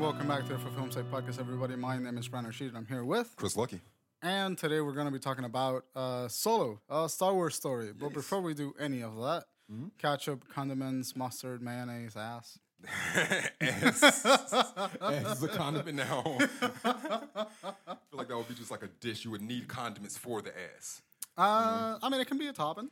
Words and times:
welcome 0.00 0.26
back 0.26 0.42
to 0.46 0.52
the 0.54 0.58
For 0.58 0.70
Film 0.70 0.90
Sake 0.90 1.04
Podcast, 1.10 1.38
everybody. 1.38 1.76
My 1.76 1.98
name 1.98 2.16
is 2.18 2.26
Brian 2.28 2.46
Rashid, 2.46 2.68
and 2.68 2.76
I'm 2.78 2.86
here 2.86 3.04
with. 3.04 3.34
Chris 3.36 3.56
Lucky. 3.56 3.80
And 4.22 4.56
today 4.56 4.80
we're 4.80 4.92
going 4.92 5.06
to 5.06 5.12
be 5.12 5.18
talking 5.18 5.44
about 5.44 5.84
uh, 5.94 6.28
Solo, 6.28 6.80
a 6.88 7.08
Star 7.08 7.34
Wars 7.34 7.54
story. 7.54 7.90
But 7.98 8.12
before 8.12 8.40
we 8.40 8.54
do 8.54 8.74
any 8.78 9.02
of 9.02 9.16
that, 9.16 9.44
ketchup, 9.98 10.48
condiments, 10.48 11.14
mustard, 11.16 11.62
mayonnaise, 11.62 12.16
ass. 12.16 12.58
Ass. 13.60 14.02
Ass 14.24 15.36
is 15.36 15.42
a 15.42 15.48
condiment 15.52 15.96
now. 15.98 16.38
I 16.84 17.46
feel 17.84 17.96
like 18.14 18.28
that 18.28 18.36
would 18.36 18.48
be 18.48 18.54
just 18.54 18.70
like 18.70 18.82
a 18.82 18.88
dish. 19.00 19.24
You 19.24 19.30
would 19.32 19.42
need 19.42 19.68
condiments 19.68 20.16
for 20.16 20.40
the 20.42 20.50
ass. 20.76 21.02
Uh, 21.36 21.98
I 22.02 22.08
mean, 22.08 22.20
it 22.20 22.26
can 22.26 22.38
be 22.38 22.48
a 22.48 22.52
topping. 22.52 22.90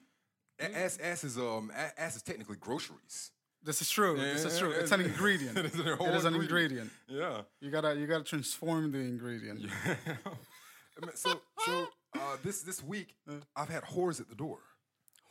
A- 0.60 0.76
Ass, 0.78 0.98
ass 1.02 1.24
is 1.24 1.38
um, 1.38 1.70
ass 1.96 2.16
is 2.16 2.22
technically 2.22 2.56
groceries. 2.56 3.30
This 3.68 3.82
is 3.82 3.90
true. 3.90 4.16
this 4.16 4.46
is 4.46 4.58
true. 4.58 4.70
yeah, 4.70 4.80
It's 4.80 4.92
an 4.92 5.02
ingredient. 5.02 5.58
It 5.58 5.66
is 5.66 5.74
whole 5.74 6.06
it 6.08 6.14
is 6.14 6.24
an 6.24 6.34
ingredient. 6.34 6.34
ingredient. 6.34 6.90
Yeah. 7.06 7.42
You 7.60 7.70
gotta, 7.70 7.94
you 7.96 8.06
gotta 8.06 8.24
transform 8.24 8.92
the 8.92 8.98
ingredient. 8.98 9.60
Mean, 11.02 11.10
so, 11.14 11.42
so 11.66 11.88
uh, 12.14 12.18
this 12.42 12.62
this 12.62 12.82
week, 12.82 13.14
I've 13.54 13.68
had 13.68 13.82
whores 13.82 14.20
at 14.22 14.30
the 14.30 14.34
door. 14.34 14.60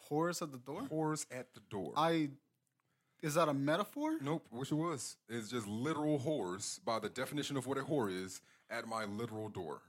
Horse 0.07 0.43
at 0.43 0.51
the 0.51 0.59
door. 0.59 0.83
Whores 0.83 1.25
at 1.31 1.47
the 1.55 1.61
door. 1.71 1.93
I. 1.97 2.29
Is 3.23 3.33
that 3.33 3.49
a 3.49 3.55
metaphor? 3.55 4.17
Nope, 4.21 4.45
wish 4.51 4.71
it 4.71 4.75
was. 4.75 5.17
It's 5.27 5.49
just 5.49 5.67
literal 5.67 6.19
whores 6.19 6.79
by 6.85 6.99
the 6.99 7.09
definition 7.09 7.57
of 7.57 7.65
what 7.65 7.79
a 7.79 7.81
whore 7.81 8.15
is 8.23 8.41
at 8.69 8.87
my 8.87 9.05
literal 9.05 9.49
door. 9.49 9.81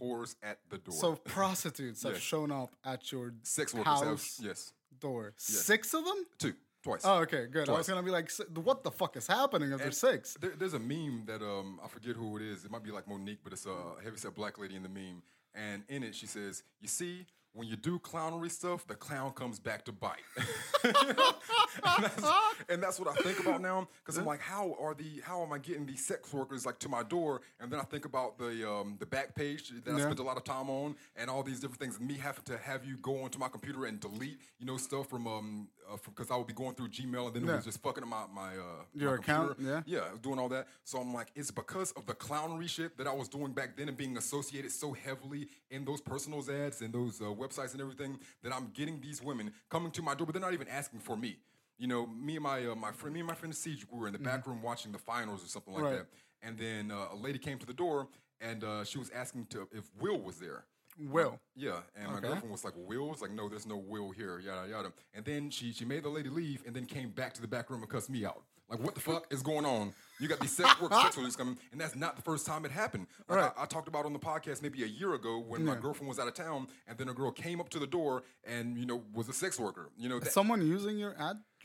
Whores 0.00 0.34
at 0.42 0.60
the 0.70 0.78
door. 0.78 0.94
So 0.94 1.16
prostitutes 1.16 2.02
have 2.04 2.18
shown 2.18 2.50
up 2.50 2.70
at 2.86 3.12
your 3.12 3.34
sex 3.42 3.74
workers 3.74 3.86
house 3.86 4.38
have 4.38 4.46
yes 4.46 4.72
door. 4.98 5.34
Six 5.36 5.92
of 5.92 6.04
them? 6.06 6.24
two 6.38 6.54
twice. 6.86 7.02
Oh, 7.04 7.18
okay, 7.22 7.46
good. 7.46 7.68
I 7.68 7.72
was 7.72 7.88
gonna 7.88 8.02
be 8.02 8.10
like, 8.10 8.30
what 8.54 8.82
the 8.84 8.90
fuck 8.90 9.16
is 9.16 9.26
happening 9.26 9.72
if 9.72 9.78
there's 9.78 9.98
six? 9.98 10.34
There, 10.40 10.52
there's 10.56 10.74
a 10.74 10.78
meme 10.78 11.24
that 11.26 11.42
um 11.42 11.80
I 11.84 11.88
forget 11.88 12.14
who 12.16 12.36
it 12.36 12.42
is. 12.42 12.64
It 12.64 12.70
might 12.70 12.84
be 12.84 12.90
like 12.92 13.06
Monique, 13.08 13.40
but 13.42 13.52
it's 13.52 13.66
a 13.66 13.76
heavyset 14.04 14.34
black 14.34 14.58
lady 14.58 14.76
in 14.76 14.82
the 14.82 14.88
meme. 14.88 15.22
And 15.54 15.82
in 15.88 16.02
it, 16.02 16.14
she 16.14 16.26
says, 16.26 16.62
"You 16.80 16.88
see, 16.88 17.26
when 17.54 17.66
you 17.66 17.76
do 17.76 17.98
clownery 17.98 18.50
stuff, 18.50 18.86
the 18.86 18.94
clown 18.94 19.32
comes 19.32 19.58
back 19.58 19.84
to 19.86 19.92
bite." 19.92 20.20
and, 20.84 22.04
that's, 22.04 22.22
and 22.68 22.82
that's 22.82 22.98
what 23.00 23.08
I 23.08 23.14
think 23.22 23.40
about 23.40 23.60
now 23.60 23.88
because 24.04 24.18
I'm 24.18 24.26
like, 24.26 24.40
how 24.40 24.76
are 24.78 24.94
the 24.94 25.20
how 25.24 25.42
am 25.42 25.52
I 25.52 25.58
getting 25.58 25.86
these 25.86 26.04
sex 26.04 26.32
workers 26.32 26.66
like 26.66 26.78
to 26.80 26.88
my 26.88 27.02
door? 27.02 27.40
And 27.60 27.70
then 27.70 27.80
I 27.80 27.84
think 27.84 28.04
about 28.04 28.38
the 28.38 28.70
um 28.70 28.96
the 28.98 29.06
Backpage 29.06 29.82
that 29.84 29.92
I 29.94 29.96
Yeah. 29.96 30.04
spent 30.04 30.18
a 30.18 30.22
lot 30.22 30.36
of 30.36 30.44
time 30.44 30.68
on, 30.70 30.94
and 31.16 31.30
all 31.30 31.42
these 31.42 31.60
different 31.60 31.80
things. 31.80 31.98
And 31.98 32.06
me 32.06 32.14
having 32.14 32.44
to 32.44 32.58
have 32.58 32.84
you 32.84 32.96
go 32.98 33.22
onto 33.22 33.38
my 33.38 33.48
computer 33.48 33.86
and 33.86 33.98
delete, 33.98 34.38
you 34.58 34.66
know, 34.66 34.76
stuff 34.76 35.08
from 35.08 35.26
um 35.26 35.68
because 36.04 36.30
I 36.30 36.36
would 36.36 36.46
be 36.46 36.52
going 36.52 36.74
through 36.74 36.88
Gmail 36.88 37.26
and 37.28 37.34
then 37.36 37.42
it 37.44 37.46
Yeah. 37.46 37.56
was 37.56 37.64
just 37.64 37.82
fucking 37.82 38.02
up 38.04 38.08
my 38.08 38.26
my 38.32 38.56
uh 38.56 38.62
Your 38.94 39.10
my 39.10 39.16
account, 39.16 39.56
computer. 39.56 39.82
yeah. 39.86 39.98
Yeah, 40.00 40.08
I 40.08 40.10
was 40.12 40.20
doing 40.20 40.38
all 40.38 40.48
that. 40.50 40.66
So 40.84 40.98
I'm 40.98 41.12
like, 41.14 41.28
it's 41.34 41.50
because 41.50 41.92
of 41.92 42.06
the 42.06 42.14
clownery 42.14 42.68
shit 42.68 42.96
that 42.98 43.06
I 43.06 43.12
was 43.12 43.28
doing 43.28 43.52
back 43.52 43.76
then 43.76 43.88
and 43.88 43.96
being 43.96 44.16
associated 44.16 44.70
so 44.72 44.92
heavily 44.92 45.48
in 45.70 45.84
those 45.84 46.00
personals 46.00 46.48
ads 46.48 46.80
and 46.82 46.92
those 46.92 47.20
uh, 47.20 47.24
websites 47.24 47.72
and 47.72 47.80
everything 47.80 48.18
that 48.42 48.52
I'm 48.54 48.70
getting 48.74 49.00
these 49.00 49.22
women 49.22 49.52
coming 49.68 49.90
to 49.92 50.02
my 50.02 50.14
door, 50.14 50.26
but 50.26 50.32
they're 50.34 50.42
not 50.42 50.52
even 50.54 50.68
asking 50.68 51.00
for 51.00 51.16
me. 51.16 51.36
You 51.78 51.86
know, 51.88 52.06
me 52.06 52.36
and 52.36 52.42
my 52.42 52.66
uh, 52.66 52.74
my 52.74 52.92
friend, 52.92 53.12
me 53.14 53.20
and 53.20 53.26
my 53.28 53.34
friend 53.34 53.54
Siege, 53.54 53.86
we 53.90 53.98
were 53.98 54.06
in 54.06 54.12
the 54.14 54.18
back 54.18 54.46
room 54.46 54.62
watching 54.62 54.92
the 54.92 54.98
finals 54.98 55.44
or 55.44 55.48
something 55.48 55.74
like 55.74 55.84
Mm-hmm. 55.84 55.94
Right. 55.94 56.04
that, 56.42 56.46
and 56.48 56.58
then 56.58 56.90
uh, 56.90 57.08
a 57.12 57.16
lady 57.16 57.38
came 57.38 57.58
to 57.58 57.66
the 57.66 57.74
door 57.74 58.08
and 58.40 58.64
uh, 58.64 58.84
she 58.84 58.98
was 58.98 59.10
asking 59.10 59.46
to 59.46 59.68
if 59.72 59.84
Will 60.00 60.18
was 60.18 60.38
there. 60.38 60.64
Will. 60.98 61.38
Yeah, 61.54 61.80
and 61.94 62.08
my 62.08 62.18
Okay. 62.18 62.28
girlfriend 62.28 62.50
was 62.52 62.64
like, 62.64 62.74
"Will?" 62.76 63.12
It's 63.12 63.22
like, 63.22 63.30
"No, 63.32 63.48
there's 63.48 63.66
no 63.66 63.76
Will 63.76 64.10
here." 64.10 64.38
Yada 64.38 64.68
yada. 64.68 64.92
And 65.14 65.24
then 65.24 65.50
she 65.50 65.72
she 65.72 65.84
made 65.84 66.02
the 66.02 66.08
lady 66.08 66.28
leave, 66.28 66.62
and 66.66 66.74
then 66.74 66.86
came 66.86 67.10
back 67.10 67.34
to 67.34 67.40
the 67.42 67.48
back 67.48 67.70
room 67.70 67.82
and 67.82 67.90
cussed 67.90 68.10
me 68.10 68.24
out. 68.24 68.42
Like, 68.68 68.80
what 68.80 68.94
the 68.96 69.00
fuck 69.00 69.32
is 69.32 69.42
going 69.42 69.64
on? 69.64 69.94
You 70.18 70.26
got 70.26 70.40
these 70.40 70.50
sex 70.56 70.80
work 70.80 70.92
sex 71.02 71.16
workers 71.16 71.36
coming, 71.36 71.56
and 71.70 71.80
that's 71.80 71.94
not 71.94 72.16
the 72.16 72.22
first 72.22 72.46
time 72.46 72.64
it 72.64 72.72
happened. 72.72 73.06
Like 73.28 73.38
Right. 73.38 73.52
I, 73.56 73.62
I 73.62 73.66
talked 73.66 73.86
about 73.86 74.06
on 74.06 74.12
the 74.12 74.18
podcast 74.18 74.60
maybe 74.60 74.82
a 74.82 74.86
year 74.88 75.14
ago 75.14 75.38
when 75.38 75.64
my 75.64 75.76
girlfriend 75.76 76.08
was 76.08 76.18
out 76.18 76.26
of 76.26 76.34
town, 76.34 76.66
and 76.88 76.98
then 76.98 77.08
a 77.08 77.14
girl 77.14 77.30
came 77.30 77.60
up 77.60 77.68
to 77.70 77.78
the 77.78 77.86
door 77.86 78.24
and 78.44 78.76
you 78.76 78.84
know 78.86 79.04
was 79.14 79.28
a 79.28 79.32
sex 79.32 79.60
worker. 79.60 79.90
You 79.96 80.08
know, 80.08 80.18
that, 80.18 80.32
Someone 80.32 80.66
using 80.66 80.98
your 80.98 81.14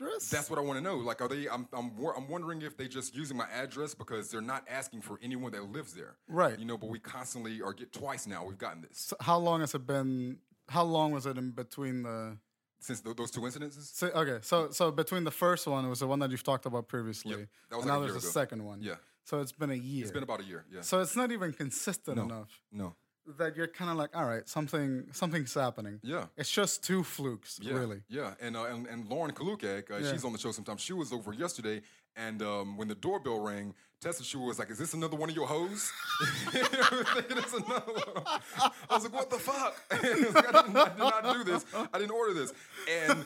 address? 0.06 0.28
that's 0.30 0.50
what 0.50 0.58
I 0.58 0.62
want 0.62 0.78
to 0.78 0.82
know. 0.82 0.96
Like, 0.96 1.20
are 1.20 1.28
they? 1.28 1.48
I'm 1.48 1.66
I'm 1.72 1.92
I'm 2.16 2.28
wondering 2.28 2.62
if 2.62 2.76
they 2.76 2.88
just 2.88 3.14
using 3.14 3.36
my 3.36 3.46
address 3.50 3.94
because 3.94 4.30
they're 4.30 4.40
not 4.40 4.66
asking 4.70 5.02
for 5.02 5.18
anyone 5.22 5.52
that 5.52 5.64
lives 5.64 5.94
there. 5.94 6.16
Right. 6.28 6.58
You 6.58 6.64
know, 6.64 6.78
but 6.78 6.90
we 6.90 6.98
constantly 6.98 7.60
or 7.60 7.72
get 7.72 7.92
twice 7.92 8.26
now. 8.26 8.44
We've 8.44 8.58
gotten 8.58 8.82
this 8.82 8.98
So 8.98 9.16
how 9.20 9.38
long 9.38 9.60
has 9.60 9.74
it 9.74 9.86
been? 9.86 10.38
How 10.68 10.84
long 10.84 11.12
was 11.12 11.26
it 11.26 11.36
in 11.38 11.50
between 11.50 12.02
the? 12.02 12.38
since 12.80 13.00
th- 13.00 13.14
those 13.16 13.30
two 13.30 13.42
incidences. 13.42 13.94
So, 13.94 14.08
okay, 14.08 14.38
so 14.42 14.70
so 14.70 14.90
between 14.90 15.24
the 15.24 15.30
first 15.30 15.66
one, 15.66 15.84
it 15.84 15.88
was 15.88 16.00
the 16.00 16.06
one 16.08 16.18
that 16.18 16.30
you've 16.32 16.42
talked 16.42 16.66
about 16.66 16.88
previously. 16.88 17.46
that 17.70 17.76
was 17.76 17.84
and 17.84 17.86
like 17.86 17.86
now 17.86 18.00
there's 18.00 18.12
year 18.12 18.18
a 18.30 18.32
second 18.32 18.64
one. 18.64 18.82
Yeah. 18.82 18.94
So 19.24 19.40
it's 19.40 19.52
been 19.52 19.70
a 19.70 19.74
year. 19.74 20.02
It's 20.02 20.10
been 20.10 20.24
about 20.24 20.40
a 20.40 20.44
year. 20.44 20.64
Yeah. 20.72 20.80
so 20.80 21.00
it's 21.00 21.14
not 21.14 21.30
even 21.30 21.52
consistent 21.52 22.18
enough 22.18 22.60
No. 22.72 22.96
That 23.38 23.56
you're 23.56 23.68
kind 23.68 23.90
of 23.90 23.96
like, 23.96 24.10
all 24.14 24.24
right, 24.24 24.48
something 24.48 25.06
something's 25.12 25.54
happening. 25.54 26.00
Yeah. 26.02 26.26
It's 26.36 26.50
just 26.50 26.82
two 26.84 27.02
flukes, 27.02 27.58
Yeah. 27.62 27.74
really. 27.74 28.02
Yeah. 28.08 28.34
And 28.40 28.56
uh, 28.56 28.64
and, 28.64 28.86
and 28.86 29.08
Lauren 29.08 29.32
Kalukak, 29.32 29.90
uh, 29.90 29.96
Yeah. 29.98 30.12
she's 30.12 30.24
on 30.24 30.32
the 30.32 30.38
show 30.38 30.52
sometimes. 30.52 30.80
She 30.80 30.92
was 30.92 31.12
over 31.12 31.32
yesterday, 31.32 31.82
and 32.16 32.42
um, 32.42 32.76
when 32.76 32.88
the 32.88 32.94
doorbell 32.94 33.40
rang, 33.40 33.74
Tessa 34.02 34.24
Shua 34.24 34.44
was 34.44 34.58
like, 34.58 34.68
"Is 34.68 34.78
this 34.78 34.94
another 34.94 35.16
one 35.16 35.30
of 35.30 35.36
your 35.36 35.46
hoes?" 35.46 35.92
I 36.20 36.88
was 36.90 37.08
thinking 37.14 37.38
it's 37.38 37.52
another 37.52 37.92
one. 37.92 38.24
I 38.26 38.94
was 38.94 39.04
like, 39.04 39.14
"What 39.14 39.30
the 39.30 39.38
fuck?" 39.38 39.80
I, 39.92 39.96
like, 40.34 40.54
I, 40.54 40.62
did 40.62 40.72
not, 40.72 40.88
I 40.88 40.90
did 40.90 40.98
not 40.98 41.34
do 41.34 41.44
this. 41.44 41.64
I 41.94 41.98
didn't 41.98 42.10
order 42.10 42.34
this. 42.34 42.52
And 42.90 43.24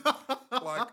like 0.51 0.87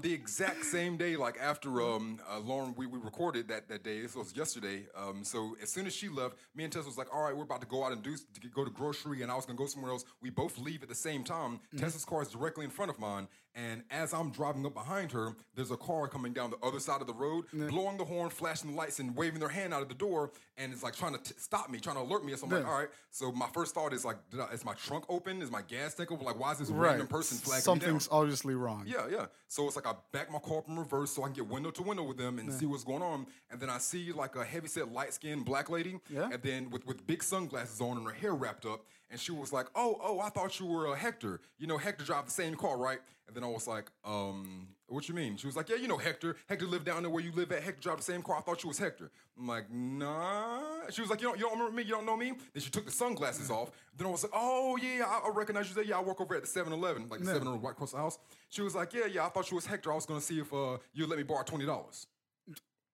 the 0.00 0.12
exact 0.12 0.64
same 0.64 0.96
day, 0.96 1.16
like 1.16 1.38
after 1.40 1.82
um, 1.82 2.20
uh, 2.30 2.38
Lauren, 2.38 2.72
we, 2.76 2.86
we 2.86 3.00
recorded 3.00 3.48
that 3.48 3.68
that 3.68 3.82
day. 3.82 4.00
This 4.00 4.14
was 4.14 4.32
yesterday. 4.36 4.86
Um, 4.96 5.24
so 5.24 5.56
as 5.60 5.72
soon 5.72 5.88
as 5.88 5.92
she 5.92 6.08
left, 6.08 6.36
me 6.54 6.62
and 6.62 6.72
Tessa 6.72 6.86
was 6.86 6.96
like, 6.96 7.12
"All 7.12 7.24
right, 7.24 7.36
we're 7.36 7.42
about 7.42 7.62
to 7.62 7.66
go 7.66 7.82
out 7.84 7.90
and 7.90 8.04
do 8.04 8.16
to 8.16 8.48
go 8.48 8.64
to 8.64 8.70
grocery," 8.70 9.22
and 9.22 9.32
I 9.32 9.34
was 9.34 9.44
gonna 9.44 9.58
go 9.58 9.66
somewhere 9.66 9.90
else. 9.90 10.04
We 10.22 10.30
both 10.30 10.56
leave 10.56 10.84
at 10.84 10.88
the 10.88 10.94
same 10.94 11.24
time. 11.24 11.58
Tessa's 11.76 12.04
car 12.04 12.22
is 12.22 12.28
directly 12.28 12.64
in 12.64 12.70
front 12.70 12.92
of 12.92 13.00
mine, 13.00 13.26
and 13.56 13.82
as 13.90 14.12
I'm 14.12 14.30
driving 14.30 14.64
up 14.66 14.74
behind 14.74 15.10
her, 15.12 15.34
there's 15.54 15.70
a 15.70 15.76
car 15.76 16.06
coming 16.08 16.32
down 16.34 16.50
the 16.50 16.58
other 16.66 16.78
side 16.78 17.00
of 17.00 17.06
the 17.06 17.14
road, 17.14 17.46
blowing 17.52 17.96
the 17.96 18.04
horn, 18.04 18.28
flashing 18.30 18.70
the 18.72 18.76
lights, 18.76 19.00
and 19.00 19.16
waving 19.16 19.40
their 19.40 19.48
hand 19.48 19.72
out 19.72 19.80
of 19.82 19.88
the 19.88 19.94
door, 19.94 20.30
and 20.58 20.72
it's 20.72 20.82
like 20.82 20.94
trying 20.94 21.14
to 21.14 21.18
t- 21.22 21.34
stop 21.38 21.70
me, 21.70 21.80
trying 21.80 21.96
to 21.96 22.02
alert 22.02 22.24
me. 22.24 22.36
So 22.36 22.46
I'm 22.46 22.52
like, 22.52 22.66
"All 22.66 22.78
right." 22.78 22.88
So 23.10 23.32
my 23.32 23.48
first 23.54 23.74
thought 23.74 23.92
is 23.94 24.04
like, 24.04 24.16
did 24.30 24.40
I, 24.40 24.46
"Is 24.52 24.64
my 24.64 24.74
trunk 24.74 25.04
open? 25.08 25.40
Is 25.40 25.50
my 25.50 25.62
gas 25.62 25.94
tank 25.94 26.12
open? 26.12 26.26
Like, 26.26 26.38
why 26.38 26.52
is 26.52 26.58
this 26.58 26.68
Right. 26.70 26.90
random 26.90 27.06
person 27.08 27.38
flagging 27.38 27.56
me 27.74 27.78
down?" 27.80 27.80
Something's 27.80 28.08
obviously 28.10 28.54
wrong. 28.54 28.84
Yeah, 28.86 29.08
yeah. 29.10 29.26
So 29.48 29.66
it's 29.66 29.76
like 29.76 29.86
I 29.86 29.94
back 30.12 30.30
my 30.30 30.38
car 30.38 30.58
up 30.58 30.68
in 30.68 30.78
reverse 30.78 31.12
so 31.12 31.22
I 31.22 31.26
can 31.26 31.34
get 31.34 31.46
window 31.48 31.70
to 31.70 31.82
window 31.82 32.02
with 32.02 32.18
them 32.18 32.38
and 32.38 32.52
see 32.52 32.66
what's 32.66 32.84
going 32.84 33.02
on. 33.02 33.26
And 33.50 33.58
then 33.60 33.70
I 33.70 33.78
see 33.78 34.12
like 34.12 34.36
a 34.36 34.44
heavy 34.44 34.68
set, 34.68 34.92
light 34.92 35.14
skinned 35.14 35.44
black 35.46 35.70
lady. 35.70 35.98
Yeah. 36.10 36.28
And 36.32 36.42
then 36.42 36.70
with, 36.70 36.86
with 36.86 37.06
big 37.06 37.22
sunglasses 37.22 37.80
on 37.80 37.96
and 37.96 38.06
her 38.06 38.12
hair 38.12 38.34
wrapped 38.34 38.66
up. 38.66 38.84
And 39.10 39.20
she 39.20 39.32
was 39.32 39.52
like, 39.52 39.66
Oh, 39.74 39.98
oh, 40.02 40.20
I 40.20 40.30
thought 40.30 40.58
you 40.58 40.66
were 40.66 40.88
uh, 40.88 40.94
Hector. 40.94 41.40
You 41.58 41.66
know, 41.66 41.78
Hector 41.78 42.04
drive 42.04 42.24
the 42.24 42.30
same 42.30 42.54
car, 42.54 42.76
right? 42.76 42.98
And 43.26 43.36
then 43.36 43.44
I 43.44 43.48
was 43.48 43.66
like, 43.66 43.90
um, 44.04 44.68
what 44.88 45.08
you 45.08 45.14
mean? 45.14 45.36
She 45.36 45.46
was 45.46 45.56
like, 45.56 45.68
Yeah, 45.68 45.76
you 45.76 45.88
know 45.88 45.96
Hector. 45.96 46.36
Hector 46.48 46.66
lived 46.66 46.84
down 46.84 47.02
there 47.02 47.10
where 47.10 47.22
you 47.22 47.32
live 47.32 47.52
at. 47.52 47.62
Hector 47.62 47.80
drive 47.80 47.98
the 47.98 48.02
same 48.02 48.22
car. 48.22 48.36
I 48.36 48.40
thought 48.40 48.62
you 48.62 48.68
was 48.68 48.78
Hector. 48.78 49.10
I'm 49.38 49.46
like, 49.46 49.70
nah. 49.70 50.60
She 50.90 51.00
was 51.00 51.10
like, 51.10 51.20
You 51.20 51.28
don't, 51.28 51.38
you 51.38 51.44
don't 51.44 51.52
remember 51.52 51.76
me? 51.76 51.82
You 51.84 51.90
don't 51.90 52.06
know 52.06 52.16
me? 52.16 52.32
Then 52.52 52.62
she 52.62 52.70
took 52.70 52.84
the 52.84 52.92
sunglasses 52.92 53.50
off. 53.50 53.70
Then 53.96 54.06
I 54.06 54.10
was 54.10 54.22
like, 54.24 54.32
Oh, 54.34 54.76
yeah, 54.76 55.04
I, 55.06 55.28
I 55.28 55.30
recognize 55.32 55.68
you 55.68 55.74
there. 55.74 55.84
Yeah, 55.84 55.98
I 55.98 56.02
work 56.02 56.20
over 56.20 56.34
at 56.34 56.42
the 56.42 56.48
7 56.48 56.72
Eleven, 56.72 57.08
like 57.08 57.20
the 57.20 57.26
7 57.26 57.60
right 57.60 57.70
across 57.70 57.92
the 57.92 57.98
house. 57.98 58.18
She 58.48 58.62
was 58.62 58.74
like, 58.74 58.92
Yeah, 58.92 59.06
yeah, 59.06 59.26
I 59.26 59.28
thought 59.28 59.50
you 59.50 59.54
was 59.54 59.66
Hector. 59.66 59.92
I 59.92 59.94
was 59.94 60.06
gonna 60.06 60.20
see 60.20 60.40
if 60.40 60.52
uh, 60.52 60.78
you'd 60.92 61.08
let 61.08 61.18
me 61.18 61.24
borrow 61.24 61.44
$20. 61.44 62.06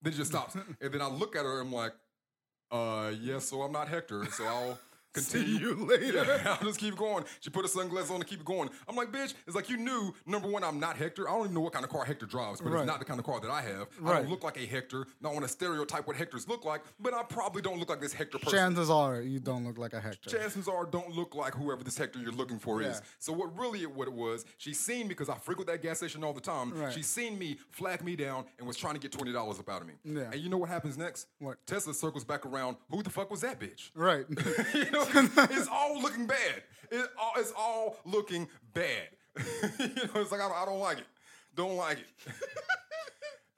Then 0.02 0.12
it 0.12 0.16
just 0.16 0.30
stops. 0.30 0.54
and 0.80 0.92
then 0.92 1.00
I 1.00 1.08
look 1.08 1.36
at 1.36 1.44
her, 1.44 1.60
I'm 1.60 1.72
like, 1.72 1.92
uh, 2.70 3.12
yeah, 3.20 3.38
so 3.38 3.62
I'm 3.62 3.72
not 3.72 3.88
Hector, 3.88 4.26
so 4.32 4.44
I'll 4.44 4.78
continue. 5.12 5.58
you 5.58 5.74
later. 5.86 6.24
Yeah, 6.24 6.56
I'll 6.60 6.66
just 6.66 6.78
keep 6.80 6.96
going. 6.96 7.24
She 7.40 7.50
put 7.50 7.62
her 7.62 7.68
sunglasses 7.68 8.10
on 8.10 8.16
and 8.16 8.26
keep 8.26 8.44
going. 8.44 8.70
I'm 8.88 8.96
like, 8.96 9.10
bitch, 9.12 9.34
it's 9.46 9.54
like 9.56 9.68
you 9.68 9.76
knew, 9.76 10.14
number 10.26 10.48
one, 10.48 10.64
I'm 10.64 10.80
not 10.80 10.96
Hector. 10.96 11.28
I 11.28 11.32
don't 11.32 11.42
even 11.44 11.54
know 11.54 11.60
what 11.60 11.72
kind 11.72 11.84
of 11.84 11.90
car 11.90 12.04
Hector 12.04 12.26
drives, 12.26 12.60
but 12.60 12.70
Right. 12.72 12.80
it's 12.80 12.86
not 12.86 12.98
the 12.98 13.04
kind 13.04 13.20
of 13.20 13.26
car 13.26 13.40
that 13.40 13.50
I 13.50 13.60
have. 13.62 13.88
I 14.04 14.14
don't 14.20 14.28
look 14.30 14.42
like 14.44 14.56
a 14.56 14.66
Hector. 14.66 15.06
Not 15.20 15.32
want 15.34 15.44
to 15.44 15.48
stereotype 15.48 16.06
what 16.06 16.16
Hectors 16.16 16.48
look 16.48 16.64
like, 16.64 16.82
but 17.00 17.14
I 17.14 17.22
probably 17.22 17.62
don't 17.62 17.78
look 17.78 17.88
like 17.90 18.00
this 18.00 18.12
Hector 18.12 18.38
person. 18.38 18.58
Chances 18.58 18.90
are 18.90 19.20
you 19.20 19.38
don't 19.40 19.64
look 19.66 19.78
like 19.78 19.92
a 19.92 20.00
Hector. 20.00 20.30
Chances 20.30 20.68
are, 20.68 20.84
don't 20.86 21.14
look 21.14 21.34
like 21.34 21.54
whoever 21.54 21.82
this 21.84 21.96
Hector 21.98 22.18
you're 22.18 22.32
looking 22.32 22.58
for 22.58 22.82
Yeah. 22.82 22.88
is. 22.90 23.02
So 23.18 23.32
what 23.32 23.56
really 23.58 23.84
what 23.86 24.08
it 24.08 24.14
was, 24.14 24.44
she 24.58 24.72
seen 24.74 25.02
me 25.02 25.08
because 25.08 25.28
I 25.28 25.36
frequent 25.36 25.68
that 25.68 25.82
gas 25.82 25.98
station 25.98 26.24
all 26.24 26.32
the 26.32 26.40
time. 26.40 26.72
Right. 26.74 26.92
She 26.92 27.02
seen 27.02 27.38
me, 27.38 27.58
flag 27.70 28.02
me 28.04 28.16
down, 28.16 28.44
and 28.58 28.66
was 28.66 28.76
trying 28.76 28.94
to 28.94 29.00
get 29.00 29.12
twenty 29.12 29.32
dollars 29.32 29.58
up 29.58 29.68
out 29.68 29.82
of 29.82 29.86
me. 29.86 29.94
Yeah. 30.04 30.30
And 30.32 30.40
you 30.40 30.48
know 30.48 30.58
what 30.58 30.68
happens 30.68 30.96
next? 30.96 31.26
What? 31.38 31.58
Tessa 31.66 31.92
circles 31.94 32.24
back 32.24 32.46
around. 32.46 32.76
Who 32.90 33.02
the 33.02 33.10
fuck 33.10 33.30
was 33.30 33.40
that 33.42 33.60
bitch? 33.60 33.90
right. 33.94 34.24
you 34.74 34.90
know, 34.90 35.01
it's 35.50 35.68
all 35.68 36.00
looking 36.00 36.26
bad. 36.26 36.62
It 36.90 37.08
all, 37.18 37.32
it's 37.36 37.52
all 37.56 37.96
looking 38.04 38.48
bad. 38.74 39.08
you 39.78 39.86
know, 39.86 40.20
it's 40.20 40.30
like 40.32 40.40
I 40.40 40.48
don't, 40.48 40.56
I 40.56 40.64
don't 40.66 40.80
like 40.80 40.98
it. 40.98 41.06
Don't 41.54 41.76
like 41.76 41.98
it. 41.98 42.36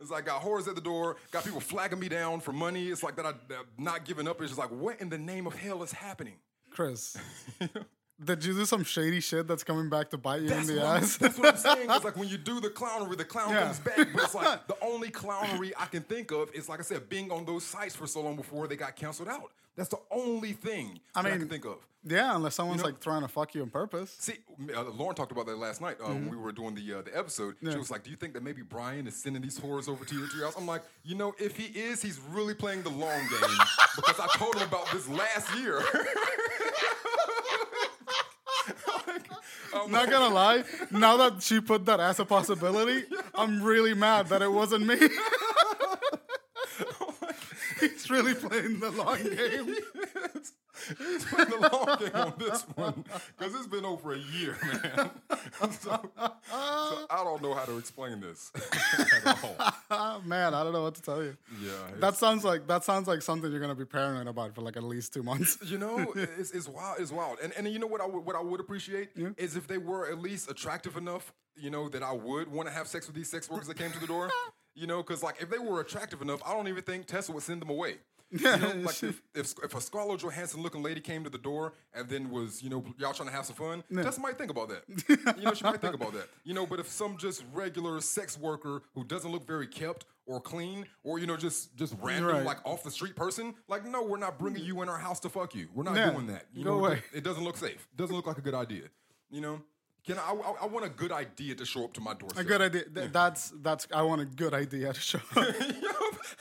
It's 0.00 0.11
like 0.11 0.26
got 0.26 0.43
whores 0.43 0.69
at 0.69 0.75
the 0.75 0.81
door, 0.81 1.17
got 1.31 1.44
people 1.44 1.61
flagging 1.61 1.99
me 1.99 2.08
down 2.08 2.41
for 2.41 2.52
money. 2.52 2.88
It's 2.88 3.02
like 3.02 3.17
that 3.17 3.25
I, 3.25 3.31
I'm 3.31 3.64
not 3.79 4.05
giving 4.05 4.29
up. 4.29 4.41
It's 4.41 4.50
just 4.50 4.58
like, 4.58 4.70
what 4.70 5.00
in 5.00 5.08
the 5.08 5.17
name 5.19 5.46
of 5.46 5.55
hell 5.55 5.82
is 5.82 5.93
happening? 5.93 6.35
Chris, 6.70 7.17
Did 8.23 8.44
you 8.44 8.52
do 8.55 8.64
some 8.67 8.85
shady 8.85 9.20
shit 9.20 9.46
that's 9.46 9.64
coming 9.64 9.88
back 9.88 10.11
to 10.11 10.19
bite 10.19 10.43
you 10.43 10.49
That's 10.49 10.69
in 10.69 10.76
the 10.76 10.82
ass? 10.85 11.17
that's 11.17 11.38
what 11.38 11.55
I'm 11.55 11.56
saying. 11.56 11.91
It's 11.91 12.05
like 12.05 12.17
when 12.17 12.29
you 12.29 12.37
do 12.37 12.61
the 12.61 12.69
clownery, 12.69 13.17
the 13.17 13.25
clown 13.25 13.50
Yeah. 13.50 13.62
comes 13.64 13.79
back. 13.81 13.96
But 14.12 14.23
it's 14.25 14.35
like 14.35 14.67
the 14.67 14.76
only 14.82 15.11
clownery 15.11 15.73
I 15.79 15.87
can 15.87 16.02
think 16.02 16.32
of 16.32 16.52
is, 16.52 16.69
like 16.69 16.81
I 16.81 16.82
said, 16.82 17.08
being 17.08 17.31
on 17.31 17.44
those 17.44 17.64
sites 17.64 17.96
for 17.96 18.06
so 18.06 18.20
long 18.20 18.37
before 18.37 18.67
they 18.67 18.76
got 18.76 18.96
canceled 18.96 19.29
out. 19.29 19.52
That's 19.76 19.88
the 19.88 19.99
only 20.11 20.53
thing 20.53 21.00
I 21.15 21.23
that 21.23 21.32
I 21.32 21.37
can 21.38 21.49
think 21.49 21.65
of. 21.65 21.76
yeah, 22.05 22.37
unless 22.37 22.55
someone's 22.55 22.81
know- 22.82 22.87
like 22.87 23.00
trying 23.00 23.23
to 23.23 23.29
fuck 23.29 23.55
you 23.55 23.62
on 23.62 23.71
purpose. 23.71 24.15
See, 24.21 24.35
uh, 24.76 24.85
Lauren 24.91 25.17
talked 25.17 25.32
about 25.32 25.47
that 25.47 25.59
last 25.59 25.81
night 25.81 25.97
uh, 26.00 26.05
Mm-hmm. 26.09 26.26
when 26.26 26.31
we 26.31 26.37
were 26.37 26.53
doing 26.53 26.75
the 26.76 26.94
uh, 26.99 27.03
the 27.03 27.17
episode. 27.17 27.56
She 27.61 27.76
was 27.76 27.91
like, 27.91 28.03
"Do 28.05 28.11
you 28.11 28.17
think 28.17 28.35
that 28.35 28.43
maybe 28.44 28.62
Brian 28.62 29.06
is 29.09 29.17
sending 29.17 29.43
these 29.43 29.59
whores 29.59 29.88
over 29.88 30.05
to 30.05 30.15
your, 30.15 30.29
to 30.29 30.37
your 30.37 30.44
house?" 30.47 30.55
I'm 30.56 30.67
like, 30.67 30.82
you 31.03 31.17
know, 31.17 31.35
if 31.38 31.56
he 31.56 31.65
is, 31.79 32.00
he's 32.03 32.21
really 32.31 32.55
playing 32.55 32.82
the 32.82 32.91
long 32.91 33.19
game 33.19 33.59
because 33.97 34.21
I 34.21 34.29
told 34.37 34.55
him 34.56 34.69
about 34.69 34.87
this 34.93 35.09
last 35.09 35.53
year. 35.59 35.82
I'm 39.75 39.91
Not 39.91 40.09
gonna 40.09 40.32
lie, 40.32 40.62
now 40.93 41.17
that 41.17 41.43
she 41.43 41.61
put 41.61 41.85
that 41.87 41.99
as 41.99 42.20
a 42.20 42.25
possibility, 42.25 43.05
I'm 43.35 43.61
really 43.62 43.93
mad 43.93 44.29
that 44.29 44.41
it 44.41 44.50
wasn't 44.50 44.87
me. 44.87 44.94
He's 48.05 48.11
really 48.11 48.35
playing 48.35 48.81
the 48.81 48.91
long 48.91 49.17
game. 49.23 49.77
He's 50.99 51.25
playing 51.25 51.51
the 51.51 51.69
long 51.73 51.99
game 51.99 52.11
on 52.15 52.35
this 52.39 52.62
one 52.75 53.05
because 53.39 53.55
it's 53.55 53.67
been 53.67 53.85
over 53.87 54.12
a 54.12 54.19
year, 54.19 54.56
man. 54.62 55.11
so, 55.71 56.11
so 56.51 57.06
I 57.09 57.23
don't 57.25 57.41
know 57.41 57.55
how 57.55 57.65
to 57.65 57.79
explain 57.79 58.21
this 58.21 58.53
at 59.25 59.39
all. 59.91 60.21
Man, 60.23 60.53
I 60.53 60.62
don't 60.62 60.73
know 60.75 60.83
what 60.83 60.97
to 60.97 61.03
tell 61.03 61.23
you. 61.23 61.37
Yeah, 61.62 61.71
That 62.01 62.17
sounds 62.17 62.45
like 62.45 62.67
that 62.67 62.85
sounds 62.85 63.09
like 63.09 63.23
something 63.23 63.51
you're 63.51 63.61
gonna 63.61 63.75
be 63.75 63.87
paranoid 63.87 64.27
about 64.27 64.55
for 64.55 64.61
like 64.61 64.77
at 64.77 64.83
least 64.83 65.15
two 65.15 65.23
months. 65.23 65.56
You 65.65 65.79
know, 65.79 66.12
it's, 66.15 66.51
it's 66.51 66.69
wild. 66.69 67.01
It's 67.01 67.12
wild. 67.12 67.39
And 67.43 67.53
and 67.56 67.67
you 67.69 67.79
know 67.79 67.87
what 67.87 68.03
I 68.03 68.06
would 68.06 68.25
what 68.27 68.37
I 68.37 68.43
would 68.43 68.61
appreciate 68.61 69.11
is 69.39 69.56
if 69.56 69.67
they 69.67 69.79
were 69.79 70.11
at 70.11 70.19
least 70.19 70.51
attractive 70.51 70.97
enough, 70.99 71.33
you 71.56 71.71
know, 71.71 71.89
that 71.89 72.03
I 72.03 72.12
would 72.12 72.49
want 72.49 72.69
to 72.69 72.75
have 72.75 72.87
sex 72.87 73.06
with 73.06 73.17
these 73.17 73.31
sex 73.31 73.49
workers 73.49 73.69
that 73.69 73.79
came 73.79 73.93
to 73.93 73.99
the 74.01 74.06
door. 74.06 74.31
You 74.75 74.87
know, 74.87 75.03
because 75.03 75.23
like 75.23 75.41
if 75.41 75.50
they 75.50 75.59
were 75.59 75.81
attractive 75.81 76.21
enough, 76.23 76.41
I 76.44 76.53
don't 76.53 76.69
even 76.69 76.82
think 76.82 77.06
Tessa 77.06 77.32
would 77.32 77.43
send 77.43 77.62
them 77.62 77.71
away. 77.71 77.97
You 78.31 78.41
know, 78.56 78.73
like 78.82 79.00
if, 79.05 79.23
if 79.35 79.55
if 79.62 79.75
a 79.76 79.81
Scarlett 79.81 80.21
Johansson 80.21 80.61
looking 80.62 80.82
lady 80.82 81.00
came 81.00 81.23
to 81.23 81.31
the 81.31 81.38
door 81.38 81.75
and 81.93 82.09
then 82.09 82.31
was 82.31 82.62
you 82.62 82.71
know 82.71 82.82
y'all 82.99 83.12
trying 83.12 83.29
to 83.29 83.35
have 83.35 83.44
some 83.47 83.55
fun, 83.55 83.85
Tessa 83.94 84.21
might 84.21 84.37
think 84.37 84.50
about 84.50 84.69
that. 84.71 85.37
you 85.38 85.44
know, 85.44 85.55
she 85.55 85.62
might 85.62 85.81
think 85.81 85.94
about 85.94 86.15
that. 86.15 86.29
You 86.43 86.55
know, 86.55 86.67
but 86.67 86.81
if 86.81 86.88
some 86.88 87.17
just 87.17 87.44
regular 87.53 88.00
sex 88.00 88.37
worker 88.37 88.82
who 88.94 89.05
doesn't 89.05 89.31
look 89.31 89.47
very 89.47 89.69
kept 89.69 90.06
or 90.26 90.41
clean 90.41 90.87
or 91.05 91.20
you 91.20 91.27
know 91.29 91.37
just 91.37 91.77
just 91.77 91.94
random 92.00 92.32
Right. 92.37 92.44
like 92.44 92.59
off 92.65 92.82
the 92.82 92.91
street 92.91 93.15
person, 93.15 93.55
like 93.69 93.87
no, 93.87 94.03
we're 94.03 94.17
not 94.19 94.38
bringing 94.38 94.65
you 94.65 94.82
in 94.82 94.88
our 94.88 94.99
house 94.99 95.20
to 95.20 95.29
fuck 95.29 95.55
you. 95.55 95.69
We're 95.73 95.85
not 95.85 95.94
Yeah, 95.94 96.11
doing 96.11 96.27
that. 96.29 96.47
You 96.53 96.65
know. 96.65 96.85
It, 96.87 97.03
it 97.12 97.23
doesn't 97.23 97.44
look 97.44 97.56
safe. 97.59 97.87
It 97.93 97.97
doesn't 97.97 98.17
look 98.17 98.27
like 98.27 98.38
a 98.38 98.43
good 98.43 98.55
idea. 98.55 98.85
You 99.31 99.43
know, 99.43 99.62
can 100.06 100.19
I? 100.19 100.33
I, 100.33 100.55
I 100.62 100.67
want 100.67 100.85
a 100.85 100.89
good 100.91 101.12
idea 101.12 101.55
to 101.55 101.65
show 101.65 101.85
up 101.85 101.93
to 101.95 102.01
my 102.01 102.15
doorstep. 102.15 102.45
A 102.45 102.47
good 102.47 102.61
idea. 102.61 102.85
Th- 102.85 103.11
That's 103.12 103.53
that's. 103.62 103.87
I 103.93 104.03
want 104.03 104.21
a 104.21 104.27
good 104.27 104.53
idea 104.55 104.93
to 104.93 105.01
show. 105.01 105.19
up. 105.37 105.47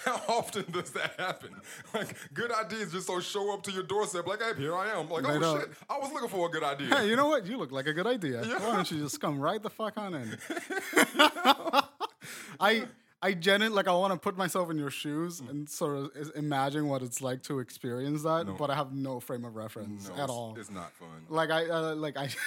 How 0.06 0.22
often 0.28 0.66
does 0.72 0.92
that 0.92 1.14
happen? 1.18 1.52
Like, 1.94 2.16
good 2.34 2.52
ideas 2.52 2.92
just 2.92 3.08
so 3.08 3.20
show 3.22 3.54
up 3.54 3.64
to 3.64 3.72
your 3.72 3.84
doorstep, 3.84 4.28
like, 4.28 4.42
hey, 4.42 4.54
here 4.58 4.76
I 4.76 4.90
am. 4.90 5.10
Like, 5.10 5.24
They 5.24 5.30
oh 5.30 5.40
don't. 5.40 5.60
shit, 5.62 5.70
I 5.90 5.98
was 5.98 6.12
looking 6.12 6.28
for 6.30 6.48
a 6.48 6.52
good 6.52 6.64
idea. 6.64 6.88
hey, 6.88 7.08
you 7.10 7.16
know 7.16 7.28
what? 7.28 7.46
You 7.46 7.58
look 7.58 7.72
like 7.72 7.88
a 7.88 7.94
good 7.94 8.08
idea. 8.08 8.42
Why 8.44 8.76
don't 8.76 8.92
you 8.92 9.00
just 9.00 9.22
come 9.22 9.40
right 9.40 9.62
the 9.62 9.70
fuck 9.70 9.98
on 9.98 10.14
in? 10.16 10.38
I 12.60 12.86
I 13.22 13.34
genuinely 13.34 13.76
like 13.76 13.88
I 13.88 13.94
want 13.94 14.12
to 14.14 14.20
put 14.20 14.38
myself 14.38 14.70
in 14.72 14.78
your 14.78 14.90
shoes 14.90 15.40
and 15.40 15.70
sort 15.70 15.96
of 15.98 16.12
is- 16.16 16.30
imagine 16.32 16.88
what 16.88 17.02
it's 17.02 17.22
like 17.22 17.42
to 17.44 17.60
experience 17.60 18.24
that, 18.24 18.56
but 18.58 18.70
I 18.70 18.76
have 18.76 18.94
no 18.94 19.20
frame 19.22 19.46
of 19.46 19.56
reference 19.56 20.10
No, 20.10 20.16
at 20.16 20.20
it's, 20.22 20.30
all. 20.32 20.56
It's 20.60 20.72
not 20.72 20.92
fun. 20.94 21.08
like 21.30 21.50
I 21.50 21.66
uh, 21.70 21.96
like 21.96 22.18
I. 22.18 22.30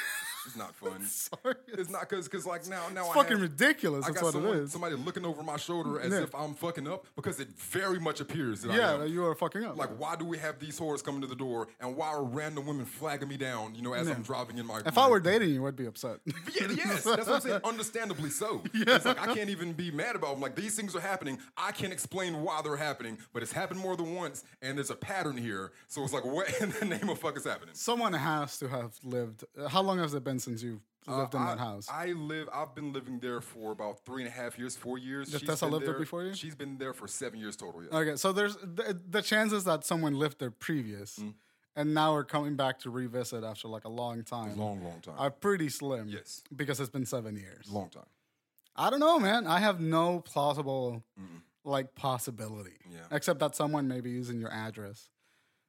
It's 0.47 0.57
not 0.57 0.75
fun. 0.75 1.05
sorry, 1.07 1.55
It's 1.69 1.91
not 1.91 2.09
because 2.09 2.29
because 2.29 2.47
like 2.47 2.67
now 2.69 2.89
now 2.95 3.03
It's 3.07 3.11
I 3.11 3.15
fucking 3.15 3.33
have, 3.33 3.43
ridiculous. 3.43 4.05
I 4.05 4.09
That's 4.09 4.21
got 4.21 4.25
what 4.27 4.33
someone, 4.35 4.57
it 4.59 4.61
is. 4.63 4.73
somebody 4.73 4.95
looking 4.97 5.25
over 5.25 5.43
my 5.43 5.57
shoulder 5.57 6.01
as 6.01 6.13
Yeah. 6.13 6.23
if 6.23 6.35
I'm 6.35 6.55
fucking 6.55 6.87
up 6.89 7.07
because 7.17 7.41
it 7.41 7.49
very 7.59 7.99
much 7.99 8.21
appears 8.21 8.63
that 8.63 8.71
I 8.73 8.77
Yeah, 8.77 9.05
you 9.05 9.25
are 9.27 9.35
fucking 9.35 9.65
up. 9.65 9.77
Like, 9.77 9.91
why 9.99 10.17
do 10.17 10.25
we 10.25 10.39
have 10.39 10.59
these 10.59 10.79
whores 10.79 11.03
coming 11.03 11.21
to 11.23 11.27
the 11.27 11.35
door, 11.37 11.69
and 11.81 11.97
why 11.97 12.09
are 12.09 12.23
random 12.23 12.67
women 12.67 12.87
flagging 12.87 13.29
me 13.29 13.37
down? 13.37 13.75
You 13.75 13.83
know, 13.83 13.93
as 13.93 14.09
I'm 14.09 14.23
driving 14.23 14.59
in 14.59 14.67
my. 14.67 14.81
if 14.87 14.95
my- 14.97 15.03
I 15.03 15.09
were 15.09 15.21
dating 15.21 15.51
you, 15.51 15.67
I'd 15.67 15.77
be 15.77 15.87
upset. 15.87 16.21
Yeah, 16.27 16.33
yes, 16.77 17.03
that's 17.05 17.27
what 17.27 17.29
I'm 17.29 17.41
saying. 17.41 17.61
Understandably 17.65 18.31
so. 18.31 18.63
It's 18.75 19.05
like 19.05 19.21
I 19.21 19.35
can't 19.35 19.51
even 19.51 19.73
be 19.73 19.91
mad 19.91 20.17
about 20.17 20.33
them. 20.33 20.41
Like 20.41 20.55
these 20.57 20.75
things 20.77 20.95
are 20.97 21.01
happening. 21.01 21.39
I 21.57 21.73
can't 21.73 21.93
explain 21.93 22.43
why 22.43 22.61
they're 22.63 22.77
happening, 22.77 23.19
but 23.33 23.43
it's 23.43 23.53
happened 23.53 23.81
more 23.81 23.97
than 23.97 24.15
once, 24.15 24.45
and 24.63 24.79
there's 24.79 24.91
a 24.91 24.95
pattern 24.97 25.37
here. 25.37 25.73
So 25.89 26.03
it's 26.05 26.13
like, 26.13 26.25
what 26.25 26.49
in 26.61 26.71
the 26.71 26.85
name 26.87 27.09
of 27.09 27.19
fuck 27.19 27.37
is 27.37 27.45
happening? 27.45 27.75
Someone 27.75 28.13
has 28.13 28.59
to 28.59 28.69
have 28.69 28.93
lived. 29.03 29.45
How 29.69 29.83
long 29.83 29.99
has 29.99 30.15
it 30.15 30.25
been 30.25 30.36
since 30.39 30.63
you've 30.63 30.81
lived 31.07 31.35
in 31.35 31.41
Uh, 31.41 31.45
I, 31.45 31.49
that 31.51 31.59
house? 31.59 31.89
I 31.91 32.07
live. 32.13 32.49
I've 32.53 32.75
been 32.75 32.93
living 32.93 33.19
there 33.21 33.41
for 33.41 33.73
about 33.73 34.05
three 34.05 34.23
and 34.23 34.29
a 34.29 34.35
half 34.35 34.59
years, 34.59 34.77
four 34.77 34.99
years. 34.99 35.31
She's 35.31 35.43
Tessa 35.43 35.67
been 35.67 35.75
live 35.75 35.85
there 35.85 35.99
before 35.99 36.25
you? 36.25 36.35
She's 36.35 36.55
been 36.55 36.79
there 36.79 36.93
for 36.93 37.07
seven 37.09 37.39
years 37.39 37.57
total. 37.57 37.83
Yeah. 37.85 37.97
Okay, 37.99 38.17
so 38.17 38.33
there's 38.33 38.57
the, 38.57 38.99
the 39.09 39.23
chances 39.23 39.65
that 39.65 39.85
someone 39.85 40.15
lived 40.19 40.39
there 40.41 40.51
previous 40.51 41.19
Mm. 41.19 41.35
and 41.77 41.95
now 41.95 42.13
we're 42.15 42.25
coming 42.25 42.57
back 42.57 42.79
to 42.81 42.91
revisit 42.91 43.45
after 43.45 43.69
like 43.69 43.85
a 43.85 43.89
long 43.91 44.23
time 44.25 44.57
long, 44.59 44.83
long 44.83 45.01
time. 45.01 45.15
are 45.19 45.31
pretty 45.31 45.69
slim. 45.69 46.09
Yes. 46.09 46.43
Because 46.55 46.81
it's 46.81 46.91
been 46.91 47.07
seven 47.07 47.37
years. 47.37 47.71
long 47.71 47.89
time. 47.91 48.07
I 48.75 48.91
don't 48.91 49.01
know, 49.01 49.19
man. 49.19 49.47
I 49.47 49.59
have 49.61 49.81
no 49.81 50.21
plausible 50.21 51.03
like 51.65 51.95
possibility. 51.95 52.77
Yeah. 52.91 53.01
Except 53.11 53.39
that 53.41 53.55
someone 53.57 53.89
may 53.89 54.01
be 54.01 54.11
using 54.11 54.39
your 54.41 54.53
address. 54.53 55.09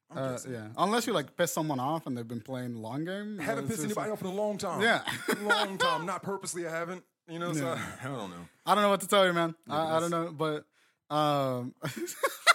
I'm 0.09 0.18
Uh, 0.18 0.38
yeah. 0.50 0.68
Unless 0.77 1.07
you 1.07 1.13
like 1.13 1.36
piss 1.36 1.51
someone 1.51 1.80
off 1.80 2.07
and 2.07 2.18
they've 2.18 2.27
been 2.27 2.42
playing 2.42 2.75
long 2.75 3.06
game. 3.06 3.39
I 3.39 3.44
haven't 3.44 3.68
pissed 3.68 3.81
just- 3.83 3.98
anybody 3.98 4.12
off 4.12 4.21
in 4.21 4.27
a 4.27 4.33
long 4.33 4.57
time. 4.57 4.81
Yeah. 4.81 5.01
long 5.42 5.77
time. 5.77 6.06
Not 6.06 6.24
purposely. 6.24 6.65
I 6.68 6.71
haven't. 6.71 7.04
You 7.27 7.39
know. 7.39 7.51
So 7.54 7.65
Yeah. 7.65 7.80
I, 8.04 8.06
I 8.07 8.15
don't 8.15 8.30
know. 8.30 8.48
I 8.65 8.74
don't 8.74 8.83
know 8.83 8.89
what 8.89 9.01
to 9.01 9.07
tell 9.07 9.25
you, 9.25 9.33
man. 9.33 9.54
I, 9.69 9.98
I 9.98 10.00
don't 10.00 10.12
know, 10.12 10.31
but 10.31 10.65
um, 11.13 11.74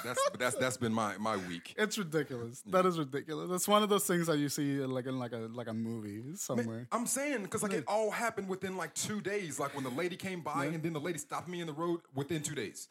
That's 0.05 0.21
but 0.33 0.41
that's 0.41 0.57
that's 0.57 0.77
been 0.77 0.93
my 0.93 1.17
my 1.19 1.37
week. 1.37 1.75
it's 1.79 1.97
ridiculous. 1.97 2.61
That 2.67 2.87
is 2.87 2.99
ridiculous. 2.99 3.51
It's 3.53 3.69
one 3.69 3.83
of 3.85 3.89
those 3.89 4.05
things 4.05 4.27
that 4.27 4.37
you 4.39 4.49
see 4.49 4.81
like 4.81 5.07
in 5.07 5.19
like 5.19 5.33
a 5.33 5.49
like 5.53 5.69
a 5.69 5.73
movie 5.73 6.23
somewhere. 6.35 6.89
I'm 6.91 7.07
saying 7.07 7.43
because 7.45 7.63
like 7.63 7.73
it 7.73 7.85
all 7.87 8.11
happened 8.11 8.49
within 8.49 8.77
like 8.77 8.95
two 8.95 9.21
days. 9.21 9.61
Like 9.61 9.75
when 9.77 9.85
the 9.85 9.91
lady 9.91 10.17
came 10.17 10.41
by 10.41 10.65
and 10.67 10.83
then 10.83 10.93
the 10.93 11.01
lady 11.01 11.19
stopped 11.19 11.49
me 11.49 11.61
in 11.61 11.69
the 11.69 11.73
road 11.73 12.01
within 12.17 12.43
two 12.43 12.55
days. 12.57 12.89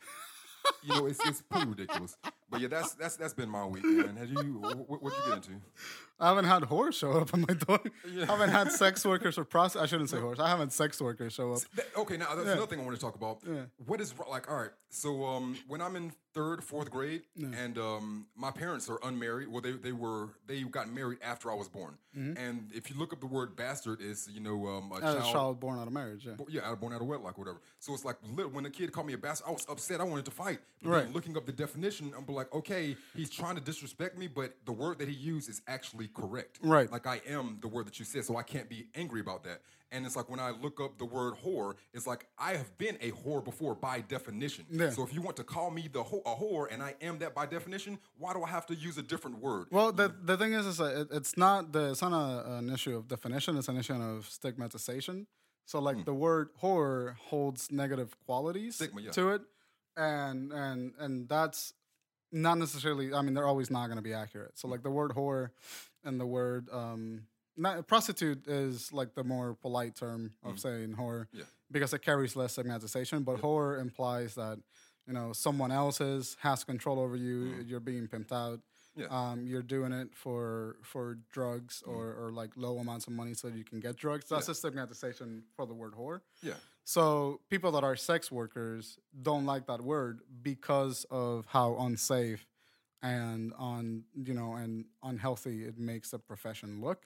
you 0.83 0.93
know, 0.93 1.05
it's 1.05 1.19
it's 1.27 1.41
pretty 1.41 1.67
ridiculous. 1.67 2.15
But 2.51 2.59
yeah, 2.61 2.67
that's 2.67 2.93
that's 2.95 3.15
that's 3.15 3.33
been 3.33 3.49
my 3.49 3.65
week, 3.65 3.83
man. 3.85 4.17
Have 4.17 4.29
you 4.29 4.53
what 4.59 5.01
what 5.01 5.13
you 5.13 5.19
get 5.27 5.37
into? 5.37 5.61
I 6.19 6.27
haven't 6.27 6.45
had 6.45 6.61
whores 6.63 6.93
show 6.93 7.13
up 7.13 7.33
on 7.33 7.41
my 7.47 7.53
door. 7.55 7.79
Yeah. 8.13 8.23
I 8.23 8.33
haven't 8.33 8.49
had 8.51 8.71
sex 8.71 9.03
workers 9.05 9.37
or 9.39 9.45
prost. 9.45 9.79
I 9.81 9.87
shouldn't 9.87 10.09
say 10.11 10.17
whores. 10.17 10.39
I 10.39 10.49
haven't 10.49 10.71
sex 10.71 11.01
workers 11.01 11.33
show 11.33 11.53
up. 11.53 11.61
Okay, 11.97 12.17
now 12.17 12.35
that's 12.35 12.47
another 12.49 12.67
thing 12.67 12.79
I 12.79 12.83
want 12.83 12.95
to 12.95 13.01
talk 13.01 13.15
about. 13.15 13.39
Yeah. 13.47 13.61
What 13.87 13.99
is 14.01 14.13
like? 14.29 14.51
All 14.51 14.57
right, 14.57 14.69
so 14.89 15.25
um, 15.25 15.57
when 15.67 15.81
I'm 15.81 15.95
in 15.95 16.11
third, 16.33 16.63
fourth 16.63 16.91
grade, 16.91 17.23
and 17.35 17.77
um, 17.77 18.27
my 18.35 18.51
parents 18.51 18.89
are 18.89 18.99
unmarried. 19.03 19.47
Well, 19.47 19.61
they 19.61 19.71
they 19.71 19.93
were 19.93 20.29
they 20.45 20.61
got 20.63 20.91
married 20.93 21.19
after 21.23 21.49
I 21.51 21.55
was 21.55 21.69
born. 21.69 21.95
And 22.13 22.69
if 22.73 22.89
you 22.89 22.97
look 22.97 23.13
up 23.13 23.21
the 23.21 23.25
word 23.27 23.55
bastard, 23.55 24.01
is 24.01 24.27
you 24.31 24.41
know 24.41 24.67
um, 24.67 24.91
a 24.91 24.95
Mm-hmm. 24.95 25.07
A 25.07 25.21
child. 25.21 25.31
child 25.33 25.59
born 25.61 25.79
out 25.79 25.87
of 25.87 25.93
marriage. 25.93 26.25
Yeah. 26.27 26.33
Yeah, 26.49 26.69
out 26.69 26.79
born 26.81 26.93
out 26.93 27.01
of 27.01 27.07
wedlock, 27.07 27.37
whatever. 27.37 27.61
So 27.79 27.93
it's 27.93 28.03
like 28.05 28.17
when 28.51 28.63
the 28.63 28.69
kid 28.69 28.91
called 28.91 29.07
me 29.07 29.13
a 29.13 29.17
bastard, 29.17 29.47
I 29.47 29.51
was 29.51 29.65
upset. 29.69 30.01
I 30.01 30.03
wanted 30.03 30.25
to 30.25 30.31
fight. 30.31 30.59
But 30.83 30.89
Right. 30.89 31.13
looking 31.13 31.35
up 31.37 31.45
the 31.45 31.51
definition, 31.51 32.11
I'm 32.17 32.25
like, 32.33 32.40
okay, 32.53 32.95
he's 33.15 33.29
trying 33.29 33.55
to 33.55 33.61
disrespect 33.61 34.17
me, 34.17 34.27
but 34.27 34.55
the 34.65 34.71
word 34.71 34.99
that 34.99 35.07
he 35.07 35.13
used 35.13 35.49
is 35.49 35.61
actually 35.67 36.07
correct. 36.07 36.59
Right. 36.61 36.91
Like 36.91 37.07
I 37.07 37.21
am 37.27 37.57
the 37.61 37.67
word 37.67 37.87
that 37.87 37.99
you 37.99 38.05
said, 38.05 38.25
so 38.25 38.37
I 38.37 38.43
can't 38.43 38.69
be 38.69 38.87
angry 38.95 39.21
about 39.21 39.43
that. 39.43 39.61
And 39.93 40.05
it's 40.05 40.15
like 40.15 40.29
when 40.29 40.39
I 40.39 40.51
look 40.51 40.79
up 40.79 40.97
the 40.97 41.05
word 41.05 41.33
whore, 41.45 41.75
it's 41.93 42.07
like 42.07 42.25
I 42.37 42.53
have 42.55 42.77
been 42.77 42.97
a 43.01 43.11
whore 43.11 43.43
before 43.43 43.75
by 43.75 43.99
definition. 43.99 44.65
Yeah. 44.71 44.89
So 44.91 45.03
if 45.03 45.13
you 45.13 45.21
want 45.21 45.35
to 45.37 45.43
call 45.43 45.69
me 45.69 45.89
the 45.91 46.01
whore, 46.01 46.21
a 46.25 46.33
whore, 46.35 46.67
and 46.71 46.81
I 46.81 46.95
am 47.01 47.19
that 47.19 47.35
by 47.35 47.45
definition, 47.45 47.99
why 48.17 48.31
do 48.33 48.41
I 48.41 48.49
have 48.49 48.65
to 48.67 48.75
use 48.75 48.97
a 48.97 49.01
different 49.01 49.39
word? 49.39 49.67
Well, 49.69 49.91
the 49.91 50.13
the 50.23 50.37
thing 50.37 50.53
is, 50.53 50.65
is 50.65 50.79
it, 50.79 51.09
it's 51.11 51.35
not 51.35 51.73
the 51.73 51.91
it's 51.91 52.01
not 52.01 52.13
a, 52.13 52.53
an 52.59 52.69
issue 52.69 52.95
of 52.95 53.09
definition. 53.09 53.57
It's 53.57 53.67
an 53.67 53.77
issue 53.77 53.93
of 53.95 54.29
stigmatization. 54.29 55.27
So, 55.65 55.79
like 55.79 56.05
the 56.05 56.13
word 56.13 56.49
horror 56.57 57.17
holds 57.27 57.69
negative 57.71 58.15
qualities 58.25 58.77
Hmm. 58.77 58.83
Stigma, 58.83 59.01
yeah. 59.01 59.11
to 59.11 59.29
it, 59.31 59.41
and 59.97 60.53
and 60.53 60.93
and 60.99 61.27
that's 61.27 61.73
not 62.31 62.57
necessarily. 62.57 63.13
I 63.13 63.21
mean, 63.21 63.33
they're 63.33 63.47
always 63.47 63.69
not 63.69 63.87
going 63.87 63.97
to 63.97 64.03
be 64.03 64.13
accurate. 64.13 64.57
So, 64.57 64.67
like 64.67 64.83
the 64.83 64.91
word 64.91 65.11
whore 65.11 65.49
and 66.03 66.19
the 66.19 66.25
word 66.25 66.67
um, 66.71 67.23
not, 67.57 67.87
prostitute 67.87 68.47
is 68.47 68.91
like 68.93 69.13
the 69.15 69.23
more 69.23 69.53
polite 69.55 69.95
term 69.95 70.31
of 70.43 70.59
saying 70.59 70.95
whore. 70.97 71.27
Yeah. 71.33 71.43
because 71.71 71.93
it 71.93 72.01
carries 72.01 72.35
less 72.35 72.53
stigmatization. 72.53 73.23
But 73.23 73.41
whore 73.41 73.79
implies 73.79 74.35
that 74.35 74.59
you 75.07 75.13
know 75.13 75.33
someone 75.33 75.71
else 75.71 75.99
is 76.01 76.37
has 76.41 76.63
control 76.63 76.99
over 76.99 77.15
you. 77.15 77.55
You're 77.65 77.79
being 77.79 78.07
pimped 78.07 78.31
out. 78.31 78.59
Yeah. 78.95 79.05
Um, 79.09 79.45
you're 79.47 79.61
doing 79.61 79.93
it 79.93 80.09
for 80.13 80.75
for 80.83 81.17
drugs 81.31 81.81
or, 81.85 82.13
or 82.13 82.31
like 82.33 82.51
low 82.57 82.77
amounts 82.77 83.07
of 83.07 83.13
money 83.13 83.33
so 83.33 83.47
you 83.47 83.63
can 83.63 83.79
get 83.79 83.95
drugs. 83.95 84.25
That's 84.29 84.49
a 84.49 84.55
stigmatization 84.55 85.43
for 85.55 85.65
the 85.65 85.73
word 85.73 85.93
whore. 85.93 86.21
yeah. 86.43 86.53
So 86.91 87.39
people 87.49 87.71
that 87.71 87.85
are 87.85 87.95
sex 87.95 88.29
workers 88.29 88.97
don't 89.21 89.45
like 89.45 89.65
that 89.67 89.79
word 89.79 90.19
because 90.43 91.05
of 91.09 91.45
how 91.47 91.77
unsafe 91.79 92.45
and 93.01 93.53
on 93.57 94.03
you 94.13 94.33
know 94.33 94.55
and 94.55 94.83
unhealthy 95.01 95.63
it 95.63 95.79
makes 95.79 96.09
the 96.11 96.19
profession 96.19 96.81
look. 96.81 97.03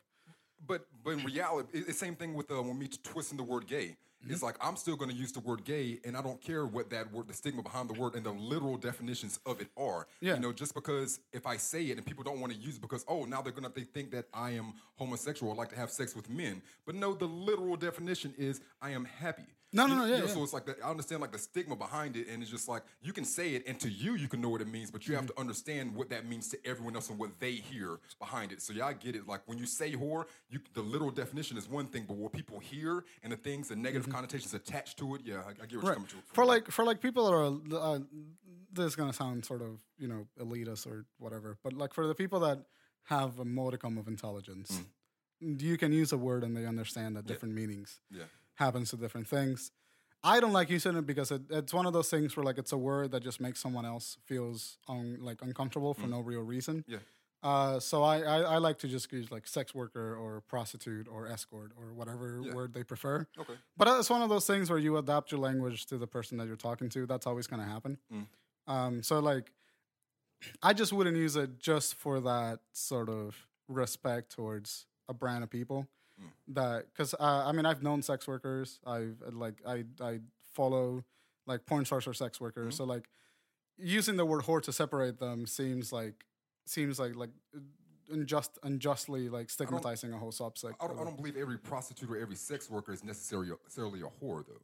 but 0.66 0.88
but 1.04 1.12
in 1.12 1.24
reality, 1.24 1.70
it's 1.74 1.86
the 1.86 1.94
same 1.94 2.16
thing 2.16 2.34
with 2.34 2.50
uh, 2.50 2.64
when 2.64 2.80
me 2.80 2.88
twisting 3.04 3.38
the 3.38 3.44
word 3.44 3.68
gay. 3.68 3.96
It's 4.34 4.44
like 4.44 4.56
I'm 4.62 4.76
still 4.76 4.96
going 4.96 5.10
to 5.12 5.16
use 5.16 5.32
the 5.32 5.40
word 5.40 5.64
gay, 5.64 6.00
and 6.06 6.16
I 6.18 6.22
don't 6.22 6.42
care 6.42 6.66
what 6.66 6.90
that 6.90 7.12
word, 7.12 7.28
the 7.28 7.34
stigma 7.34 7.62
behind 7.64 7.90
the 7.90 7.94
word, 8.00 8.16
and 8.16 8.26
the 8.26 8.32
literal 8.32 8.78
definitions 8.78 9.40
of 9.46 9.62
it 9.62 9.68
are. 9.78 10.08
Yeah. 10.22 10.36
You 10.36 10.40
know, 10.42 10.52
just 10.54 10.74
because 10.74 11.20
if 11.34 11.46
I 11.46 11.58
say 11.58 11.84
it 11.86 11.98
and 11.98 12.06
people 12.06 12.24
don't 12.24 12.40
want 12.40 12.54
to 12.54 12.60
use 12.60 12.76
it 12.78 12.82
because 12.82 13.06
oh 13.08 13.26
now 13.26 13.42
they're 13.42 13.52
gonna 13.54 13.72
they 13.74 13.84
think 13.84 14.12
that 14.12 14.26
I 14.34 14.52
am 14.52 14.74
homosexual 14.96 15.52
or 15.52 15.56
like 15.56 15.70
to 15.70 15.76
have 15.76 15.90
sex 15.92 16.16
with 16.16 16.30
men, 16.30 16.62
but 16.86 16.96
no, 16.96 17.14
the 17.14 17.26
literal 17.26 17.76
definition 17.76 18.34
is 18.38 18.62
I 18.82 18.92
am 18.92 19.06
happy. 19.06 19.44
No, 19.74 19.88
no, 19.88 19.94
You- 19.94 20.00
no, 20.00 20.06
you 20.06 20.12
yeah, 20.14 20.20
know, 20.20 20.26
yeah. 20.28 20.34
So 20.34 20.44
it's 20.44 20.54
like 20.54 20.66
the, 20.66 20.76
I 20.82 20.90
understand 20.90 21.20
like 21.22 21.34
the 21.34 21.38
stigma 21.38 21.76
behind 21.76 22.16
it, 22.16 22.28
and 22.30 22.42
it's 22.42 22.50
just 22.52 22.70
like 22.70 22.84
you 23.02 23.12
can 23.12 23.26
say 23.26 23.56
it, 23.56 23.64
and 23.68 23.78
to 23.82 23.90
you 23.90 24.16
you 24.16 24.30
can 24.30 24.40
know 24.40 24.48
what 24.48 24.62
it 24.62 24.68
means, 24.70 24.90
but 24.90 25.06
you 25.06 25.14
Mm-hmm. 25.16 25.26
have 25.26 25.36
to 25.36 25.40
understand 25.40 25.94
what 25.94 26.10
that 26.12 26.26
means 26.26 26.48
to 26.50 26.58
everyone 26.66 26.96
else 26.96 27.10
and 27.10 27.20
what 27.20 27.32
they 27.40 27.52
hear 27.54 28.00
behind 28.20 28.52
it. 28.54 28.62
So 28.62 28.72
yeah, 28.72 28.86
I 28.86 28.94
get 28.94 29.16
it. 29.16 29.28
Like 29.28 29.42
when 29.48 29.58
you 29.58 29.66
say 29.66 29.92
whore, 29.94 30.26
you 30.50 30.60
the 30.74 30.82
literal 30.82 31.12
definition 31.12 31.58
is 31.58 31.68
one 31.70 31.88
thing, 31.88 32.06
but 32.08 32.16
what 32.16 32.32
people 32.32 32.60
hear 32.60 33.04
and 33.22 33.34
the 33.34 33.38
things, 33.38 33.68
the 33.68 33.76
negative 33.76 34.10
connotations 34.16 34.54
attached 34.54 34.98
to 35.00 35.16
it, 35.16 35.22
yeah, 35.24 35.42
I, 35.46 35.50
I 35.50 35.52
get 35.52 35.62
what 35.62 35.72
you're 35.72 35.94
coming 35.94 36.08
to. 36.08 36.16
For 36.34 36.46
like 36.46 36.72
for 36.72 36.84
like 36.86 37.02
people 37.02 37.26
that 37.26 37.34
are 37.34 37.96
uh, 37.96 38.00
this 38.72 38.86
is 38.86 38.96
gonna 38.96 39.14
sound 39.14 39.46
sort 39.46 39.62
of 39.62 39.80
you 39.98 40.08
know 40.08 40.28
elitist 40.40 40.88
or 40.88 41.06
whatever, 41.18 41.58
but 41.64 41.74
like 41.74 41.94
for 41.94 42.08
the 42.08 42.16
people 42.16 42.40
that 42.42 42.60
have 43.06 43.40
a 43.40 43.46
modicum 43.46 43.98
of 43.98 44.08
intelligence, 44.08 44.82
you 45.40 45.78
can 45.78 45.92
use 45.92 46.12
a 46.12 46.18
word 46.18 46.44
and 46.44 46.56
they 46.58 46.66
understand 46.66 47.16
that 47.16 47.26
different 47.28 47.54
meanings 47.54 48.00
yeah, 48.12 48.24
happens 48.56 48.90
to 48.92 48.98
different 48.98 49.28
things. 49.28 49.72
I 50.24 50.40
don't 50.40 50.54
like 50.54 50.72
using 50.72 50.96
it 50.98 51.06
because 51.06 51.30
it, 51.30 51.44
it's 51.52 51.72
one 51.72 51.86
of 51.86 51.94
those 51.94 52.10
things 52.10 52.36
where 52.36 52.44
like 52.44 52.58
it's 52.58 52.72
a 52.72 52.78
word 52.78 53.12
that 53.12 53.22
just 53.22 53.40
makes 53.40 53.60
someone 53.62 53.86
else 53.86 54.18
feels 54.26 54.80
un, 54.88 55.18
like 55.22 55.44
uncomfortable 55.44 55.94
for 55.94 56.08
no 56.08 56.20
real 56.20 56.42
reason. 56.42 56.84
yeah, 56.88 56.98
Uh, 57.46 57.80
so 57.80 58.02
I, 58.02 58.22
I, 58.22 58.38
I 58.56 58.58
like 58.58 58.80
to 58.80 58.88
just 58.88 59.12
use 59.14 59.30
like 59.32 59.46
sex 59.48 59.76
worker 59.76 60.16
or 60.16 60.42
prostitute 60.42 61.08
or 61.08 61.28
escort 61.28 61.72
or 61.78 61.94
whatever 61.94 62.42
Yeah. 62.44 62.54
word 62.56 62.74
they 62.74 62.84
prefer. 62.84 63.28
okay, 63.38 63.54
But 63.78 63.88
it's 64.00 64.10
one 64.10 64.24
of 64.24 64.30
those 64.30 64.48
things 64.48 64.70
where 64.72 64.80
you 64.80 64.98
adapt 64.98 65.32
your 65.32 65.40
language 65.40 65.86
to 65.88 66.00
the 66.00 66.08
person 66.08 66.40
that 66.40 66.48
you're 66.48 66.56
talking 66.56 66.90
to. 66.90 67.06
That's 67.06 67.28
always 67.28 67.46
going 67.46 67.62
to 67.62 67.68
happen. 67.68 68.00
Mm. 68.12 68.26
Um, 68.68 69.04
so 69.04 69.20
like, 69.20 69.52
I 70.64 70.74
just 70.74 70.92
wouldn't 70.92 71.18
use 71.18 71.36
it 71.36 71.60
just 71.60 71.94
for 71.94 72.20
that 72.22 72.62
sort 72.74 73.10
of 73.10 73.36
respect 73.68 74.32
towards 74.36 74.88
a 75.08 75.14
brand 75.14 75.44
of 75.44 75.52
people. 75.52 75.88
Mm. 76.20 76.30
That 76.56 76.86
because 76.92 77.14
uh, 77.14 77.44
I 77.46 77.52
mean 77.52 77.66
I've 77.66 77.84
known 77.84 78.02
sex 78.02 78.28
workers. 78.28 78.80
I've 78.88 79.22
uh, 79.26 79.32
like 79.34 79.56
I 79.68 79.84
I 80.02 80.20
follow 80.54 81.04
like 81.46 81.66
porn 81.66 81.86
stars 81.86 82.08
or 82.08 82.14
sex 82.14 82.40
workers. 82.42 82.76
Mm-hmm. 82.76 82.84
So 82.84 82.94
like 82.96 83.10
using 83.78 84.16
the 84.18 84.26
word 84.26 84.44
whore 84.46 84.62
to 84.64 84.72
separate 84.72 85.20
them 85.20 85.46
seems 85.46 85.92
like 85.92 86.26
seems 86.66 87.00
like 87.00 87.16
like 87.16 87.30
unjust 88.10 88.60
unjustly 88.64 89.30
like 89.30 89.50
stigmatizing 89.50 90.14
a 90.14 90.18
whole 90.18 90.32
subsect. 90.32 90.74
I 90.80 90.88
don't, 90.88 91.00
I 91.00 91.04
don't 91.04 91.18
believe 91.18 91.38
every 91.38 91.58
prostitute 91.58 92.10
or 92.10 92.18
every 92.18 92.36
sex 92.36 92.70
worker 92.70 92.94
is 92.94 93.04
necessarily 93.04 93.50
necessarily 93.64 94.02
a 94.02 94.24
whore 94.24 94.46
though. 94.46 94.62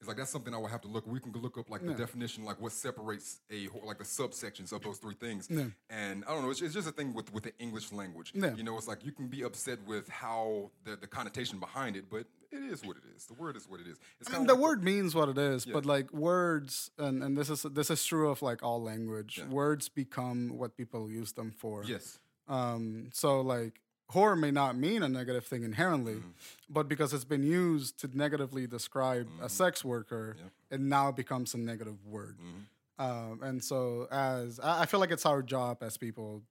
It's 0.00 0.06
like 0.06 0.16
that's 0.16 0.30
something 0.30 0.54
I 0.54 0.58
would 0.58 0.70
have 0.70 0.80
to 0.82 0.88
look. 0.88 1.06
We 1.06 1.18
can 1.18 1.32
look 1.32 1.58
up 1.58 1.68
like 1.70 1.82
the 1.82 1.90
Yeah. 1.90 1.96
definition, 1.96 2.44
like 2.44 2.60
what 2.60 2.70
separates 2.72 3.40
a 3.50 3.68
like 3.84 3.98
the 3.98 4.04
subsections 4.04 4.70
of 4.72 4.82
those 4.82 4.98
three 4.98 5.14
things. 5.16 5.48
Yeah. 5.50 5.64
And 5.90 6.24
I 6.26 6.32
don't 6.34 6.42
know. 6.44 6.50
It's, 6.50 6.62
it's 6.62 6.74
just 6.74 6.88
a 6.88 6.92
thing 6.92 7.12
with 7.14 7.32
with 7.32 7.42
the 7.44 7.52
English 7.58 7.90
language. 7.92 8.32
Yeah. 8.34 8.54
You 8.54 8.62
know, 8.62 8.76
it's 8.78 8.86
like 8.86 9.04
you 9.04 9.10
can 9.12 9.26
be 9.26 9.42
upset 9.42 9.78
with 9.86 10.08
how 10.08 10.70
the 10.84 10.94
the 10.96 11.08
connotation 11.08 11.58
behind 11.58 11.96
it, 11.96 12.04
but 12.08 12.26
it 12.52 12.62
is 12.62 12.84
what 12.84 12.96
it 12.96 13.02
is. 13.16 13.26
The 13.26 13.34
word 13.34 13.56
is 13.56 13.68
what 13.68 13.80
it 13.80 13.86
is. 13.88 13.98
It's 14.20 14.30
I 14.32 14.38
mean, 14.38 14.46
the 14.46 14.54
like 14.54 14.62
word 14.62 14.84
means 14.84 15.14
what 15.16 15.28
it 15.28 15.36
is, 15.36 15.66
but 15.66 15.84
like 15.84 16.12
words, 16.12 16.90
and, 16.96 17.22
and 17.24 17.36
this 17.36 17.50
is 17.50 17.62
this 17.62 17.90
is 17.90 18.04
true 18.04 18.30
of 18.30 18.40
like 18.40 18.62
all 18.62 18.80
language. 18.82 19.42
Words 19.50 19.88
become 19.88 20.56
what 20.56 20.76
people 20.76 21.10
use 21.10 21.32
them 21.32 21.50
for. 21.50 21.82
yes. 21.84 22.20
Um. 22.46 23.10
So 23.12 23.40
like, 23.40 23.80
horror 24.10 24.36
may 24.36 24.50
not 24.50 24.76
mean 24.76 25.02
a 25.02 25.08
negative 25.08 25.44
thing 25.46 25.62
inherently, 25.62 26.14
Mm-hmm. 26.14 26.30
but 26.70 26.88
because 26.88 27.12
it's 27.12 27.24
been 27.24 27.42
used 27.44 27.98
to 28.00 28.08
negatively 28.16 28.66
describe 28.66 29.28
a 29.42 29.48
sex 29.48 29.84
worker, 29.84 30.36
it 30.70 30.80
now 30.80 31.12
becomes 31.12 31.54
a 31.54 31.58
negative 31.58 31.98
word. 32.06 32.36
Mm-hmm. 32.38 32.62
Um. 33.00 33.40
And 33.42 33.62
so 33.62 34.08
as 34.10 34.58
I 34.60 34.82
I 34.82 34.86
feel 34.86 34.98
like 35.00 35.10
it's 35.12 35.26
our 35.26 35.42
job 35.42 35.82
as 35.82 35.96
people 35.96 36.42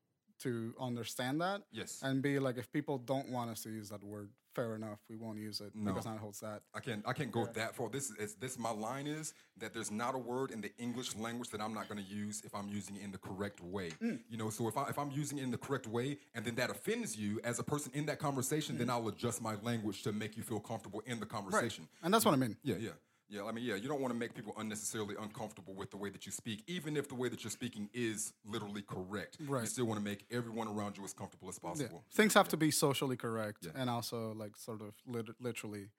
to 0.44 0.74
understand 0.80 1.42
that 1.42 1.64
Yes. 1.72 2.00
and 2.04 2.22
be 2.22 2.38
like, 2.40 2.58
if 2.58 2.72
people 2.72 2.98
don't 3.00 3.30
want 3.30 3.50
us 3.50 3.64
to 3.64 3.70
use 3.70 3.90
that 3.90 4.04
word, 4.04 4.30
fair 4.58 4.76
enough, 4.76 5.00
we 5.08 5.16
won't 5.16 5.38
use 5.38 5.62
it 5.62 5.72
because 5.86 6.06
that 6.06 6.18
holds 6.18 6.40
that. 6.40 6.62
I 6.74 6.80
can't 6.80 7.04
I 7.06 7.14
can't 7.14 7.32
go 7.32 7.46
that 7.46 7.76
far. 7.76 7.90
This 7.90 8.10
is 8.12 8.34
this 8.36 8.58
my 8.58 8.72
line 8.72 9.06
is 9.08 9.34
that 9.58 9.74
there's 9.74 9.92
not 9.92 10.16
a 10.16 10.18
word 10.18 10.50
in 10.52 10.62
the 10.62 10.72
English 10.80 11.16
language 11.16 11.50
that 11.52 11.62
I'm 11.62 11.74
not 11.74 11.88
going 11.88 12.04
to 12.04 12.10
use 12.24 12.42
if 12.44 12.54
I'm 12.56 12.68
using 12.68 12.96
it 12.96 13.04
in 13.04 13.12
the 13.12 13.18
correct 13.20 13.62
way. 13.62 13.92
Mm. 14.02 14.20
You 14.30 14.38
know, 14.38 14.50
so 14.50 14.68
if 14.68 14.76
I 14.76 14.90
if 14.90 14.98
I'm 14.98 15.12
using 15.12 15.38
it 15.38 15.44
in 15.44 15.52
the 15.52 15.58
correct 15.68 15.88
way 15.88 16.18
and 16.34 16.44
then 16.44 16.56
that 16.56 16.70
offends 16.72 17.16
you 17.16 17.40
as 17.44 17.60
a 17.60 17.64
person 17.64 17.92
in 17.94 18.06
that 18.08 18.20
conversation, 18.20 18.76
Mm. 18.76 18.80
then 18.80 18.90
I'll 18.90 19.08
adjust 19.08 19.42
my 19.42 19.56
language 19.62 20.02
to 20.04 20.12
make 20.12 20.36
you 20.36 20.44
feel 20.44 20.60
comfortable 20.60 21.02
in 21.06 21.20
the 21.20 21.26
conversation. 21.26 21.84
Right. 21.84 22.06
And 22.06 22.14
that's 22.14 22.26
what 22.26 22.34
I 22.34 22.38
mean. 22.38 22.58
Yeah, 22.64 22.76
yeah. 22.80 22.90
Yeah, 23.30 23.44
I 23.44 23.52
mean, 23.52 23.66
yeah, 23.66 23.76
you 23.76 23.90
don't 23.90 24.00
want 24.00 24.14
to 24.14 24.18
make 24.20 24.34
people 24.34 24.54
unnecessarily 24.58 25.16
uncomfortable 25.20 25.74
with 25.74 25.92
the 25.92 25.98
way 25.98 26.10
that 26.10 26.26
you 26.26 26.32
speak, 26.32 26.64
even 26.68 26.96
if 26.96 27.10
the 27.10 27.16
way 27.16 27.28
that 27.28 27.44
you're 27.44 27.52
speaking 27.52 27.90
is 27.94 28.34
literally 28.46 28.82
correct. 28.82 29.38
Right. 29.46 29.62
You 29.62 29.68
still 29.68 29.86
want 29.86 30.00
to 30.00 30.04
make 30.04 30.26
everyone 30.32 30.68
around 30.70 30.98
you 30.98 31.04
as 31.04 31.12
comfortable 31.14 31.50
as 31.50 31.60
Yeah. 31.62 31.70
possible. 31.70 32.06
Things 32.12 32.34
have 32.36 32.48
to 32.50 32.58
be 32.58 32.72
socially 32.72 33.18
correct 33.18 33.68
and 33.76 33.90
also 33.90 34.34
like 34.34 34.56
sort 34.56 34.82
of 34.82 34.94
lit- 35.06 35.42
literally 35.42 35.90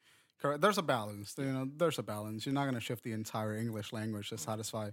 correct. 0.41 0.63
There's 0.63 0.79
a 0.79 0.83
balance. 0.83 1.35
You 1.37 1.53
know, 1.53 1.69
there's 1.77 1.99
a 1.99 2.03
balance. 2.03 2.47
You're 2.47 2.55
not 2.55 2.65
going 2.65 2.75
to 2.77 2.81
shift 2.81 3.05
the 3.05 3.13
entire 3.13 3.55
English 3.55 3.93
language 3.93 4.31
to 4.31 4.39
satisfy 4.39 4.91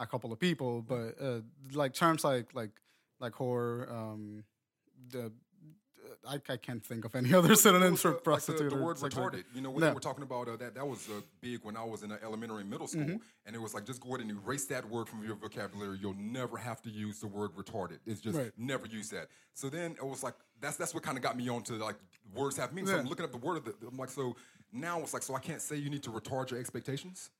a 0.00 0.06
couple 0.06 0.32
of 0.32 0.40
people, 0.40 0.82
but 0.82 1.14
uh, 1.20 1.40
like 1.72 1.92
terms 1.94 2.24
like 2.24 2.54
like 2.54 2.70
like 3.20 3.34
horror, 3.34 3.88
um, 3.90 4.44
the 5.10 5.32
I, 6.28 6.34
I 6.48 6.56
can't 6.56 6.84
think 6.84 7.04
of 7.04 7.14
any 7.14 7.32
other 7.40 7.54
synonyms 7.54 8.00
for 8.02 8.12
the- 8.12 8.16
prostitute. 8.18 8.60
Like 8.62 8.70
the, 8.70 8.76
or 8.78 8.82
word 8.84 8.96
retarded. 8.98 9.44
You 9.54 9.60
know, 9.62 9.70
when 9.70 9.82
Yeah. 9.82 9.88
they 9.90 9.94
were 9.94 10.00
talking 10.00 10.22
about 10.22 10.48
uh, 10.48 10.56
that, 10.56 10.74
that 10.74 10.86
was 10.86 11.08
uh, 11.08 11.20
big 11.40 11.60
when 11.64 11.76
I 11.76 11.84
was 11.84 12.02
in 12.02 12.12
elementary 12.22 12.60
and 12.62 12.70
middle 12.70 12.86
school. 12.86 13.02
Mm-hmm. 13.02 13.16
And 13.46 13.56
it 13.56 13.60
was 13.60 13.74
like, 13.74 13.84
just 13.86 14.00
go 14.00 14.10
ahead 14.10 14.20
and 14.20 14.30
erase 14.30 14.66
that 14.66 14.88
word 14.88 15.08
from 15.08 15.24
your 15.24 15.36
vocabulary. 15.36 15.98
You'll 16.00 16.14
never 16.18 16.56
have 16.56 16.82
to 16.82 16.90
use 16.90 17.20
the 17.20 17.26
word 17.28 17.50
retarded. 17.56 17.98
It's 18.06 18.20
just 18.20 18.36
Right. 18.38 18.52
never 18.58 18.86
use 18.86 19.10
that. 19.10 19.28
So 19.54 19.68
then 19.68 19.92
it 19.92 20.04
was 20.06 20.22
like, 20.22 20.34
that's 20.60 20.76
that's 20.76 20.92
what 20.94 21.02
kind 21.02 21.16
of 21.16 21.22
got 21.22 21.36
me 21.36 21.48
onto 21.48 21.74
like 21.74 21.96
words 22.34 22.56
have 22.56 22.72
meaning. 22.72 22.90
So 22.90 22.98
I'm 22.98 23.06
looking 23.06 23.24
up 23.24 23.32
the 23.32 23.38
word 23.38 23.58
of 23.58 23.64
the, 23.64 23.74
I'm 23.88 23.96
like, 23.96 24.10
so 24.10 24.36
now 24.72 25.00
it's 25.00 25.14
like, 25.14 25.22
so 25.22 25.34
I 25.34 25.40
can't 25.40 25.60
say 25.62 25.76
you 25.76 25.88
need 25.90 26.02
to 26.02 26.10
retard 26.10 26.50
your 26.50 26.58
expectations. 26.60 27.30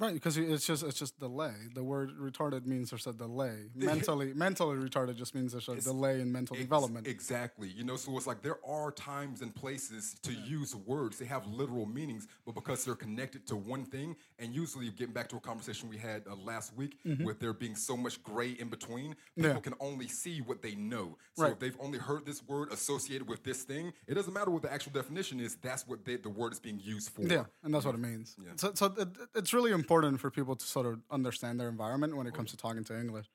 Right, 0.00 0.14
because 0.14 0.38
it's 0.38 0.66
just 0.66 0.82
it's 0.82 0.98
just 0.98 1.20
delay. 1.20 1.52
The 1.74 1.84
word 1.84 2.10
retarded 2.18 2.64
means 2.66 2.88
there's 2.90 3.06
a 3.06 3.12
delay. 3.12 3.66
Mentally 3.76 4.32
mentally 4.34 4.76
retarded 4.78 5.16
just 5.16 5.34
means 5.34 5.52
there's 5.52 5.68
a 5.68 5.76
delay 5.76 6.20
in 6.22 6.32
mental 6.32 6.56
development. 6.56 7.06
Exactly. 7.06 7.68
You 7.68 7.84
know, 7.84 7.96
so 7.96 8.16
it's 8.16 8.26
like 8.26 8.40
there 8.42 8.58
are 8.66 8.90
times 8.92 9.42
and 9.42 9.54
places 9.54 10.16
to 10.22 10.32
use 10.32 10.74
words. 10.74 11.18
They 11.18 11.26
have 11.26 11.46
literal 11.46 11.84
meanings, 11.84 12.26
but 12.46 12.54
because 12.54 12.82
they're 12.84 12.94
connected 12.94 13.46
to 13.48 13.56
one 13.56 13.84
thing, 13.84 14.16
and 14.38 14.54
usually 14.54 14.88
getting 14.88 15.12
back 15.12 15.28
to 15.28 15.36
a 15.36 15.40
conversation 15.40 15.90
we 15.90 15.98
had 15.98 16.22
uh, 16.26 16.34
last 16.34 16.74
week 16.74 16.96
with 17.22 17.38
there 17.38 17.52
being 17.52 17.74
so 17.76 17.94
much 17.94 18.22
gray 18.22 18.52
in 18.52 18.68
between, 18.70 19.14
people 19.36 19.50
Mm-hmm. 19.50 19.56
Yeah. 19.56 19.60
can 19.60 19.74
only 19.80 20.08
see 20.08 20.40
what 20.40 20.62
they 20.62 20.74
know. 20.76 21.18
So 21.34 21.42
Right. 21.42 21.52
if 21.52 21.58
they've 21.58 21.76
only 21.78 21.98
heard 21.98 22.24
this 22.24 22.42
word 22.46 22.72
associated 22.72 23.28
with 23.28 23.42
this 23.44 23.64
thing, 23.64 23.92
it 24.06 24.14
doesn't 24.14 24.32
matter 24.32 24.50
what 24.50 24.62
the 24.62 24.72
actual 24.72 24.92
definition 24.92 25.40
is. 25.40 25.56
That's 25.60 25.86
what 25.86 26.04
they, 26.06 26.16
the 26.16 26.30
word 26.30 26.52
is 26.54 26.58
being 26.60 26.80
used 26.80 27.10
for. 27.10 27.22
Yeah, 27.22 27.44
and 27.62 27.74
that's 27.74 27.84
what 27.84 27.94
it 27.94 28.00
means. 28.00 28.34
So, 28.56 28.72
so 28.74 28.86
it, 28.96 29.08
it's 29.34 29.52
really 29.52 29.72
important 29.72 29.89
for 30.20 30.30
people 30.30 30.54
to 30.56 30.66
sort 30.66 30.86
of 30.86 31.00
understand 31.10 31.58
their 31.58 31.68
environment 31.68 32.16
when 32.16 32.26
it 32.26 32.34
comes 32.34 32.50
to 32.50 32.56
talking 32.56 32.84
to 32.84 32.98
English. 32.98 33.26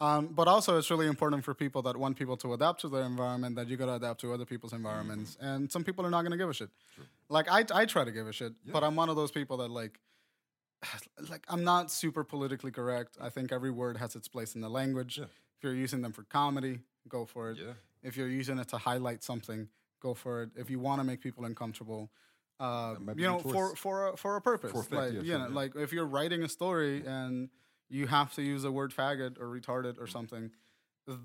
Um, 0.00 0.28
but 0.28 0.46
also, 0.46 0.78
it's 0.78 0.90
really 0.90 1.08
important 1.08 1.44
for 1.44 1.54
people 1.54 1.82
that 1.82 1.96
want 1.96 2.16
people 2.16 2.36
to 2.38 2.52
adapt 2.54 2.80
to 2.82 2.88
their 2.88 3.02
environment 3.02 3.56
that 3.56 3.66
you 3.68 3.76
got 3.76 3.86
to 3.86 3.94
adapt 3.94 4.20
to 4.20 4.32
other 4.32 4.44
people's 4.44 4.72
environments. 4.72 5.36
And 5.40 5.70
some 5.72 5.82
people 5.82 6.06
are 6.06 6.10
not 6.10 6.22
going 6.22 6.30
to 6.30 6.38
give 6.38 6.48
a 6.48 6.54
shit. 6.54 6.70
Like 7.28 7.50
I, 7.50 7.64
I 7.74 7.84
try 7.84 8.04
to 8.04 8.12
give 8.12 8.28
a 8.28 8.32
shit, 8.32 8.52
but 8.72 8.84
I'm 8.84 8.94
one 8.94 9.08
of 9.08 9.16
those 9.16 9.32
people 9.32 9.56
that 9.58 9.70
like, 9.70 9.98
like 11.28 11.44
I'm 11.48 11.64
not 11.64 11.90
super 11.90 12.22
politically 12.22 12.70
correct. 12.70 13.16
I 13.20 13.28
think 13.28 13.50
every 13.50 13.72
word 13.72 13.96
has 13.96 14.14
its 14.14 14.28
place 14.28 14.54
in 14.54 14.60
the 14.60 14.70
language. 14.70 15.18
If 15.18 15.64
you're 15.64 15.74
using 15.74 16.02
them 16.02 16.12
for 16.12 16.22
comedy, 16.22 16.78
go 17.08 17.24
for 17.24 17.50
it. 17.50 17.58
Yeah. 17.58 17.72
If 18.04 18.16
you're 18.16 18.28
using 18.28 18.58
it 18.60 18.68
to 18.68 18.78
highlight 18.78 19.24
something, 19.24 19.68
go 20.00 20.14
for 20.14 20.42
it. 20.44 20.50
If 20.54 20.70
you 20.70 20.78
want 20.78 21.00
to 21.00 21.04
make 21.04 21.20
people 21.20 21.44
uncomfortable, 21.44 22.10
uh, 22.60 22.94
you 23.16 23.24
know, 23.26 23.38
for 23.38 23.76
for 23.76 24.08
a, 24.08 24.16
for 24.16 24.36
a 24.36 24.40
purpose. 24.40 24.72
For 24.72 24.84
like 24.94 25.12
yeah, 25.14 25.20
you 25.20 25.38
know, 25.38 25.48
yeah. 25.48 25.54
like 25.54 25.76
if 25.76 25.92
you're 25.92 26.06
writing 26.06 26.42
a 26.42 26.48
story 26.48 27.04
and 27.06 27.48
you 27.88 28.06
have 28.06 28.34
to 28.34 28.42
use 28.42 28.62
the 28.62 28.72
word 28.72 28.92
faggot 28.92 29.38
or 29.40 29.46
retarded 29.46 29.98
or 29.98 30.06
Mm. 30.06 30.12
something, 30.12 30.50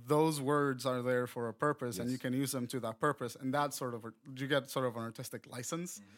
those 0.08 0.40
words 0.40 0.86
are 0.86 1.02
there 1.02 1.28
for 1.28 1.50
a 1.50 1.54
purpose, 1.54 2.00
and 2.00 2.10
you 2.10 2.18
can 2.18 2.34
use 2.34 2.52
them 2.52 2.68
to 2.68 2.80
that 2.80 3.00
purpose. 3.00 3.36
And 3.40 3.54
that 3.54 3.74
sort 3.74 3.94
of 3.94 4.06
you 4.38 4.48
get 4.48 4.70
sort 4.70 4.86
of 4.86 4.96
an 4.96 5.02
artistic 5.04 5.46
license 5.52 6.00
Mm-hmm. 6.00 6.10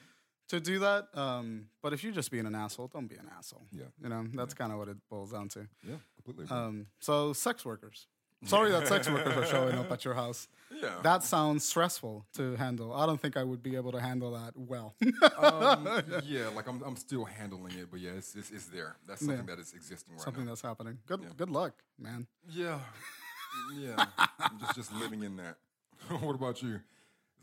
to 0.49 0.59
do 0.59 0.79
that. 0.79 1.07
Um, 1.15 1.69
but 1.81 1.91
if 1.93 2.03
you're 2.03 2.13
just 2.13 2.29
being 2.29 2.45
an 2.45 2.53
asshole, 2.53 2.89
don't 2.89 3.07
be 3.07 3.15
an 3.15 3.27
asshole. 3.37 3.65
Yeah. 3.71 3.85
you 4.03 4.09
know, 4.09 4.27
that's 4.35 4.53
kind 4.53 4.71
of 4.71 4.77
what 4.77 4.87
it 4.89 4.97
boils 5.09 5.31
down 5.31 5.49
to. 5.49 5.67
Yeah, 5.83 5.95
completely. 6.15 6.55
Um, 6.55 6.85
so 6.99 7.33
sex 7.33 7.65
workers. 7.65 8.05
Sorry 8.45 8.71
that 8.71 8.87
sex 8.87 9.09
workers 9.09 9.35
are 9.35 9.45
showing 9.45 9.75
up 9.77 9.91
at 9.91 10.05
your 10.05 10.13
house. 10.13 10.47
yeah. 10.71 10.95
That 11.03 11.23
sounds 11.23 11.65
stressful 11.65 12.25
to 12.33 12.55
handle. 12.55 12.93
I 12.93 13.05
don't 13.05 13.19
think 13.19 13.37
I 13.37 13.43
would 13.43 13.63
be 13.63 13.75
able 13.75 13.91
to 13.91 13.99
handle 13.99 14.31
that 14.31 14.53
well. 14.55 14.95
um, 15.37 15.87
yeah, 16.25 16.49
like 16.55 16.67
I'm, 16.67 16.81
I'm 16.83 16.95
still 16.95 17.25
handling 17.25 17.73
it, 17.73 17.87
but 17.91 17.99
yeah, 17.99 18.11
it's, 18.17 18.35
it's, 18.35 18.51
it's 18.51 18.65
there. 18.67 18.97
That's 19.07 19.25
something 19.25 19.45
that 19.45 19.59
is 19.59 19.73
existing 19.73 20.13
right 20.13 20.19
now. 20.19 20.23
Something 20.23 20.45
now. 20.45 20.51
that's 20.51 20.61
happening. 20.61 20.97
Good 21.05 21.21
good 21.37 21.49
luck, 21.49 21.73
man. 21.99 22.27
Yeah, 22.49 22.79
yeah. 23.77 24.05
I'm 24.39 24.59
just 24.59 24.75
just 24.75 24.93
living 24.93 25.23
in 25.23 25.37
that. 25.37 25.57
what 26.21 26.35
about 26.35 26.61
you? 26.61 26.79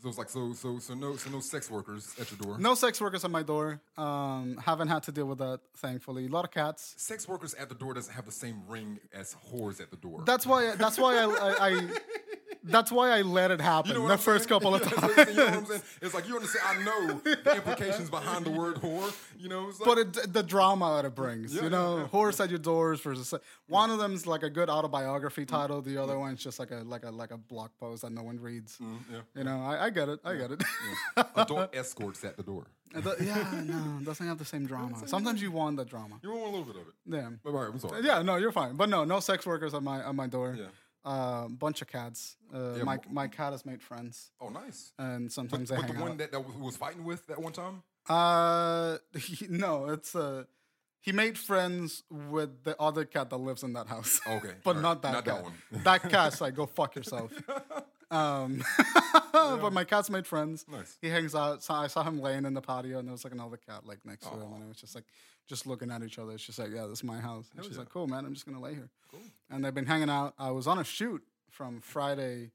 So 0.03 0.09
it's 0.09 0.17
like 0.17 0.29
so 0.29 0.51
so 0.51 0.79
so 0.79 0.93
no 0.95 1.15
so 1.15 1.29
no 1.29 1.39
sex 1.39 1.71
workers 1.71 2.13
at 2.19 2.29
your 2.29 2.37
door. 2.37 2.59
No 2.59 2.75
sex 2.75 2.99
workers 2.99 3.23
at 3.23 3.31
my 3.31 3.41
door. 3.41 3.79
Um, 3.97 4.57
haven't 4.57 4.89
had 4.89 5.03
to 5.03 5.13
deal 5.13 5.27
with 5.27 5.37
that, 5.37 5.61
thankfully. 5.77 6.25
A 6.25 6.27
lot 6.27 6.43
of 6.43 6.51
cats. 6.51 6.93
Sex 6.97 7.25
workers 7.25 7.53
at 7.53 7.69
the 7.69 7.75
door 7.75 7.93
doesn't 7.93 8.13
have 8.13 8.25
the 8.25 8.31
same 8.33 8.63
ring 8.67 8.99
as 9.13 9.33
whores 9.49 9.79
at 9.79 9.91
the 9.91 9.95
door. 9.95 10.23
That's 10.25 10.45
why. 10.45 10.75
That's 10.75 10.97
why 10.99 11.15
I. 11.15 11.23
I, 11.23 11.69
I 11.69 11.89
that's 12.63 12.91
why 12.91 13.09
I 13.11 13.21
let 13.21 13.51
it 13.51 13.59
happen 13.61 13.91
You 13.91 13.99
know 13.99 14.07
the 14.07 14.13
I'm 14.13 14.19
first 14.19 14.47
saying? 14.47 14.59
couple 14.61 14.75
of 14.75 14.81
You 14.85 14.89
know 14.97 15.07
what 15.07 15.19
I'm 15.27 15.53
times. 15.53 15.67
saying? 15.69 15.81
It's 16.01 16.13
like 16.13 16.27
you 16.27 16.35
understand. 16.35 16.65
I 16.79 16.83
know 16.83 17.21
the 17.23 17.55
implications 17.55 18.09
behind 18.09 18.45
the 18.45 18.51
word 18.51 18.75
whore. 18.75 19.13
You 19.37 19.49
know, 19.49 19.69
it's 19.69 19.79
like, 19.79 19.87
But 19.87 19.97
it, 19.99 20.33
the 20.33 20.43
drama 20.43 20.95
that 21.01 21.05
it 21.05 21.15
brings, 21.15 21.53
Yeah, 21.53 21.63
you 21.63 21.69
know, 21.69 22.09
yeah, 22.13 22.31
at 22.39 22.49
your 22.49 22.59
doors 22.59 22.99
versus 23.01 23.33
one 23.67 23.89
of 23.91 23.99
them's 23.99 24.25
like 24.25 24.43
a 24.43 24.49
good 24.49 24.69
autobiography 24.69 25.45
title. 25.45 25.81
The 25.81 25.97
other 25.97 26.17
one's 26.17 26.43
just 26.43 26.59
like 26.59 26.71
a 26.71 26.83
like 26.85 27.03
a 27.03 27.11
like 27.11 27.31
a 27.31 27.37
blog 27.37 27.71
post 27.79 28.03
that 28.03 28.11
no 28.11 28.23
one 28.23 28.39
reads. 28.39 28.77
Mm, 28.77 28.97
yeah. 29.11 29.17
You 29.35 29.43
know, 29.43 29.61
I, 29.61 29.85
I 29.85 29.89
get 29.89 30.09
it. 30.09 30.19
I 30.23 30.35
get 30.35 30.51
it. 30.51 30.63
adult 31.35 31.75
escorts 31.75 32.23
at 32.23 32.37
the 32.37 32.43
door. 32.43 32.65
Yeah, 33.19 33.61
no, 33.65 33.99
doesn't 34.03 34.27
have 34.27 34.37
the 34.37 34.45
same 34.45 34.67
drama. 34.67 34.95
Sometimes 35.07 35.41
you 35.41 35.51
want 35.51 35.77
the 35.77 35.85
drama. 35.85 36.19
You 36.21 36.29
want 36.29 36.41
a 36.43 36.45
little 36.57 36.63
bit 36.65 36.75
of 36.75 36.87
it. 36.89 36.93
Yeah. 37.07 37.29
But 37.43 37.49
all 37.49 37.55
right, 37.63 37.69
I'm 37.73 37.79
sorry. 37.79 38.03
Yeah, 38.05 38.21
no, 38.21 38.35
you're 38.35 38.51
fine. 38.51 38.75
But 38.75 38.87
no, 38.89 39.03
no 39.03 39.19
sex 39.19 39.47
workers 39.47 39.73
at 39.73 39.81
my 39.81 40.07
at 40.07 40.13
my 40.13 40.27
door. 40.27 40.55
Yeah. 40.55 40.65
Uh, 41.05 41.47
bunch 41.49 41.81
of 41.81 41.87
cats. 41.87 42.37
Uh, 42.53 42.75
Yeah, 42.77 42.83
my 42.83 42.97
my 43.09 43.27
cat 43.27 43.51
has 43.51 43.65
made 43.65 43.81
friends, 43.81 44.31
Oh, 44.39 44.49
nice. 44.49 44.93
and 44.97 45.29
sometimes 45.31 45.69
they 45.69 45.75
But 45.75 45.85
hang 45.85 45.95
the 45.95 46.01
one 46.01 46.11
out. 46.13 46.17
that, 46.19 46.31
that 46.31 46.59
was, 46.59 46.77
fighting 46.77 47.03
with 47.03 47.27
that 47.27 47.39
one 47.41 47.51
time. 47.53 47.83
Uh, 48.07 48.97
he, 49.17 49.47
no, 49.49 49.89
it's 49.89 50.15
uh, 50.15 50.45
he 51.01 51.11
made 51.11 51.37
friends 51.37 52.03
with 52.09 52.63
the 52.63 52.79
other 52.79 53.03
cat 53.05 53.29
that 53.31 53.37
lives 53.37 53.63
in 53.63 53.73
that 53.73 53.87
house. 53.87 54.21
Okay, 54.25 54.53
but 54.63 54.75
right. 54.75 54.81
not 54.81 55.01
that 55.01 55.11
Not 55.13 55.25
that 55.25 55.35
cat. 55.35 55.43
one. 55.43 55.53
that 55.83 56.09
cat's 56.09 56.39
like 56.39 56.55
go 56.55 56.65
fuck 56.65 56.95
yourself. 56.95 57.31
Um, 58.11 58.63
but 59.33 59.73
my 59.73 59.83
cat's 59.83 60.09
made 60.09 60.27
friends. 60.27 60.65
Nice. 60.71 60.97
He 61.01 61.09
hangs 61.09 61.33
out. 61.33 61.63
So 61.63 61.73
I 61.73 61.87
saw 61.87 62.03
him 62.03 62.21
laying 62.21 62.45
in 62.45 62.53
the 62.53 62.61
patio, 62.61 62.99
and 62.99 63.07
there 63.07 63.11
was 63.11 63.23
like 63.23 63.33
another 63.33 63.57
cat 63.57 63.85
like 63.85 63.99
next 64.05 64.27
to 64.27 64.33
him, 64.35 64.53
and 64.53 64.63
it 64.63 64.67
was 64.67 64.77
just 64.77 64.93
like 64.95 65.05
just 65.47 65.67
looking 65.67 65.91
at 65.91 66.03
each 66.03 66.19
other. 66.19 66.35
Just 66.37 66.59
like, 66.59 66.71
yeah, 66.73 66.85
this 66.85 66.99
is 66.99 67.03
my 67.03 67.19
house. 67.19 67.49
And 67.55 67.63
she's 67.65 67.73
yeah. 67.73 67.79
like, 67.79 67.89
cool, 67.89 68.07
man. 68.07 68.25
I'm 68.25 68.33
just 68.33 68.45
gonna 68.45 68.61
lay 68.61 68.73
here. 68.73 68.89
Cool. 69.11 69.21
And 69.49 69.63
they've 69.63 69.73
been 69.73 69.85
hanging 69.85 70.09
out. 70.09 70.33
I 70.37 70.51
was 70.51 70.67
on 70.67 70.79
a 70.79 70.83
shoot 70.83 71.23
from 71.49 71.81
Friday 71.81 72.51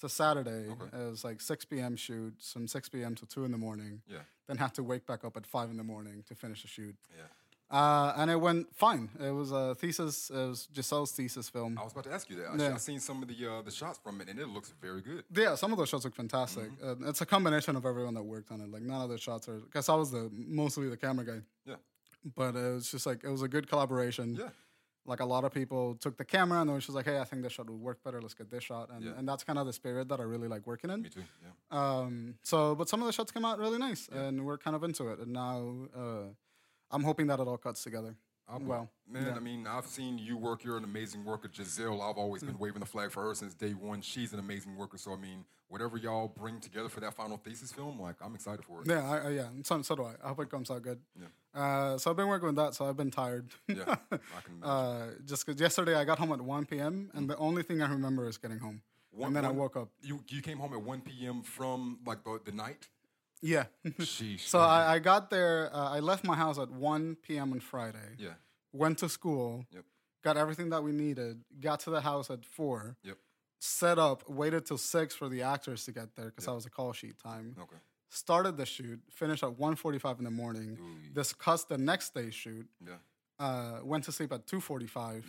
to 0.00 0.08
Saturday. 0.08 0.68
It 0.92 1.10
was 1.10 1.24
like 1.24 1.40
6 1.40 1.64
p.m. 1.66 1.96
shoot, 1.96 2.34
from 2.52 2.68
6 2.68 2.88
p.m. 2.90 3.14
to 3.14 3.26
2 3.26 3.44
in 3.44 3.52
the 3.52 3.58
morning. 3.58 4.02
Yeah. 4.08 4.18
Then 4.46 4.58
had 4.58 4.74
to 4.74 4.82
wake 4.82 5.06
back 5.06 5.24
up 5.24 5.36
at 5.36 5.46
5 5.46 5.70
in 5.70 5.76
the 5.76 5.84
morning 5.84 6.24
to 6.28 6.34
finish 6.34 6.62
the 6.62 6.68
shoot. 6.68 6.96
Yeah. 7.16 7.24
Uh, 7.70 8.12
and 8.18 8.30
it 8.30 8.36
went 8.36 8.66
fine. 8.74 9.08
It 9.18 9.30
was 9.30 9.50
a 9.50 9.74
thesis. 9.74 10.30
It 10.30 10.36
was 10.36 10.68
Giselle's 10.72 11.12
thesis 11.12 11.48
film. 11.48 11.78
I 11.80 11.82
was 11.82 11.92
about 11.92 12.04
to 12.04 12.12
ask 12.12 12.28
you 12.28 12.36
that. 12.36 12.58
Yeah. 12.58 12.74
I've 12.74 12.80
seen 12.80 13.00
some 13.00 13.22
of 13.22 13.28
the 13.28 13.34
uh, 13.50 13.62
the 13.62 13.70
shots 13.70 13.98
from 13.98 14.20
it, 14.20 14.28
and 14.28 14.38
it 14.38 14.48
looks 14.48 14.72
very 14.80 15.00
good. 15.00 15.24
Yeah, 15.34 15.54
some 15.54 15.72
of 15.72 15.78
those 15.78 15.88
shots 15.88 16.04
look 16.04 16.14
fantastic. 16.14 16.70
Mm-hmm. 16.78 17.04
Uh, 17.04 17.08
it's 17.08 17.22
a 17.22 17.26
combination 17.26 17.74
of 17.74 17.86
everyone 17.86 18.14
that 18.14 18.22
worked 18.22 18.52
on 18.52 18.60
it. 18.60 18.70
Like 18.70 18.82
none 18.82 19.00
of 19.00 19.08
the 19.08 19.18
shots 19.18 19.48
are 19.48 19.58
because 19.58 19.88
I 19.88 19.94
was 19.94 20.10
the 20.10 20.30
mostly 20.32 20.88
the 20.88 20.96
camera 20.96 21.24
guy, 21.24 21.40
Yeah. 21.64 21.76
But 22.24 22.54
it 22.56 22.72
was 22.74 22.90
just 22.90 23.06
like 23.06 23.24
it 23.24 23.28
was 23.30 23.42
a 23.42 23.48
good 23.48 23.68
collaboration. 23.68 24.34
Yeah. 24.36 24.48
Like 25.06 25.20
a 25.20 25.24
lot 25.26 25.44
of 25.44 25.52
people 25.52 25.96
took 25.96 26.16
the 26.16 26.24
camera 26.24 26.60
and 26.60 26.68
they 26.70 26.72
were 26.72 26.80
just 26.80 26.94
like, 26.94 27.04
"Hey, 27.04 27.18
I 27.18 27.24
think 27.24 27.42
this 27.42 27.52
shot 27.52 27.68
would 27.68 27.78
work 27.78 28.02
better. 28.02 28.22
Let's 28.22 28.32
get 28.34 28.50
this 28.50 28.64
shot." 28.64 28.88
And, 28.90 29.04
Yeah. 29.04 29.12
and 29.18 29.28
that's 29.28 29.44
kind 29.44 29.58
of 29.58 29.66
the 29.66 29.72
spirit 29.74 30.08
that 30.08 30.18
I 30.18 30.22
really 30.22 30.48
like 30.48 30.66
working 30.66 30.88
in. 30.90 31.02
Me 31.02 31.10
too. 31.10 31.24
Yeah. 31.42 31.50
Um, 31.78 32.36
so, 32.42 32.74
but 32.74 32.88
some 32.88 33.00
of 33.02 33.06
the 33.06 33.12
shots 33.12 33.30
came 33.30 33.44
out 33.44 33.58
really 33.58 33.78
nice, 33.78 34.08
and 34.08 34.46
we're 34.46 34.56
kind 34.56 34.74
of 34.74 34.82
into 34.82 35.08
it. 35.08 35.18
And 35.18 35.32
now 35.34 35.74
uh, 35.94 36.28
I'm 36.90 37.02
hoping 37.02 37.26
that 37.26 37.38
it 37.38 37.46
all 37.46 37.58
cuts 37.58 37.82
together. 37.82 38.16
I 38.48 38.56
will. 38.58 38.66
well, 38.66 38.90
man, 39.08 39.26
yeah. 39.26 39.34
I 39.36 39.40
mean, 39.40 39.66
I've 39.66 39.86
seen 39.86 40.18
you 40.18 40.36
work. 40.36 40.64
You're 40.64 40.76
an 40.76 40.84
amazing 40.84 41.24
worker. 41.24 41.48
Giselle, 41.52 42.02
I've 42.02 42.18
always 42.18 42.42
Mm. 42.42 42.46
been 42.48 42.58
waving 42.58 42.80
the 42.80 42.86
flag 42.86 43.10
for 43.10 43.22
her 43.24 43.34
since 43.34 43.54
day 43.54 43.72
one. 43.72 44.02
She's 44.02 44.32
an 44.32 44.38
amazing 44.38 44.76
worker. 44.76 44.98
So, 44.98 45.12
I 45.12 45.16
mean, 45.16 45.44
whatever 45.68 45.96
y'all 45.96 46.28
bring 46.28 46.60
together 46.60 46.88
for 46.90 47.00
that 47.00 47.14
final 47.14 47.38
thesis 47.38 47.72
film, 47.72 47.98
like, 48.00 48.16
I'm 48.20 48.34
excited 48.34 48.64
for 48.64 48.82
it. 48.82 48.86
Yeah, 48.88 49.10
I, 49.10 49.30
yeah. 49.30 49.48
So, 49.62 49.80
so 49.82 49.96
do 49.96 50.04
I. 50.04 50.14
I 50.22 50.28
hope 50.28 50.40
it 50.40 50.50
comes 50.50 50.70
out 50.70 50.82
good. 50.82 51.00
Yeah. 51.18 51.26
Uh, 51.58 51.96
so 51.98 52.10
I've 52.10 52.16
been 52.16 52.28
working 52.28 52.46
with 52.48 52.56
that. 52.56 52.74
So 52.74 52.84
I've 52.86 52.96
been 52.96 53.10
tired. 53.10 53.48
Yeah, 53.68 53.96
I 54.10 54.16
can 54.44 54.62
uh, 54.62 55.10
just 55.24 55.46
because 55.46 55.60
yesterday 55.60 55.94
I 55.94 56.04
got 56.04 56.18
home 56.18 56.32
at 56.32 56.40
1 56.40 56.66
p.m. 56.66 57.10
and 57.14 57.30
the 57.30 57.36
only 57.38 57.62
thing 57.62 57.80
I 57.80 57.88
remember 57.90 58.28
is 58.28 58.36
getting 58.36 58.58
home. 58.58 58.82
One- 59.10 59.28
and 59.28 59.36
then 59.36 59.44
I 59.44 59.50
woke 59.52 59.76
up. 59.76 59.88
You 60.02 60.20
you 60.28 60.42
came 60.42 60.58
home 60.58 60.72
at 60.74 60.82
1 60.82 61.00
p.m. 61.02 61.42
from 61.42 62.00
like 62.04 62.24
the, 62.24 62.40
the 62.44 62.50
night. 62.52 62.88
Yeah. 63.46 63.64
Sheesh. 64.00 64.40
so 64.40 64.58
I, 64.58 64.94
I 64.94 64.98
got 65.00 65.28
there. 65.28 65.70
Uh, 65.72 65.90
I 65.96 66.00
left 66.00 66.24
my 66.24 66.34
house 66.34 66.58
at 66.58 66.70
1 66.70 67.16
p.m. 67.22 67.52
on 67.52 67.60
Friday. 67.60 68.10
yeah. 68.18 68.34
Went 68.72 68.98
to 68.98 69.08
school. 69.08 69.66
Yep. 69.70 69.84
Got 70.24 70.36
everything 70.38 70.70
that 70.70 70.82
we 70.82 70.90
needed. 70.92 71.42
Got 71.60 71.80
to 71.80 71.90
the 71.90 72.00
house 72.00 72.30
at 72.30 72.44
4. 72.44 72.96
Yep. 73.04 73.16
Set 73.60 73.98
up. 73.98 74.28
Waited 74.28 74.64
till 74.66 74.78
6 74.78 75.14
for 75.14 75.28
the 75.28 75.42
actors 75.42 75.84
to 75.84 75.92
get 75.92 76.16
there 76.16 76.26
because 76.30 76.46
that 76.46 76.54
was 76.54 76.66
a 76.66 76.70
call 76.70 76.92
sheet 76.94 77.18
time. 77.22 77.54
Okay. 77.60 77.76
Started 78.08 78.56
the 78.56 78.64
shoot. 78.66 79.00
Finished 79.10 79.42
at 79.44 79.50
1.45 79.50 80.18
in 80.18 80.24
the 80.24 80.30
morning. 80.30 80.78
Discussed 81.12 81.68
the 81.68 81.78
next 81.78 82.14
day's 82.14 82.34
shoot. 82.34 82.66
Yeah. 82.84 82.94
uh, 83.38 83.80
went 83.84 84.04
to 84.04 84.12
sleep 84.12 84.32
at 84.32 84.46
2.45 84.46 85.24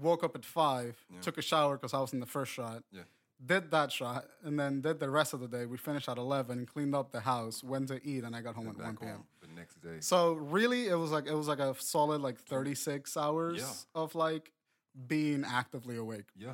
woke 0.00 0.24
up 0.24 0.34
at 0.34 0.44
5 0.44 0.96
took 1.20 1.36
a 1.36 1.42
shower 1.42 1.76
because 1.76 1.92
i 1.92 2.00
was 2.00 2.14
in 2.14 2.20
the 2.20 2.26
first 2.26 2.50
shot 2.52 2.82
Yeah. 2.90 3.02
Did 3.44 3.70
that 3.70 3.90
shot 3.90 4.24
and 4.44 4.58
then 4.58 4.80
did 4.80 5.00
the 5.00 5.10
rest 5.10 5.32
of 5.34 5.40
the 5.40 5.48
day 5.48 5.66
we 5.66 5.76
finished 5.76 6.08
at 6.08 6.16
11 6.18 6.66
cleaned 6.66 6.94
up 6.94 7.10
the 7.10 7.20
house 7.20 7.62
went 7.64 7.88
to 7.88 8.00
eat 8.06 8.22
and 8.24 8.36
i 8.36 8.40
got 8.40 8.54
home 8.54 8.68
at 8.68 8.76
1 8.78 8.96
p.m 8.96 9.24
the 9.40 9.48
next 9.58 9.82
day. 9.82 9.96
so 10.00 10.34
really 10.34 10.86
it 10.86 10.94
was 10.94 11.10
like 11.10 11.26
it 11.26 11.34
was 11.34 11.48
like 11.48 11.58
a 11.58 11.74
solid 11.78 12.20
like 12.20 12.38
36 12.38 13.16
hours 13.16 13.58
Yeah. 13.58 14.00
of 14.02 14.14
like 14.14 14.52
being 15.08 15.44
actively 15.44 15.96
awake 15.96 16.26
Yeah. 16.36 16.52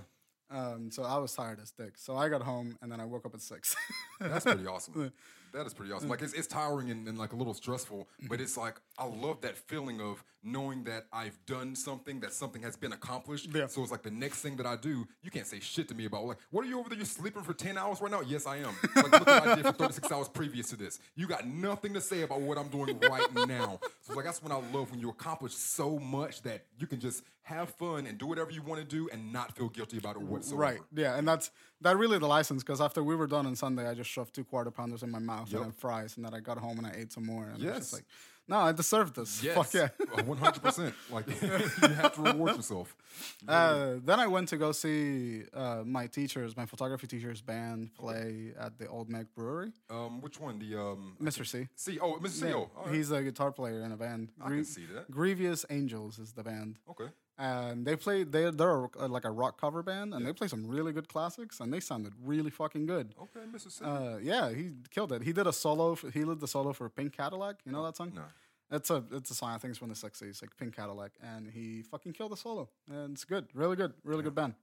um, 0.50 0.90
so 0.90 1.02
i 1.02 1.18
was 1.18 1.34
tired 1.34 1.60
as 1.60 1.70
dick 1.72 1.98
so 1.98 2.16
i 2.16 2.28
got 2.28 2.42
home 2.42 2.78
and 2.80 2.90
then 2.90 3.00
i 3.00 3.04
woke 3.04 3.26
up 3.26 3.34
at 3.34 3.42
6 3.42 3.76
That's 4.20 4.44
pretty 4.44 4.66
awesome. 4.66 5.12
That 5.54 5.64
is 5.66 5.72
pretty 5.72 5.92
awesome. 5.92 6.10
Like 6.10 6.20
it's, 6.20 6.34
it's 6.34 6.46
tiring 6.46 6.90
and, 6.90 7.08
and 7.08 7.16
like 7.16 7.32
a 7.32 7.36
little 7.36 7.54
stressful, 7.54 8.06
but 8.28 8.38
it's 8.38 8.58
like 8.58 8.78
I 8.98 9.04
love 9.06 9.40
that 9.42 9.56
feeling 9.56 10.00
of 10.00 10.24
knowing 10.42 10.84
that 10.84 11.06
I've 11.12 11.38
done 11.46 11.74
something, 11.74 12.20
that 12.20 12.32
something 12.32 12.62
has 12.62 12.76
been 12.76 12.92
accomplished. 12.92 13.48
Yeah. 13.54 13.66
So 13.66 13.82
it's 13.82 13.90
like 13.92 14.02
the 14.02 14.10
next 14.10 14.40
thing 14.40 14.56
that 14.56 14.66
I 14.66 14.76
do, 14.76 15.06
you 15.22 15.30
can't 15.30 15.46
say 15.46 15.60
shit 15.60 15.88
to 15.88 15.94
me 15.94 16.04
about 16.06 16.24
like, 16.24 16.38
what 16.50 16.64
are 16.64 16.68
you 16.68 16.78
over 16.78 16.88
there? 16.88 16.96
You're 16.98 17.06
sleeping 17.06 17.42
for 17.42 17.52
10 17.52 17.76
hours 17.78 18.00
right 18.00 18.10
now? 18.10 18.20
Yes, 18.22 18.46
I 18.46 18.56
am. 18.58 18.74
Like 18.96 19.12
look 19.12 19.26
what 19.26 19.48
I 19.48 19.54
did 19.56 19.66
for 19.66 19.72
36 19.72 20.10
hours 20.12 20.28
previous 20.28 20.68
to 20.70 20.76
this. 20.76 21.00
You 21.16 21.26
got 21.26 21.46
nothing 21.46 21.92
to 21.94 22.00
say 22.00 22.22
about 22.22 22.40
what 22.40 22.56
I'm 22.58 22.68
doing 22.68 22.98
right 23.00 23.32
now. 23.46 23.78
So 24.02 24.14
like 24.14 24.24
that's 24.24 24.42
when 24.42 24.52
I 24.52 24.56
love 24.72 24.90
when 24.90 25.00
you 25.00 25.10
accomplish 25.10 25.54
so 25.54 25.98
much 25.98 26.42
that 26.42 26.64
you 26.78 26.86
can 26.86 26.98
just 27.00 27.24
have 27.42 27.70
fun 27.70 28.06
and 28.06 28.18
do 28.18 28.26
whatever 28.26 28.50
you 28.50 28.62
want 28.62 28.80
to 28.80 28.86
do 28.86 29.08
and 29.12 29.32
not 29.32 29.56
feel 29.56 29.68
guilty 29.68 29.98
about 29.98 30.16
it 30.16 30.22
whatsoever. 30.22 30.60
Right. 30.62 30.80
Yeah, 30.94 31.16
and 31.16 31.26
that's 31.26 31.50
that 31.80 31.96
really 31.96 32.18
the 32.18 32.26
license 32.26 32.62
because 32.62 32.80
after 32.80 33.02
we 33.02 33.16
were 33.16 33.26
done 33.26 33.46
on 33.46 33.56
Sunday, 33.56 33.88
I 33.88 33.94
just 33.94 34.10
shoved 34.10 34.34
two 34.34 34.44
quarter 34.44 34.70
pounders 34.70 35.02
in 35.02 35.10
my 35.10 35.18
mouth 35.18 35.50
Yep. 35.50 35.62
and 35.62 35.74
fries, 35.74 36.16
and 36.16 36.24
then 36.26 36.34
I 36.34 36.40
got 36.40 36.58
home 36.58 36.78
and 36.78 36.86
I 36.86 36.92
ate 36.96 37.12
some 37.12 37.24
more. 37.26 37.44
And 37.44 37.52
I 37.52 37.56
was 37.56 37.64
Yes. 37.64 37.76
just 37.78 37.92
like, 37.94 38.04
no, 38.48 38.58
I 38.58 38.72
deserve 38.72 39.12
this. 39.14 39.42
Yes. 39.42 39.54
Fuck 39.54 39.74
yeah. 39.74 39.88
One 40.24 40.38
hundred 40.38 40.62
percent. 40.62 40.94
Like 41.10 41.26
you 41.42 41.88
have 41.88 42.14
to 42.14 42.22
reward 42.22 42.56
yourself. 42.56 42.96
Uh, 43.46 43.96
then 44.04 44.18
I 44.20 44.26
went 44.26 44.48
to 44.48 44.56
go 44.56 44.72
see 44.72 45.42
uh, 45.52 45.82
my 45.84 46.06
teachers, 46.06 46.56
my 46.56 46.66
photography 46.66 47.06
teachers 47.06 47.40
band 47.40 47.94
play 47.94 48.52
at 48.58 48.78
the 48.78 48.86
Old 48.88 49.08
Mac 49.08 49.26
Brewery. 49.34 49.72
Um, 49.90 50.20
which 50.20 50.40
one? 50.40 50.58
The 50.58 50.80
um, 50.80 51.16
Mr. 51.22 51.46
C. 51.46 51.68
C. 51.76 51.98
Oh, 52.00 52.18
Mr. 52.20 52.28
C. 52.28 52.52
Oh, 52.52 52.70
all 52.76 52.86
right. 52.86 52.94
He's 52.94 53.10
a 53.10 53.22
guitar 53.22 53.52
player 53.52 53.82
in 53.82 53.92
a 53.92 53.96
band. 53.96 54.30
I 54.40 54.48
can 54.48 54.64
see 54.64 54.86
that. 54.94 55.10
Grievous 55.10 55.66
Angels 55.70 56.18
is 56.18 56.32
the 56.32 56.42
band. 56.42 56.76
Okay. 56.90 57.10
And 57.38 57.86
they 57.86 57.94
play 57.96 58.24
they 58.24 58.50
they're 58.50 58.88
like 59.16 59.24
a 59.24 59.30
rock 59.30 59.60
cover 59.60 59.82
band 59.82 60.12
and 60.14 60.26
they 60.26 60.32
play 60.32 60.48
some 60.48 60.66
really 60.66 60.92
good 60.92 61.08
classics 61.08 61.60
and 61.60 61.72
they 61.72 61.80
sounded 61.80 62.12
really 62.24 62.50
fucking 62.50 62.84
good 62.86 63.14
Okay. 63.24 63.46
C. 63.58 63.84
uh 63.84 64.16
yeah 64.20 64.50
he 64.50 64.72
killed 64.90 65.12
it 65.12 65.22
he 65.22 65.32
did 65.32 65.46
a 65.46 65.52
solo 65.52 65.92
f 65.92 66.04
he 66.12 66.24
did 66.24 66.40
the 66.40 66.48
solo 66.48 66.72
for 66.72 66.88
pink 66.88 67.12
cadillac 67.16 67.56
you 67.64 67.72
know 67.72 67.84
that 67.84 67.96
song 67.96 68.12
no. 68.14 68.22
it's 68.76 68.90
a 68.90 69.04
it's 69.12 69.30
a 69.30 69.34
song 69.34 69.50
i 69.54 69.58
think 69.58 69.70
it's 69.70 69.78
from 69.78 69.88
the 69.88 69.94
60s 69.94 70.42
like 70.42 70.56
pink 70.56 70.74
cadillac 70.74 71.12
and 71.22 71.48
he 71.56 71.82
fucking 71.82 72.12
killed 72.12 72.32
the 72.32 72.36
solo 72.36 72.68
and 72.90 73.12
it's 73.14 73.24
good 73.24 73.46
really 73.54 73.76
good 73.76 73.92
really 74.04 74.22
good 74.24 74.34
band 74.34 74.54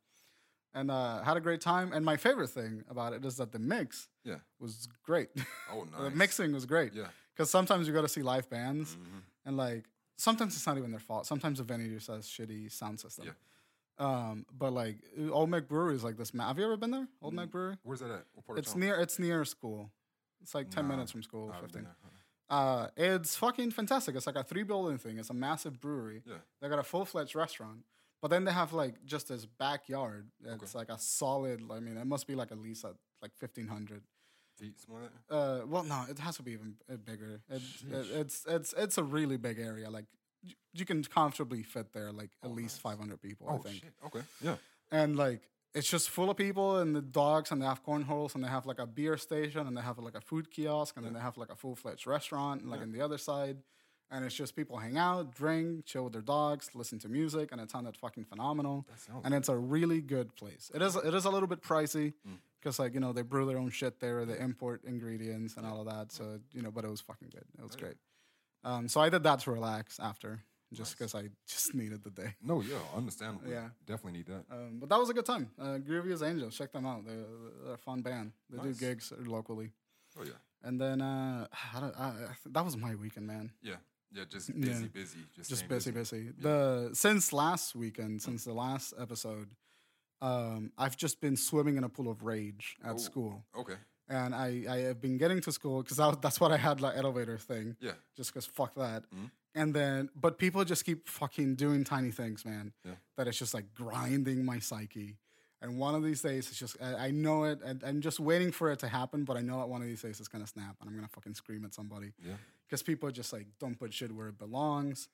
and 0.73 0.91
uh 0.91 1.23
had 1.23 1.38
a 1.38 1.41
great 1.41 1.61
time 1.61 1.93
and 1.93 2.03
my 2.03 2.17
favorite 2.17 2.49
thing 2.49 2.83
about 2.89 3.13
it 3.13 3.23
is 3.23 3.35
that 3.38 3.51
the 3.51 3.59
mix 3.59 4.09
Yeah. 4.25 4.39
was 4.59 4.88
great 5.05 5.29
Oh, 5.71 5.85
no. 5.91 6.03
the 6.09 6.11
mixing 6.11 6.51
was 6.53 6.65
great 6.65 6.93
Yeah. 6.93 7.07
because 7.33 7.49
sometimes 7.49 7.88
you 7.88 7.93
go 7.93 8.01
to 8.01 8.09
see 8.09 8.21
live 8.21 8.49
bands 8.49 8.95
Mm-hmm. 8.95 9.19
and 9.45 9.55
like 9.57 9.85
sometimes 10.17 10.56
it's 10.56 10.65
not 10.67 10.78
even 10.78 10.91
their 10.91 10.99
fault. 10.99 11.25
Sometimes 11.25 11.58
the 11.60 11.63
venue 11.63 11.93
just 11.95 12.08
has 12.08 12.25
shitty 12.25 12.71
sound 12.71 12.99
system. 12.99 13.25
Yeah. 13.28 13.32
Um, 13.97 14.45
but 14.58 14.73
like 14.73 14.97
Old 15.32 15.49
Mac 15.49 15.67
Brewery 15.67 15.95
is 15.95 16.04
like 16.04 16.17
this. 16.17 16.34
Ma- 16.34 16.47
Have 16.47 16.60
you 16.60 16.65
ever 16.65 16.78
been 16.78 16.91
there? 16.91 17.08
Old 17.21 17.34
Mac 17.34 17.49
Brewery. 17.49 17.78
Where's 17.84 18.01
that 18.01 18.12
at? 18.12 18.25
It's 18.58 18.71
town? 18.73 18.80
near. 18.82 18.95
It's 18.99 19.19
near 19.19 19.45
school. 19.45 19.89
It's 20.41 20.54
like 20.54 20.69
ten 20.69 20.88
minutes 20.88 21.12
from 21.12 21.23
school. 21.23 21.54
Fifteen. 21.62 21.88
Uh, 22.49 22.88
it's 22.95 23.36
fucking 23.36 23.71
fantastic. 23.71 24.15
It's 24.15 24.28
like 24.28 24.36
a 24.36 24.43
three 24.43 24.63
building 24.63 24.97
thing. 24.97 25.17
It's 25.17 25.30
a 25.32 25.34
massive 25.34 25.80
brewery. 25.80 26.21
Yeah. 26.28 26.36
They 26.62 26.69
got 26.69 26.78
a 26.78 26.84
full 26.84 27.04
fledged 27.06 27.36
restaurant, 27.36 27.80
but 28.21 28.30
then 28.30 28.43
they 28.43 28.51
have 28.51 28.71
like 28.73 29.04
just 29.06 29.30
this 29.30 29.45
backyard. 29.45 30.28
It's 30.62 30.75
like 30.75 30.89
a 30.89 30.99
solid. 30.99 31.62
I 31.71 31.80
mean, 31.80 31.97
it 31.97 32.06
must 32.06 32.28
be 32.28 32.36
like 32.36 32.51
at 32.51 32.60
least 32.60 32.86
at 32.86 32.93
like 33.21 33.32
fifteen 33.38 33.67
hundred. 33.67 34.04
Feet, 34.57 34.79
something 34.79 35.03
like 35.03 35.11
that? 35.29 35.35
Uh, 35.35 35.65
well, 35.67 35.83
no, 35.83 36.03
it 36.09 36.19
has 36.19 36.37
to 36.37 36.43
be 36.43 36.51
even 36.53 36.75
uh, 36.91 36.95
bigger. 36.97 37.41
It, 37.49 37.61
it, 37.91 38.05
it's 38.13 38.45
it's 38.47 38.73
it's 38.77 38.97
a 38.97 39.03
really 39.03 39.37
big 39.37 39.59
area. 39.59 39.89
Like 39.89 40.05
y- 40.43 40.53
you 40.73 40.85
can 40.85 41.03
comfortably 41.03 41.61
fit 41.63 41.91
there 41.93 42.11
like 42.11 42.31
at 42.43 42.51
least 42.51 42.79
five 42.81 42.97
hundred 42.97 43.21
people. 43.21 43.47
I 43.49 43.53
Oh 43.53 43.57
think. 43.57 43.75
shit. 43.81 43.93
Okay. 44.05 44.21
Yeah. 44.41 44.55
And 44.91 45.15
like 45.15 45.41
it's 45.73 45.89
just 45.89 46.09
full 46.09 46.29
of 46.29 46.37
people 46.37 46.77
and 46.77 46.95
the 46.95 47.01
dogs 47.01 47.51
and 47.51 47.61
they 47.61 47.65
have 47.65 47.83
cornholes 47.83 48.33
and 48.35 48.41
they 48.43 48.47
have 48.47 48.65
like 48.65 48.79
a 48.79 48.85
beer 48.87 49.17
station 49.17 49.67
and 49.67 49.75
they 49.75 49.81
have 49.81 49.99
like 49.99 50.15
a 50.15 50.21
food 50.21 50.49
kiosk 50.49 50.95
and 50.95 51.05
then 51.05 51.13
they 51.13 51.19
have 51.19 51.37
like 51.37 51.49
a 51.51 51.55
full 51.55 51.75
fledged 51.75 52.07
restaurant 52.07 52.65
like 52.65 52.79
on 52.81 52.91
the 52.93 53.01
other 53.01 53.17
side. 53.17 53.57
And 54.11 54.23
it's 54.23 54.35
just 54.35 54.55
people 54.55 54.77
hang 54.77 54.97
out, 54.97 55.33
drink, 55.33 55.85
chill 55.85 56.03
with 56.03 56.13
their 56.13 56.21
dogs, 56.21 56.69
listen 56.75 56.99
to 56.99 57.09
music, 57.09 57.51
and 57.51 57.59
it 57.59 57.71
sounded 57.71 57.97
fucking 57.97 58.25
phenomenal. 58.25 58.85
and 59.23 59.33
it's 59.33 59.49
a 59.49 59.57
really 59.57 59.99
good 60.01 60.35
place. 60.35 60.71
It 60.73 60.81
is 60.81 60.95
it 60.95 61.13
is 61.13 61.25
a 61.25 61.29
little 61.29 61.47
bit 61.47 61.61
pricey 61.61 62.13
Mm. 62.27 62.37
because 62.59 62.77
like 62.79 62.93
you 62.93 62.99
know 62.99 63.13
they 63.13 63.23
brew 63.23 63.45
their 63.47 63.57
own 63.57 63.71
shit 63.71 63.99
there, 63.99 64.23
they 64.25 64.37
import 64.39 64.83
ingredients 64.85 65.57
and 65.57 65.65
all 65.65 65.79
of 65.81 65.87
that. 65.87 66.11
So 66.11 66.39
you 66.53 66.61
know, 66.61 66.71
but 66.71 66.85
it 66.85 66.89
was 66.91 67.01
fucking 67.01 67.29
good. 67.31 67.45
It 67.57 67.63
was 67.63 67.75
great. 67.75 67.97
Um, 68.63 68.87
so 68.87 69.01
I 69.01 69.09
did 69.09 69.23
that 69.23 69.39
to 69.41 69.51
relax 69.51 69.99
after, 69.99 70.43
just 70.73 70.97
because 70.97 71.13
I 71.15 71.29
just 71.47 71.73
needed 71.81 72.03
the 72.03 72.09
day. 72.11 72.35
No, 72.41 72.61
yeah, 72.61 72.77
understandable. 72.95 73.49
Yeah. 73.49 73.69
definitely 73.85 74.19
need 74.19 74.27
that. 74.27 74.43
Um, 74.51 74.77
but 74.79 74.89
that 74.89 74.99
was 74.99 75.09
a 75.09 75.13
good 75.13 75.25
time. 75.25 75.49
Uh, 75.59 75.77
Grievous 75.79 76.21
Angels, 76.21 76.55
check 76.55 76.71
them 76.71 76.85
out. 76.85 77.05
They're, 77.05 77.25
they're 77.63 77.73
a 77.73 77.77
fun 77.77 78.01
band. 78.01 78.31
They 78.49 78.57
Nice. 78.57 78.77
do 78.77 78.85
gigs 78.87 79.13
locally. 79.19 79.71
Oh 80.19 80.23
yeah, 80.23 80.39
And 80.63 80.79
then 80.79 81.01
uh, 81.01 81.47
I 81.75 81.79
don't, 81.79 81.99
I, 81.99 82.05
I- 82.05 82.35
that 82.51 82.63
was 82.65 82.75
my 82.77 82.95
weekend, 82.95 83.27
man. 83.27 83.51
yeah, 83.61 83.75
yeah. 84.15 84.23
Just 84.30 84.47
busy, 84.60 84.84
Yeah. 84.84 84.88
busy, 84.93 85.19
just, 85.36 85.49
Just 85.49 85.60
staying 85.65 85.69
busy, 85.69 85.91
busy. 85.91 86.30
The 86.39 86.89
since 86.93 87.32
last 87.34 87.75
weekend, 87.75 88.21
since 88.21 88.43
the 88.45 88.54
last 88.54 88.93
episode, 88.99 89.49
um, 90.21 90.71
I've 90.78 90.97
just 90.97 91.19
been 91.21 91.36
swimming 91.38 91.78
in 91.78 91.84
a 91.84 91.89
pool 91.89 92.10
of 92.10 92.23
rage 92.23 92.78
at 92.84 92.95
Oh. 92.95 92.97
school. 92.97 93.43
Okay, 93.58 93.75
And 94.08 94.34
I, 94.34 94.65
I 94.69 94.78
have 94.89 95.01
been 95.01 95.17
getting 95.17 95.41
to 95.41 95.51
school 95.51 95.84
because 95.84 95.97
that's 96.21 96.39
what 96.39 96.51
I 96.51 96.58
had 96.58 96.80
like 96.82 96.95
elevator 96.95 97.38
thing. 97.38 97.75
yeah, 97.80 97.93
Just 98.15 98.32
because 98.34 98.45
fuck 98.45 98.73
that. 98.75 99.04
Mhm. 99.12 99.32
And 99.58 99.73
then, 99.73 100.10
but 100.15 100.38
people 100.38 100.63
just 100.65 100.84
keep 100.86 101.08
fucking 101.08 101.56
doing 101.56 101.84
tiny 101.86 102.12
things, 102.12 102.43
man. 102.45 102.73
Yeah. 102.84 102.95
That 103.17 103.28
it's 103.28 103.38
just 103.39 103.54
like 103.54 103.73
grinding 103.73 104.43
my 104.45 104.60
psyche. 104.60 105.17
And 105.62 105.80
one 105.80 105.95
of 105.95 106.04
these 106.04 106.21
days, 106.21 106.49
it's 106.49 106.60
just, 106.60 106.75
I, 106.82 107.08
I 107.08 107.12
know 107.12 107.45
it. 107.45 107.62
And 107.63 107.82
I'm 107.84 108.01
just 108.01 108.19
waiting 108.19 108.51
for 108.51 108.69
it 108.71 108.80
to 108.80 108.88
happen, 108.89 109.23
but 109.23 109.38
I 109.38 109.41
know 109.41 109.58
that 109.60 109.69
one 109.69 109.82
of 109.82 109.88
these 109.88 110.01
days 110.01 110.19
it's 110.19 110.28
going 110.28 110.43
to 110.43 110.49
snap 110.49 110.75
and 110.82 110.89
I'm 110.89 110.95
going 110.95 111.08
to 111.08 111.12
fucking 111.13 111.34
scream 111.36 111.63
at 111.65 111.73
somebody. 111.73 112.12
yeah. 112.23 112.34
Because 112.67 112.82
people 112.84 113.10
just 113.12 113.32
like 113.34 113.45
don't 113.60 113.78
put 113.78 113.93
shit 113.93 114.12
where 114.12 114.28
it 114.30 114.38
belongs. 114.39 115.08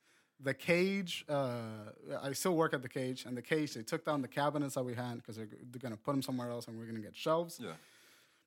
The 0.43 0.53
cage, 0.53 1.23
uh, 1.29 1.91
I 2.21 2.31
still 2.33 2.55
work 2.55 2.73
at 2.73 2.81
the 2.81 2.89
cage. 2.89 3.25
And 3.25 3.37
the 3.37 3.41
cage, 3.43 3.73
they 3.75 3.83
took 3.83 4.05
down 4.05 4.21
the 4.21 4.27
cabinets 4.27 4.73
that 4.75 4.83
we 4.83 4.95
had 4.95 5.15
because 5.17 5.35
they're, 5.35 5.47
they're 5.69 5.79
going 5.79 5.91
to 5.91 5.97
put 5.99 6.13
them 6.13 6.21
somewhere 6.23 6.49
else 6.49 6.67
and 6.67 6.77
we're 6.77 6.85
going 6.85 6.95
to 6.95 7.01
get 7.01 7.15
shelves. 7.15 7.59
Yeah. 7.61 7.73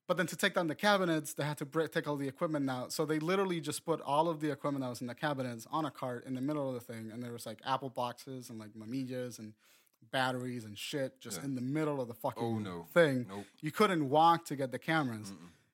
But 0.06 0.16
then 0.16 0.26
to 0.26 0.36
take 0.36 0.54
down 0.54 0.66
the 0.66 0.74
cabinets, 0.74 1.32
they 1.34 1.44
had 1.44 1.56
to 1.58 1.64
break, 1.64 1.92
take 1.92 2.08
all 2.08 2.16
the 2.16 2.26
equipment 2.28 2.68
out. 2.68 2.92
So 2.92 3.06
they 3.06 3.18
literally 3.20 3.60
just 3.60 3.84
put 3.84 4.00
all 4.00 4.28
of 4.28 4.40
the 4.40 4.50
equipment 4.50 4.82
that 4.82 4.88
was 4.90 5.00
in 5.00 5.06
the 5.06 5.14
cabinets 5.14 5.66
on 5.70 5.84
a 5.84 5.90
cart 5.90 6.24
in 6.26 6.34
the 6.34 6.40
middle 6.42 6.68
of 6.68 6.74
the 6.74 6.80
thing. 6.80 7.10
And 7.12 7.22
there 7.22 7.32
was 7.32 7.46
like 7.46 7.60
Apple 7.64 7.90
boxes 7.90 8.50
and 8.50 8.58
like 8.58 8.70
mamillas 8.74 9.38
and 9.38 9.52
batteries 10.10 10.64
and 10.64 10.76
shit 10.76 11.20
just 11.20 11.38
Yeah. 11.38 11.44
in 11.44 11.54
the 11.54 11.60
middle 11.62 12.00
of 12.00 12.08
the 12.08 12.14
fucking 12.14 12.42
Oh, 12.42 12.58
no. 12.58 12.86
thing. 12.92 13.26
Nope. 13.28 13.44
You 13.60 13.70
couldn't 13.70 14.10
walk 14.10 14.44
to 14.46 14.56
get 14.56 14.72
the 14.72 14.78
cameras. 14.78 15.32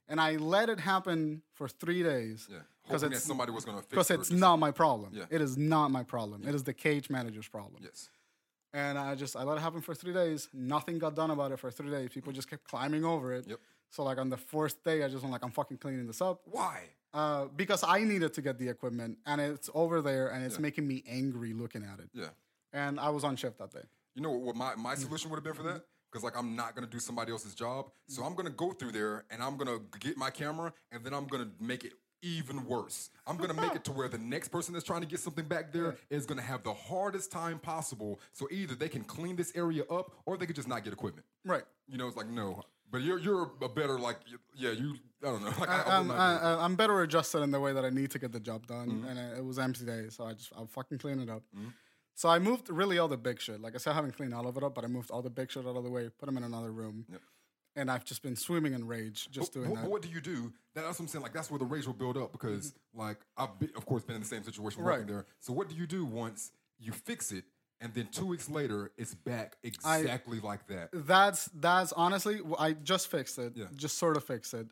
And 0.09 0.21
I 0.21 0.37
let 0.37 0.69
it 0.69 0.81
happen 0.81 1.43
for 1.55 1.67
three 1.69 2.03
days. 2.03 2.47
Yeah. 2.51 2.59
Because 2.91 3.03
it's, 3.05 3.25
somebody 3.25 3.53
was 3.53 3.65
gonna 3.65 3.79
fix 3.79 3.89
because 3.91 4.11
it's 4.11 4.31
not 4.31 4.57
my 4.59 4.71
problem. 4.71 5.11
Yeah. 5.15 5.25
It 5.31 5.41
is 5.41 5.57
not 5.57 5.91
my 5.91 6.03
problem. 6.03 6.43
It 6.47 6.55
is 6.55 6.65
the 6.65 6.75
cage 6.75 7.09
manager's 7.11 7.49
problem. 7.49 7.83
Yes. 7.83 8.09
And 8.73 8.99
I 8.99 9.15
just 9.15 9.35
I 9.37 9.43
let 9.43 9.57
it 9.59 9.61
happen 9.61 9.81
for 9.81 9.95
three 9.95 10.13
days. 10.13 10.49
Nothing 10.53 10.99
got 10.99 11.15
done 11.17 11.31
about 11.31 11.51
it 11.53 11.59
for 11.59 11.71
three 11.71 11.91
days. 11.91 12.11
People 12.11 12.33
just 12.33 12.49
kept 12.49 12.65
climbing 12.65 13.05
over 13.05 13.33
it. 13.33 13.47
Yep. 13.49 13.59
So 13.91 14.05
like 14.05 14.19
on 14.19 14.29
the 14.31 14.37
fourth 14.37 14.83
day, 14.85 15.03
I 15.03 15.09
just 15.09 15.23
went 15.23 15.33
like 15.33 15.45
I'm 15.45 15.51
fucking 15.51 15.79
cleaning 15.79 16.07
this 16.07 16.21
up 16.21 16.43
Why? 16.45 16.83
uh, 17.13 17.47
because 17.57 17.83
I 17.83 18.05
needed 18.05 18.33
to 18.35 18.43
get 18.43 18.59
the 18.59 18.69
equipment 18.69 19.19
and 19.27 19.41
it's 19.41 19.69
over 19.75 20.01
there 20.01 20.29
and 20.29 20.45
it's 20.45 20.59
making 20.61 20.87
me 20.87 21.03
angry 21.09 21.53
looking 21.53 21.83
at 21.83 21.99
it. 21.99 22.09
Yeah. 22.15 22.27
And 22.73 23.01
I 23.01 23.09
was 23.11 23.25
on 23.25 23.35
shift 23.35 23.59
that 23.59 23.73
day. 23.73 23.83
You 24.15 24.23
know 24.23 24.31
what 24.31 24.55
my, 24.55 24.75
my 24.77 24.95
Mm. 24.95 24.99
solution 24.99 25.31
would 25.31 25.37
have 25.39 25.45
been 25.45 25.55
for 25.55 25.65
that? 25.65 25.83
Because 26.13 26.23
like 26.23 26.37
I'm 26.37 26.55
not 26.55 26.75
gonna 26.77 26.87
do 26.87 27.01
somebody 27.01 27.33
else's 27.33 27.55
job, 27.55 27.91
so 28.09 28.23
I'm 28.25 28.35
gonna 28.35 28.51
go 28.51 28.73
through 28.73 28.93
there 28.93 29.25
and 29.31 29.43
I'm 29.43 29.57
gonna 29.57 29.79
get 29.99 30.17
my 30.17 30.31
camera 30.31 30.73
and 30.93 31.05
then 31.05 31.13
I'm 31.15 31.27
gonna 31.27 31.49
make 31.61 31.85
it 31.85 31.93
even 32.23 32.67
worse. 32.67 33.11
I'm 33.27 33.37
gonna 33.37 33.55
make 33.55 33.75
it 33.75 33.85
to 33.85 33.93
where 33.93 34.09
the 34.09 34.19
next 34.19 34.49
person 34.49 34.75
that's 34.75 34.85
trying 34.85 35.01
to 35.01 35.07
get 35.07 35.21
something 35.21 35.45
back 35.45 35.73
there 35.73 35.97
is 36.11 36.27
gonna 36.27 36.43
have 36.43 36.63
the 36.63 36.75
hardest 36.75 37.33
time 37.33 37.59
possible. 37.59 38.21
So 38.33 38.49
either 38.51 38.75
they 38.75 38.89
can 38.89 39.05
clean 39.05 39.37
this 39.37 39.53
area 39.55 39.85
up 39.91 40.13
or 40.27 40.37
they 40.37 40.47
could 40.47 40.57
just 40.57 40.69
not 40.69 40.85
get 40.85 40.93
equipment. 40.93 41.27
Right. 41.45 41.65
You 41.89 41.99
know, 41.99 42.07
it's 42.07 42.17
like 42.17 42.29
no. 42.29 42.63
But 42.91 43.03
you're 43.03 43.19
you're 43.19 43.51
a 43.63 43.69
better 43.69 43.99
like 43.99 44.19
yeah 44.57 44.71
you 44.71 44.97
I 45.23 45.27
don't 45.27 45.43
know 45.43 45.49
like 45.61 45.69
I, 45.69 45.83
I 45.83 45.85
will 45.85 45.93
I'm, 45.93 46.07
not 46.09 46.41
do 46.41 46.47
it. 46.47 46.49
I, 46.49 46.65
I'm 46.65 46.77
better 46.77 47.01
adjusted 47.03 47.43
in 47.43 47.51
the 47.51 47.61
way 47.61 47.73
that 47.73 47.85
I 47.85 47.91
need 47.91 48.11
to 48.13 48.19
get 48.19 48.33
the 48.33 48.41
job 48.41 48.67
done. 48.67 48.89
Mm-hmm. 48.89 49.07
And 49.07 49.19
it, 49.19 49.39
it 49.39 49.45
was 49.45 49.59
empty 49.59 49.85
day, 49.85 50.07
so 50.11 50.25
I 50.25 50.33
just 50.35 50.53
I'll 50.57 50.67
fucking 50.67 50.99
clean 50.99 51.21
it 51.21 51.29
up. 51.29 51.43
So 52.15 52.29
I 52.29 52.39
moved 52.39 52.69
really 52.69 52.99
all 52.99 53.09
the 53.09 53.17
big 53.17 53.41
shit. 53.41 53.63
Like 53.63 53.75
I 53.75 53.79
said, 53.79 53.93
I 53.93 53.95
haven't 53.95 54.15
cleaned 54.15 54.35
all 54.35 54.47
of 54.47 54.55
it 54.57 54.63
up, 54.63 54.75
but 54.75 54.85
I 54.85 54.89
moved 54.89 55.11
all 55.11 55.23
the 55.23 55.31
big 55.31 55.51
shit 55.51 55.65
out 55.67 55.75
of 55.75 55.85
the 55.85 55.91
way, 55.91 56.11
put 56.19 56.27
them 56.27 56.37
in 56.37 56.45
another 56.45 56.71
room. 56.71 57.07
Yep. 57.11 57.21
And 57.77 57.91
I've 57.91 58.05
just 58.05 58.23
been 58.23 58.35
swimming 58.37 58.73
in 58.73 58.87
rage 58.87 59.29
just 59.31 59.53
But, 59.53 59.61
doing 59.61 59.71
but- 59.71 59.77
that. 59.77 59.83
but 59.83 59.91
what 59.91 60.03
do 60.03 60.09
you 60.09 60.21
do? 60.21 60.53
That- 60.75 60.83
That's 60.83 60.99
what 60.99 61.05
I'm 61.05 61.09
saying. 61.09 61.23
Like 61.23 61.33
that's 61.33 61.51
where 61.51 61.59
the 61.59 61.65
rage 61.65 61.87
will 61.87 61.95
build 61.95 62.17
up 62.17 62.33
because, 62.33 62.73
mm-hmm. 62.73 63.01
like, 63.01 63.19
I've 63.37 63.59
been, 63.59 63.71
of 63.77 63.87
course 63.87 64.03
been 64.03 64.17
in 64.17 64.23
the 64.23 64.29
same 64.29 64.43
situation 64.43 64.83
Right. 64.83 65.01
working 65.01 65.15
there. 65.15 65.27
So 65.39 65.53
what 65.53 65.69
do 65.69 65.75
you 65.75 65.87
do 65.87 66.05
once 66.05 66.53
you 66.79 66.93
fix 66.93 67.31
it, 67.33 67.45
and 67.81 67.93
then 67.95 68.09
two 68.11 68.27
weeks 68.27 68.49
later 68.51 68.91
it's 68.99 69.15
back 69.15 69.57
exactly 69.63 70.41
like 70.41 70.67
that? 70.69 70.91
That's 70.93 71.49
that's 71.55 71.93
honestly, 71.93 72.41
I 72.59 72.73
just 72.73 73.09
fixed 73.09 73.39
it. 73.39 73.53
Yeah. 73.57 73.67
Just 73.77 73.99
sort 73.99 74.17
of 74.17 74.25
fixed 74.25 74.53
it. 74.55 74.67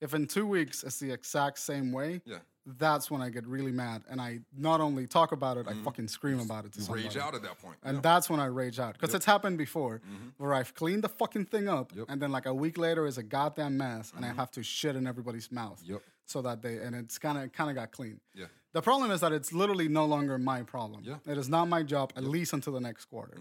If 0.00 0.14
in 0.14 0.26
two 0.26 0.46
weeks 0.46 0.82
it's 0.82 0.98
the 0.98 1.12
exact 1.12 1.58
same 1.58 1.92
way, 1.92 2.20
Yeah. 2.24 2.38
That's 2.66 3.10
when 3.10 3.22
I 3.22 3.30
get 3.30 3.46
really 3.46 3.72
mad 3.72 4.02
and 4.08 4.20
I 4.20 4.40
not 4.56 4.80
only 4.80 5.06
talk 5.06 5.32
about 5.32 5.56
it, 5.56 5.66
I 5.66 5.72
mm-hmm. 5.72 5.84
fucking 5.84 6.08
scream 6.08 6.40
about 6.40 6.64
it 6.64 6.72
to 6.72 6.82
somebody. 6.82 7.04
rage 7.04 7.16
out 7.16 7.34
at 7.34 7.42
that. 7.42 7.56
And 7.82 7.96
Yeah. 7.96 8.00
that's 8.00 8.28
when 8.28 8.40
I 8.40 8.46
rage 8.46 8.78
out 8.78 8.94
because 8.94 9.14
it's 9.14 9.24
happened 9.24 9.58
before, 9.58 9.98
mm-hmm. 9.98 10.28
where 10.36 10.54
I've 10.54 10.74
cleaned 10.74 11.02
the 11.02 11.08
fucking 11.08 11.46
thing 11.46 11.68
up, 11.68 11.92
Yep. 11.94 12.06
and 12.08 12.20
then 12.20 12.30
like 12.30 12.46
a 12.46 12.54
week 12.54 12.78
later 12.78 13.06
is 13.06 13.18
a 13.18 13.22
goddamn 13.22 13.76
mess, 13.76 14.12
and 14.14 14.24
I 14.24 14.28
mm-hmm. 14.28 14.38
have 14.38 14.50
to 14.52 14.62
shit 14.62 14.96
in 14.96 15.06
everybody's 15.06 15.50
mouth. 15.50 15.82
Yep. 15.84 16.02
So 16.26 16.42
that 16.42 16.62
they 16.62 16.76
and 16.78 16.94
it's 16.94 17.18
kind 17.18 17.38
of 17.38 17.52
kind 17.52 17.70
of 17.70 17.76
got 17.76 17.90
clean. 17.90 18.20
Yeah. 18.34 18.46
The 18.72 18.82
problem 18.82 19.10
is 19.10 19.20
that 19.20 19.32
it's 19.32 19.52
literally 19.52 19.88
no 19.88 20.04
longer 20.04 20.38
my 20.38 20.62
problem. 20.62 21.02
Yeah. 21.04 21.16
It 21.26 21.38
is 21.38 21.48
not 21.48 21.66
my 21.66 21.82
job, 21.82 22.12
at 22.14 22.22
least 22.22 22.52
until 22.52 22.72
the 22.72 22.80
next 22.80 23.06
quarter. 23.06 23.36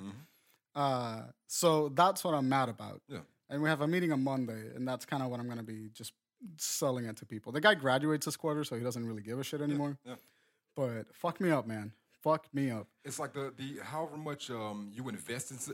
Uh, 0.73 1.23
so 1.47 1.89
that's 1.89 2.23
what 2.23 2.33
I'm 2.33 2.49
mad 2.49 2.69
about. 2.69 3.01
Yeah. 3.07 3.19
And 3.49 3.61
we 3.61 3.69
have 3.69 3.81
a 3.81 3.87
meeting 3.87 4.11
on 4.11 4.23
Monday, 4.23 4.71
and 4.75 4.87
that's 4.87 5.05
kind 5.05 5.21
of 5.23 5.29
what 5.29 5.39
I'm 5.39 5.47
going 5.47 5.57
to 5.57 5.63
be 5.63 5.89
just 5.93 6.13
selling 6.57 7.05
it 7.05 7.17
to 7.17 7.25
people. 7.25 7.51
The 7.51 7.61
guy 7.61 7.75
graduates 7.75 8.25
this 8.25 8.37
quarter, 8.37 8.63
so 8.63 8.75
he 8.75 8.83
doesn't 8.83 9.05
really 9.05 9.21
give 9.21 9.39
a 9.39 9.43
shit 9.43 9.61
anymore. 9.61 9.97
Yeah. 10.05 10.15
But 10.75 11.13
fuck 11.13 11.41
me 11.41 11.51
up, 11.51 11.67
man. 11.67 11.93
Fuck 12.21 12.47
me 12.53 12.69
up. 12.69 12.87
It's 13.05 13.19
like 13.19 13.33
the 13.33 13.53
the 13.55 13.79
however 13.83 14.17
much 14.17 14.49
um, 14.49 14.91
you 14.93 15.07
invest 15.09 15.51
into 15.51 15.73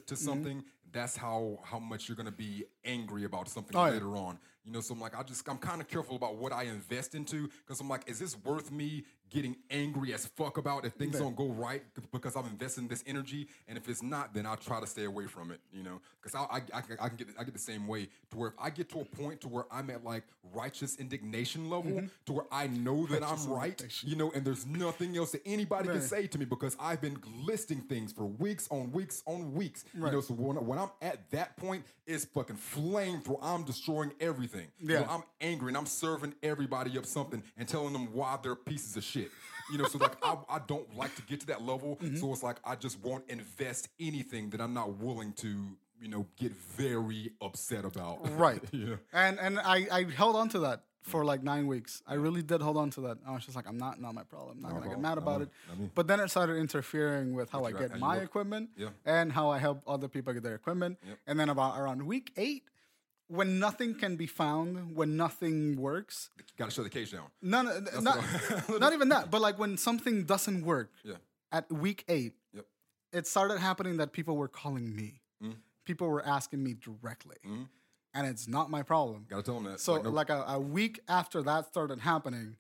Mm-hmm. 0.56 0.60
That's 0.96 1.16
how 1.18 1.60
how 1.64 1.78
much 1.80 2.08
you're 2.08 2.16
gonna 2.16 2.32
be 2.32 2.64
angry 2.84 3.26
about 3.26 3.48
something 3.50 3.76
Oh, 3.76 3.86
yeah. 3.86 3.92
later 3.92 4.16
on. 4.16 4.40
You 4.64 4.72
know, 4.72 4.82
so 4.82 4.96
I'm 4.96 5.00
like, 5.00 5.16
I 5.16 5.22
just 5.22 5.48
I'm 5.48 5.60
kind 5.60 5.80
of 5.80 5.88
careful 5.88 6.16
about 6.16 6.38
what 6.38 6.52
I 6.52 6.64
invest 6.64 7.14
into 7.14 7.48
because 7.60 7.80
I'm 7.80 7.88
like, 7.90 8.10
is 8.10 8.18
this 8.18 8.36
worth 8.44 8.72
me 8.72 9.04
getting 9.30 9.56
angry 9.70 10.14
as 10.14 10.26
fuck 10.28 10.58
about 10.58 10.86
if 10.86 10.94
things 10.94 11.20
don't 11.20 11.36
go 11.36 11.50
right 11.50 11.84
because 12.12 12.36
I'm 12.36 12.46
investing 12.48 12.88
this 12.88 13.04
energy? 13.06 13.48
And 13.68 13.78
if 13.78 13.88
it's 13.88 14.02
not, 14.02 14.34
then 14.34 14.48
I'll 14.48 14.58
try 14.58 14.80
to 14.80 14.88
stay 14.88 15.04
away 15.04 15.28
from 15.28 15.52
it. 15.52 15.60
You 15.72 15.84
know, 15.84 16.02
because 16.20 16.34
I, 16.34 16.56
I 16.58 16.62
I 16.80 16.82
can- 16.82 16.98
I 17.00 17.08
can 17.10 17.18
get 17.18 17.28
I 17.38 17.44
get 17.44 17.54
the 17.54 17.60
same 17.60 17.86
way 17.86 18.08
to 18.32 18.38
where 18.38 18.48
if 18.50 18.56
I 18.58 18.72
get 18.72 18.90
to 18.90 19.02
a 19.02 19.06
point 19.06 19.42
to 19.42 19.48
where 19.50 19.66
I'm 19.72 19.92
at 19.92 20.04
like 20.04 20.24
righteous 20.52 20.96
indignation 20.96 21.70
level 21.70 21.92
Mm-hmm. 21.92 22.08
to 22.26 22.34
where 22.34 22.46
I 22.52 22.66
know 22.68 23.06
that 23.08 23.22
I'm 23.24 23.48
right, 23.48 23.80
you 24.04 24.16
know, 24.16 24.32
and 24.34 24.44
there's 24.44 24.66
nothing 24.66 25.16
else 25.16 25.32
that 25.34 25.42
anybody 25.46 25.90
can 25.90 26.02
say 26.02 26.26
to 26.26 26.40
me 26.40 26.46
because 26.46 26.76
I've 26.80 27.02
been 27.02 27.18
listing 27.44 27.82
things 27.82 28.12
for 28.14 28.26
weeks 28.26 28.68
on 28.72 28.92
weeks 28.92 29.22
on 29.28 29.54
weeks. 29.54 29.86
You 29.94 30.02
know, 30.02 30.22
so 30.22 30.34
when, 30.34 30.56
when 30.66 30.80
I'm 30.80 30.85
at 31.02 31.30
that 31.32 31.58
point, 31.58 31.86
it's 32.06 32.26
fucking 32.26 32.58
flamethrower. 32.58 33.40
I'm 33.42 33.64
destroying 33.64 34.12
everything. 34.20 34.68
You 34.80 34.88
know, 34.90 34.94
Yeah. 35.02 35.08
I'm 35.10 35.24
angry 35.42 35.70
and 35.70 35.78
I'm 35.78 35.86
serving 35.86 36.34
everybody 36.44 36.98
up 36.98 37.06
something 37.06 37.44
and 37.58 37.68
telling 37.68 37.94
them 37.94 38.14
why 38.14 38.38
they're 38.42 38.56
pieces 38.56 38.96
of 38.98 39.04
shit. 39.04 39.32
You 39.72 39.80
know, 39.80 39.86
so 39.86 39.98
like 39.98 40.16
I, 40.24 40.38
I 40.50 40.60
don't 40.68 40.96
like 40.96 41.16
to 41.16 41.22
get 41.24 41.40
to 41.42 41.48
that 41.48 41.62
level. 41.64 42.00
Mm-hmm. 42.06 42.18
So 42.18 42.32
it's 42.34 42.44
like 42.44 42.58
I 42.64 42.76
just 42.76 43.02
won't 43.04 43.24
invest 43.30 43.88
anything 44.00 44.50
that 44.52 44.62
I'm 44.62 44.74
not 44.74 44.98
willing 44.98 45.34
to, 45.34 45.48
you 46.00 46.08
know, 46.08 46.28
get 46.38 46.52
very 46.52 47.32
upset 47.42 47.84
about. 47.86 48.20
Right. 48.38 48.62
yeah? 48.72 48.96
And 49.14 49.40
and 49.40 49.60
I, 49.60 49.88
I 49.92 50.04
held 50.04 50.36
on 50.36 50.50
to 50.50 50.60
that 50.60 50.84
for 51.06 51.24
like 51.24 51.44
nine 51.44 51.68
weeks. 51.68 52.02
I 52.08 52.16
really 52.16 52.42
did 52.42 52.62
hold 52.62 52.78
on 52.78 52.90
to 52.92 53.02
that. 53.02 53.18
I 53.28 53.32
was 53.32 53.44
just 53.46 53.56
like, 53.56 53.68
I'm 53.68 53.78
not 53.78 54.02
not 54.02 54.14
my 54.16 54.24
problem. 54.24 54.58
I'm 54.58 54.64
not 54.64 54.74
gonna 54.82 54.90
get 54.90 55.00
mad 55.00 55.18
about 55.20 55.42
me. 55.42 55.48
it. 55.80 55.96
But 55.96 56.08
then 56.08 56.20
it 56.20 56.30
started 56.30 56.58
interfering 56.58 57.34
with 57.36 57.50
how 57.52 57.64
I 57.64 57.70
your- 57.70 57.80
get 57.88 58.00
my 58.00 58.18
equipment 58.18 58.70
Yeah. 58.76 58.90
and 59.06 59.32
how 59.32 59.50
I 59.50 59.60
help 59.60 59.84
other 59.88 60.08
people 60.08 60.34
get 60.34 60.44
their 60.44 60.56
equipment. 60.56 60.98
Yep. 61.08 61.18
And 61.28 61.40
then 61.40 61.50
about 61.50 61.80
around 61.80 62.02
week 62.06 62.32
eight, 62.38 62.64
when 63.28 63.60
nothing 63.60 63.94
can 63.96 64.16
be 64.16 64.26
found, 64.28 64.96
when 64.96 65.16
nothing 65.16 65.78
works, 65.80 66.30
Got 66.58 66.66
to 66.66 66.72
shut 66.72 66.84
the 66.86 66.90
cage 66.90 67.12
down. 67.12 67.28
none 67.42 67.66
not, 68.02 68.18
not 68.80 68.94
even 68.94 69.10
that, 69.10 69.30
but 69.34 69.42
like 69.42 69.58
when 69.60 69.78
something 69.78 70.24
doesn't 70.26 70.64
work 70.66 70.92
Yeah. 71.04 71.16
at 71.52 71.72
week 71.72 72.04
eight, 72.08 72.34
Yep. 72.54 72.66
it 73.14 73.28
started 73.28 73.60
happening 73.60 73.98
that 73.98 74.12
people 74.12 74.38
were 74.38 74.48
calling 74.48 74.96
me. 74.96 75.22
Mm. 75.44 75.56
People 75.86 76.08
were 76.10 76.26
asking 76.26 76.64
me 76.64 76.74
directly. 76.74 77.38
And 78.16 78.26
it's 78.26 78.48
not 78.48 78.72
my 78.72 78.82
problem. 78.82 79.26
Got 79.30 79.38
to 79.38 79.44
tell 79.44 79.56
them 79.56 79.66
that. 79.66 79.80
So 79.80 79.94
Like, 79.94 80.04
no- 80.06 80.10
like 80.10 80.30
a, 80.32 80.44
a 80.48 80.60
week 80.60 81.02
after 81.08 81.44
that 81.44 81.66
started 81.68 82.00
happening, 82.00 82.56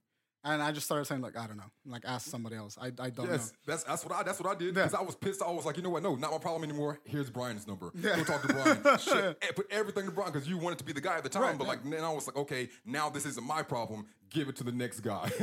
And 0.48 0.62
I 0.62 0.72
just 0.72 0.86
started 0.86 1.06
saying 1.06 1.22
like, 1.22 1.36
I 1.36 1.48
don't 1.48 1.58
know, 1.58 1.72
like 1.88 2.04
ask 2.06 2.30
somebody 2.30 2.56
else. 2.56 2.78
I, 2.80 2.88
I 3.00 3.10
don't 3.10 3.28
Yes, 3.28 3.52
that's 3.65 3.84
that's 3.84 4.06
what 4.06 4.13
I 4.13 4.22
that's 4.22 4.39
what 4.39 4.48
I 4.54 4.60
did 4.60 4.76
Yeah. 4.76 4.84
because 4.84 4.94
I 4.94 5.02
was 5.02 5.15
pissed. 5.15 5.41
I 5.41 5.50
was 5.50 5.65
like, 5.65 5.76
you 5.78 5.82
know 5.82 5.89
what? 5.89 6.04
No, 6.04 6.15
not 6.15 6.30
my 6.30 6.38
problem 6.38 6.63
anymore. 6.70 7.00
Here's 7.04 7.32
Brian's 7.32 7.65
number. 7.65 7.89
Yeah. 7.96 8.18
Go 8.18 8.24
talk 8.26 8.41
to 8.44 8.54
Brian. 8.54 8.98
Shit, 9.00 9.38
eh, 9.41 9.52
put 9.56 9.65
everything 9.72 10.06
to 10.06 10.12
Brian 10.12 10.32
because 10.32 10.48
you 10.48 10.60
wanted 10.60 10.78
to 10.78 10.84
be 10.84 10.94
the 10.94 11.02
guy 11.02 11.15
at 11.18 11.24
the 11.24 11.30
time. 11.30 11.41
Right, 11.41 11.58
but 11.58 11.63
yeah. 11.63 11.70
like 11.72 11.84
then 11.89 12.04
I 12.04 12.12
was 12.13 12.28
like, 12.28 12.36
okay, 12.44 12.70
now 12.86 13.10
this 13.10 13.26
isn't 13.26 13.44
my 13.56 13.63
problem. 13.63 14.06
Give 14.30 14.48
it 14.50 14.56
to 14.58 14.63
the 14.63 14.72
next 14.84 15.00
guy. 15.00 15.32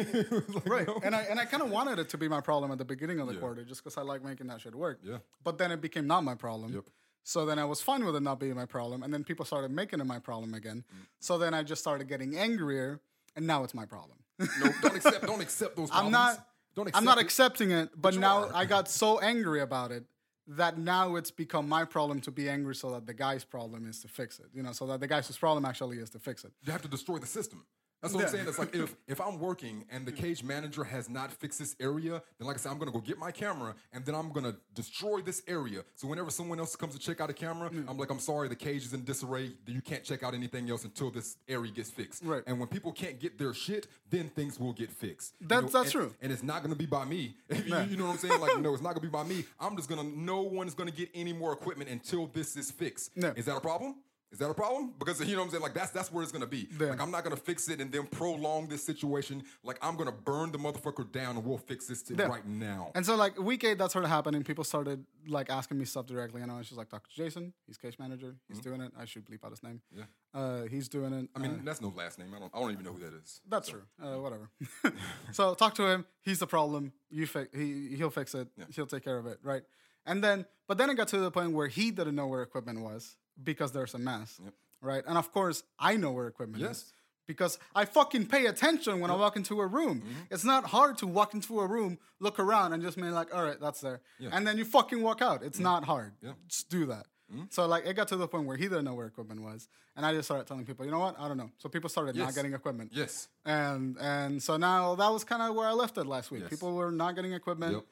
Like, 0.55 0.67
Right. 0.75 0.87
no. 0.87 1.01
And 1.03 1.17
I 1.17 1.23
and 1.31 1.41
I 1.41 1.47
kind 1.47 1.65
of 1.65 1.71
wanted 1.71 1.99
it 1.99 2.09
to 2.11 2.19
be 2.19 2.29
my 2.29 2.41
problem 2.41 2.71
at 2.71 2.79
the 2.79 2.85
beginning 2.95 3.19
of 3.19 3.27
the 3.27 3.35
Yeah. 3.35 3.41
quarter 3.41 3.65
just 3.65 3.83
because 3.83 3.97
I 3.99 4.03
like 4.03 4.23
making 4.23 4.47
that 4.49 4.61
shit 4.61 4.75
work. 4.75 5.01
Yeah. 5.03 5.19
But 5.43 5.59
then 5.59 5.73
it 5.73 5.81
became 5.81 6.07
not 6.07 6.23
my 6.23 6.37
problem. 6.37 6.73
Yep. 6.75 6.85
So 7.25 7.47
then 7.47 7.59
I 7.59 7.65
was 7.65 7.81
fine 7.81 8.05
with 8.05 8.17
it 8.17 8.23
not 8.23 8.41
being 8.41 8.55
my 8.55 8.67
problem. 8.67 9.03
And 9.03 9.13
then 9.13 9.25
people 9.25 9.45
started 9.45 9.71
making 9.71 10.01
it 10.01 10.07
my 10.07 10.19
problem 10.19 10.55
again. 10.55 10.85
Mm. 10.93 11.07
So 11.21 11.39
then 11.39 11.55
I 11.55 11.63
just 11.63 11.81
started 11.81 12.09
getting 12.09 12.37
angrier. 12.37 13.01
And 13.37 13.47
now 13.47 13.65
it's 13.65 13.75
my 13.75 13.87
problem. 13.87 14.19
no, 14.39 14.47
don't 14.83 14.97
accept 14.97 15.27
don't 15.27 15.41
accept 15.41 15.77
those 15.77 15.91
problems. 15.91 16.07
I'm 16.07 16.13
not. 16.13 16.47
Don't 16.75 16.89
accept 16.89 16.99
I'm 16.99 17.05
not 17.05 17.19
it. 17.19 17.25
accepting 17.25 17.71
it. 17.71 17.91
But 17.97 18.15
you 18.15 18.21
now 18.21 18.45
are. 18.45 18.51
I 18.55 18.65
got 18.65 18.89
so 18.89 19.21
angry 19.21 19.61
about 19.61 19.93
it 19.93 20.05
that 20.49 20.79
now 20.79 21.17
it's 21.17 21.31
become 21.31 21.69
my 21.69 21.85
problem 21.85 22.21
to 22.21 22.31
be 22.31 22.49
angry 22.49 22.75
so 22.75 22.91
that 22.93 23.07
the 23.07 23.15
guy's 23.15 23.45
problem 23.45 23.87
is 23.87 24.01
to 24.01 24.09
fix 24.09 24.39
it. 24.39 24.47
You 24.53 24.63
know, 24.63 24.73
so 24.73 24.87
that 24.89 25.01
the 25.01 25.07
guy's 25.07 25.35
problem 25.37 25.65
actually 25.65 25.99
is 25.99 26.11
to 26.11 26.19
fix 26.19 26.45
it. 26.45 26.53
You 26.63 26.73
have 26.73 26.83
to 26.83 26.89
destroy 26.89 27.19
the 27.19 27.27
system. 27.27 27.65
That's 28.03 28.13
what 28.15 28.21
Yeah. 28.21 28.27
I'm 28.27 28.33
saying. 28.33 28.49
It's 28.49 28.59
like 28.59 28.75
if 28.75 28.97
if 29.07 29.21
I'm 29.21 29.39
working 29.39 29.85
and 29.91 30.05
the 30.05 30.11
cage 30.13 30.43
manager 30.43 30.83
has 30.85 31.09
not 31.09 31.33
fixed 31.33 31.59
this 31.61 31.77
area, 31.81 32.21
then 32.39 32.47
like 32.49 32.57
I 32.57 32.59
said, 32.59 32.73
I'm 32.73 32.79
gonna 32.79 32.91
go 32.91 32.99
get 33.01 33.17
my 33.19 33.31
camera 33.31 33.75
and 33.93 34.05
then 34.05 34.15
I'm 34.17 34.33
gonna 34.33 34.57
destroy 34.75 35.21
this 35.23 35.43
area. 35.47 35.83
So 35.95 36.09
whenever 36.09 36.31
someone 36.31 36.59
else 36.59 36.75
comes 36.75 36.95
to 36.95 36.99
check 37.01 37.21
out 37.21 37.31
a 37.31 37.33
camera, 37.33 37.71
I'm 37.89 37.97
like, 37.97 38.11
I'm 38.11 38.19
sorry, 38.19 38.49
the 38.49 38.57
cage 38.57 38.85
is 38.85 38.93
in 38.93 39.05
disarray. 39.05 39.53
You 39.67 39.81
can't 39.81 40.03
check 40.03 40.23
out 40.25 40.35
anything 40.35 40.69
else 40.69 40.85
until 40.85 41.11
this 41.11 41.37
area 41.49 41.71
gets 41.71 41.91
fixed. 41.91 42.25
Right. 42.25 42.43
And 42.47 42.59
when 42.59 42.69
people 42.69 42.91
can't 42.93 43.21
get 43.21 43.39
their 43.39 43.55
shit, 43.55 43.87
then 44.11 44.29
things 44.31 44.59
will 44.59 44.73
get 44.73 44.91
fixed. 44.91 45.35
You 45.41 45.47
That's- 45.47 45.73
that's 45.73 45.85
and- 45.85 45.93
true. 45.93 46.15
And 46.21 46.33
it's 46.33 46.43
not 46.43 46.63
gonna 46.63 46.75
be 46.75 46.87
by 46.87 47.05
me. 47.05 47.37
you, 47.51 47.57
you 47.89 47.97
know 47.97 48.07
what 48.07 48.13
I'm 48.15 48.19
saying? 48.19 48.41
Like, 48.41 48.59
no, 48.59 48.75
it's 48.75 48.83
not 48.83 48.91
gonna 48.91 49.01
be 49.01 49.09
by 49.09 49.23
me. 49.23 49.45
I'm 49.61 49.77
just 49.77 49.89
gonna. 49.89 50.03
No 50.03 50.43
one's 50.43 50.75
gonna 50.75 50.91
get 50.91 51.09
any 51.15 51.33
more 51.33 51.53
equipment 51.53 51.89
until 51.89 52.27
this 52.27 52.57
is 52.57 52.71
fixed. 52.71 53.11
Is 53.17 53.45
that 53.45 53.57
a 53.57 53.61
problem? 53.61 53.97
Is 54.33 54.39
that 54.39 54.49
a 54.49 54.55
problem? 54.55 54.95
Because 54.99 55.21
you 55.21 55.35
know 55.35 55.41
what 55.41 55.45
I'm 55.45 55.51
saying? 55.51 55.63
Like 55.63 55.75
that's 55.75 55.91
that's 55.91 56.11
where 56.11 56.23
it's 56.23 56.33
gonna 56.33 56.47
be. 56.47 56.67
Yeah. 56.81 56.89
Like 56.89 57.01
I'm 57.03 57.11
not 57.11 57.23
gonna 57.23 57.37
fix 57.37 57.69
it 57.69 57.81
and 57.83 57.93
then 57.93 58.07
prolong 58.07 58.67
this 58.67 58.83
situation. 58.83 59.43
Like 59.63 59.79
I'm 59.83 59.95
gonna 59.97 60.11
burn 60.11 60.51
the 60.53 60.59
motherfucker 60.59 61.11
down 61.13 61.37
and 61.37 61.45
we'll 61.45 61.59
fix 61.59 61.87
this 61.87 62.03
to 62.05 62.15
Yeah. 62.15 62.25
right 62.29 62.47
now. 62.47 62.93
And 62.95 63.05
so 63.05 63.15
like 63.15 63.39
week 63.39 63.63
eight, 63.65 63.77
that 63.79 63.91
started 63.91 64.09
happening. 64.09 64.43
People 64.43 64.65
started 64.65 65.05
like 65.29 65.51
asking 65.51 65.79
me 65.79 65.85
stuff 65.85 66.07
directly, 66.07 66.41
and 66.41 66.51
I 66.51 66.57
was 66.57 66.67
just 66.67 66.79
like, 66.79 66.89
"Talk 66.89 67.07
to 67.09 67.15
Jason. 67.15 67.53
He's 67.67 67.77
case 67.77 67.99
manager. 67.99 68.35
He's 68.49 68.59
doing 68.61 68.81
it. 68.81 68.91
I 68.99 69.05
should 69.05 69.27
bleep 69.27 69.45
out 69.45 69.51
his 69.51 69.63
name. 69.63 69.83
Mm-hmm. 69.95 70.01
Yeah. 70.35 70.41
Uh, 70.41 70.63
he's 70.65 70.89
doing 70.89 71.13
it. 71.13 71.29
I 71.37 71.39
mean, 71.39 71.61
that's 71.63 71.83
no 71.83 71.93
last 71.95 72.19
name. 72.19 72.33
I 72.35 72.39
don't 72.39 72.51
I 72.55 72.59
don't 72.59 72.73
even 72.73 72.85
know 72.85 72.93
who 72.95 73.01
that 73.01 73.13
is. 73.15 73.43
that's 73.47 73.69
true. 73.69 73.83
Uh, 74.03 74.19
whatever. 74.19 74.49
so 75.33 75.55
talk 75.55 75.75
to 75.75 75.87
him. 75.87 76.07
He's 76.23 76.39
the 76.39 76.47
problem. 76.47 76.93
You 77.11 77.27
fi- 77.27 77.49
he 77.55 77.95
he'll 77.97 78.11
fix 78.11 78.35
it. 78.35 78.49
He'll 78.75 78.87
take 78.87 79.05
care 79.05 79.19
of 79.19 79.27
it. 79.27 79.39
Right. 79.43 79.63
And 80.05 80.25
then, 80.25 80.47
but 80.67 80.79
then 80.79 80.91
it 80.91 80.97
got 80.97 81.07
to 81.09 81.19
the 81.19 81.31
point 81.31 81.53
where 81.53 81.69
he 81.69 81.91
didn't 81.93 82.17
know 82.17 82.27
where 82.27 82.43
equipment 82.43 82.81
was 82.81 83.17
because 83.43 83.73
there's 83.73 83.95
a 83.95 83.99
mess. 83.99 84.41
Right. 84.81 85.05
And 85.07 85.17
of 85.17 85.33
course, 85.33 85.63
I 85.79 85.97
know 85.97 86.11
where 86.13 86.27
equipment 86.27 86.63
Yes. 86.63 86.71
is. 86.79 86.93
Because 87.25 87.59
I 87.75 87.85
fucking 87.85 88.27
pay 88.27 88.47
attention 88.47 88.99
when 88.99 89.11
I 89.11 89.15
walk 89.15 89.37
into 89.37 89.61
a 89.61 89.67
room. 89.67 90.01
Mm-hmm. 90.01 90.35
It's 90.35 90.45
not 90.45 90.65
hard 90.67 90.99
to 90.99 91.07
walk 91.07 91.35
into 91.35 91.61
a 91.61 91.67
room, 91.67 91.99
look 92.19 92.41
around, 92.41 92.73
and 92.73 92.83
just 92.83 92.97
be 92.97 93.05
like, 93.05 93.33
all 93.33 93.45
right, 93.45 93.61
that's 93.61 93.81
there. 93.81 94.01
And 94.33 94.45
then 94.47 94.59
you 94.59 94.65
fucking 94.65 95.01
walk 95.01 95.23
out. 95.23 95.43
It's 95.45 95.61
not 95.61 95.85
hard. 95.85 96.15
Yeah. 96.21 96.33
Just 96.49 96.69
do 96.69 96.85
that. 96.87 97.07
So 97.49 97.67
like 97.67 97.87
it 97.87 97.95
got 97.95 98.09
to 98.09 98.17
the 98.17 98.29
point 98.29 98.47
where 98.47 98.57
he 98.57 98.65
didn't 98.65 98.85
know 98.85 98.95
where 98.95 99.07
equipment 99.07 99.41
was. 99.43 99.69
And 99.97 100.05
I 100.05 100.13
just 100.13 100.27
started 100.27 100.47
telling 100.47 100.65
people, 100.67 100.85
you 100.85 100.91
know 100.91 100.99
what? 100.99 101.19
I 101.19 101.29
don't 101.29 101.37
know. 101.39 101.51
So 101.59 101.69
people 101.69 101.89
started 101.89 102.17
not 102.17 102.35
getting 102.35 102.53
equipment. 102.53 102.91
Yes. 102.93 103.29
And 103.47 103.97
and 104.01 104.43
so 104.43 104.57
now 104.57 104.95
that 104.97 105.09
was 105.09 105.25
kind 105.25 105.43
of 105.43 105.55
where 105.55 105.67
I 105.67 105.73
left 105.73 105.97
it 105.97 106.07
last 106.07 106.31
week. 106.31 106.43
Yes. 106.43 106.51
People 106.51 106.75
were 106.75 106.91
not 106.91 107.15
getting 107.15 107.33
equipment. 107.33 107.73
Yep. 107.75 107.85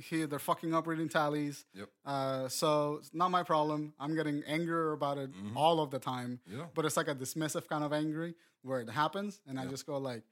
He, 0.00 0.24
they're 0.24 0.38
fucking 0.38 0.74
up 0.74 0.86
reading 0.86 1.08
tallies. 1.08 1.64
Yep. 1.74 1.88
Uh, 2.04 2.48
so 2.48 2.96
it's 3.00 3.12
not 3.14 3.30
my 3.30 3.42
problem. 3.42 3.94
I'm 3.98 4.14
getting 4.14 4.42
angrier 4.46 4.92
about 4.92 5.18
it 5.18 5.30
all 5.54 5.80
of 5.80 5.90
the 5.90 5.98
time. 5.98 6.40
Mm-hmm. 6.48 6.60
Yeah. 6.60 6.66
But 6.74 6.84
it's 6.84 6.96
like 6.96 7.08
a 7.08 7.14
dismissive 7.14 7.68
kind 7.68 7.84
of 7.84 7.92
angry 7.92 8.34
where 8.62 8.80
it 8.80 8.90
happens, 8.90 9.40
and 9.46 9.58
I 9.58 9.66
just 9.66 9.86
go 9.86 9.98
like, 9.98 10.22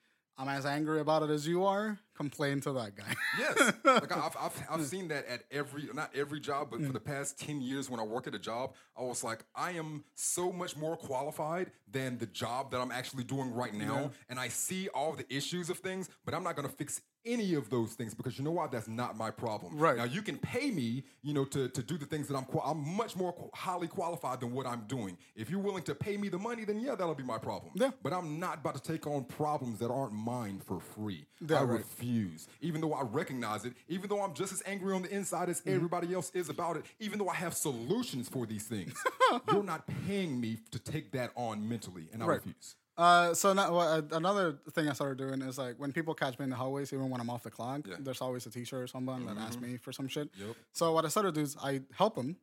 I'm 0.41 0.49
as 0.49 0.65
angry 0.65 1.01
about 1.01 1.25
it 1.25 1.31
as 1.31 1.49
you 1.49 1.65
are. 1.65 1.99
Complain 2.15 2.61
to 2.61 2.73
that 2.73 2.95
guy. 2.95 3.13
Yes, 3.39 3.73
like 3.85 4.17
I've, 4.17 4.37
I've, 4.39 4.67
I've 4.71 4.87
seen 4.87 5.09
that 5.09 5.27
at 5.27 5.43
every 5.51 5.89
not 5.93 6.15
every 6.15 6.39
job, 6.39 6.69
but 6.71 6.81
for 6.81 6.93
the 6.93 7.01
past 7.01 7.41
ten 7.41 7.61
years 7.61 7.91
when 7.91 7.99
I 7.99 8.05
work 8.05 8.29
at 8.29 8.35
a 8.37 8.39
job, 8.39 8.75
I 8.97 9.03
was 9.03 9.25
like, 9.25 9.45
I 9.55 9.73
am 9.73 10.05
so 10.15 10.53
much 10.53 10.77
more 10.77 10.97
qualified 10.97 11.73
than 11.91 12.19
the 12.19 12.27
job 12.27 12.71
that 12.71 12.81
I'm 12.81 12.93
actually 12.93 13.25
doing 13.25 13.53
right 13.53 13.75
now, 13.75 14.13
and 14.29 14.39
I 14.39 14.47
see 14.49 14.89
all 14.89 15.13
the 15.13 15.27
issues 15.33 15.71
of 15.71 15.79
things, 15.79 16.09
but 16.25 16.35
I'm 16.35 16.45
not 16.45 16.55
gonna 16.55 16.69
fix 16.69 17.01
any 17.25 17.55
of 17.55 17.69
those 17.71 17.93
things 17.95 18.15
because 18.15 18.39
you 18.39 18.45
know 18.45 18.51
what? 18.51 18.71
That's 18.73 18.89
not 18.89 19.17
my 19.17 19.31
problem. 19.31 19.77
Right. 19.77 19.97
now, 19.97 20.05
you 20.05 20.23
can 20.23 20.39
pay 20.39 20.71
me, 20.71 21.05
you 21.23 21.35
know, 21.35 21.45
to, 21.47 21.69
to 21.69 21.83
do 21.83 21.99
the 21.99 22.07
things 22.07 22.29
that 22.29 22.37
I'm 22.37 22.47
I'm 22.65 22.97
much 22.97 23.17
more 23.17 23.51
highly 23.55 23.87
qualified 23.89 24.41
than 24.41 24.53
what 24.53 24.67
I'm 24.67 24.83
doing. 24.87 25.17
If 25.37 25.51
you're 25.51 25.61
willing 25.61 25.83
to 25.85 25.95
pay 25.95 26.17
me 26.17 26.29
the 26.29 26.39
money, 26.39 26.65
then 26.65 26.81
yeah, 26.81 26.95
that'll 26.95 27.15
be 27.15 27.23
my 27.25 27.39
problem. 27.39 27.73
Yeah. 27.75 27.91
But 28.03 28.13
I'm 28.13 28.39
not 28.41 28.59
about 28.59 28.75
to 28.77 28.93
take 28.93 29.07
on 29.07 29.25
problems 29.25 29.79
that 29.81 29.91
aren't 29.91 30.13
mine 30.13 30.61
for 30.65 30.81
free. 30.81 31.27
Yeah, 31.47 31.61
I 31.61 31.63
right. 31.65 31.79
refuse. 31.79 32.49
Even 32.61 32.81
though 32.81 32.95
I 32.95 33.03
recognize 33.03 33.65
it, 33.65 33.75
even 33.89 34.09
though 34.09 34.23
I'm 34.23 34.35
just 34.35 34.53
as 34.53 34.63
angry 34.67 34.95
on 34.95 35.03
the 35.03 35.11
inside 35.15 35.49
as 35.49 35.59
Mm-hmm. 35.61 35.75
everybody 35.75 36.15
else 36.15 36.31
is 36.35 36.49
about 36.49 36.77
it, 36.77 36.85
even 37.01 37.19
though 37.19 37.29
I 37.29 37.35
have 37.35 37.53
solutions 37.55 38.29
for 38.29 38.47
these 38.47 38.65
things, 38.65 38.95
you're 39.53 39.63
not 39.65 39.87
paying 40.07 40.41
me 40.41 40.59
to 40.71 40.79
take 40.79 41.11
that 41.13 41.33
on 41.35 41.69
mentally, 41.69 42.09
and 42.13 42.23
I 42.23 42.27
Right. 42.27 42.35
refuse. 42.37 42.77
Uh, 42.99 43.33
so 43.33 43.53
now, 43.53 43.73
well, 43.75 43.89
uh, 43.93 44.03
another 44.17 44.59
thing 44.73 44.89
I 44.89 44.93
started 44.93 45.19
doing 45.19 45.41
is 45.43 45.57
like 45.57 45.77
when 45.79 45.93
people 45.93 46.15
catch 46.15 46.37
me 46.39 46.45
in 46.45 46.51
the 46.51 46.57
hallways, 46.57 46.93
even 46.93 47.09
when 47.11 47.21
I'm 47.21 47.31
off 47.31 47.45
the 47.45 47.51
clock, 47.51 47.83
Yeah. 47.87 47.95
Mm-hmm. 47.95 48.05
there's 48.05 48.21
always 48.21 48.45
a 48.47 48.51
teacher 48.51 48.83
or 48.83 48.87
someone 48.89 49.25
that 49.27 49.39
asks 49.39 49.61
me 49.61 49.77
for 49.77 49.93
some 49.93 50.09
shit. 50.09 50.29
Yep. 50.37 50.57
So 50.73 50.93
what 50.93 51.05
I 51.05 51.09
started 51.09 51.35
to 51.35 51.41
do 51.41 51.45
is 51.45 51.57
I 51.63 51.81
help 51.97 52.17
them, 52.17 52.37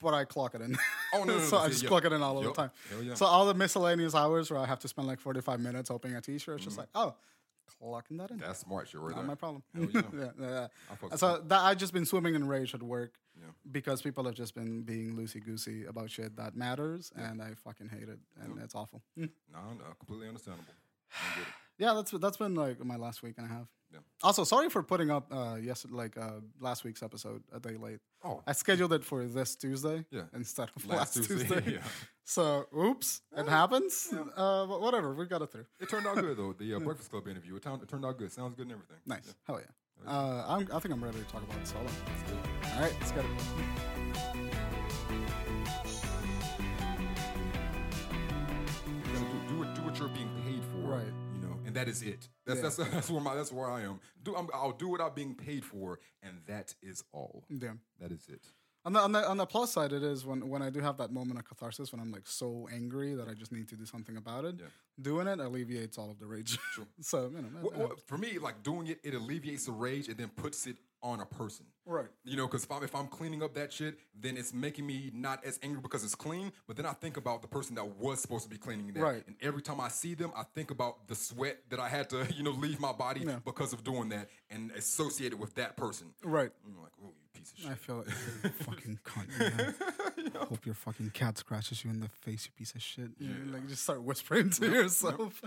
but 0.00 0.14
I 0.14 0.24
clock 0.24 0.54
it 0.54 0.62
in. 0.62 0.76
Oh, 1.12 1.18
no, 1.24 1.34
no, 1.34 1.38
no 1.38 1.44
so 1.44 1.58
no, 1.58 1.62
I 1.64 1.68
just 1.68 1.82
yeah. 1.82 1.88
clock 1.90 2.06
it 2.06 2.12
in 2.12 2.22
all 2.22 2.42
Yep. 2.42 2.54
the 2.54 2.62
time. 2.62 2.70
Yeah. 3.02 3.14
So 3.14 3.26
all 3.26 3.44
the 3.46 3.52
miscellaneous 3.54 4.14
hours 4.14 4.50
where 4.50 4.58
I 4.60 4.64
have 4.66 4.78
to 4.80 4.88
spend 4.88 5.06
like 5.08 5.20
45 5.20 5.60
minutes 5.60 5.90
helping 5.90 6.14
a 6.16 6.22
t-shirt, 6.22 6.54
it's 6.56 6.62
Mm-hmm. 6.62 6.64
just 6.64 6.78
like, 6.78 6.88
oh, 6.94 7.14
clocking 7.66 8.18
that 8.18 8.30
in. 8.30 8.38
That's 8.38 8.60
smart 8.60 8.92
right 8.94 9.10
Not 9.10 9.16
there. 9.16 9.24
my 9.26 9.34
problem. 9.34 9.62
Yeah. 9.74 9.86
yeah, 9.94 10.02
yeah, 10.40 10.48
yeah. 10.48 10.66
fuck 10.88 11.10
with 11.10 11.20
So 11.20 11.42
that 11.46 11.60
I've 11.60 11.76
just 11.78 11.92
been 11.92 12.06
swimming 12.06 12.34
in 12.34 12.46
rage 12.46 12.74
at 12.74 12.82
work 12.82 13.14
because 13.70 14.00
people 14.02 14.24
have 14.24 14.34
just 14.34 14.54
been 14.54 14.82
being 14.82 15.14
loosey 15.14 15.44
goosey 15.44 15.84
about 15.84 16.10
shit 16.10 16.36
that 16.36 16.56
matters, 16.56 17.12
and 17.16 17.42
I 17.42 17.54
fucking 17.54 17.88
hate 17.90 18.08
it, 18.08 18.18
and 18.40 18.58
it's 18.62 18.74
awful. 18.74 19.02
No, 19.16 19.60
no, 19.78 19.84
completely 19.98 20.28
understandable. 20.28 20.72
I 21.12 21.38
get 21.38 21.42
it. 21.46 21.52
Yeah, 21.78 21.92
that's 21.92 22.10
that's 22.12 22.38
been 22.38 22.54
like 22.54 22.82
my 22.84 22.96
last 22.96 23.22
week 23.22 23.34
and 23.36 23.44
a 23.46 23.52
half. 23.52 23.68
Yeah. 23.92 24.00
Also, 24.22 24.44
sorry 24.44 24.68
for 24.68 24.82
putting 24.82 25.10
up 25.10 25.32
uh 25.32 25.56
yes 25.60 25.86
like 25.90 26.16
uh 26.18 26.40
last 26.60 26.84
week's 26.84 27.02
episode 27.02 27.42
a 27.52 27.60
day 27.60 27.76
late. 27.76 28.00
Oh. 28.24 28.42
I 28.46 28.52
scheduled 28.52 28.92
it 28.92 29.04
for 29.04 29.24
this 29.26 29.54
Tuesday 29.56 30.04
Yeah. 30.10 30.22
instead 30.34 30.70
of 30.74 30.86
Last 30.86 30.98
last, 30.98 31.14
Tuesday, 31.14 31.34
Tuesday. 31.46 31.72
yeah. 31.74 31.82
So, 32.24 32.66
oops, 32.76 33.20
it 33.36 33.46
happens. 33.48 34.12
Uh, 34.36 34.66
whatever, 34.66 35.14
we 35.14 35.26
got 35.26 35.42
it 35.42 35.52
through. 35.52 35.66
It 35.80 35.88
turned 35.88 36.06
out 36.06 36.16
good 36.16 36.36
though. 36.36 36.52
The 36.52 36.74
uh, 36.74 36.78
Breakfast 36.88 37.10
Club 37.10 37.28
interview. 37.28 37.54
It, 37.56 37.62
turned- 37.62 37.82
it 37.82 37.88
turned 37.88 38.04
out 38.04 38.18
good. 38.18 38.32
Sounds 38.32 38.54
good 38.56 38.66
and 38.66 38.72
everything. 38.72 38.96
Nice, 39.06 39.34
hell 39.46 39.60
yeah. 39.60 40.10
Uh, 40.10 40.44
I'm, 40.46 40.68
I 40.72 40.78
think 40.80 40.92
I'm 40.92 41.02
ready 41.02 41.18
to 41.18 41.24
talk 41.24 41.42
about 41.42 41.56
it 41.58 41.66
solo. 41.66 41.86
All 42.74 42.80
right, 42.80 42.94
let's 43.00 43.12
get 43.12 43.24
it. 43.24 44.36
You're 49.98 50.08
being 50.08 50.28
paid 50.44 50.62
for. 50.62 50.88
Right. 50.88 51.25
You 51.76 51.84
know, 51.84 51.88
and 51.88 51.88
that 51.88 51.88
is 51.88 52.02
it. 52.02 52.28
That's 52.46 52.58
Yeah. 52.58 52.62
that's 52.62 52.76
that's 52.94 53.10
where 53.10 53.20
my 53.20 53.34
that's 53.34 53.52
where 53.52 53.70
I 53.70 53.82
am. 53.82 54.00
Do 54.22 54.34
I'm, 54.36 54.48
I'll 54.54 54.72
do 54.72 54.88
what 54.88 55.00
I'm 55.00 55.14
being 55.14 55.34
paid 55.34 55.64
for, 55.64 55.98
and 56.22 56.40
that 56.46 56.74
is 56.82 57.04
all. 57.12 57.44
Yeah. 57.48 57.72
That 58.00 58.12
is 58.12 58.28
it. 58.28 58.42
On 58.84 58.92
the, 58.92 59.00
on 59.00 59.10
the 59.10 59.28
on 59.28 59.36
the 59.36 59.46
plus 59.46 59.72
side, 59.72 59.92
it 59.92 60.04
is 60.04 60.24
when 60.24 60.48
when 60.48 60.62
I 60.62 60.70
do 60.70 60.80
have 60.80 60.96
that 60.98 61.10
moment 61.10 61.40
of 61.40 61.44
catharsis 61.48 61.90
when 61.92 62.00
I'm 62.00 62.12
like 62.12 62.26
so 62.28 62.68
angry 62.72 63.14
that 63.14 63.28
I 63.28 63.34
just 63.34 63.50
need 63.50 63.68
to 63.68 63.76
do 63.76 63.84
something 63.84 64.16
about 64.16 64.44
it. 64.44 64.56
Yeah. 64.60 64.66
Doing 65.02 65.26
it 65.26 65.40
alleviates 65.40 65.98
all 65.98 66.10
of 66.10 66.18
the 66.20 66.26
rage. 66.26 66.56
so 67.00 67.30
you 67.34 67.42
know, 67.42 67.48
Well, 67.62 67.72
well, 67.76 67.92
for 68.06 68.16
me, 68.16 68.38
like 68.38 68.62
doing 68.62 68.86
it, 68.86 69.00
it 69.02 69.14
alleviates 69.14 69.66
the 69.66 69.72
rage 69.72 70.06
and 70.08 70.16
then 70.16 70.28
puts 70.28 70.66
it 70.68 70.76
on 71.02 71.20
a 71.20 71.26
person. 71.26 71.66
Right. 71.86 72.08
You 72.24 72.36
know, 72.36 72.46
because 72.46 72.64
if 72.64 72.72
I'm, 72.72 72.82
if 72.82 72.94
I'm 72.94 73.06
cleaning 73.06 73.42
up 73.42 73.54
that 73.54 73.72
shit, 73.72 73.98
then 74.20 74.36
it's 74.36 74.52
making 74.52 74.86
me 74.86 75.10
not 75.14 75.44
as 75.44 75.58
angry 75.62 75.80
because 75.80 76.02
it's 76.04 76.14
clean. 76.16 76.52
But 76.66 76.76
then 76.76 76.84
I 76.84 76.92
think 76.92 77.16
about 77.16 77.42
the 77.42 77.48
person 77.48 77.76
that 77.76 77.86
was 77.96 78.20
supposed 78.20 78.42
to 78.44 78.50
be 78.50 78.58
cleaning 78.58 78.92
that. 78.94 79.00
Right. 79.00 79.22
And 79.26 79.36
every 79.40 79.62
time 79.62 79.80
I 79.80 79.88
see 79.88 80.14
them, 80.14 80.32
I 80.36 80.42
think 80.42 80.70
about 80.72 81.06
the 81.06 81.14
sweat 81.14 81.58
that 81.70 81.78
I 81.78 81.88
had 81.88 82.10
to, 82.10 82.26
you 82.36 82.42
know, 82.42 82.50
leave 82.50 82.80
my 82.80 82.92
body 82.92 83.20
Yeah. 83.24 83.38
because 83.44 83.72
of 83.72 83.84
doing 83.84 84.08
that 84.10 84.28
and 84.50 84.70
associated 84.72 85.38
with 85.38 85.54
that 85.54 85.76
person. 85.76 86.08
right. 86.24 86.50
I'm 86.66 86.82
like, 86.82 86.92
oh, 87.04 87.08
you 87.34 87.40
piece 87.40 87.52
of 87.52 87.58
shit. 87.58 87.70
I 87.70 87.74
feel. 87.74 88.04
You 88.44 88.50
fucking 88.50 88.98
cunt. 89.04 89.38
man. 89.38 89.74
Hope 90.48 90.66
your 90.66 90.74
fucking 90.74 91.10
cat 91.10 91.38
scratches 91.38 91.84
you 91.84 91.90
in 91.90 92.00
the 92.00 92.08
face, 92.08 92.46
you 92.46 92.52
piece 92.56 92.74
of 92.74 92.82
shit. 92.82 93.10
You 93.18 93.28
know, 93.28 93.52
like 93.54 93.68
just 93.68 93.82
start 93.84 94.02
whispering 94.02 94.50
to 94.50 94.66
yourself. 94.70 95.40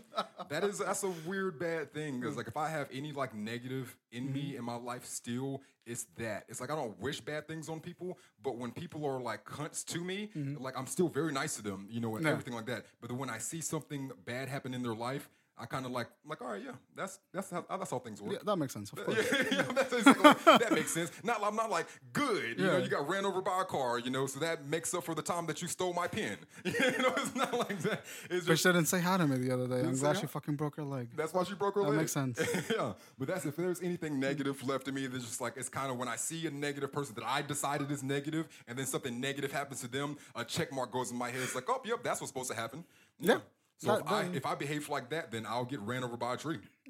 that 0.50 0.64
is 0.64 0.80
that's 0.80 1.04
a 1.04 1.12
weird 1.28 1.60
bad 1.60 1.94
thing 1.94 2.20
because 2.20 2.36
like 2.36 2.48
if 2.48 2.58
I 2.58 2.70
have 2.70 2.88
any 2.92 3.12
like 3.12 3.34
negative 3.36 3.96
in 4.12 4.20
Mm-hmm. 4.26 4.34
me 4.34 4.56
in 4.58 4.64
my 4.64 4.76
life 4.76 5.06
still 5.06 5.62
it's 5.86 6.06
that 6.18 6.44
it's 6.48 6.60
like 6.62 6.70
I 6.72 6.76
don't 6.76 7.00
wish 7.00 7.20
bad 7.22 7.48
things 7.48 7.70
on 7.70 7.80
people 7.80 8.18
but 8.44 8.58
when 8.58 8.72
people 8.72 9.06
are 9.06 9.20
like 9.22 9.44
cunts 9.46 9.84
to 9.86 10.04
me 10.04 10.30
like 10.60 10.78
I'm 10.78 10.88
still 10.88 11.08
very 11.10 11.32
nice 11.32 11.56
to 11.56 11.62
them 11.64 11.88
you 11.90 12.00
know 12.02 12.10
and 12.16 12.18
Mm-hmm. 12.20 12.26
Yeah. 12.28 12.32
everything 12.32 12.54
like 12.54 12.66
that 12.68 12.86
but 13.02 13.12
when 13.12 13.30
I 13.30 13.38
see 13.38 13.62
something 13.62 14.12
bad 14.26 14.50
happen 14.50 14.74
in 14.74 14.84
their 14.84 14.94
life 14.96 15.30
I 15.62 15.66
kind 15.66 15.86
of 15.86 15.92
like 15.92 16.08
like 16.26 16.42
all 16.42 16.48
right, 16.50 16.62
yeah, 16.64 16.72
that's 16.96 17.20
that's 17.34 17.50
how 17.50 17.66
that's 17.70 17.92
how 17.92 18.00
things 18.00 18.22
work. 18.22 18.34
Yeah, 18.34 18.40
that 18.46 18.56
makes 18.56 18.74
sense. 18.74 18.92
Of 18.94 19.04
course. 19.06 19.18
Yeah, 19.32 19.44
you 19.52 19.58
know, 19.58 19.74
that's 19.74 19.94
exactly, 19.94 20.24
that 20.58 20.72
makes 20.72 20.94
sense. 20.94 21.12
Not, 21.24 21.42
I'm 21.44 21.56
not 21.56 21.70
like 21.70 21.88
good. 22.14 22.58
You 22.58 22.66
know, 22.66 22.78
Yeah. 22.78 22.84
you 22.84 22.90
got 22.90 23.08
ran 23.10 23.26
over 23.26 23.42
by 23.42 23.62
a 23.62 23.66
car. 23.66 24.00
You 24.00 24.10
know, 24.10 24.26
so 24.28 24.40
that 24.40 24.66
makes 24.66 24.94
up 24.94 25.04
for 25.04 25.14
the 25.16 25.22
time 25.22 25.46
that 25.48 25.62
you 25.62 25.68
stole 25.68 25.94
my 25.94 26.08
pen. 26.08 26.38
You 26.66 26.74
know, 27.02 27.14
it's 27.18 27.36
not 27.36 27.54
like 27.54 27.80
that. 27.82 28.04
It's 28.30 28.46
But 28.48 28.58
she 28.60 28.70
didn't 28.70 28.86
say 28.86 29.02
hi 29.02 29.18
to 29.18 29.28
me 29.28 29.38
the 29.38 29.54
other 29.54 29.68
day. 29.68 29.82
I'm 29.88 29.98
glad 29.98 30.18
she 30.18 30.28
fucking 30.28 30.56
broke 30.56 30.76
her 30.78 30.84
leg. 30.84 31.10
that's 31.16 31.34
why 31.34 31.44
she 31.44 31.56
broke 31.56 31.76
her 31.76 31.82
That 31.82 31.90
leg. 31.90 31.96
That 31.98 32.02
makes 32.02 32.12
sense. 32.14 32.70
yeah, 32.72 32.94
but 33.18 33.28
that's 33.28 33.46
if 33.46 33.56
there's 33.56 33.82
anything 33.82 34.20
negative 34.20 34.66
left 34.68 34.88
in 34.88 34.94
me. 34.94 35.08
There's 35.08 35.26
just 35.26 35.42
like 35.42 35.58
it's 35.58 35.70
kind 35.70 35.92
of 35.92 35.98
when 35.98 36.08
I 36.08 36.16
see 36.16 36.48
a 36.48 36.52
negative 36.52 36.92
person 36.92 37.16
that 37.16 37.26
I 37.26 37.42
decided 37.42 37.92
is 37.92 38.02
negative, 38.04 38.48
and 38.68 38.78
then 38.78 38.86
something 38.86 39.20
negative 39.20 39.52
happens 39.52 39.82
to 39.82 39.88
them, 39.88 40.18
a 40.36 40.44
check 40.46 40.72
mark 40.72 40.92
goes 40.92 41.12
in 41.12 41.18
my 41.18 41.30
head. 41.30 41.42
It's 41.42 41.56
like, 41.56 41.66
oh, 41.70 41.82
yep, 41.86 42.04
that's 42.04 42.22
what's 42.22 42.32
supposed 42.32 42.50
to 42.52 42.56
happen. 42.56 42.84
Yeah. 43.20 43.40
So 43.80 43.88
That- 43.96 44.02
if, 44.02 44.12
I, 44.12 44.22
if 44.36 44.46
I 44.46 44.56
behave 44.56 44.88
like 44.90 45.10
that, 45.10 45.32
then 45.32 45.46
I'll 45.48 45.66
get 45.66 45.80
ran 45.82 46.04
over 46.04 46.18
by 46.18 46.34
a 46.36 46.38
tree. 46.38 46.60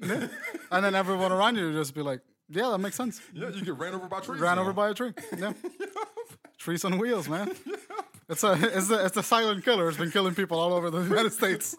And 0.72 0.84
then 0.84 0.94
everyone 0.94 1.32
around 1.32 1.56
you 1.56 1.66
will 1.66 1.72
just 1.72 1.94
be 1.94 2.02
like, 2.02 2.20
yeah, 2.48 2.68
that 2.70 2.78
makes 2.78 2.96
sense. 2.96 3.20
yeah, 3.34 3.48
you 3.50 3.64
get 3.64 3.78
ran 3.78 3.94
over 3.94 4.06
by 4.08 4.20
trees. 4.20 4.40
Ran 4.40 4.56
now. 4.56 4.62
over 4.62 4.72
by 4.72 4.90
a 4.90 4.94
tree. 4.94 5.12
Yeah. 5.38 5.52
Trees 6.58 6.84
on 6.84 6.98
wheels, 6.98 7.28
man. 7.28 7.50
It's 8.28 8.44
a 8.44 8.52
it's 8.52 8.88
a 8.90 9.04
it's 9.06 9.16
a 9.16 9.24
silent 9.24 9.64
killer. 9.64 9.88
It's 9.88 9.98
been 9.98 10.12
killing 10.12 10.36
people 10.36 10.56
all 10.60 10.72
over 10.72 10.88
the 10.88 11.00
United 11.02 11.32
States. 11.32 11.74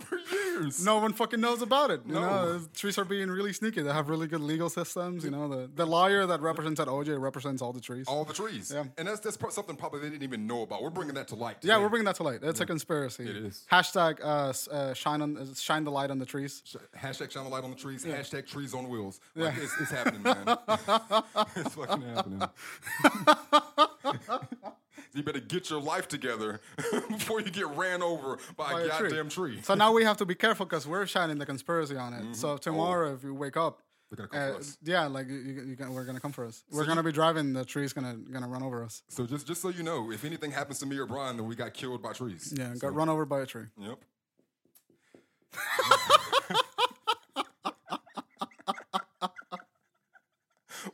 Years. 0.62 0.86
No 0.86 1.00
one 1.00 1.14
fucking 1.14 1.40
knows 1.40 1.62
about 1.62 1.92
it. 1.92 2.02
You 2.06 2.14
No. 2.14 2.22
know, 2.22 2.62
trees 2.74 2.98
are 2.98 3.06
being 3.06 3.30
really 3.30 3.54
sneaky. 3.54 3.82
They 3.82 3.94
have 3.94 4.10
really 4.10 4.28
good 4.28 4.42
legal 4.42 4.70
systems. 4.70 5.24
You 5.24 5.32
know, 5.32 5.48
the, 5.48 5.70
the 5.74 5.86
lawyer 5.86 6.26
that 6.26 6.42
represents 6.42 6.80
that 6.80 6.88
OJ 6.88 7.20
represents 7.22 7.62
all 7.62 7.74
the 7.74 7.82
trees. 7.82 8.06
all 8.08 8.26
the 8.26 8.34
trees. 8.34 8.72
Yeah. 8.74 8.86
And 8.98 9.08
that's 9.08 9.20
that's 9.20 9.38
something 9.56 9.76
probably 9.76 10.02
they 10.02 10.10
didn't 10.10 10.24
even 10.24 10.48
know 10.48 10.64
about. 10.64 10.84
We're 10.84 10.90
bringing 10.90 11.16
that 11.16 11.28
to 11.30 11.36
light. 11.36 11.58
yeah, 11.62 11.78
we're 11.80 11.90
bringing 11.90 12.06
that 12.06 12.16
to 12.16 12.24
light. 12.24 12.40
It's 12.44 12.60
a 12.60 12.66
conspiracy. 12.66 13.30
It 13.30 13.36
is. 13.36 13.66
Hashtag 13.72 14.20
uh, 14.24 14.54
uh, 14.74 14.94
shine 14.94 15.22
on 15.22 15.38
uh, 15.38 15.46
shine 15.56 15.84
the 15.84 15.92
light 15.92 16.12
on 16.12 16.20
the 16.20 16.26
trees. 16.26 16.62
Sh- 16.66 16.76
Hashtag 16.98 17.32
shine 17.32 17.44
the 17.46 17.50
light 17.50 17.64
on 17.64 17.70
the 17.72 17.76
trees. 17.76 18.04
Hashtag 18.06 18.48
trees 18.48 18.74
on 18.74 18.90
wheels. 18.90 19.20
Like, 19.36 19.56
it's, 19.58 19.74
it's 19.80 19.92
happening, 19.92 20.24
man. 20.24 20.46
it's 21.56 21.76
fucking 21.76 22.02
happening. 22.16 22.42
you 25.14 25.24
better 25.24 25.40
get 25.40 25.70
your 25.70 25.82
life 25.82 26.08
together 26.08 26.62
before 27.10 27.42
you 27.42 27.52
get 27.52 27.68
ran 27.70 28.02
over 28.02 28.38
by, 28.56 28.74
By 28.74 28.82
a 28.82 28.86
a 28.86 28.90
tree. 28.98 29.10
goddamn 29.10 29.30
tree. 29.30 29.60
So 29.64 29.76
now 29.76 29.92
we 29.92 30.04
have 30.04 30.18
to 30.18 30.26
be 30.26 30.36
careful 30.36 30.66
because 30.66 30.88
we're 30.88 31.06
shining 31.06 31.38
the 31.38 31.46
conspiracy 31.46 31.96
on 31.98 32.14
it. 32.14 32.36
So 32.36 32.58
tomorrow, 32.58 33.14
if 33.14 33.24
you 33.24 33.34
wake 33.34 33.58
up, 33.58 33.82
They're 34.10 34.28
gonna 34.28 34.30
come 34.30 34.50
for 34.52 34.56
uh, 34.56 34.60
us. 34.60 34.78
yeah, 34.84 35.06
like 35.08 35.28
you, 35.28 35.36
you, 35.36 35.62
you 35.80 35.92
we're 35.92 36.06
gonna 36.06 36.20
come 36.20 36.32
for 36.32 36.46
us. 36.46 36.64
We're 36.72 36.82
you- 36.84 36.88
gonna 36.88 37.04
be 37.04 37.12
driving. 37.12 37.54
The 37.54 37.66
tree's 37.66 37.94
gonna 37.94 38.16
gonna 38.32 38.48
run 38.48 38.64
over 38.64 38.84
us. 38.84 39.04
So 39.10 39.26
just 39.26 39.48
just 39.48 39.62
so 39.62 39.70
you 39.70 39.84
know, 39.84 40.12
if 40.12 40.24
anything 40.26 40.52
happens 40.52 40.80
to 40.80 40.86
me 40.86 40.98
or 40.98 41.06
Brian, 41.06 41.38
then 41.38 41.48
we 41.48 41.56
got 41.56 41.74
killed 41.74 42.02
by 42.02 42.14
trees. 42.14 42.54
Yeah, 42.58 42.74
So, 42.74 42.80
got 42.80 42.96
run 42.96 43.10
over 43.10 43.26
by 43.26 43.42
a 43.42 43.46
tree. 43.46 43.66
Yep. 43.78 44.00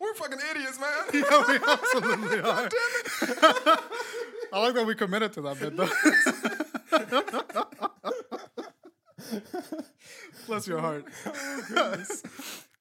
We're 0.01 0.13
fucking 0.15 0.36
idiots, 0.51 0.79
man. 0.79 0.89
Yeah, 1.13 1.43
we 1.47 1.59
absolutely 1.67 2.39
are. 2.39 2.69
I 4.53 4.59
like 4.59 4.73
that 4.75 4.85
we 4.85 4.95
committed 4.95 5.33
to 5.33 5.41
that 5.41 5.59
bit, 5.59 5.75
though. 5.75 5.89
Bless 10.47 10.67
your 10.67 10.79
heart. 10.79 11.05
Oh, 11.75 12.03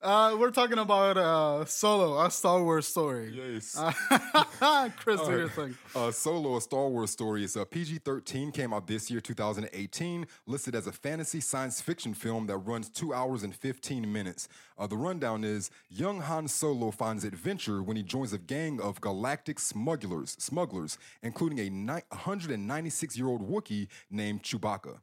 uh, 0.07 0.37
we're 0.39 0.53
talking 0.53 0.79
about 0.79 1.17
uh, 1.17 1.65
Solo, 1.65 2.25
a 2.25 2.31
Star 2.31 2.63
Wars 2.63 2.87
story. 2.87 3.35
Yes. 3.35 3.77
Chris, 4.99 5.21
do 5.23 5.31
your 5.33 5.49
thing. 5.49 5.77
Uh, 5.95 6.13
Solo, 6.13 6.57
a 6.57 6.61
Star 6.61 6.87
Wars 6.87 7.11
story, 7.11 7.43
is 7.43 7.57
a 7.57 7.67
PG 7.67 7.99
13, 7.99 8.53
came 8.53 8.73
out 8.73 8.87
this 8.87 9.11
year, 9.11 9.21
2018, 9.21 10.27
listed 10.47 10.77
as 10.77 10.87
a 10.87 10.93
fantasy 10.93 11.41
science 11.41 11.81
fiction 11.81 12.15
film 12.15 12.47
that 12.47 12.59
runs 12.59 12.89
two 12.89 13.13
hours 13.13 13.43
and 13.43 13.55
15 13.55 14.11
minutes. 14.11 14.49
Uh, 14.79 14.87
the 14.87 14.97
rundown 14.97 15.43
is 15.43 15.71
young 15.89 16.21
Han 16.21 16.47
Solo 16.47 16.93
finds 16.93 17.25
adventure 17.25 17.83
when 17.83 17.97
he 17.97 18.05
joins 18.05 18.33
a 18.33 18.39
gang 18.39 18.81
of 18.81 19.01
galactic 19.01 19.59
smugglers, 19.59 20.37
smugglers 20.39 20.99
including 21.23 21.59
a 21.59 21.69
196 21.69 23.19
year 23.19 23.27
old 23.27 23.49
Wookiee 23.49 23.89
named 24.11 24.45
Chewbacca. 24.45 25.01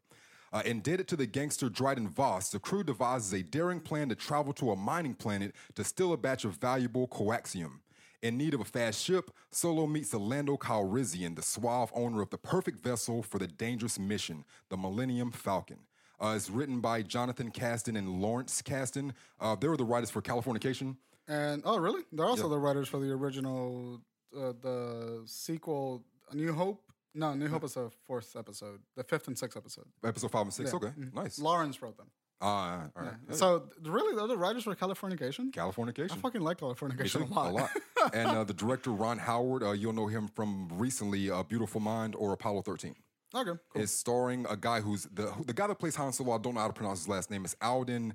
Uh, 0.54 0.62
indebted 0.66 1.08
to 1.08 1.16
the 1.16 1.26
gangster 1.26 1.68
Dryden 1.68 2.08
Voss, 2.08 2.52
the 2.52 2.60
crew 2.60 2.84
devises 2.84 3.34
a 3.34 3.42
daring 3.42 3.80
plan 3.80 4.08
to 4.10 4.16
travel 4.16 4.54
to 4.54 4.70
a 4.70 4.76
mining 4.76 5.16
planet 5.16 5.56
to 5.74 5.84
steal 5.84 6.14
a 6.14 6.18
batch 6.18 6.46
of 6.46 6.58
valuable 6.58 7.08
coaxium. 7.08 7.80
In 8.22 8.38
need 8.38 8.54
of 8.54 8.62
a 8.62 8.66
fast 8.66 9.04
ship, 9.04 9.32
Solo 9.50 9.88
meets 9.88 10.12
the 10.12 10.20
Lando 10.20 10.56
Calrissian, 10.56 11.36
the 11.36 11.42
suave 11.42 11.92
owner 11.96 12.22
of 12.22 12.30
the 12.30 12.38
perfect 12.38 12.84
vessel 12.84 13.24
for 13.24 13.40
the 13.40 13.48
dangerous 13.48 13.98
mission, 13.98 14.46
the 14.70 14.78
Millennium 14.78 15.32
Falcon. 15.32 15.80
Uh, 16.22 16.34
it's 16.36 16.52
written 16.52 16.80
by 16.80 17.02
Jonathan 17.02 17.50
Kasdan 17.50 17.98
and 17.98 18.22
Lawrence 18.22 18.62
Kasdan. 18.62 19.12
Uh, 19.42 19.56
they 19.56 19.68
were 19.68 19.76
the 19.76 19.84
writers 19.84 20.12
for 20.12 20.22
Californication. 20.22 20.98
And 21.28 21.64
oh, 21.66 21.80
really? 21.80 22.04
They're 22.12 22.28
also 22.28 22.48
the 22.48 22.60
writers 22.60 22.88
for 22.88 23.00
the 23.00 23.12
original, 23.12 24.00
uh, 24.38 24.54
the 24.62 25.24
sequel, 25.26 26.04
A 26.30 26.36
New 26.36 26.54
Hope. 26.54 26.93
No, 27.16 27.34
New 27.34 27.48
Hope 27.48 27.64
is 27.64 27.74
the 27.76 27.90
fourth 28.08 28.36
episode, 28.36 28.80
the 28.96 29.04
fifth 29.04 29.28
and 29.28 29.38
sixth 29.38 29.56
episode. 29.58 29.86
Episode 30.04 30.32
five 30.32 30.44
and 30.44 30.54
six. 30.54 30.74
Okay, 30.74 30.92
nice. 31.14 31.40
Lawrence 31.40 31.82
wrote 31.82 31.98
them. 31.98 32.08
Uh, 32.42 32.46
all 32.46 32.92
right. 32.98 33.14
Hey, 33.30 33.36
So 33.36 33.70
really, 33.84 34.16
the 34.28 34.36
writers 34.36 34.66
were 34.66 34.76
Californication. 34.76 35.52
Californication. 35.52 36.12
I 36.12 36.16
fucking 36.16 36.42
like 36.42 36.58
Californication 36.58 37.30
a 37.30 37.34
lot. 37.34 37.52
a 37.52 37.54
lot. 37.54 37.70
and 38.14 38.28
uh, 38.28 38.44
the 38.44 38.54
director 38.54 38.90
Ron 38.92 39.18
Howard, 39.20 39.64
uh, 39.64 39.72
you'll 39.72 39.94
know 39.94 40.08
him 40.08 40.28
from 40.28 40.68
recently 40.74 41.30
uh, 41.32 41.44
Beautiful 41.44 41.80
Mind 41.80 42.16
or 42.16 42.34
Apollo 42.34 42.64
13. 42.64 42.96
okay, 43.36 43.52
cool. 43.70 43.82
Is 43.82 43.92
starring 43.98 44.46
a 44.50 44.58
guy 44.58 44.82
who's 44.82 45.04
the 45.04 45.32
the 45.46 45.54
guy 45.54 45.68
that 45.68 45.80
plays 45.80 45.96
Han 45.96 46.12
Solo. 46.12 46.34
I 46.34 46.38
don't 46.40 46.56
know 46.56 46.62
how 46.62 46.68
to 46.68 46.74
pronounce 46.74 47.00
his 47.00 47.08
last 47.08 47.32
name. 47.32 47.46
Is 47.46 47.56
Alden 47.62 48.14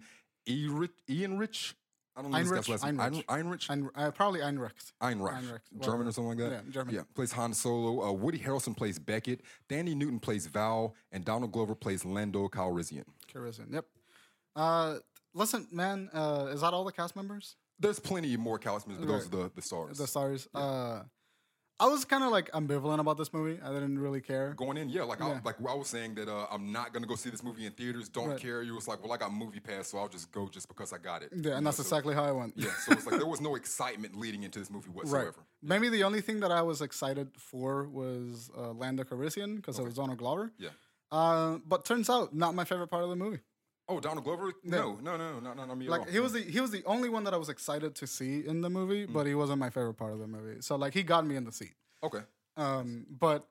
Ehrenreich. 0.48 1.74
I 2.18 2.22
don't 2.22 2.32
know 2.32 2.38
this 2.38 2.50
guy's 2.50 2.68
last 2.68 2.84
name. 2.84 3.22
Heinrich. 3.28 3.70
Ein- 3.70 3.90
uh, 3.94 4.10
probably 4.10 4.40
Einrecht. 4.40 4.92
Heinrich, 5.00 5.32
Heinrich, 5.34 5.62
German 5.80 6.08
or 6.08 6.12
something 6.12 6.30
like 6.36 6.38
that. 6.38 6.64
Yeah, 6.64 6.72
German. 6.72 6.94
Yeah, 6.94 7.02
plays 7.14 7.30
Han 7.32 7.54
Solo. 7.54 8.02
Uh, 8.02 8.12
Woody 8.12 8.38
Harrelson 8.40 8.76
plays 8.76 8.98
Beckett. 8.98 9.42
Thandie 9.68 9.94
Newton 9.94 10.18
plays 10.18 10.46
Val, 10.46 10.94
and 11.12 11.24
Donald 11.24 11.52
Glover 11.52 11.76
plays 11.76 12.04
Lando 12.04 12.48
Calrissian. 12.48 13.04
Caribbean. 13.32 13.68
Yep. 13.72 13.84
Uh, 14.56 14.96
listen, 15.32 15.68
man, 15.70 16.10
uh, 16.12 16.48
is 16.52 16.60
that 16.62 16.74
all 16.74 16.84
the 16.84 16.92
cast 16.92 17.14
members? 17.14 17.54
There's 17.78 18.00
plenty 18.00 18.36
more 18.36 18.58
cast 18.58 18.88
members, 18.88 19.06
but 19.06 19.12
those 19.12 19.26
are 19.26 19.44
the, 19.44 19.52
the 19.54 19.62
stars. 19.62 19.98
The 19.98 20.06
stars. 20.08 20.48
Uh, 20.52 21.02
I 21.80 21.86
was 21.86 22.04
kind 22.04 22.24
of 22.24 22.30
like 22.32 22.50
ambivalent 22.50 22.98
about 22.98 23.18
this 23.18 23.32
movie. 23.32 23.60
I 23.64 23.68
didn't 23.72 24.00
really 24.00 24.20
care. 24.20 24.52
going 24.56 24.76
in, 24.76 24.88
yeah, 24.88 25.04
like 25.04 25.20
I, 25.22 25.28
Yeah. 25.28 25.40
like 25.44 25.56
I 25.60 25.74
was 25.74 25.86
saying 25.86 26.16
that 26.16 26.28
uh, 26.28 26.46
I'm 26.50 26.72
not 26.72 26.92
gonna 26.92 27.06
go 27.06 27.14
see 27.14 27.30
this 27.30 27.44
movie 27.44 27.66
in 27.66 27.72
theaters. 27.72 28.08
Don't 28.08 28.30
Right. 28.30 28.38
care. 28.40 28.62
You 28.62 28.74
was 28.74 28.88
like, 28.88 29.00
well, 29.02 29.12
I 29.12 29.16
got 29.16 29.30
MoviePass, 29.30 29.84
so 29.86 29.98
I'll 29.98 30.08
just 30.08 30.32
go 30.32 30.48
just 30.48 30.66
because 30.66 30.92
I 30.92 30.98
got 30.98 31.22
it. 31.22 31.30
Yeah, 31.32 31.36
You 31.50 31.52
and 31.54 31.64
know, 31.64 31.68
that's 31.68 31.76
so- 31.76 31.82
exactly 31.82 32.14
how 32.14 32.24
I 32.24 32.32
went. 32.32 32.54
Yeah, 32.56 32.72
so 32.84 32.92
it's 32.92 33.06
like 33.06 33.16
there 33.18 33.26
was 33.28 33.40
no 33.40 33.54
excitement 33.54 34.16
leading 34.18 34.42
into 34.42 34.58
this 34.58 34.70
movie 34.70 34.88
Right. 34.94 34.96
whatsoever. 35.04 35.44
Maybe 35.62 35.88
the 35.88 36.02
only 36.02 36.20
thing 36.20 36.40
that 36.40 36.50
I 36.50 36.62
was 36.62 36.82
excited 36.82 37.30
for 37.38 37.84
was 37.88 38.50
uh, 38.56 38.72
Lando 38.72 39.04
Calrissian 39.04 39.56
because 39.56 39.78
it 39.78 39.84
was 39.84 39.94
Donald 39.94 40.18
Glover. 40.18 40.50
Yeah. 40.58 40.70
Uh, 41.12 41.58
but 41.64 41.84
turns 41.84 42.10
out 42.10 42.34
not 42.34 42.54
my 42.56 42.64
favorite 42.64 42.88
part 42.88 43.04
of 43.04 43.08
the 43.10 43.16
movie. 43.16 43.38
Oh, 43.90 44.00
Donald 44.00 44.24
Glover? 44.24 44.52
No, 44.64 44.98
no, 45.02 45.16
no, 45.16 45.40
no, 45.40 45.54
no, 45.54 45.64
not 45.64 45.78
me 45.78 45.86
at 45.86 45.90
Like 45.90 46.08
he 46.10 46.20
was 46.20 46.32
the 46.32 46.40
he 46.42 46.60
was 46.60 46.70
the 46.70 46.82
only 46.84 47.08
one 47.08 47.24
that 47.24 47.32
I 47.34 47.38
was 47.38 47.48
excited 47.48 47.94
to 47.96 48.06
see 48.06 48.46
in 48.46 48.60
the 48.60 48.68
movie, 48.70 49.06
Mm. 49.06 49.12
but 49.14 49.26
he 49.26 49.34
wasn't 49.34 49.58
my 49.60 49.70
favorite 49.70 49.94
part 49.94 50.12
of 50.12 50.18
the 50.18 50.26
movie. 50.26 50.60
So 50.60 50.76
like 50.76 50.92
he 50.94 51.02
got 51.02 51.26
me 51.26 51.36
in 51.36 51.44
the 51.44 51.52
seat. 51.52 51.74
okay. 52.02 52.20
Um, 52.56 53.06
but 53.08 53.46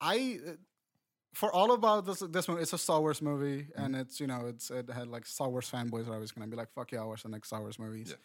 I, 0.00 0.38
for 1.34 1.50
all 1.52 1.72
about 1.72 2.04
this 2.06 2.20
this 2.20 2.46
movie, 2.48 2.62
it's 2.62 2.72
a 2.72 2.78
Star 2.78 3.00
Wars 3.00 3.20
movie, 3.22 3.62
Mm-hmm. 3.62 3.82
and 3.82 3.96
it's 3.96 4.20
you 4.20 4.26
know 4.26 4.46
it's 4.46 4.70
it 4.70 4.88
had 4.90 5.08
like 5.08 5.26
Star 5.26 5.48
Wars 5.48 5.70
fanboys 5.70 6.08
are 6.08 6.14
always 6.14 6.30
gonna 6.32 6.46
be 6.46 6.56
like, 6.56 6.70
"Fuck 6.74 6.92
yeah, 6.92 7.00
I'll 7.00 7.08
watch 7.08 7.22
the 7.22 7.28
next 7.28 7.48
Star 7.48 7.60
Wars 7.60 7.78
movies." 7.78 8.10
Yeah. 8.10 8.16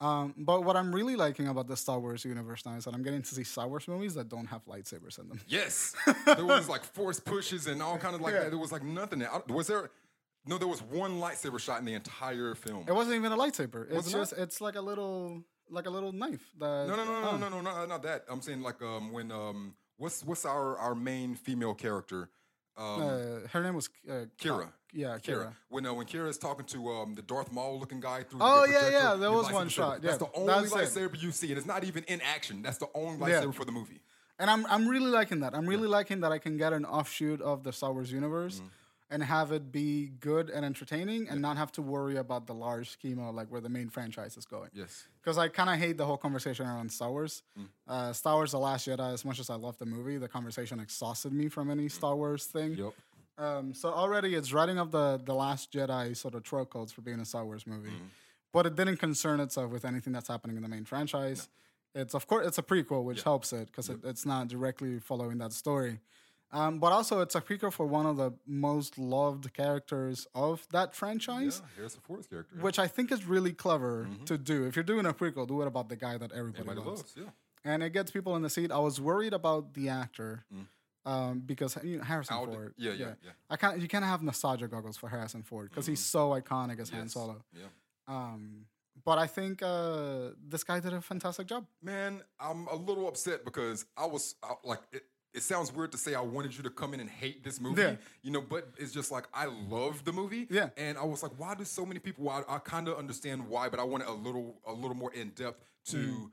Um, 0.00 0.34
but 0.38 0.62
what 0.62 0.76
I'm 0.76 0.94
really 0.94 1.16
liking 1.16 1.48
about 1.48 1.66
the 1.66 1.76
Star 1.76 1.98
Wars 1.98 2.24
universe 2.24 2.64
now 2.64 2.74
is 2.76 2.84
that 2.84 2.94
I'm 2.94 3.02
getting 3.02 3.22
to 3.22 3.34
see 3.34 3.42
Star 3.44 3.66
Wars 3.66 3.88
movies 3.88 4.14
that 4.14 4.28
don't 4.28 4.46
have 4.46 4.64
lightsabers 4.66 5.18
in 5.18 5.28
them. 5.28 5.40
Yes, 5.48 5.94
there 6.26 6.44
was 6.44 6.68
like 6.68 6.84
force 6.84 7.18
pushes 7.18 7.66
and 7.66 7.82
all 7.82 7.98
kind 7.98 8.14
of 8.14 8.20
like 8.20 8.34
Yeah. 8.34 8.48
There 8.48 8.58
was 8.58 8.70
like 8.72 8.84
nothing. 8.84 9.24
I- 9.24 9.40
Was 9.52 9.66
there? 9.66 9.90
No, 10.48 10.56
there 10.58 10.66
was 10.68 10.80
one 10.82 11.20
lightsaber 11.20 11.60
shot 11.60 11.78
in 11.80 11.84
the 11.84 11.94
entire 11.94 12.54
film. 12.54 12.84
It 12.88 12.92
wasn't 12.94 13.16
even 13.16 13.32
a 13.32 13.36
lightsaber. 13.36 13.86
It's 13.90 14.10
just 14.10 14.32
it's 14.32 14.60
like 14.60 14.76
a 14.76 14.80
little 14.80 15.42
like 15.70 15.86
a 15.86 15.90
little 15.90 16.12
knife. 16.12 16.40
That, 16.58 16.88
No, 16.88 16.96
no, 16.96 17.04
no, 17.04 17.20
no, 17.20 17.28
oh. 17.32 17.36
no, 17.36 17.48
no, 17.50 17.60
no, 17.60 17.86
not 17.86 18.02
that. 18.04 18.24
I'm 18.30 18.40
saying 18.40 18.62
like 18.62 18.80
um 18.82 19.12
when 19.12 19.30
um 19.30 19.74
what's 19.98 20.24
what's 20.24 20.44
our 20.46 20.78
our 20.78 20.94
main 20.94 21.34
female 21.34 21.74
character? 21.74 22.30
Um, 22.78 23.02
Uh, 23.02 23.48
her 23.52 23.62
name 23.62 23.74
was 23.74 23.90
uh, 24.08 24.24
Kira. 24.40 24.68
Yeah, 24.94 25.18
Kira. 25.18 25.20
Kira. 25.20 25.52
When 25.68 25.84
uh, 25.84 25.92
when 25.92 26.06
Kira 26.06 26.28
is 26.30 26.38
talking 26.38 26.64
to 26.66 26.78
um 26.92 27.14
the 27.14 27.22
Darth 27.22 27.52
Maul 27.52 27.78
looking 27.78 28.00
guy 28.00 28.22
through 28.22 28.40
Oh, 28.42 28.66
the 28.66 28.72
yeah, 28.72 28.88
yeah, 28.88 29.08
there 29.16 29.28
the 29.30 29.32
was 29.32 29.52
one 29.52 29.68
shot, 29.68 30.00
That's 30.00 30.16
the 30.16 30.30
only 30.34 30.52
that's 30.68 30.72
it. 30.72 30.78
lightsaber 31.12 31.22
you 31.22 31.30
see, 31.32 31.48
and 31.48 31.58
it's 31.58 31.66
not 31.66 31.84
even 31.84 32.04
in 32.04 32.20
action. 32.22 32.62
That's 32.62 32.78
the 32.78 32.88
only 32.94 33.30
Yeah. 33.30 33.42
lightsaber 33.42 33.54
for 33.54 33.66
the 33.66 33.72
movie. 33.72 34.00
And 34.38 34.48
I'm 34.48 34.64
I'm 34.66 34.88
really 34.88 35.10
liking 35.20 35.40
that. 35.40 35.52
I'm 35.54 35.66
really 35.66 35.88
liking 35.88 36.20
that 36.20 36.32
I 36.32 36.38
can 36.38 36.56
get 36.56 36.72
an 36.72 36.84
offshoot 36.86 37.42
of 37.42 37.64
the 37.64 37.72
Star 37.72 37.92
Wars 37.92 38.10
universe 38.12 38.60
Mm. 38.60 38.70
And 39.10 39.22
have 39.22 39.52
it 39.52 39.72
be 39.72 40.10
good 40.20 40.50
and 40.50 40.64
entertaining 40.64 41.28
and 41.30 41.40
not 41.40 41.56
have 41.56 41.72
to 41.72 41.80
worry 41.82 42.16
about 42.16 42.46
the 42.46 42.52
large 42.54 42.90
schema 42.90 43.30
like 43.30 43.48
where 43.50 43.60
the 43.60 43.68
main 43.68 43.88
franchise 43.88 44.36
is 44.36 44.44
going. 44.44 44.68
Yes. 44.74 45.04
Because 45.22 45.38
I 45.38 45.48
kind 45.48 45.70
of 45.70 45.76
hate 45.78 45.96
the 45.96 46.04
whole 46.04 46.18
conversation 46.18 46.66
around 46.66 46.92
Star 46.92 47.10
Wars. 47.10 47.42
Mm. 47.58 47.68
Uh, 47.86 48.12
Star 48.12 48.34
Wars: 48.34 48.52
The 48.52 48.58
Last 48.58 48.86
Jedi. 48.86 49.12
As 49.12 49.24
much 49.24 49.38
as 49.40 49.48
I 49.50 49.54
love 49.54 49.78
the 49.78 49.86
movie, 49.86 50.18
the 50.18 50.28
conversation 50.28 50.78
exhausted 50.80 51.32
me 51.32 51.48
from 51.48 51.70
any 51.70 51.88
Star 51.88 52.14
Wars 52.16 52.44
thing. 52.46 52.72
Yep. 52.74 52.92
Um, 53.38 53.72
so 53.72 53.90
already 53.90 54.34
it's 54.34 54.52
writing 54.52 54.78
up 54.78 54.90
the 54.90 55.20
the 55.24 55.34
Last 55.34 55.72
Jedi 55.72 56.16
sort 56.16 56.34
of 56.34 56.42
trope 56.42 56.70
codes 56.70 56.92
for 56.92 57.00
being 57.02 57.20
a 57.20 57.24
Star 57.24 57.44
Wars 57.44 57.66
movie, 57.66 57.88
Mm-hmm. 57.90 58.04
but 58.52 58.66
it 58.66 58.74
didn't 58.76 58.96
concern 58.96 59.40
itself 59.40 59.70
with 59.70 59.84
anything 59.84 60.12
that's 60.12 60.28
happening 60.28 60.56
in 60.56 60.62
the 60.62 60.68
main 60.68 60.84
franchise. 60.84 61.48
It's 61.94 62.14
of 62.14 62.26
course 62.26 62.46
it's 62.46 62.58
a 62.58 62.62
prequel, 62.62 63.04
which 63.04 63.22
helps 63.22 63.52
it 63.52 63.66
because 63.68 63.88
it, 63.88 64.00
it's 64.04 64.26
not 64.26 64.48
directly 64.48 64.98
following 64.98 65.38
that 65.38 65.52
story. 65.52 66.00
Um, 66.50 66.78
but 66.78 66.92
also, 66.92 67.20
it's 67.20 67.34
a 67.34 67.40
prequel 67.42 67.70
for 67.72 67.84
one 67.86 68.06
of 68.06 68.16
the 68.16 68.32
most 68.46 68.96
loved 68.98 69.52
characters 69.52 70.26
of 70.34 70.66
that 70.72 70.94
franchise, 70.94 71.60
Yeah, 71.62 71.68
Harrison 71.76 72.00
Ford's 72.06 72.26
character. 72.26 72.56
which 72.60 72.78
I 72.78 72.86
think 72.86 73.12
is 73.12 73.26
really 73.26 73.52
clever 73.52 74.08
to 74.24 74.38
do. 74.38 74.64
If 74.66 74.74
you're 74.74 74.82
doing 74.82 75.04
a 75.04 75.12
prequel, 75.12 75.46
do 75.46 75.60
it 75.62 75.66
about 75.68 75.88
the 75.90 75.96
guy 75.96 76.16
that 76.16 76.32
everybody, 76.32 76.60
Everybody 76.70 76.86
loves 76.88 77.00
loves. 77.02 77.14
Yeah. 77.16 77.70
and 77.70 77.82
it 77.82 77.92
gets 77.92 78.10
people 78.10 78.34
in 78.36 78.42
the 78.42 78.48
seat. 78.50 78.72
I 78.72 78.78
was 78.78 78.98
worried 79.00 79.34
about 79.34 79.74
the 79.74 79.90
actor 79.90 80.44
um, 81.04 81.40
because 81.44 81.76
you 81.84 81.98
know, 81.98 82.04
Harrison 82.04 82.36
Ford. 82.46 82.74
yeah, 82.78 82.92
yeah, 82.92 83.06
yeah. 83.22 83.30
I 83.50 83.56
can't. 83.56 83.78
You 83.80 83.88
can't 83.88 84.04
have 84.04 84.22
nostalgia 84.22 84.68
goggles 84.68 84.96
for 84.96 85.08
Harrison 85.08 85.42
Ford 85.42 85.68
because 85.70 85.86
he's 85.86 86.00
so 86.00 86.30
iconic 86.30 86.80
as 86.80 86.88
Han 86.90 87.08
Solo. 87.08 87.42
Yeah. 87.52 87.66
Um, 88.06 88.66
but 89.04 89.18
I 89.18 89.26
think 89.26 89.62
uh, 89.62 90.30
this 90.46 90.64
guy 90.64 90.80
did 90.80 90.92
a 90.92 91.00
fantastic 91.00 91.46
job. 91.46 91.66
Man, 91.82 92.22
I'm 92.40 92.66
a 92.68 92.74
little 92.74 93.06
upset 93.08 93.44
because 93.44 93.84
I 93.96 94.06
was 94.06 94.34
I, 94.42 94.54
like, 94.64 94.80
it, 94.92 95.04
it 95.38 95.42
sounds 95.44 95.72
weird 95.72 95.92
to 95.92 95.98
say 95.98 96.14
I 96.14 96.20
wanted 96.20 96.54
you 96.56 96.62
to 96.64 96.70
come 96.70 96.92
in 96.94 97.00
and 97.00 97.08
hate 97.08 97.42
this 97.44 97.60
movie, 97.60 97.80
Yeah. 97.82 97.96
you 98.22 98.30
know, 98.30 98.40
but 98.42 98.68
it's 98.76 98.92
just 98.92 99.10
like 99.10 99.24
I 99.32 99.46
love 99.46 100.04
the 100.04 100.12
movie, 100.12 100.46
Yeah. 100.50 100.70
And 100.76 100.98
I 100.98 101.04
was 101.04 101.22
like, 101.22 101.32
why 101.38 101.54
do 101.54 101.64
so 101.64 101.86
many 101.86 102.00
people? 102.00 102.24
Well, 102.24 102.44
I, 102.48 102.56
I 102.56 102.58
kind 102.58 102.88
of 102.88 102.98
understand 102.98 103.48
why, 103.48 103.68
but 103.68 103.78
I 103.80 103.84
want 103.84 104.04
a 104.04 104.12
little, 104.12 104.60
a 104.66 104.72
little 104.72 104.94
more 104.96 105.12
in 105.14 105.30
depth 105.30 105.64
to. 105.86 105.96
Mm. 105.96 106.30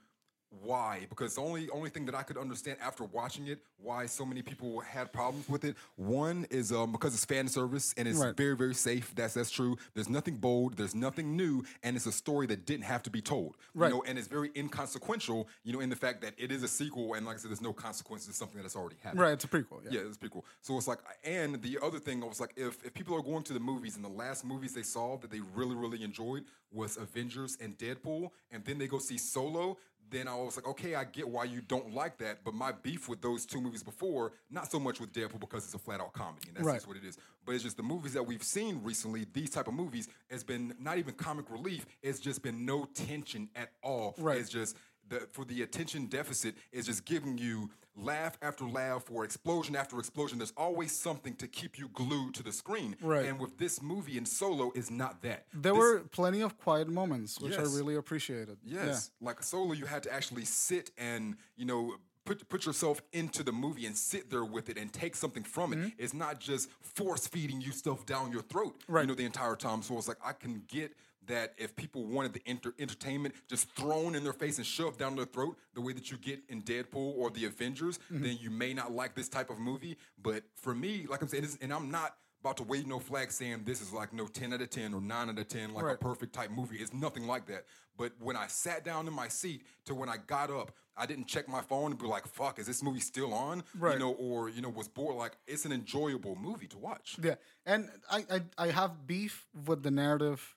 Why? 0.49 1.05
Because 1.09 1.35
the 1.35 1.41
only 1.41 1.69
only 1.69 1.89
thing 1.89 2.05
that 2.05 2.15
I 2.15 2.23
could 2.23 2.37
understand 2.37 2.77
after 2.81 3.03
watching 3.03 3.47
it, 3.47 3.59
why 3.77 4.05
so 4.05 4.25
many 4.25 4.41
people 4.41 4.79
had 4.79 5.11
problems 5.11 5.49
with 5.49 5.65
it. 5.65 5.75
One 5.95 6.45
is 6.49 6.71
um, 6.71 6.91
because 6.91 7.13
it's 7.13 7.25
fan 7.25 7.47
service 7.47 7.93
and 7.97 8.07
it's 8.07 8.19
Right. 8.19 8.35
very 8.35 8.55
very 8.55 8.73
safe. 8.73 9.13
That's 9.15 9.33
that's 9.33 9.51
true. 9.51 9.77
There's 9.93 10.09
nothing 10.09 10.37
bold. 10.37 10.77
There's 10.77 10.95
nothing 10.95 11.35
new, 11.35 11.63
and 11.83 11.95
it's 11.95 12.05
a 12.05 12.11
story 12.11 12.47
that 12.47 12.65
didn't 12.65 12.85
have 12.85 13.03
to 13.03 13.09
be 13.09 13.21
told. 13.21 13.57
Right. 13.73 13.89
You 13.89 13.95
know, 13.95 14.03
and 14.07 14.17
it's 14.17 14.27
very 14.27 14.51
inconsequential. 14.55 15.47
You 15.63 15.73
know, 15.73 15.79
in 15.81 15.89
the 15.89 15.95
fact 15.95 16.21
that 16.21 16.33
it 16.37 16.51
is 16.51 16.63
a 16.63 16.67
sequel, 16.67 17.13
and 17.15 17.25
like 17.25 17.35
I 17.35 17.39
said, 17.39 17.51
there's 17.51 17.61
no 17.61 17.73
consequences. 17.73 18.29
It's 18.29 18.37
something 18.37 18.61
that's 18.61 18.75
already 18.75 18.97
happened. 19.03 19.21
Right, 19.21 19.33
it's 19.33 19.43
a 19.43 19.47
prequel. 19.47 19.83
Yeah. 19.83 19.99
Yeah, 19.99 20.07
it's 20.07 20.17
pretty 20.17 20.33
cool. 20.33 20.45
So 20.61 20.77
it's 20.77 20.87
like, 20.87 20.99
and 21.23 21.61
the 21.61 21.77
other 21.81 21.99
thing, 21.99 22.23
I 22.23 22.27
was 22.27 22.39
like, 22.39 22.53
if, 22.55 22.83
if 22.85 22.93
people 22.93 23.15
are 23.15 23.21
going 23.21 23.43
to 23.43 23.53
the 23.53 23.59
movies 23.59 23.95
and 23.95 24.05
the 24.05 24.09
last 24.09 24.45
movies 24.45 24.73
they 24.73 24.83
saw 24.83 25.17
that 25.17 25.31
they 25.31 25.41
really, 25.53 25.75
really 25.75 26.03
enjoyed 26.03 26.45
was 26.71 26.97
Avengers 26.97 27.57
and 27.61 27.77
Deadpool, 27.77 28.29
and 28.51 28.63
then 28.65 28.77
they 28.77 28.87
go 28.87 28.99
see 28.99 29.17
Solo, 29.17 29.77
then 30.09 30.27
I 30.27 30.35
was 30.35 30.55
like, 30.55 30.67
okay, 30.67 30.95
I 30.95 31.03
get 31.03 31.27
why 31.27 31.45
you 31.45 31.61
don't 31.61 31.93
like 31.93 32.17
that. 32.19 32.43
But 32.43 32.53
my 32.53 32.71
beef 32.71 33.09
with 33.09 33.21
those 33.21 33.45
two 33.45 33.59
movies 33.59 33.83
before, 33.83 34.33
not 34.49 34.71
so 34.71 34.79
much 34.79 34.99
with 34.99 35.11
Deadpool 35.13 35.39
because 35.39 35.65
it's 35.65 35.73
a 35.73 35.79
flat 35.79 35.99
out 35.99 36.13
comedy, 36.13 36.47
and 36.47 36.57
that's 36.57 36.65
Right. 36.65 36.75
just 36.75 36.87
what 36.87 36.97
it 36.97 37.03
is. 37.03 37.17
But 37.45 37.55
it's 37.55 37.63
just 37.63 37.77
the 37.77 37.83
movies 37.83 38.13
that 38.13 38.23
we've 38.23 38.43
seen 38.43 38.81
recently, 38.83 39.25
these 39.33 39.49
type 39.49 39.67
of 39.67 39.73
movies, 39.73 40.07
has 40.29 40.43
been 40.43 40.75
not 40.79 40.97
even 40.97 41.13
comic 41.15 41.49
relief, 41.49 41.85
it's 42.01 42.19
just 42.19 42.41
been 42.41 42.65
no 42.65 42.85
tension 42.93 43.49
at 43.55 43.71
all. 43.83 44.15
Right. 44.17 44.37
It's 44.39 44.49
just 44.49 44.77
the 45.07 45.27
for 45.31 45.45
the 45.45 45.61
attention 45.61 46.07
deficit 46.07 46.55
is 46.71 46.85
just 46.87 47.05
giving 47.05 47.37
you 47.37 47.69
laugh 47.95 48.37
after 48.41 48.65
laugh 48.65 49.05
or 49.11 49.23
explosion 49.23 49.75
after 49.75 49.97
explosion. 49.99 50.37
There's 50.37 50.53
always 50.57 50.91
something 50.91 51.35
to 51.35 51.47
keep 51.47 51.77
you 51.79 51.89
glued 51.93 52.33
to 52.35 52.43
the 52.43 52.51
screen. 52.51 52.95
Right. 53.01 53.25
And 53.25 53.39
with 53.39 53.57
this 53.57 53.81
movie 53.81 54.17
in 54.17 54.25
Solo 54.25 54.71
is 54.75 54.91
not 54.91 55.21
that. 55.21 55.45
There 55.53 55.73
This- 55.73 55.79
were 55.79 55.99
plenty 56.11 56.41
of 56.41 56.57
quiet 56.57 56.87
moments, 56.89 57.39
which 57.39 57.53
Yes. 57.53 57.59
I 57.73 57.75
really 57.77 57.95
appreciated. 57.95 58.57
Yes, 58.63 59.11
like 59.21 59.41
Solo, 59.43 59.73
you 59.73 59.85
had 59.85 60.03
to 60.03 60.13
actually 60.13 60.45
sit 60.45 60.91
and 60.97 61.37
you 61.55 61.65
know 61.65 61.95
put 62.25 62.49
put 62.49 62.65
yourself 62.65 63.01
into 63.13 63.43
the 63.43 63.51
movie 63.51 63.85
and 63.85 63.95
sit 63.95 64.29
there 64.31 64.43
with 64.43 64.67
it 64.67 64.77
and 64.77 64.91
take 64.91 65.15
something 65.15 65.43
from 65.43 65.73
it. 65.73 65.93
It's 65.97 66.13
not 66.13 66.39
just 66.39 66.69
force 66.81 67.27
feeding 67.27 67.61
you 67.61 67.71
stuff 67.71 68.05
down 68.05 68.31
your 68.31 68.41
throat, 68.41 68.79
Mm-hmm. 68.81 68.93
Right. 68.93 69.01
you 69.03 69.07
know, 69.07 69.15
the 69.15 69.25
entire 69.25 69.55
time. 69.55 69.81
So 69.83 69.97
it's 69.97 70.07
like 70.07 70.17
I 70.25 70.33
can 70.33 70.63
get 70.67 70.95
that 71.27 71.53
if 71.57 71.75
people 71.75 72.05
wanted 72.05 72.33
the 72.33 72.41
enter- 72.45 72.73
entertainment 72.79 73.35
just 73.47 73.69
thrown 73.75 74.15
in 74.15 74.23
their 74.23 74.33
face 74.33 74.57
and 74.57 74.65
shoved 74.65 74.99
down 74.99 75.15
their 75.15 75.25
throat, 75.25 75.57
the 75.73 75.81
way 75.81 75.93
that 75.93 76.11
you 76.11 76.17
get 76.17 76.39
in 76.49 76.61
Deadpool 76.61 77.15
or 77.17 77.29
the 77.29 77.45
Avengers, 77.45 77.97
Mm-hmm. 78.11 78.23
then 78.23 78.37
you 78.39 78.49
may 78.49 78.73
not 78.73 78.91
like 78.91 79.15
this 79.15 79.29
type 79.29 79.49
of 79.49 79.57
movie. 79.59 79.97
But 80.21 80.43
for 80.55 80.75
me, 80.75 81.05
like 81.09 81.21
I'm 81.21 81.27
saying, 81.27 81.47
and 81.61 81.73
I'm 81.73 81.89
not. 81.91 82.15
About 82.41 82.57
to 82.57 82.63
wave 82.63 82.85
no 82.85 82.99
flag 82.99 83.31
saying 83.31 83.63
this 83.65 83.81
is 83.81 83.91
like 83.91 84.13
no 84.13 84.27
10 84.27 84.53
out 84.53 84.61
of 84.61 84.69
10 84.69 84.93
or 84.93 85.01
9 85.01 85.29
out 85.29 85.39
of 85.39 85.47
10, 85.47 85.73
like 85.73 85.95
a 85.95 85.97
perfect 85.97 86.31
type 86.33 86.51
movie. 86.51 86.75
It's 86.77 86.93
nothing 86.93 87.25
like 87.25 87.47
that. 87.47 87.65
But 87.97 88.11
when 88.19 88.35
I 88.35 88.45
sat 88.45 88.85
down 88.85 89.07
in 89.07 89.13
my 89.13 89.27
seat 89.29 89.63
to 89.85 89.95
when 89.95 90.09
I 90.09 90.17
got 90.27 90.51
up, 90.51 90.71
I 90.95 91.07
didn't 91.07 91.25
check 91.25 91.47
my 91.49 91.61
phone 91.61 91.89
and 91.89 91.99
be 91.99 92.05
like, 92.05 92.27
fuck, 92.27 92.59
is 92.59 92.67
this 92.67 92.83
movie 92.83 92.99
still 92.99 93.33
on? 93.33 93.63
Right. 93.79 93.93
You 93.93 93.99
know, 93.99 94.11
or, 94.11 94.49
you 94.49 94.61
know, 94.61 94.69
was 94.69 94.87
bored. 94.87 95.15
Like, 95.15 95.37
it's 95.47 95.65
an 95.65 95.71
enjoyable 95.71 96.35
movie 96.35 96.67
to 96.67 96.77
watch. 96.77 97.17
Yeah, 97.19 97.35
and 97.65 97.89
I, 98.11 98.23
I 98.29 98.41
I 98.59 98.67
have 98.67 99.07
beef 99.07 99.47
with 99.65 99.81
the 99.81 99.89
narrative 99.89 100.54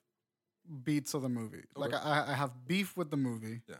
beats 0.83 1.13
of 1.13 1.21
the 1.21 1.29
movie. 1.29 1.63
Like 1.75 1.93
I, 1.93 2.25
I 2.29 2.33
have 2.33 2.51
beef 2.67 2.95
with 2.97 3.09
the 3.11 3.17
movie. 3.17 3.61
Yeah. 3.67 3.75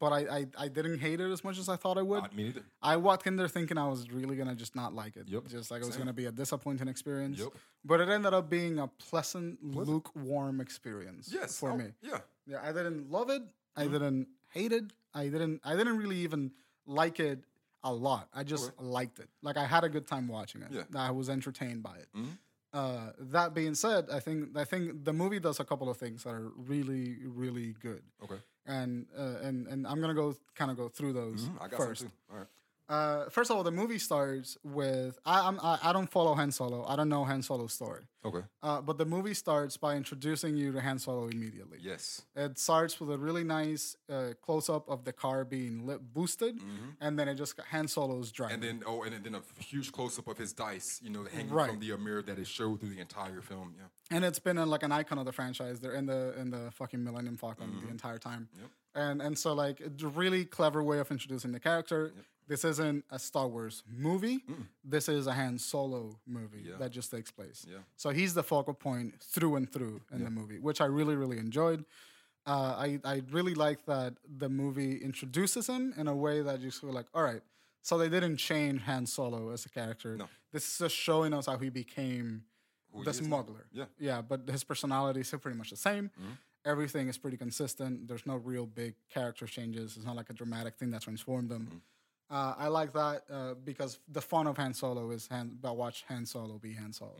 But 0.00 0.12
I, 0.12 0.18
I, 0.38 0.46
I 0.56 0.68
didn't 0.68 1.00
hate 1.00 1.20
it 1.20 1.28
as 1.28 1.42
much 1.42 1.58
as 1.58 1.68
I 1.68 1.74
thought 1.74 1.98
I 1.98 2.02
would. 2.02 2.22
Uh, 2.22 2.28
me 2.32 2.44
neither. 2.44 2.62
I 2.80 2.96
walked 2.96 3.26
in 3.26 3.34
there 3.34 3.48
thinking 3.48 3.76
I 3.76 3.88
was 3.88 4.08
really 4.12 4.36
gonna 4.36 4.54
just 4.54 4.76
not 4.76 4.94
like 4.94 5.16
it. 5.16 5.24
Yep. 5.28 5.48
Just 5.48 5.70
like 5.72 5.82
it 5.82 5.86
was 5.86 5.94
Same. 5.94 6.02
gonna 6.02 6.12
be 6.12 6.26
a 6.26 6.30
disappointing 6.32 6.86
experience. 6.86 7.40
Yep. 7.40 7.48
But 7.84 8.00
it 8.00 8.08
ended 8.08 8.32
up 8.32 8.48
being 8.48 8.78
a 8.78 8.86
pleasant, 8.86 9.58
lukewarm 9.62 10.60
experience. 10.60 11.30
Yes. 11.32 11.58
For 11.58 11.70
oh, 11.72 11.76
me. 11.76 11.86
Yeah. 12.00 12.18
Yeah, 12.46 12.58
I 12.62 12.68
didn't 12.72 13.10
love 13.10 13.28
it. 13.30 13.42
I 13.76 13.84
Mm-hmm. 13.84 13.92
didn't 13.92 14.28
hate 14.50 14.72
it. 14.72 14.84
I 15.14 15.24
didn't. 15.28 15.60
I 15.64 15.74
didn't 15.74 15.96
really 15.98 16.18
even 16.18 16.52
like 16.86 17.18
it 17.18 17.40
a 17.82 17.92
lot. 17.92 18.28
I 18.32 18.44
just 18.44 18.70
liked 18.80 19.18
it. 19.18 19.28
Like 19.42 19.56
I 19.56 19.64
had 19.64 19.82
a 19.84 19.88
good 19.88 20.06
time 20.06 20.28
watching 20.28 20.62
it. 20.62 20.68
Yeah. 20.70 20.82
I 20.96 21.10
was 21.10 21.28
entertained 21.28 21.82
by 21.82 21.96
it. 21.96 22.06
Mhm. 22.16 22.38
Uh, 22.72 23.12
that 23.18 23.54
being 23.54 23.74
said, 23.74 24.06
I 24.12 24.20
think 24.20 24.56
I 24.56 24.64
think 24.64 25.04
the 25.04 25.12
movie 25.12 25.40
does 25.40 25.58
a 25.58 25.64
couple 25.64 25.88
of 25.88 25.96
things 25.96 26.24
that 26.24 26.30
are 26.30 26.52
really, 26.56 27.16
really 27.24 27.74
good. 27.80 28.02
Okay. 28.22 28.36
And 28.66 29.06
uh, 29.16 29.36
and 29.42 29.66
and 29.66 29.86
I'm 29.86 30.00
gonna 30.00 30.14
go 30.14 30.36
kind 30.54 30.70
of 30.70 30.76
go 30.76 30.88
through 30.88 31.14
those 31.14 31.48
Mhm, 31.48 31.62
I 31.62 31.68
got 31.68 31.78
first. 31.78 32.04
All 32.30 32.38
right. 32.38 32.46
Uh, 32.88 33.28
first 33.28 33.50
of 33.50 33.56
all, 33.56 33.62
the 33.62 33.70
movie 33.70 33.98
starts 33.98 34.56
with 34.64 35.18
I, 35.26 35.46
I'm, 35.46 35.60
I 35.62 35.78
I 35.82 35.92
don't 35.92 36.10
follow 36.10 36.34
Han 36.34 36.50
Solo. 36.50 36.84
I 36.86 36.96
don't 36.96 37.08
know 37.10 37.24
Han 37.24 37.42
Solo's 37.42 37.74
story. 37.74 38.04
Okay. 38.24 38.40
Uh, 38.62 38.80
but 38.80 38.96
the 38.98 39.04
movie 39.04 39.34
starts 39.34 39.76
by 39.76 39.94
introducing 39.94 40.56
you 40.56 40.72
to 40.72 40.80
Han 40.80 40.98
Solo 40.98 41.28
immediately. 41.28 41.78
Yes. 41.80 42.22
It 42.34 42.58
starts 42.58 42.98
with 42.98 43.10
a 43.10 43.18
really 43.18 43.44
nice 43.44 43.96
uh, 44.10 44.30
close 44.42 44.68
up 44.70 44.88
of 44.88 45.04
the 45.04 45.12
car 45.12 45.44
being 45.44 45.86
lit, 45.86 46.00
boosted, 46.14 46.58
and 47.00 47.18
then 47.18 47.28
it 47.28 47.34
just 47.36 47.60
Han 47.70 47.88
Solo's 47.88 48.32
driving. 48.32 48.60
Mm-hmm. 48.60 48.68
And 48.70 48.80
then, 48.80 48.88
oh, 48.88 49.02
and 49.02 49.24
then 49.24 49.34
a 49.34 49.62
huge 49.62 49.92
close 49.92 50.18
up 50.18 50.26
of 50.26 50.38
his 50.38 50.52
dice, 50.52 51.00
you 51.02 51.10
know, 51.10 51.24
hanging 51.24 51.52
Right. 51.52 51.70
from 51.70 51.80
the 51.80 51.96
mirror 51.98 52.22
that 52.22 52.38
is 52.38 52.48
showed 52.48 52.80
through 52.80 52.90
the 52.90 53.00
entire 53.00 53.40
film. 53.42 53.74
Yeah. 53.76 54.16
and 54.16 54.24
it's 54.24 54.38
been 54.38 54.58
uh, 54.58 54.64
like 54.66 54.82
an 54.82 54.92
icon 54.92 55.18
of 55.18 55.26
the 55.26 55.32
franchise. 55.32 55.78
They're 55.80 55.94
in 55.94 56.06
the 56.06 56.34
in 56.40 56.50
the 56.50 56.70
fucking 56.72 57.02
Millennium 57.04 57.36
Falcon 57.36 57.68
Mm-hmm. 57.68 57.84
the 57.86 57.90
entire 57.90 58.18
time, 58.18 58.48
Yep 58.58 58.70
and 58.94 59.20
and 59.22 59.38
so 59.38 59.52
like 59.52 59.80
a 59.80 60.06
really 60.08 60.44
clever 60.46 60.82
way 60.82 60.98
of 60.98 61.10
introducing 61.10 61.52
the 61.52 61.60
character. 61.60 62.12
This 62.48 62.64
isn't 62.64 63.04
a 63.10 63.18
Star 63.18 63.46
Wars 63.46 63.82
movie. 63.88 64.42
This 64.82 65.08
is 65.08 65.26
a 65.26 65.32
Han 65.34 65.58
Solo 65.58 66.18
movie 66.26 66.62
Yeah. 66.64 66.76
that 66.78 66.90
just 66.90 67.10
takes 67.10 67.30
place. 67.30 67.66
Yeah. 67.68 67.78
So 67.96 68.10
he's 68.10 68.32
the 68.34 68.42
focal 68.42 68.74
point 68.74 69.20
through 69.22 69.56
and 69.56 69.70
through 69.70 70.00
in 70.12 70.24
the 70.24 70.30
movie, 70.30 70.58
which 70.58 70.80
I 70.80 70.86
really 70.86 71.14
really 71.14 71.38
enjoyed. 71.38 71.84
Uh, 72.46 72.74
I 72.86 73.00
I 73.04 73.22
really 73.30 73.54
like 73.54 73.84
that 73.86 74.14
the 74.38 74.48
movie 74.48 74.96
introduces 74.96 75.66
him 75.68 75.92
in 75.98 76.08
a 76.08 76.16
way 76.16 76.40
that 76.42 76.60
you 76.60 76.70
feel 76.70 76.92
like, 76.92 77.06
all 77.14 77.22
right, 77.22 77.42
so 77.82 77.98
they 77.98 78.08
didn't 78.08 78.38
change 78.38 78.80
Han 78.82 79.04
Solo 79.06 79.50
as 79.50 79.66
a 79.66 79.68
character. 79.68 80.16
No. 80.16 80.26
This 80.50 80.64
is 80.66 80.78
just 80.78 80.96
showing 80.96 81.34
us 81.34 81.44
how 81.46 81.58
he 81.58 81.68
became 81.68 82.44
Who 82.92 83.04
the 83.04 83.12
smuggler. 83.12 83.66
Yeah. 83.70 83.84
Yeah, 83.98 84.22
but 84.22 84.48
his 84.48 84.64
personality 84.64 85.20
is 85.20 85.26
still 85.26 85.38
pretty 85.40 85.58
much 85.58 85.68
the 85.70 85.76
same. 85.76 86.10
Everything 86.64 87.08
is 87.08 87.18
pretty 87.18 87.36
consistent. 87.36 88.08
There's 88.08 88.24
no 88.26 88.36
real 88.36 88.66
big 88.66 88.94
character 89.10 89.46
changes. 89.46 89.96
It's 89.96 90.06
not 90.06 90.16
like 90.16 90.30
a 90.30 90.32
dramatic 90.34 90.76
thing 90.78 90.90
that 90.92 91.02
transformed 91.02 91.50
them. 91.50 91.82
Uh, 92.30 92.54
I 92.58 92.68
like 92.68 92.92
that 92.92 93.22
uh, 93.32 93.54
because 93.64 93.98
the 94.10 94.20
fun 94.20 94.46
of 94.46 94.56
Han 94.56 94.74
Solo 94.74 95.10
is 95.10 95.28
Han, 95.28 95.56
about 95.58 95.76
watch 95.76 96.04
Han 96.08 96.26
Solo 96.26 96.58
be 96.58 96.74
Han 96.74 96.92
Solo. 96.92 97.16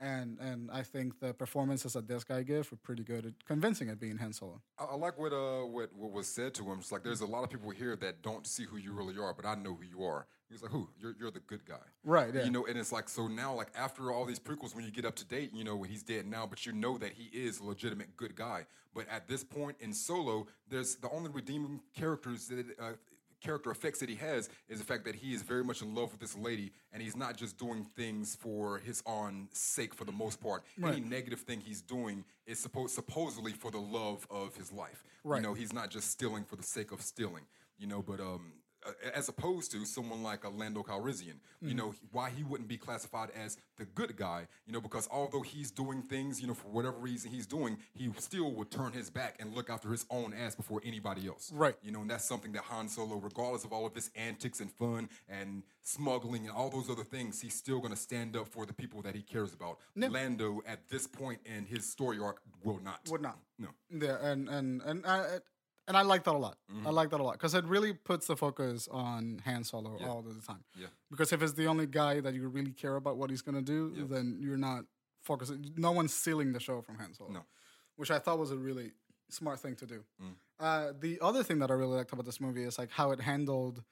And 0.00 0.38
and 0.38 0.70
I 0.70 0.82
think 0.82 1.18
the 1.18 1.34
performances 1.34 1.94
that 1.94 2.06
this 2.06 2.22
guy 2.22 2.44
gave 2.44 2.70
were 2.70 2.76
pretty 2.76 3.02
good 3.02 3.26
at 3.26 3.32
convincing 3.46 3.88
it 3.88 3.98
being 3.98 4.16
Han 4.18 4.32
Solo. 4.32 4.62
I, 4.78 4.84
I 4.84 4.94
like 4.94 5.18
what 5.18 5.32
uh 5.32 5.66
what, 5.66 5.92
what 5.92 6.12
was 6.12 6.28
said 6.28 6.54
to 6.54 6.62
him. 6.70 6.78
It's 6.78 6.92
like 6.92 7.02
there's 7.02 7.20
a 7.20 7.26
lot 7.26 7.42
of 7.42 7.50
people 7.50 7.70
here 7.70 7.96
that 7.96 8.22
don't 8.22 8.46
see 8.46 8.64
who 8.64 8.76
you 8.76 8.92
really 8.92 9.18
are, 9.18 9.34
but 9.34 9.44
I 9.44 9.56
know 9.56 9.74
who 9.74 9.84
you 9.84 10.04
are. 10.04 10.28
He 10.48 10.54
was 10.54 10.62
like, 10.62 10.70
"Who? 10.70 10.88
You're 10.98 11.16
you're 11.18 11.32
the 11.32 11.40
good 11.40 11.64
guy." 11.64 11.84
Right, 12.04 12.32
yeah. 12.32 12.44
You 12.44 12.50
know, 12.50 12.64
and 12.64 12.78
it's 12.78 12.92
like 12.92 13.08
so 13.08 13.26
now, 13.26 13.54
like 13.54 13.72
after 13.76 14.12
all 14.12 14.24
these 14.24 14.38
prequels, 14.38 14.74
when 14.74 14.84
you 14.84 14.92
get 14.92 15.04
up 15.04 15.16
to 15.16 15.24
date, 15.24 15.50
you 15.52 15.64
know, 15.64 15.74
when 15.74 15.90
he's 15.90 16.04
dead 16.04 16.26
now, 16.26 16.46
but 16.46 16.64
you 16.64 16.72
know 16.72 16.96
that 16.98 17.12
he 17.12 17.24
is 17.36 17.58
a 17.58 17.64
legitimate 17.64 18.16
good 18.16 18.36
guy. 18.36 18.66
But 18.94 19.08
at 19.10 19.28
this 19.28 19.42
point 19.44 19.76
in 19.80 19.92
Solo, 19.92 20.46
there's 20.68 20.94
the 20.96 21.10
only 21.10 21.30
redeeming 21.30 21.80
characters 21.94 22.46
that 22.48 22.66
uh, 22.80 22.92
character 23.40 23.70
effects 23.70 24.00
that 24.00 24.08
he 24.08 24.14
has 24.16 24.48
is 24.68 24.78
the 24.78 24.84
fact 24.84 25.04
that 25.04 25.14
he 25.14 25.32
is 25.34 25.42
very 25.42 25.64
much 25.64 25.82
in 25.82 25.94
love 25.94 26.10
with 26.10 26.20
this 26.20 26.36
lady, 26.36 26.72
and 26.92 27.02
he's 27.02 27.16
not 27.16 27.36
just 27.36 27.58
doing 27.58 27.84
things 27.84 28.36
for 28.36 28.78
his 28.78 29.02
own 29.06 29.48
sake 29.52 29.94
for 29.94 30.04
the 30.04 30.12
most 30.12 30.40
part. 30.40 30.64
Any 30.82 31.00
negative 31.00 31.40
thing 31.40 31.60
he's 31.60 31.82
doing 31.82 32.24
is 32.46 32.58
supposed 32.58 32.94
supposedly 32.94 33.52
for 33.52 33.70
the 33.70 33.78
love 33.78 34.26
of 34.30 34.56
his 34.56 34.72
life. 34.72 35.04
Right. 35.24 35.36
You 35.36 35.42
know, 35.42 35.54
he's 35.54 35.72
not 35.72 35.90
just 35.90 36.10
stealing 36.10 36.44
for 36.44 36.56
the 36.56 36.62
sake 36.62 36.92
of 36.92 37.00
stealing. 37.00 37.44
You 37.78 37.86
know, 37.86 38.02
but 38.02 38.18
um, 38.18 38.52
as 39.14 39.28
opposed 39.28 39.72
to 39.72 39.84
someone 39.84 40.22
like 40.22 40.44
a 40.44 40.48
Lando 40.48 40.82
Calrissian. 40.82 41.38
You 41.60 41.68
mm-hmm. 41.68 41.76
know 41.76 41.94
why 42.12 42.30
he 42.30 42.42
wouldn't 42.42 42.68
be 42.68 42.76
classified 42.76 43.30
as 43.30 43.56
the 43.76 43.84
good 43.84 44.16
guy. 44.16 44.46
You 44.66 44.72
know 44.72 44.80
because 44.80 45.08
although 45.10 45.42
he's 45.42 45.70
doing 45.70 46.02
things, 46.02 46.40
you 46.40 46.46
know 46.46 46.54
for 46.54 46.68
whatever 46.68 46.98
reason 46.98 47.30
he's 47.30 47.46
doing, 47.46 47.78
he 47.94 48.10
still 48.18 48.52
would 48.52 48.70
turn 48.70 48.92
his 48.92 49.10
back 49.10 49.36
and 49.40 49.54
look 49.54 49.70
after 49.70 49.90
his 49.90 50.06
own 50.10 50.32
ass 50.34 50.54
before 50.54 50.80
anybody 50.84 51.26
else. 51.26 51.52
Right. 51.54 51.76
You 51.82 51.92
know, 51.92 52.00
and 52.02 52.10
that's 52.10 52.24
something 52.24 52.52
that 52.52 52.62
Han 52.62 52.88
Solo, 52.88 53.16
regardless 53.16 53.64
of 53.64 53.72
all 53.72 53.86
of 53.86 53.94
his 53.94 54.10
antics 54.16 54.60
and 54.60 54.70
fun 54.70 55.08
and 55.28 55.62
smuggling 55.82 56.46
and 56.46 56.50
all 56.50 56.70
those 56.70 56.90
other 56.90 57.04
things, 57.04 57.40
he's 57.40 57.54
still 57.54 57.78
going 57.78 57.92
to 57.92 57.98
stand 57.98 58.36
up 58.36 58.48
for 58.48 58.66
the 58.66 58.72
people 58.72 59.02
that 59.02 59.14
he 59.14 59.22
cares 59.22 59.52
about. 59.52 59.78
Lando, 59.96 60.62
at 60.66 60.88
this 60.88 61.06
point 61.06 61.40
in 61.44 61.64
his 61.64 61.88
story 61.88 62.18
arc, 62.18 62.40
will 62.62 62.80
not. 62.82 63.00
Would 63.10 63.22
not. 63.22 63.38
No. 63.58 63.68
Yeah, 63.90 64.16
and 64.22 64.48
and 64.48 64.82
and 64.82 65.06
I 65.06 65.38
and 65.88 65.96
I 65.96 66.02
like 66.02 66.24
that 66.24 66.34
a 66.34 66.38
lot. 66.38 66.58
Mm-hmm. 66.72 66.86
I 66.86 66.90
like 66.90 67.10
that 67.10 67.20
a 67.20 67.22
lot 67.22 67.32
because 67.32 67.54
it 67.54 67.64
really 67.64 67.92
puts 67.92 68.26
the 68.26 68.36
focus 68.36 68.88
on 68.90 69.42
Han 69.44 69.64
Solo 69.64 69.98
all 70.06 70.22
the 70.22 70.34
time. 70.46 70.62
Yeah. 70.78 70.86
Because 71.10 71.32
if 71.32 71.42
it's 71.42 71.54
the 71.54 71.66
only 71.66 71.86
guy 71.86 72.20
that 72.20 72.34
you 72.34 72.46
really 72.48 72.72
care 72.72 72.96
about 72.96 73.16
what 73.16 73.30
he's 73.30 73.42
gonna 73.42 73.62
do, 73.62 74.06
then 74.08 74.38
you're 74.40 74.56
not 74.56 74.84
focusing. 75.22 75.72
No 75.76 75.92
one's 75.92 76.14
stealing 76.14 76.52
the 76.52 76.60
show 76.60 76.82
from 76.82 76.96
Han 76.98 77.14
Solo. 77.14 77.30
No. 77.30 77.40
Which 77.96 78.10
I 78.10 78.18
thought 78.18 78.38
was 78.38 78.52
a 78.52 78.56
really 78.56 78.92
smart 79.30 79.60
thing 79.60 79.74
to 79.76 79.86
do. 79.86 80.04
Mm. 80.22 80.34
Uh, 80.60 80.92
the 80.98 81.18
other 81.20 81.42
thing 81.42 81.58
that 81.60 81.70
I 81.70 81.74
really 81.74 81.96
liked 81.96 82.12
about 82.12 82.26
this 82.26 82.40
movie 82.40 82.64
is 82.64 82.78
like 82.78 82.90
how 82.90 83.10
it 83.12 83.20
handled 83.20 83.82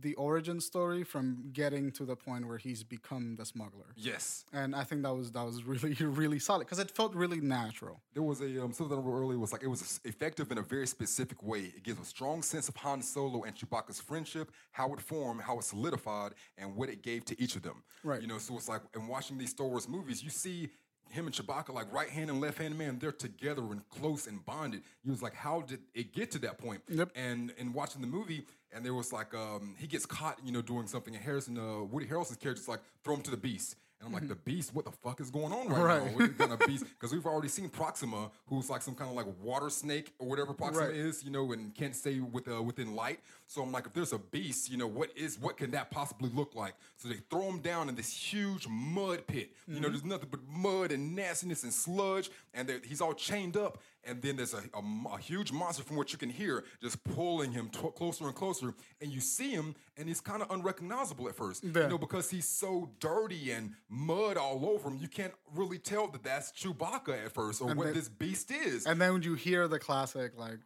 the 0.00 0.14
origin 0.14 0.60
story 0.60 1.04
from 1.04 1.50
getting 1.52 1.90
to 1.92 2.04
the 2.04 2.16
point 2.16 2.46
where 2.46 2.58
he's 2.58 2.82
become 2.82 3.36
the 3.36 3.44
smuggler. 3.44 3.86
Yes. 3.96 4.44
And 4.52 4.74
I 4.74 4.84
think 4.84 5.02
that 5.02 5.14
was 5.14 5.30
that 5.32 5.44
was 5.44 5.64
really 5.64 5.94
really 6.00 6.38
solid 6.38 6.60
because 6.60 6.78
it 6.78 6.90
felt 6.90 7.14
really 7.14 7.40
natural. 7.40 8.00
There 8.12 8.22
was 8.22 8.40
a 8.40 8.62
um, 8.62 8.72
something 8.72 8.96
I 8.96 9.00
wrote 9.00 9.20
earlier 9.20 9.38
was 9.38 9.52
like 9.52 9.62
it 9.62 9.68
was 9.68 10.00
effective 10.04 10.50
in 10.50 10.58
a 10.58 10.62
very 10.62 10.86
specific 10.86 11.42
way. 11.42 11.72
It 11.76 11.82
gives 11.82 12.00
a 12.00 12.04
strong 12.04 12.42
sense 12.42 12.68
of 12.68 12.76
Han 12.76 13.02
Solo 13.02 13.44
and 13.44 13.54
Chewbacca's 13.54 14.00
friendship, 14.00 14.50
how 14.72 14.92
it 14.94 15.00
formed, 15.00 15.42
how 15.42 15.58
it 15.58 15.64
solidified, 15.64 16.32
and 16.58 16.74
what 16.74 16.88
it 16.88 17.02
gave 17.02 17.24
to 17.26 17.40
each 17.40 17.56
of 17.56 17.62
them. 17.62 17.82
Right. 18.02 18.20
You 18.20 18.26
know, 18.26 18.38
so 18.38 18.56
it's 18.56 18.68
like 18.68 18.82
in 18.94 19.06
watching 19.06 19.38
these 19.38 19.50
Star 19.50 19.66
Wars 19.66 19.88
movies, 19.88 20.22
you 20.22 20.30
see 20.30 20.70
him 21.10 21.26
and 21.26 21.34
Chewbacca 21.34 21.72
like 21.72 21.92
right 21.92 22.08
hand 22.08 22.30
and 22.30 22.40
left 22.40 22.58
hand 22.58 22.76
man. 22.76 22.98
They're 22.98 23.12
together 23.12 23.62
and 23.62 23.88
close 23.88 24.26
and 24.26 24.44
bonded. 24.44 24.82
You 25.04 25.12
was 25.12 25.22
like, 25.22 25.34
how 25.34 25.62
did 25.62 25.80
it 25.94 26.12
get 26.12 26.30
to 26.32 26.38
that 26.40 26.58
point? 26.58 26.82
Yep. 26.88 27.10
And 27.14 27.52
in 27.56 27.72
watching 27.72 28.00
the 28.00 28.06
movie, 28.06 28.44
and 28.74 28.84
there 28.84 28.94
was 28.94 29.12
like 29.12 29.34
um, 29.34 29.74
he 29.78 29.86
gets 29.86 30.06
caught, 30.06 30.38
you 30.44 30.52
know, 30.52 30.62
doing 30.62 30.86
something, 30.86 31.14
and 31.14 31.22
Harrison, 31.24 31.56
uh, 31.58 31.82
Woody 31.84 32.06
Harrelson's 32.06 32.36
character's 32.38 32.68
like 32.68 32.80
throw 33.04 33.14
him 33.14 33.22
to 33.22 33.30
the 33.30 33.36
beast. 33.36 33.76
And 34.00 34.08
I'm 34.08 34.12
like, 34.20 34.28
the 34.28 34.34
beast, 34.34 34.74
what 34.74 34.84
the 34.84 34.90
fuck 34.90 35.18
is 35.20 35.30
going 35.30 35.52
on 35.52 35.68
right, 35.68 35.80
Right. 35.82 36.04
now? 36.04 36.18
What 36.18 36.36
kind 36.36 36.52
of 36.52 36.58
beast? 36.66 36.84
Because 37.00 37.12
we've 37.14 37.24
already 37.24 37.48
seen 37.48 37.70
Proxima, 37.70 38.30
who's 38.48 38.68
like 38.68 38.82
some 38.82 38.94
kind 38.94 39.08
of 39.08 39.16
like 39.16 39.24
water 39.40 39.70
snake 39.70 40.12
or 40.18 40.28
whatever 40.28 40.52
Proxima 40.52 40.88
Right. 40.88 40.94
is, 40.96 41.22
you 41.24 41.30
know, 41.30 41.52
and 41.52 41.74
can't 41.74 41.94
stay 41.96 42.18
with 42.20 42.46
uh, 42.48 42.60
within 42.60 42.94
light. 42.94 43.20
So 43.46 43.62
I'm 43.62 43.72
like, 43.72 43.86
if 43.86 43.94
there's 43.94 44.12
a 44.12 44.18
beast, 44.18 44.70
you 44.70 44.76
know, 44.76 44.88
what 44.88 45.16
is 45.16 45.38
what 45.38 45.56
can 45.56 45.70
that 45.70 45.90
possibly 45.90 46.28
look 46.34 46.54
like? 46.54 46.74
So 46.96 47.08
they 47.08 47.20
throw 47.30 47.42
him 47.48 47.60
down 47.60 47.88
in 47.88 47.94
this 47.94 48.12
huge 48.12 48.66
mud 48.68 49.26
pit. 49.26 49.52
You 49.68 49.80
know, 49.80 49.88
there's 49.88 50.04
nothing 50.04 50.28
but 50.30 50.40
mud 50.46 50.92
and 50.92 51.14
nastiness 51.14 51.62
and 51.62 51.72
sludge, 51.72 52.30
and 52.52 52.70
he's 52.84 53.00
all 53.00 53.14
chained 53.14 53.56
up. 53.56 53.78
And 54.06 54.20
then 54.22 54.36
there's 54.36 54.54
a, 54.54 54.58
a 54.74 54.82
a 55.14 55.18
huge 55.18 55.50
monster 55.52 55.82
from 55.82 55.96
what 55.96 56.12
you 56.12 56.18
can 56.18 56.30
hear 56.30 56.64
just 56.82 57.02
pulling 57.04 57.52
him 57.52 57.68
t- 57.70 57.78
closer 57.96 58.24
and 58.26 58.34
closer. 58.34 58.74
And 59.00 59.10
you 59.10 59.20
see 59.20 59.50
him, 59.50 59.74
and 59.96 60.08
he's 60.08 60.20
kind 60.20 60.42
of 60.42 60.50
unrecognizable 60.50 61.28
at 61.28 61.36
first, 61.36 61.64
Yeah. 61.64 61.82
you 61.84 61.88
know, 61.88 61.98
because 61.98 62.30
he's 62.30 62.48
so 62.48 62.90
dirty 63.00 63.50
and 63.52 63.72
mud 63.88 64.36
all 64.36 64.64
over 64.66 64.88
him. 64.90 64.98
You 65.00 65.08
can't 65.08 65.32
really 65.54 65.78
tell 65.78 66.08
that 66.08 66.22
that's 66.22 66.52
Chewbacca 66.52 67.24
at 67.26 67.32
first 67.32 67.60
or 67.62 67.68
what 67.74 67.84
then- 67.86 67.94
this 67.94 68.08
beast 68.08 68.50
is. 68.50 68.86
And 68.86 69.00
then 69.00 69.12
when 69.14 69.22
you 69.22 69.34
hear 69.34 69.68
the 69.68 69.78
classic 69.78 70.32
like 70.36 70.58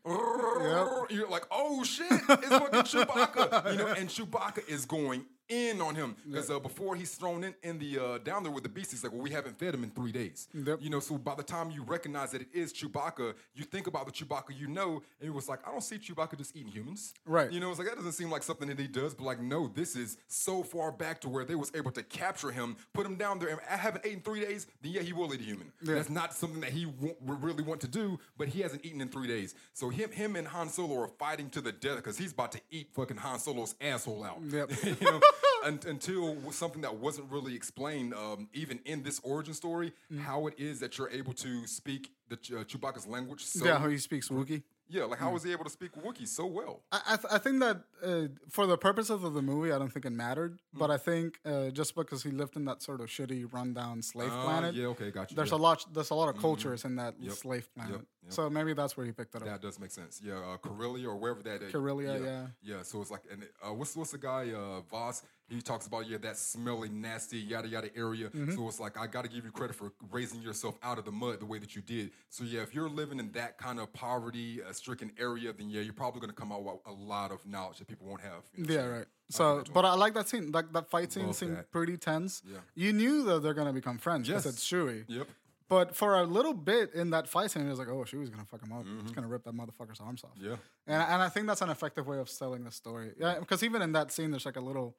You're 1.11 1.29
like, 1.31 1.45
oh 1.51 1.83
shit, 1.85 2.07
it's 2.11 2.49
fucking 2.49 2.81
Chewbacca. 2.83 3.73
You 3.73 3.79
know, 3.79 3.87
and 3.89 4.09
Chewbacca 4.09 4.69
is 4.69 4.85
going 4.87 5.25
in 5.49 5.81
on 5.81 5.95
him 5.95 6.17
because 6.27 6.51
uh, 6.51 6.59
before 6.59 6.95
he's 6.95 7.15
thrown 7.15 7.45
in, 7.45 7.55
in 7.63 7.79
the 7.79 7.99
uh, 7.99 8.19
down 8.19 8.43
there 8.43 8.53
with 8.53 8.63
the 8.65 8.69
beast, 8.69 8.91
he's 8.91 9.03
like, 9.03 9.13
well, 9.13 9.23
we 9.23 9.31
haven't 9.31 9.59
fed 9.59 9.75
him 9.75 9.83
in 9.83 9.91
three 9.91 10.13
days. 10.13 10.49
Yep. 10.53 10.79
You 10.83 10.91
know, 10.91 11.01
so 11.01 11.17
by 11.17 11.35
the 11.35 11.43
time 11.43 11.71
you 11.71 11.83
recognize 11.83 12.33
that 12.33 12.43
it 12.43 12.49
is 12.53 12.73
Chewbacca, 12.73 13.35
you 13.55 13.65
think 13.65 13.87
about 13.87 14.07
the 14.07 14.13
Chewbacca 14.13 14.59
you 14.59 14.69
know, 14.69 15.03
and 15.21 15.29
it 15.29 15.33
was 15.33 15.49
like, 15.49 15.67
I 15.67 15.71
don't 15.71 15.83
see 15.83 15.97
Chewbacca 15.97 16.37
just 16.37 16.55
eating 16.55 16.71
humans. 16.71 17.15
Right. 17.25 17.51
You 17.51 17.61
know, 17.61 17.71
it's 17.71 17.79
like 17.79 17.89
that 17.89 17.97
doesn't 17.97 18.13
seem 18.13 18.31
like 18.31 18.43
something 18.43 18.69
that 18.69 18.79
he 18.79 18.89
does, 18.89 19.15
but 19.15 19.25
like, 19.25 19.41
no, 19.41 19.69
this 19.69 19.97
is 19.97 20.19
so 20.27 20.63
far 20.63 20.93
back 20.93 21.21
to 21.23 21.29
where 21.29 21.45
they 21.45 21.55
was 21.55 21.73
able 21.75 21.91
to 21.93 22.03
capture 22.03 22.51
him, 22.51 22.77
put 22.93 23.07
him 23.07 23.17
down 23.17 23.39
there, 23.39 23.49
and 23.49 23.61
I 23.71 23.77
haven't 23.77 24.05
eaten 24.05 24.19
in 24.19 24.25
three 24.25 24.41
days, 24.41 24.67
then 24.83 24.93
yeah, 24.93 25.03
he 25.03 25.13
will 25.13 25.33
eat 25.33 25.41
a 25.41 25.45
human. 25.45 25.73
That's 25.81 26.11
not 26.11 26.35
something 26.35 26.61
that 26.61 26.71
he 26.71 26.85
w- 26.85 27.15
would 27.21 27.43
really 27.43 27.63
want 27.63 27.81
to 27.83 27.89
do, 27.89 28.19
but 28.37 28.49
he 28.49 28.61
hasn't 28.61 28.85
eaten 28.85 29.01
in 29.01 29.09
three 29.09 29.29
days. 29.29 29.55
So 29.73 29.89
him, 29.89 30.11
him 30.11 30.37
and 30.37 30.47
Han 30.49 30.69
Solo 30.69 31.01
are 31.03 31.09
fighting 31.09 31.51
to 31.51 31.61
the 31.61 31.73
death 31.73 31.97
because 31.97 32.19
he's 32.19 32.33
about 32.33 32.53
to 32.53 32.61
eat 32.71 32.89
fucking 32.95 33.17
Han 33.19 33.39
Solo's 33.39 33.75
asshole 33.81 34.25
out. 34.25 34.39
Yep. 34.43 34.71
you 34.85 34.97
know, 35.01 35.21
until 35.65 36.51
something 36.53 36.83
that 36.83 36.97
wasn't 36.97 37.31
really 37.31 37.55
explained, 37.55 38.15
um, 38.15 38.49
even 38.53 38.81
in 38.85 39.03
this 39.03 39.21
origin 39.23 39.55
story, 39.55 39.93
Mm. 40.13 40.21
how 40.21 40.47
it 40.47 40.55
is 40.59 40.81
that 40.81 40.97
you're 40.99 41.11
able 41.11 41.33
to 41.35 41.67
speak 41.67 42.11
the 42.29 42.37
uh, 42.37 42.65
Chewbacca's 42.65 43.07
language. 43.07 43.45
So, 43.45 43.65
yeah, 43.65 43.79
how 43.79 43.89
he 43.89 43.99
speaks 43.99 44.29
Wookiee. 44.29 44.63
yeah, 44.89 45.05
like 45.05 45.19
how 45.19 45.31
was 45.33 45.43
he 45.43 45.53
able 45.53 45.65
to 45.65 45.71
speak 45.71 45.93
Wookiee 45.93 46.27
so 46.29 46.47
well? 46.47 46.83
I 46.93 47.01
I, 47.09 47.17
th- 47.17 47.33
I 47.33 47.39
think 47.39 47.61
that 47.61 47.77
uh, 48.03 48.29
for 48.49 48.67
the 48.67 48.77
purposes 48.79 49.23
of 49.23 49.35
the 49.35 49.43
movie, 49.43 49.71
I 49.73 49.79
don't 49.79 49.93
think 49.93 50.05
it 50.07 50.13
mattered. 50.13 50.59
Hmm. 50.73 50.79
But 50.79 50.91
I 50.91 50.97
think 50.99 51.39
uh, 51.45 51.71
just 51.71 51.95
because 51.95 52.23
he 52.23 52.31
lived 52.31 52.57
in 52.57 52.65
that 52.67 52.83
sort 52.83 53.01
of 53.01 53.09
shitty, 53.09 53.53
rundown 53.53 54.03
slave 54.03 54.31
Ah, 54.33 54.45
planet, 54.45 54.75
yeah, 54.75 54.87
okay, 54.89 55.11
gotcha. 55.11 55.35
there's 55.35 55.51
yeah. 55.51 55.57
a 55.57 55.67
lot. 55.67 55.85
There's 55.93 56.11
a 56.11 56.15
lot 56.15 56.29
of 56.35 56.41
cultures 56.41 56.85
in 56.85 56.97
that 56.97 57.15
Yep. 57.21 57.33
slave 57.35 57.69
planet. 57.75 57.93
yep. 57.97 58.05
So 58.29 58.51
maybe 58.51 58.73
that's 58.75 58.97
where 58.97 59.07
he 59.07 59.13
picked 59.13 59.35
it 59.35 59.43
up. 59.43 59.49
That 59.49 59.63
does 59.63 59.79
make 59.81 59.91
sense. 59.91 60.21
Yeah, 60.25 60.35
uh, 60.35 60.57
Corellia 60.59 61.09
or 61.09 61.17
wherever 61.17 61.43
that. 61.43 61.63
Uh, 61.63 61.71
Corellia, 61.71 62.19
yeah. 62.21 62.47
yeah. 62.63 62.83
So 62.83 63.01
it's 63.01 63.11
like, 63.11 63.23
and 63.31 63.45
uh, 63.67 63.73
what's 63.73 63.97
what's 63.97 64.13
the 64.13 64.19
guy 64.19 64.53
uh, 64.53 64.81
Voss? 64.91 65.23
He 65.49 65.63
talks 65.63 65.87
about 65.87 66.07
yeah 66.07 66.19
that 66.19 66.37
smelly, 66.37 66.91
nasty, 66.91 67.39
yada 67.39 67.69
yada 67.69 67.89
area. 67.97 68.27
Mm-hmm. 68.29 68.55
So 68.55 68.69
it's 68.69 68.79
like 68.81 68.99
I 68.99 69.07
got 69.07 69.23
to 69.25 69.31
give 69.31 69.45
you 69.47 69.51
credit 69.51 69.75
for 69.75 69.93
raising 70.11 70.43
yourself 70.43 70.77
out 70.83 70.99
of 70.99 71.07
the 71.07 71.13
mud 71.13 71.41
the 71.41 71.47
way 71.47 71.59
that 71.59 71.75
you 71.75 71.81
did. 71.81 72.11
So 72.29 72.45
yeah, 72.45 72.61
if 72.61 72.75
you're 72.75 72.91
living 72.91 73.19
in 73.19 73.33
that 73.33 73.57
kind 73.57 73.81
of 73.81 73.91
poverty 73.95 74.61
uh, 74.63 74.73
stricken 74.73 75.11
area, 75.19 75.53
then 75.53 75.71
yeah, 75.71 75.81
you're 75.81 75.95
probably 75.95 76.21
going 76.21 76.31
to 76.31 76.37
come 76.37 76.53
out 76.53 76.65
with 76.65 76.75
a 76.87 76.93
lot 76.93 77.33
of 77.33 77.47
knowledge 77.47 77.79
that 77.79 77.89
people 77.89 78.07
won't 78.07 78.21
have. 78.21 78.43
you 78.55 78.65
know 78.67 78.75
Yeah, 78.75 78.83
I'm 78.85 78.91
right. 78.91 79.07
So, 79.31 79.57
that's 79.59 79.71
but 79.71 79.85
I 79.85 79.95
like 79.95 80.15
that 80.15 80.29
scene. 80.29 80.51
Like 80.53 80.73
that 80.73 80.89
fight 80.91 81.13
scene 81.13 81.27
Love 81.27 81.37
seemed 81.37 81.57
that. 81.57 81.71
pretty 81.71 81.97
tense. 81.97 82.43
Yeah. 82.47 82.59
You 82.75 82.93
knew 82.93 83.25
that 83.25 83.43
they're 83.43 83.55
gonna 83.55 83.73
become 83.73 83.97
friends 83.99 84.29
because 84.29 84.45
Yes. 84.45 84.55
it's 84.55 84.71
Chewie. 84.71 85.05
Yep. 85.09 85.29
But 85.69 85.95
for 85.95 86.15
a 86.15 86.25
little 86.25 86.55
bit 86.55 86.95
in 86.95 87.11
that 87.11 87.29
fight 87.29 87.51
scene, 87.51 87.67
it 87.67 87.71
was 87.71 87.79
like, 87.79 87.89
oh, 87.89 88.05
she 88.05 88.17
was 88.17 88.31
gonna 88.31 88.45
fuck 88.45 88.63
him 88.63 88.73
up. 88.73 88.87
He's 89.03 89.13
gonna 89.13 89.29
rip 89.29 89.45
that 89.45 89.55
motherfucker's 89.55 90.01
arms 90.01 90.25
off. 90.25 90.35
Mm-hmm. 90.39 90.47
Yeah. 90.47 90.57
And, 90.87 91.03
and 91.03 91.23
I 91.23 91.29
think 91.29 91.47
that's 91.47 91.61
an 91.61 91.69
effective 91.69 92.07
way 92.07 92.19
of 92.19 92.29
selling 92.31 92.65
the 92.65 92.71
story. 92.71 93.13
Yeah, 93.19 93.39
because 93.39 93.63
even 93.63 93.83
in 93.83 93.93
that 93.93 94.11
scene, 94.11 94.31
there's 94.31 94.47
like 94.47 94.57
a 94.57 94.63
little 94.63 94.97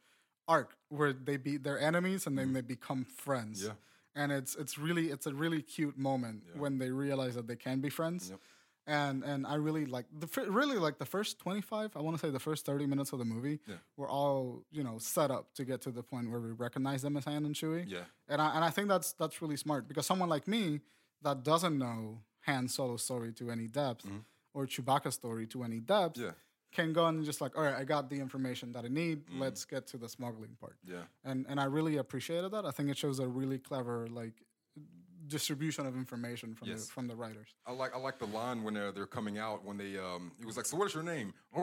arc 0.48 0.76
where 0.90 1.14
they 1.14 1.38
beat 1.38 1.64
their 1.64 1.80
enemies 1.80 2.28
and 2.28 2.38
then 2.38 2.54
they 2.54 2.62
become 2.62 3.06
friends. 3.06 3.62
Mm-hmm. 3.62 3.70
Yeah. 3.70 4.24
And 4.24 4.32
it's 4.32 4.56
it's 4.56 4.78
really 4.78 5.10
it's 5.10 5.26
a 5.26 5.34
really 5.34 5.62
cute 5.62 5.98
moment 5.98 6.44
when 6.56 6.78
they 6.78 6.92
realize 6.92 7.36
that 7.36 7.48
they 7.48 7.56
can 7.56 7.80
be 7.80 7.90
friends. 7.90 8.30
Yep. 8.30 8.40
And 8.98 9.24
and 9.24 9.46
I 9.46 9.56
really 9.68 9.86
like 9.86 10.06
the 10.24 10.28
really 10.50 10.78
like 10.78 10.98
the 10.98 11.06
first 11.06 11.38
25, 11.40 11.92
I 11.96 12.02
want 12.02 12.18
to 12.18 12.26
say 12.26 12.32
the 12.32 12.40
first 12.50 12.66
30 12.66 12.88
minutes 12.88 13.14
of 13.14 13.20
the 13.20 13.26
movie 13.26 13.60
Yeah. 13.68 13.76
were 13.98 14.10
all, 14.10 14.64
you 14.72 14.84
know, 14.84 14.98
set 14.98 15.30
up 15.38 15.46
to 15.58 15.64
get 15.66 15.82
to 15.82 15.92
the 15.92 16.02
point 16.04 16.26
where 16.32 16.40
we 16.40 16.52
recognize 16.52 17.02
them 17.04 17.16
as 17.18 17.26
Han 17.26 17.46
and 17.46 17.56
Chewie. 17.56 17.86
Yeah. 17.88 18.06
And 18.28 18.42
I 18.42 18.56
and 18.56 18.64
I 18.66 18.72
think 18.72 18.88
that's 18.88 19.14
that's 19.14 19.42
really 19.44 19.58
smart 19.58 19.88
because 19.88 20.06
someone 20.12 20.30
like 20.36 20.48
me 20.48 20.82
that 21.22 21.44
doesn't 21.44 21.78
know 21.78 22.22
Han 22.48 22.68
Solo's 22.68 23.04
story 23.04 23.32
to 23.34 23.52
any 23.52 23.68
depth 23.68 24.06
or 24.56 24.66
Chewbacca's 24.66 25.16
story 25.16 25.46
to 25.54 25.64
any 25.64 25.80
depth 25.80 26.16
Mm-hmm. 26.18 26.26
Yeah. 26.26 26.32
can 26.78 26.94
go 26.94 27.04
and 27.10 27.24
just 27.26 27.42
like, 27.42 27.54
all 27.58 27.64
right, 27.68 27.78
I 27.82 27.84
got 27.96 28.10
the 28.10 28.20
information 28.28 28.72
that 28.76 28.84
I 28.86 28.90
need. 29.02 29.18
Let's 29.44 29.66
get 29.66 29.84
to 29.92 29.98
the 29.98 30.10
smuggling 30.10 30.56
part. 30.64 30.78
Mm. 30.86 30.94
Yeah. 30.94 31.06
And 31.30 31.46
and 31.50 31.58
I 31.60 31.66
really 31.78 31.98
appreciated 31.98 32.50
that. 32.56 32.64
I 32.66 32.72
think 32.76 32.90
it 32.94 32.98
shows 32.98 33.20
a 33.20 33.28
really 33.40 33.60
clever 33.70 34.08
like 34.22 34.38
distribution 35.30 35.86
of 35.86 35.96
information 35.96 36.56
from 36.56 36.68
Yes. 36.70 36.86
the 36.86 36.92
from 36.92 37.08
the 37.08 37.16
writers. 37.16 37.48
I 37.66 37.72
like 37.72 37.96
I 37.96 38.00
like 38.00 38.20
the 38.20 38.28
line 38.28 38.64
when 38.64 38.74
they're, 38.74 38.92
they're 38.92 39.06
coming 39.06 39.38
out 39.38 39.64
when 39.66 39.78
they 39.78 39.98
um 39.98 40.32
he 40.40 40.46
was 40.46 40.58
like 40.58 40.66
so 40.66 40.78
what 40.78 40.88
is 40.88 40.94
your 40.94 41.04
name 41.04 41.34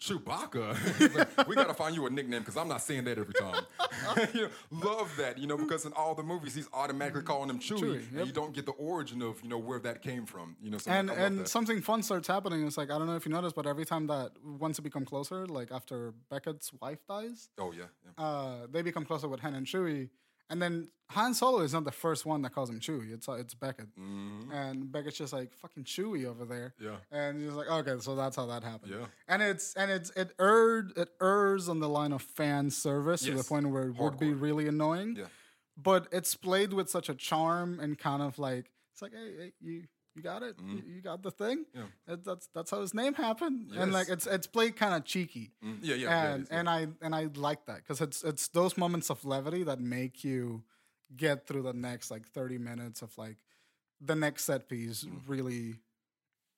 Chewbacca 0.00 1.14
like, 1.38 1.48
we 1.48 1.54
gotta 1.54 1.74
find 1.74 1.94
you 1.94 2.06
a 2.06 2.10
nickname 2.10 2.40
because 2.40 2.56
I'm 2.56 2.68
not 2.68 2.82
saying 2.82 3.04
that 3.04 3.18
every 3.18 3.34
time 3.34 3.64
you 4.34 4.42
know, 4.42 4.48
love 4.70 5.12
that 5.18 5.38
you 5.38 5.46
know 5.46 5.56
because 5.56 5.84
in 5.84 5.92
all 5.92 6.14
the 6.14 6.22
movies 6.22 6.54
he's 6.54 6.68
automatically 6.72 7.22
calling 7.22 7.48
him 7.50 7.58
Chewie, 7.58 7.80
Chewie, 7.80 8.16
and 8.18 8.26
you 8.26 8.32
don't 8.32 8.52
get 8.52 8.66
the 8.66 8.72
origin 8.72 9.22
of 9.22 9.42
you 9.42 9.48
know 9.48 9.58
where 9.58 9.78
that 9.80 10.02
came 10.02 10.26
from 10.26 10.56
you 10.62 10.70
know 10.70 10.78
so 10.78 10.90
and 10.90 11.10
I 11.10 11.14
and 11.14 11.40
that. 11.40 11.48
something 11.48 11.80
fun 11.80 12.02
starts 12.02 12.28
happening. 12.28 12.66
It's 12.66 12.76
like 12.76 12.90
I 12.90 12.98
don't 12.98 13.06
know 13.06 13.16
if 13.16 13.24
you 13.26 13.32
noticed, 13.32 13.54
but 13.54 13.66
every 13.66 13.84
time 13.84 14.06
that 14.08 14.32
once 14.44 14.78
it 14.78 14.82
become 14.82 15.04
closer, 15.04 15.46
like 15.46 15.70
after 15.70 16.12
Beckett's 16.30 16.72
wife 16.80 16.98
dies, 17.08 17.48
oh 17.58 17.72
yeah, 17.72 17.84
yeah. 18.04 18.24
uh, 18.24 18.66
they 18.70 18.82
become 18.82 19.04
closer 19.04 19.28
with 19.28 19.40
Han 19.40 19.54
and 19.54 19.66
Chewie. 19.66 20.08
And 20.52 20.60
then 20.60 20.90
Han 21.12 21.32
Solo 21.32 21.60
is 21.60 21.72
not 21.72 21.84
the 21.84 21.90
first 21.90 22.26
one 22.26 22.42
that 22.42 22.54
calls 22.54 22.68
him 22.68 22.78
Chewie. 22.78 23.10
It's 23.12 23.26
uh, 23.26 23.32
it's 23.32 23.54
Beckett, 23.54 23.88
and 23.96 24.92
Beckett's 24.92 25.16
just 25.16 25.32
like 25.32 25.54
fucking 25.54 25.84
Chewie 25.84 26.26
over 26.26 26.44
there. 26.44 26.74
Mm-hmm. 26.78 26.92
Yeah. 26.92 27.18
and 27.18 27.42
he's 27.42 27.54
like, 27.54 27.70
okay, 27.70 27.94
so 28.00 28.14
that's 28.14 28.36
how 28.36 28.44
that 28.46 28.62
happened. 28.62 28.92
Yeah. 28.92 29.06
and 29.28 29.42
it's 29.42 29.74
and 29.74 29.90
it's 29.90 30.10
it 30.10 30.34
erred 30.38 30.92
it 30.96 31.08
errs 31.22 31.70
on 31.70 31.80
the 31.80 31.88
line 31.88 32.12
of 32.12 32.20
fan 32.20 32.68
service 32.70 33.22
to 33.22 33.32
the 33.34 33.42
point 33.44 33.70
where 33.70 33.84
it 33.84 33.98
would 33.98 34.18
be 34.18 34.34
really 34.34 34.68
annoying. 34.68 35.16
Yeah. 35.18 35.24
but 35.76 36.06
it's 36.12 36.34
played 36.34 36.74
with 36.74 36.90
such 36.90 37.08
a 37.08 37.14
charm 37.14 37.80
and 37.80 37.98
kind 37.98 38.22
of 38.22 38.38
like 38.38 38.70
it's 38.92 39.00
like, 39.00 39.12
hey, 39.12 39.32
hey 39.38 39.52
you 39.60 39.84
you 40.14 40.22
got 40.22 40.42
it. 40.42 40.56
You, 40.64 40.82
you 40.96 41.00
got 41.00 41.22
the 41.22 41.30
thing. 41.30 41.64
Yeah. 41.74 41.82
That- 42.06 42.24
that's 42.24 42.48
that's 42.54 42.70
how 42.70 42.80
his 42.80 42.92
name 42.94 43.14
happened, 43.14 43.70
and 43.76 43.92
like 43.92 44.08
it's 44.08 44.26
it's 44.26 44.46
played 44.46 44.76
kind 44.76 44.94
of 44.94 45.04
cheeky, 45.04 45.52
Mm, 45.64 45.78
yeah, 45.82 45.94
yeah, 45.94 46.24
and 46.34 46.48
yeah. 46.50 46.58
and 46.58 46.68
I 46.68 46.86
and 47.00 47.14
I 47.14 47.28
like 47.34 47.66
that 47.66 47.78
because 47.78 48.00
it's 48.00 48.22
it's 48.24 48.48
those 48.48 48.76
moments 48.76 49.10
of 49.10 49.24
levity 49.24 49.62
that 49.64 49.80
make 49.80 50.22
you 50.24 50.62
get 51.16 51.46
through 51.46 51.62
the 51.62 51.72
next 51.72 52.10
like 52.10 52.26
thirty 52.28 52.58
minutes 52.58 53.02
of 53.02 53.16
like 53.18 53.38
the 54.00 54.14
next 54.16 54.44
set 54.44 54.68
piece 54.68 55.04
really 55.26 55.76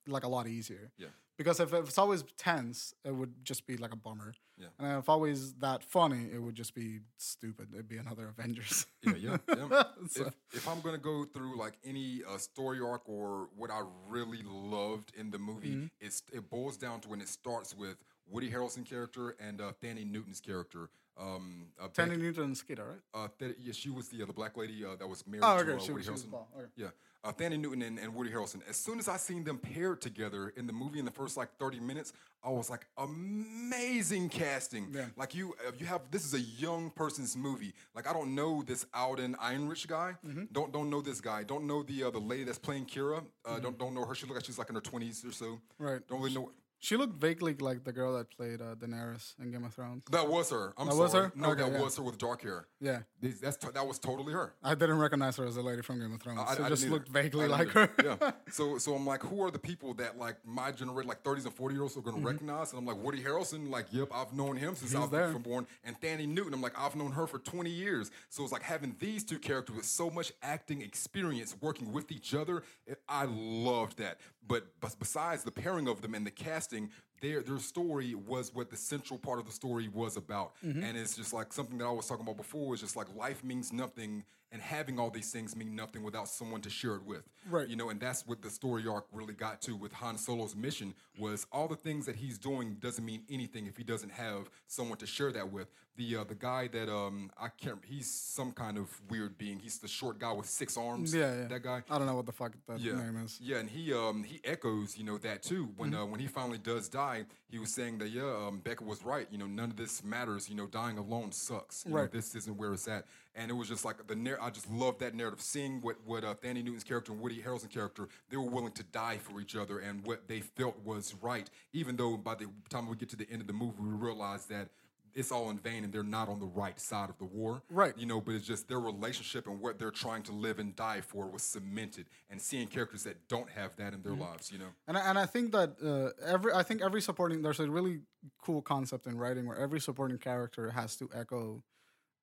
like 0.06 0.24
a 0.24 0.28
lot 0.28 0.46
easier. 0.46 0.90
Yeah. 0.98 1.08
Because 1.36 1.58
if, 1.58 1.72
if 1.74 1.88
it's 1.88 1.98
always 1.98 2.22
tense, 2.36 2.94
it 3.04 3.12
would 3.12 3.44
just 3.44 3.66
be 3.66 3.76
like 3.76 3.92
a 3.92 3.96
bummer. 3.96 4.34
Yeah. 4.56 4.68
And 4.78 4.98
if 5.00 5.08
always 5.08 5.52
that 5.54 5.82
funny, 5.82 6.28
it 6.32 6.38
would 6.40 6.54
just 6.54 6.74
be 6.74 7.00
stupid. 7.16 7.68
It'd 7.72 7.88
be 7.88 7.96
another 7.96 8.28
Avengers. 8.38 8.86
Yeah, 9.02 9.14
yeah, 9.16 9.36
yeah. 9.48 9.82
So- 10.10 10.26
if, 10.26 10.34
if 10.52 10.68
I'm 10.68 10.80
gonna 10.80 10.98
go 10.98 11.24
through 11.24 11.58
like 11.58 11.76
any 11.84 12.22
uh, 12.28 12.38
story 12.38 12.78
arc 12.80 13.08
or 13.08 13.48
what 13.56 13.70
I 13.72 13.82
really 14.08 14.42
loved 14.46 15.12
in 15.16 15.30
the 15.30 15.38
movie, 15.38 15.70
Mm-hmm. 15.74 15.86
it's 16.00 16.22
it 16.32 16.48
boils 16.50 16.76
down 16.76 17.00
to 17.00 17.08
when 17.08 17.20
it 17.20 17.28
starts 17.28 17.76
with 17.76 17.96
Woody 18.30 18.50
Harrelson 18.50 18.84
character 18.86 19.34
and 19.40 19.60
uh, 19.60 19.72
Thandie 19.82 20.08
Newton's 20.10 20.40
character. 20.40 20.88
Um, 21.16 21.66
uh, 21.80 22.04
Newton 22.06 22.44
and 22.44 22.56
Skeeter, 22.56 22.84
right? 22.84 23.00
uh, 23.24 23.28
Th- 23.38 23.54
yeah, 23.60 23.72
she 23.72 23.88
was 23.90 24.08
the 24.08 24.22
uh, 24.22 24.26
the 24.26 24.32
black 24.32 24.56
lady 24.56 24.84
uh, 24.84 24.96
that 24.96 25.06
was 25.08 25.24
married 25.26 25.44
Oh, 25.44 25.62
to 25.62 25.76
uh, 25.76 25.78
She, 25.78 25.92
Woody 25.92 26.04
she 26.04 26.10
Harrelson. 26.10 26.34
Okay. 26.34 26.66
Yeah, 26.76 26.88
uh, 27.22 27.32
Thandie 27.32 27.58
Newton 27.60 27.82
and, 27.82 27.98
and 28.00 28.12
Woody 28.14 28.30
Harrelson. 28.30 28.60
As 28.68 28.76
soon 28.76 28.98
as 28.98 29.08
I 29.08 29.16
seen 29.16 29.44
them 29.44 29.58
paired 29.58 30.00
together 30.00 30.52
in 30.56 30.66
the 30.66 30.72
movie 30.72 30.98
in 30.98 31.04
the 31.04 31.12
first 31.12 31.36
like 31.36 31.50
thirty 31.56 31.78
minutes, 31.78 32.12
I 32.42 32.50
was 32.50 32.68
like, 32.68 32.86
amazing 32.98 34.28
casting. 34.28 34.88
Yeah. 34.92 35.06
Like 35.16 35.34
you, 35.34 35.54
uh, 35.66 35.72
you 35.78 35.86
have 35.86 36.02
this 36.10 36.24
is 36.24 36.34
a 36.34 36.40
young 36.40 36.90
person's 36.90 37.36
movie. 37.36 37.72
Like 37.94 38.08
I 38.08 38.12
don't 38.12 38.34
know 38.34 38.62
this 38.62 38.84
Alden 38.92 39.36
Einrich 39.36 39.86
guy. 39.86 40.16
Mm-hmm. 40.26 40.44
Don't 40.52 40.72
don't 40.72 40.90
know 40.90 41.00
this 41.00 41.20
guy. 41.20 41.44
Don't 41.44 41.66
know 41.66 41.82
the 41.82 42.04
uh, 42.04 42.10
the 42.10 42.18
lady 42.18 42.44
that's 42.44 42.58
playing 42.58 42.86
Kira. 42.86 43.24
Uh, 43.44 43.58
Don't 43.60 43.78
don't 43.78 43.94
know 43.94 44.04
her. 44.04 44.14
She 44.14 44.26
look 44.26 44.34
like 44.36 44.44
she's 44.44 44.58
like 44.58 44.68
in 44.68 44.74
her 44.74 44.80
twenties 44.80 45.24
or 45.24 45.32
so. 45.32 45.44
Mm-hmm. 45.46 45.84
Right. 45.84 46.08
Don't 46.08 46.20
really 46.20 46.34
know. 46.34 46.50
She 46.84 46.98
looked 46.98 47.14
vaguely 47.14 47.54
like 47.54 47.82
the 47.82 47.92
girl 47.92 48.14
that 48.18 48.30
played 48.30 48.60
uh, 48.60 48.74
Daenerys 48.74 49.34
in 49.40 49.50
Game 49.50 49.64
of 49.64 49.72
Thrones. 49.72 50.02
That 50.10 50.28
was 50.28 50.50
her. 50.50 50.74
I'm 50.76 50.86
That 50.86 50.92
sorry. 50.92 51.02
was 51.02 51.12
her? 51.14 51.32
No, 51.34 51.50
Okay, 51.52 51.62
that 51.62 51.72
yeah. 51.72 51.80
was 51.80 51.96
her 51.96 52.02
with 52.02 52.18
dark 52.18 52.42
hair. 52.42 52.66
Yeah. 52.78 52.98
This- 53.22 53.40
That's 53.40 53.56
t- 53.56 53.68
that 53.72 53.86
was 53.86 53.98
totally 53.98 54.34
her. 54.34 54.52
I 54.62 54.74
didn't 54.74 54.98
recognize 54.98 55.36
her 55.38 55.46
as 55.46 55.54
the 55.54 55.62
lady 55.62 55.80
from 55.80 55.98
Game 55.98 56.12
of 56.12 56.20
Thrones. 56.20 56.40
I, 56.46 56.66
I 56.66 56.68
just 56.68 56.82
didn't 56.82 56.92
looked 56.92 57.08
either. 57.08 57.22
vaguely 57.22 57.44
I 57.46 57.48
like 57.48 57.72
didn't 57.72 57.74
her. 57.74 57.90
either. 58.00 58.18
yeah. 58.20 58.30
So 58.52 58.76
so 58.76 58.94
I'm 58.94 59.06
like, 59.06 59.22
who 59.22 59.42
are 59.42 59.50
the 59.50 59.58
people 59.58 59.94
that 59.94 60.18
like 60.18 60.36
my 60.44 60.70
generation, 60.72 61.08
like 61.08 61.22
30s 61.24 61.44
and 61.46 61.54
40 61.54 61.74
year 61.74 61.82
olds, 61.82 61.96
are 61.96 62.00
Mm-hmm. 62.00 62.10
gonna 62.10 62.26
recognize? 62.26 62.72
And 62.72 62.78
I'm 62.80 62.84
like, 62.86 63.02
Woody 63.02 63.22
Harrelson, 63.22 63.70
like, 63.70 63.86
yep, 63.90 64.08
I've 64.14 64.34
known 64.34 64.56
him 64.58 64.74
since 64.74 64.94
I 64.94 65.00
was 65.00 65.08
there. 65.10 65.32
from 65.32 65.40
born. 65.40 65.66
And 65.84 65.98
Thandie 66.02 66.28
Newton, 66.28 66.52
I'm 66.52 66.60
like, 66.60 66.78
I've 66.78 66.96
known 66.96 67.12
her 67.12 67.26
for 67.26 67.38
20 67.38 67.70
years. 67.70 68.10
So 68.28 68.42
it's 68.42 68.52
like 68.52 68.62
having 68.62 68.94
these 68.98 69.24
two 69.24 69.38
characters 69.38 69.74
with 69.76 69.86
so 69.86 70.10
much 70.10 70.32
acting 70.42 70.82
experience 70.82 71.56
working 71.62 71.92
with 71.92 72.12
each 72.12 72.34
other. 72.34 72.62
It, 72.86 73.00
I 73.08 73.24
loved 73.24 73.96
that. 73.98 74.18
But, 74.46 74.66
besides 74.98 75.42
the 75.44 75.50
pairing 75.50 75.88
of 75.88 76.02
them 76.02 76.14
and 76.14 76.26
the 76.26 76.30
casting, 76.30 76.90
their 77.20 77.42
their 77.42 77.58
story 77.58 78.14
was 78.14 78.54
what 78.54 78.70
the 78.70 78.76
central 78.76 79.18
part 79.18 79.38
of 79.38 79.46
the 79.46 79.52
story 79.52 79.88
was 79.88 80.16
about. 80.16 80.52
Mm-hmm. 80.64 80.82
And 80.82 80.98
it's 80.98 81.16
just 81.16 81.32
like 81.32 81.52
something 81.52 81.78
that 81.78 81.86
I 81.86 81.90
was 81.90 82.06
talking 82.06 82.24
about 82.24 82.36
before. 82.36 82.74
Is 82.74 82.80
just 82.80 82.96
like 82.96 83.06
life 83.16 83.42
means 83.42 83.72
nothing, 83.72 84.24
and 84.52 84.60
having 84.60 84.98
all 84.98 85.10
these 85.10 85.32
things 85.32 85.56
mean 85.56 85.74
nothing 85.74 86.02
without 86.02 86.28
someone 86.28 86.60
to 86.60 86.70
share 86.70 86.94
it 86.94 87.04
with. 87.04 87.28
Right. 87.50 87.68
You 87.68 87.76
know, 87.76 87.88
and 87.88 87.98
that's 87.98 88.26
what 88.26 88.42
the 88.42 88.50
story 88.50 88.86
arc 88.86 89.06
really 89.12 89.34
got 89.34 89.62
to 89.62 89.76
with 89.76 89.92
Han 89.94 90.18
Solo's 90.18 90.54
mission 90.54 90.94
was 91.18 91.46
all 91.50 91.66
the 91.66 91.76
things 91.76 92.06
that 92.06 92.16
he's 92.16 92.38
doing 92.38 92.74
doesn't 92.74 93.04
mean 93.04 93.22
anything 93.30 93.66
if 93.66 93.76
he 93.76 93.82
doesn't 93.82 94.12
have 94.12 94.50
someone 94.66 94.98
to 94.98 95.06
share 95.06 95.32
that 95.32 95.50
with. 95.50 95.68
The 95.96 96.16
uh, 96.16 96.24
the 96.24 96.34
guy 96.34 96.66
that 96.68 96.92
um 96.92 97.30
I 97.40 97.48
can't 97.48 97.78
he's 97.84 98.10
some 98.10 98.50
kind 98.50 98.78
of 98.78 98.88
weird 99.08 99.38
being. 99.38 99.60
He's 99.60 99.78
the 99.78 99.86
short 99.86 100.18
guy 100.18 100.32
with 100.32 100.46
six 100.46 100.76
arms. 100.76 101.14
Yeah, 101.14 101.32
yeah. 101.42 101.46
That 101.46 101.62
guy. 101.62 101.84
I 101.88 101.98
don't 101.98 102.08
know 102.08 102.16
what 102.16 102.26
the 102.26 102.32
fuck 102.32 102.52
that 102.66 102.80
Yeah, 102.80 102.94
name 102.96 103.16
is. 103.24 103.38
yeah, 103.40 103.58
and 103.58 103.70
he 103.70 103.92
um 103.92 104.24
he 104.24 104.40
echoes 104.44 104.98
you 104.98 105.04
know 105.04 105.18
that 105.18 105.42
too 105.44 105.68
when 105.76 105.92
Mm-hmm. 105.92 106.02
uh, 106.02 106.06
when 106.06 106.18
he 106.18 106.26
finally 106.26 106.58
does 106.58 106.88
die, 106.88 107.26
he 107.48 107.60
was 107.60 107.72
saying 107.72 107.98
that 107.98 108.08
yeah 108.08 108.22
um 108.48 108.58
Becca 108.58 108.82
was 108.82 109.04
right 109.04 109.28
you 109.30 109.38
know 109.38 109.46
none 109.46 109.70
of 109.70 109.76
this 109.76 110.02
matters 110.02 110.48
you 110.48 110.56
know 110.56 110.66
dying 110.66 110.98
alone 110.98 111.30
sucks 111.30 111.84
you 111.86 111.92
know, 111.92 111.98
Right. 112.00 112.10
this 112.10 112.34
isn't 112.34 112.56
where 112.56 112.72
it's 112.72 112.88
at 112.88 113.04
and 113.36 113.48
it 113.50 113.54
was 113.54 113.68
just 113.68 113.84
like 113.84 114.04
the 114.08 114.16
narr- 114.16 114.42
I 114.42 114.50
just 114.50 114.68
love 114.70 114.98
that 114.98 115.14
narrative 115.14 115.40
seeing 115.42 115.80
what 115.80 115.96
what 116.04 116.24
uh, 116.24 116.34
Thandie 116.34 116.64
Newton's 116.64 116.82
character 116.82 117.12
and 117.12 117.20
Woody 117.20 117.40
Harrelson's 117.40 117.72
character 117.72 118.08
they 118.30 118.36
were 118.36 118.50
willing 118.50 118.72
to 118.72 118.82
die 118.82 119.18
for 119.18 119.40
each 119.40 119.54
other 119.54 119.78
and 119.78 120.04
what 120.04 120.26
they 120.26 120.40
felt 120.40 120.76
was 120.84 121.14
right 121.22 121.48
even 121.72 121.94
though 121.94 122.16
by 122.16 122.34
the 122.34 122.46
time 122.68 122.88
we 122.88 122.96
get 122.96 123.10
to 123.10 123.16
the 123.16 123.30
end 123.30 123.40
of 123.40 123.46
the 123.46 123.52
movie 123.52 123.76
we 123.80 123.90
realize 123.90 124.46
that. 124.46 124.70
It's 125.14 125.30
all 125.30 125.50
in 125.50 125.58
vain, 125.58 125.84
and 125.84 125.92
they're 125.92 126.02
not 126.02 126.28
on 126.28 126.40
the 126.40 126.46
right 126.46 126.78
side 126.80 127.08
of 127.08 127.18
the 127.18 127.24
war. 127.24 127.62
Right. 127.70 127.96
You 127.96 128.06
know, 128.06 128.20
but 128.20 128.34
it's 128.34 128.46
just 128.46 128.68
their 128.68 128.80
relationship 128.80 129.46
and 129.46 129.60
what 129.60 129.78
they're 129.78 129.90
trying 129.90 130.22
to 130.24 130.32
live 130.32 130.58
and 130.58 130.74
die 130.74 131.00
for 131.00 131.26
was 131.28 131.42
cemented. 131.42 132.06
And 132.30 132.40
seeing 132.42 132.66
characters 132.68 133.04
that 133.04 133.28
don't 133.28 133.48
have 133.50 133.76
that 133.76 133.94
in 133.94 134.02
their 134.02 134.14
lives, 134.14 134.50
you 134.50 134.58
know. 134.58 134.70
And 134.88 134.96
I, 134.98 135.08
and 135.08 135.18
I 135.18 135.26
think 135.26 135.52
that 135.52 135.76
uh, 135.82 136.10
every 136.26 136.52
I 136.52 136.62
think 136.62 136.82
every 136.82 137.00
supporting 137.00 137.42
there's 137.42 137.60
a 137.60 137.70
really 137.70 138.00
cool 138.42 138.60
concept 138.62 139.06
in 139.06 139.16
writing 139.16 139.46
where 139.46 139.58
every 139.58 139.80
supporting 139.80 140.18
character 140.18 140.70
has 140.70 140.96
to 140.96 141.08
echo 141.14 141.62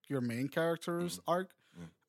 your 0.07 0.21
main 0.21 0.47
character's 0.49 1.19
Mm-hmm. 1.19 1.31
arc 1.31 1.49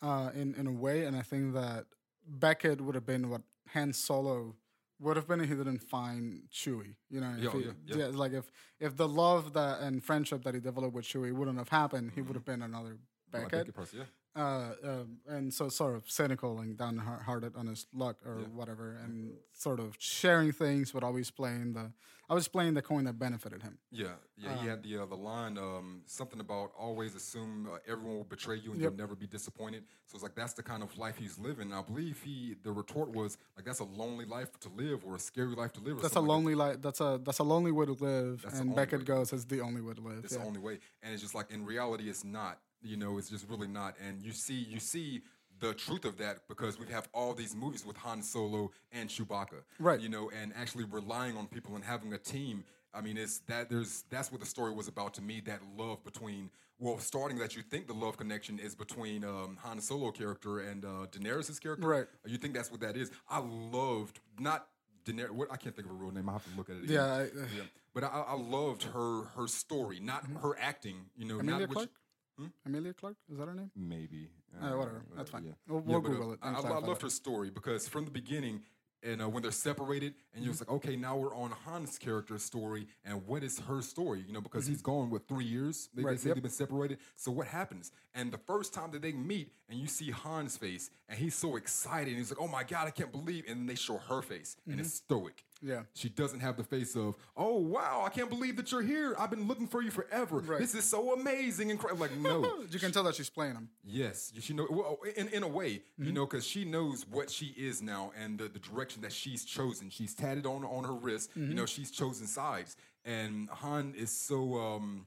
uh, 0.03 0.31
in 0.35 0.55
in 0.57 0.67
a 0.67 0.73
way, 0.73 1.05
and 1.05 1.17
I 1.17 1.23
think 1.23 1.55
that 1.55 1.85
Beckett 2.27 2.81
would 2.81 2.97
have 2.97 3.07
been 3.07 3.31
what 3.31 3.43
Han 3.75 3.93
Solo 3.93 4.57
would 5.03 5.17
have 5.17 5.27
been 5.29 5.41
if 5.41 5.49
he 5.49 5.55
didn't 5.55 5.79
find 5.83 6.43
Chewie. 6.53 6.95
You 7.11 7.21
know, 7.21 7.35
if 7.37 7.43
Yeah, 7.45 7.51
he, 7.51 7.65
yeah, 7.87 7.97
yeah. 7.97 8.07
like 8.07 8.33
if 8.33 8.51
if 8.81 8.97
the 8.97 9.09
love 9.09 9.53
that 9.55 9.81
and 9.81 10.03
friendship 10.03 10.43
that 10.45 10.55
he 10.55 10.61
developed 10.61 10.95
with 10.95 11.05
Chewie 11.05 11.33
wouldn't 11.33 11.59
have 11.59 11.69
happened, 11.69 12.13
he 12.15 12.23
would 12.23 12.35
have 12.37 12.45
been 12.45 12.63
another 12.63 12.97
Beckett. 13.31 13.51
Beckett 13.51 13.75
person, 13.75 13.99
yeah. 14.01 14.05
Uh, 14.35 14.71
um, 14.83 15.19
and 15.29 15.53
so 15.53 15.69
sort 15.69 15.95
of 15.95 16.11
cynical 16.11 16.61
and 16.61 16.77
downhearted 16.77 17.55
on 17.57 17.67
his 17.67 17.87
luck 17.95 18.17
or 18.25 18.37
whatever, 18.55 18.97
and 19.05 19.35
sort 19.53 19.79
of 19.81 19.97
sharing 19.99 20.53
things, 20.53 20.93
but 20.93 21.03
always 21.05 21.31
playing 21.31 21.75
the, 21.75 21.93
I 22.31 22.35
was 22.35 22.49
playing 22.49 22.73
the 22.75 22.81
coin 22.83 23.05
that 23.05 23.19
benefited 23.19 23.63
him. 23.63 23.77
Yeah, 23.91 24.07
yeah. 24.39 24.57
he 24.57 24.67
had 24.67 24.83
the 24.83 25.03
uh, 25.03 25.07
the 25.07 25.17
line 25.17 25.59
um, 25.59 26.01
something 26.07 26.41
about 26.41 26.73
always 26.79 27.15
assume 27.15 27.69
uh, 27.71 27.77
everyone 27.87 28.17
will 28.17 28.25
betray 28.25 28.57
you 28.57 28.73
and 28.73 28.81
Yep. 28.81 28.93
you'll 28.93 28.99
never 28.99 29.15
be 29.15 29.27
disappointed. 29.27 29.85
So 30.07 30.17
it's 30.17 30.23
like 30.23 30.35
that's 30.35 30.55
the 30.55 30.63
kind 30.63 30.83
of 30.83 30.97
life 30.97 31.17
he's 31.19 31.39
living. 31.39 31.73
I 31.73 31.83
believe 31.83 32.23
he 32.23 32.57
the 32.63 32.73
retort 32.73 33.11
was 33.11 33.37
like 33.57 33.67
that's 33.67 33.81
a 33.81 33.85
lonely 33.85 34.25
life 34.25 34.59
to 34.61 34.71
live 34.71 35.05
or 35.05 35.17
a 35.17 35.19
scary 35.19 35.55
life 35.55 35.73
to 35.75 35.81
live. 35.81 35.97
That's 35.97 36.13
a 36.13 36.15
something 36.15 36.29
like 36.29 36.37
lonely 36.37 36.55
life. 36.55 36.77
That's 36.81 37.01
a 37.01 37.21
that's 37.23 37.41
a 37.41 37.45
lonely 37.45 37.73
way 37.73 37.85
to 37.85 37.93
live. 37.93 38.43
That's 38.43 38.61
and 38.61 38.75
Beckett 38.75 39.01
way. 39.01 39.05
goes, 39.05 39.33
"It's 39.35 39.45
the 39.45 39.61
only 39.61 39.83
way 39.83 39.93
to 39.93 40.01
live." 40.01 40.25
It's 40.25 40.33
yeah. 40.33 40.41
the 40.41 40.47
only 40.47 40.61
way, 40.61 40.79
and 41.03 41.13
it's 41.13 41.21
just 41.21 41.35
like 41.35 41.51
in 41.51 41.67
reality, 41.67 42.09
it's 42.09 42.25
not. 42.25 42.59
You 42.83 42.97
know, 42.97 43.19
it's 43.19 43.31
just 43.31 43.49
really 43.49 43.69
not. 43.69 43.95
And 44.07 44.21
you 44.23 44.33
see, 44.33 44.55
you 44.55 44.81
see 44.81 45.23
the 45.61 45.75
truth 45.75 46.05
of 46.05 46.19
that 46.19 46.49
because 46.49 46.79
we 46.79 46.87
have 46.87 47.09
all 47.15 47.35
these 47.35 47.55
movies 47.55 47.87
with 47.87 47.97
Han 47.99 48.23
Solo 48.23 48.71
and 48.91 49.09
Chewbacca, 49.09 49.63
Right. 49.79 50.01
You 50.01 50.09
know, 50.09 50.31
and 50.31 50.53
actually 50.57 50.85
relying 50.85 51.37
on 51.37 51.47
people 51.47 51.77
and 51.77 51.85
having 51.85 52.13
a 52.13 52.19
team. 52.19 52.65
I 52.95 53.01
mean, 53.01 53.17
it's 53.17 53.39
that 53.47 53.71
there's 53.71 54.05
that's 54.11 54.31
what 54.33 54.41
the 54.41 54.47
story 54.47 54.73
was 54.73 54.89
about 54.89 55.15
to 55.15 55.23
me. 55.23 55.41
That 55.47 55.61
love 55.79 56.03
between 56.05 56.51
well, 56.79 56.99
starting 56.99 57.39
that 57.39 57.55
you 57.55 57.63
think 57.63 57.87
the 57.87 57.93
love 57.95 58.17
connection 58.17 58.59
is 58.59 58.75
between 58.75 59.23
um, 59.25 59.57
Han 59.63 59.81
Solo 59.81 60.11
character 60.11 60.59
and 60.61 60.85
uh, 60.85 61.07
Daenerys' 61.13 61.61
character, 61.61 61.87
Right. 61.87 62.07
You 62.27 62.39
think 62.39 62.55
that's 62.55 62.73
what 62.73 62.81
that 62.81 62.97
is? 62.97 63.11
I 63.31 63.39
loved 63.39 64.19
not 64.41 64.67
Daenerys. 65.05 65.31
What 65.31 65.53
I 65.53 65.57
can't 65.57 65.77
think 65.77 65.87
of 65.87 65.93
a 65.93 65.95
real 65.95 66.11
name. 66.11 66.29
I 66.29 66.33
have 66.33 66.45
to 66.45 66.51
look 66.57 66.69
at 66.71 66.77
it. 66.77 66.85
Again. 66.85 66.95
Yeah, 66.97 67.05
I- 67.15 67.23
yeah. 67.57 67.63
But 67.95 68.05
I, 68.05 68.25
I 68.29 68.35
loved 68.35 68.83
her 68.85 69.25
her 69.37 69.47
story, 69.47 70.01
not 70.01 70.25
her 70.43 70.59
acting. 70.59 70.97
You 71.17 71.27
know, 71.27 71.35
Mm-hmm. 71.35 71.49
Amelia 71.49 71.67
not 71.69 71.77
which, 71.77 71.89
Clarke. 72.37 72.51
Amelia 72.67 72.93
Clarke 72.95 73.17
is 73.31 73.39
that 73.39 73.47
her 73.49 73.55
name? 73.55 73.71
Maybe. 73.77 74.29
Uh, 74.61 74.77
whatever. 74.77 75.03
That's 75.17 75.31
fine. 75.31 75.45
Yeah. 75.45 75.53
We'll- 75.69 75.81
we'll 75.81 76.01
but, 76.01 76.09
uh, 76.09 76.13
Google 76.13 76.33
it 76.35 76.39
I, 76.43 76.47
I, 76.47 76.51
I 76.51 76.55
clarify 76.61 76.87
loved 76.87 77.01
that. 77.01 77.05
her 77.05 77.11
story 77.11 77.51
because 77.51 77.89
from 77.89 78.05
the 78.05 78.11
beginning, 78.11 78.63
and 79.05 79.21
uh, 79.21 79.29
when 79.29 79.43
they're 79.43 79.51
separated, 79.51 80.15
and 80.33 80.45
you're 80.45 80.53
just 80.53 80.63
like, 80.69 80.77
okay, 80.77 80.95
now 80.95 81.17
we're 81.17 81.35
on 81.35 81.51
Han's 81.67 81.99
character's 81.99 82.45
story, 82.45 82.87
and 83.05 83.27
what 83.27 83.43
is 83.43 83.59
her 83.61 83.83
story? 83.83 84.23
You 84.25 84.33
know, 84.33 84.41
because 84.41 84.65
he's 84.69 84.81
gone 84.81 85.11
with 85.11 85.27
three 85.27 85.45
years. 85.45 85.89
They, 85.93 86.03
they 86.03 86.03
Mm-hmm. 86.03 86.09
Right, 86.09 86.21
say 86.21 86.29
yep. 86.29 86.37
they've 86.37 86.43
been 86.45 86.53
separated. 86.53 86.99
So 87.17 87.33
what 87.33 87.49
happens? 87.49 87.91
And 88.15 88.31
the 88.31 88.39
first 88.39 88.73
time 88.73 88.93
that 88.93 89.03
they 89.03 89.11
meet, 89.13 89.51
and 89.69 89.81
you 89.81 89.89
see 89.89 90.13
Han's 90.13 90.57
face, 90.57 90.89
and 91.09 91.19
he's 91.19 91.35
so 91.35 91.57
excited, 91.57 92.11
and 92.11 92.19
he's 92.19 92.31
like, 92.31 92.41
oh 92.41 92.47
my 92.47 92.63
god, 92.63 92.87
I 92.87 92.91
can't 92.91 93.11
believe! 93.11 93.45
And 93.49 93.59
then 93.61 93.67
they 93.67 93.75
show 93.75 93.97
her 93.97 94.23
face, 94.23 94.57
and 94.71 94.79
it's 94.79 94.95
stoic. 94.95 95.45
Yeah. 95.63 95.83
She 95.95 96.09
doesn't 96.09 96.41
have 96.41 96.57
the 96.57 96.65
face 96.65 96.97
of, 96.97 97.15
oh 97.37 97.59
wow, 97.59 98.03
I 98.05 98.09
can't 98.11 98.29
believe 98.29 98.57
that 98.57 98.73
you're 98.73 98.83
here. 98.83 99.15
I've 99.19 99.31
been 99.31 99.47
looking 99.47 99.69
for 99.69 99.81
you 99.81 99.91
forever. 99.91 100.39
Right. 100.39 100.59
This 100.59 100.75
is 100.75 100.85
so 100.85 101.13
amazing 101.15 101.71
and 101.71 101.79
cra-" 101.79 101.95
like 101.95 102.17
no. 102.17 102.65
You 102.71 102.79
can 102.81 102.91
tell 102.93 103.05
that 103.05 103.15
she's 103.15 103.31
playing 103.31 103.55
him. 103.55 103.69
Yes, 103.85 104.33
she 104.41 104.55
know. 104.55 104.67
Well, 104.69 104.99
in 105.17 105.29
in 105.29 105.43
a 105.43 105.49
way, 105.49 105.83
Mm-hmm. 105.93 106.05
you 106.07 106.13
know, 106.13 106.27
because 106.27 106.45
she 106.47 106.65
knows 106.65 107.07
what 107.09 107.31
she 107.31 107.55
is 107.57 107.81
now 107.83 108.11
and 108.21 108.39
the, 108.39 108.49
the 108.49 108.59
direction 108.59 109.03
that 109.03 109.13
she's 109.13 109.45
chosen. 109.45 109.89
She's 109.91 110.15
tatted 110.15 110.47
on 110.47 110.65
on 110.65 110.85
her 110.85 110.95
wrist. 110.95 111.31
Mm-hmm. 111.31 111.51
You 111.51 111.55
know, 111.55 111.67
she's 111.67 111.91
chosen 111.91 112.27
sides, 112.27 112.77
and 113.05 113.49
Han 113.51 113.95
is 113.97 114.11
so. 114.11 114.57
um 114.57 115.07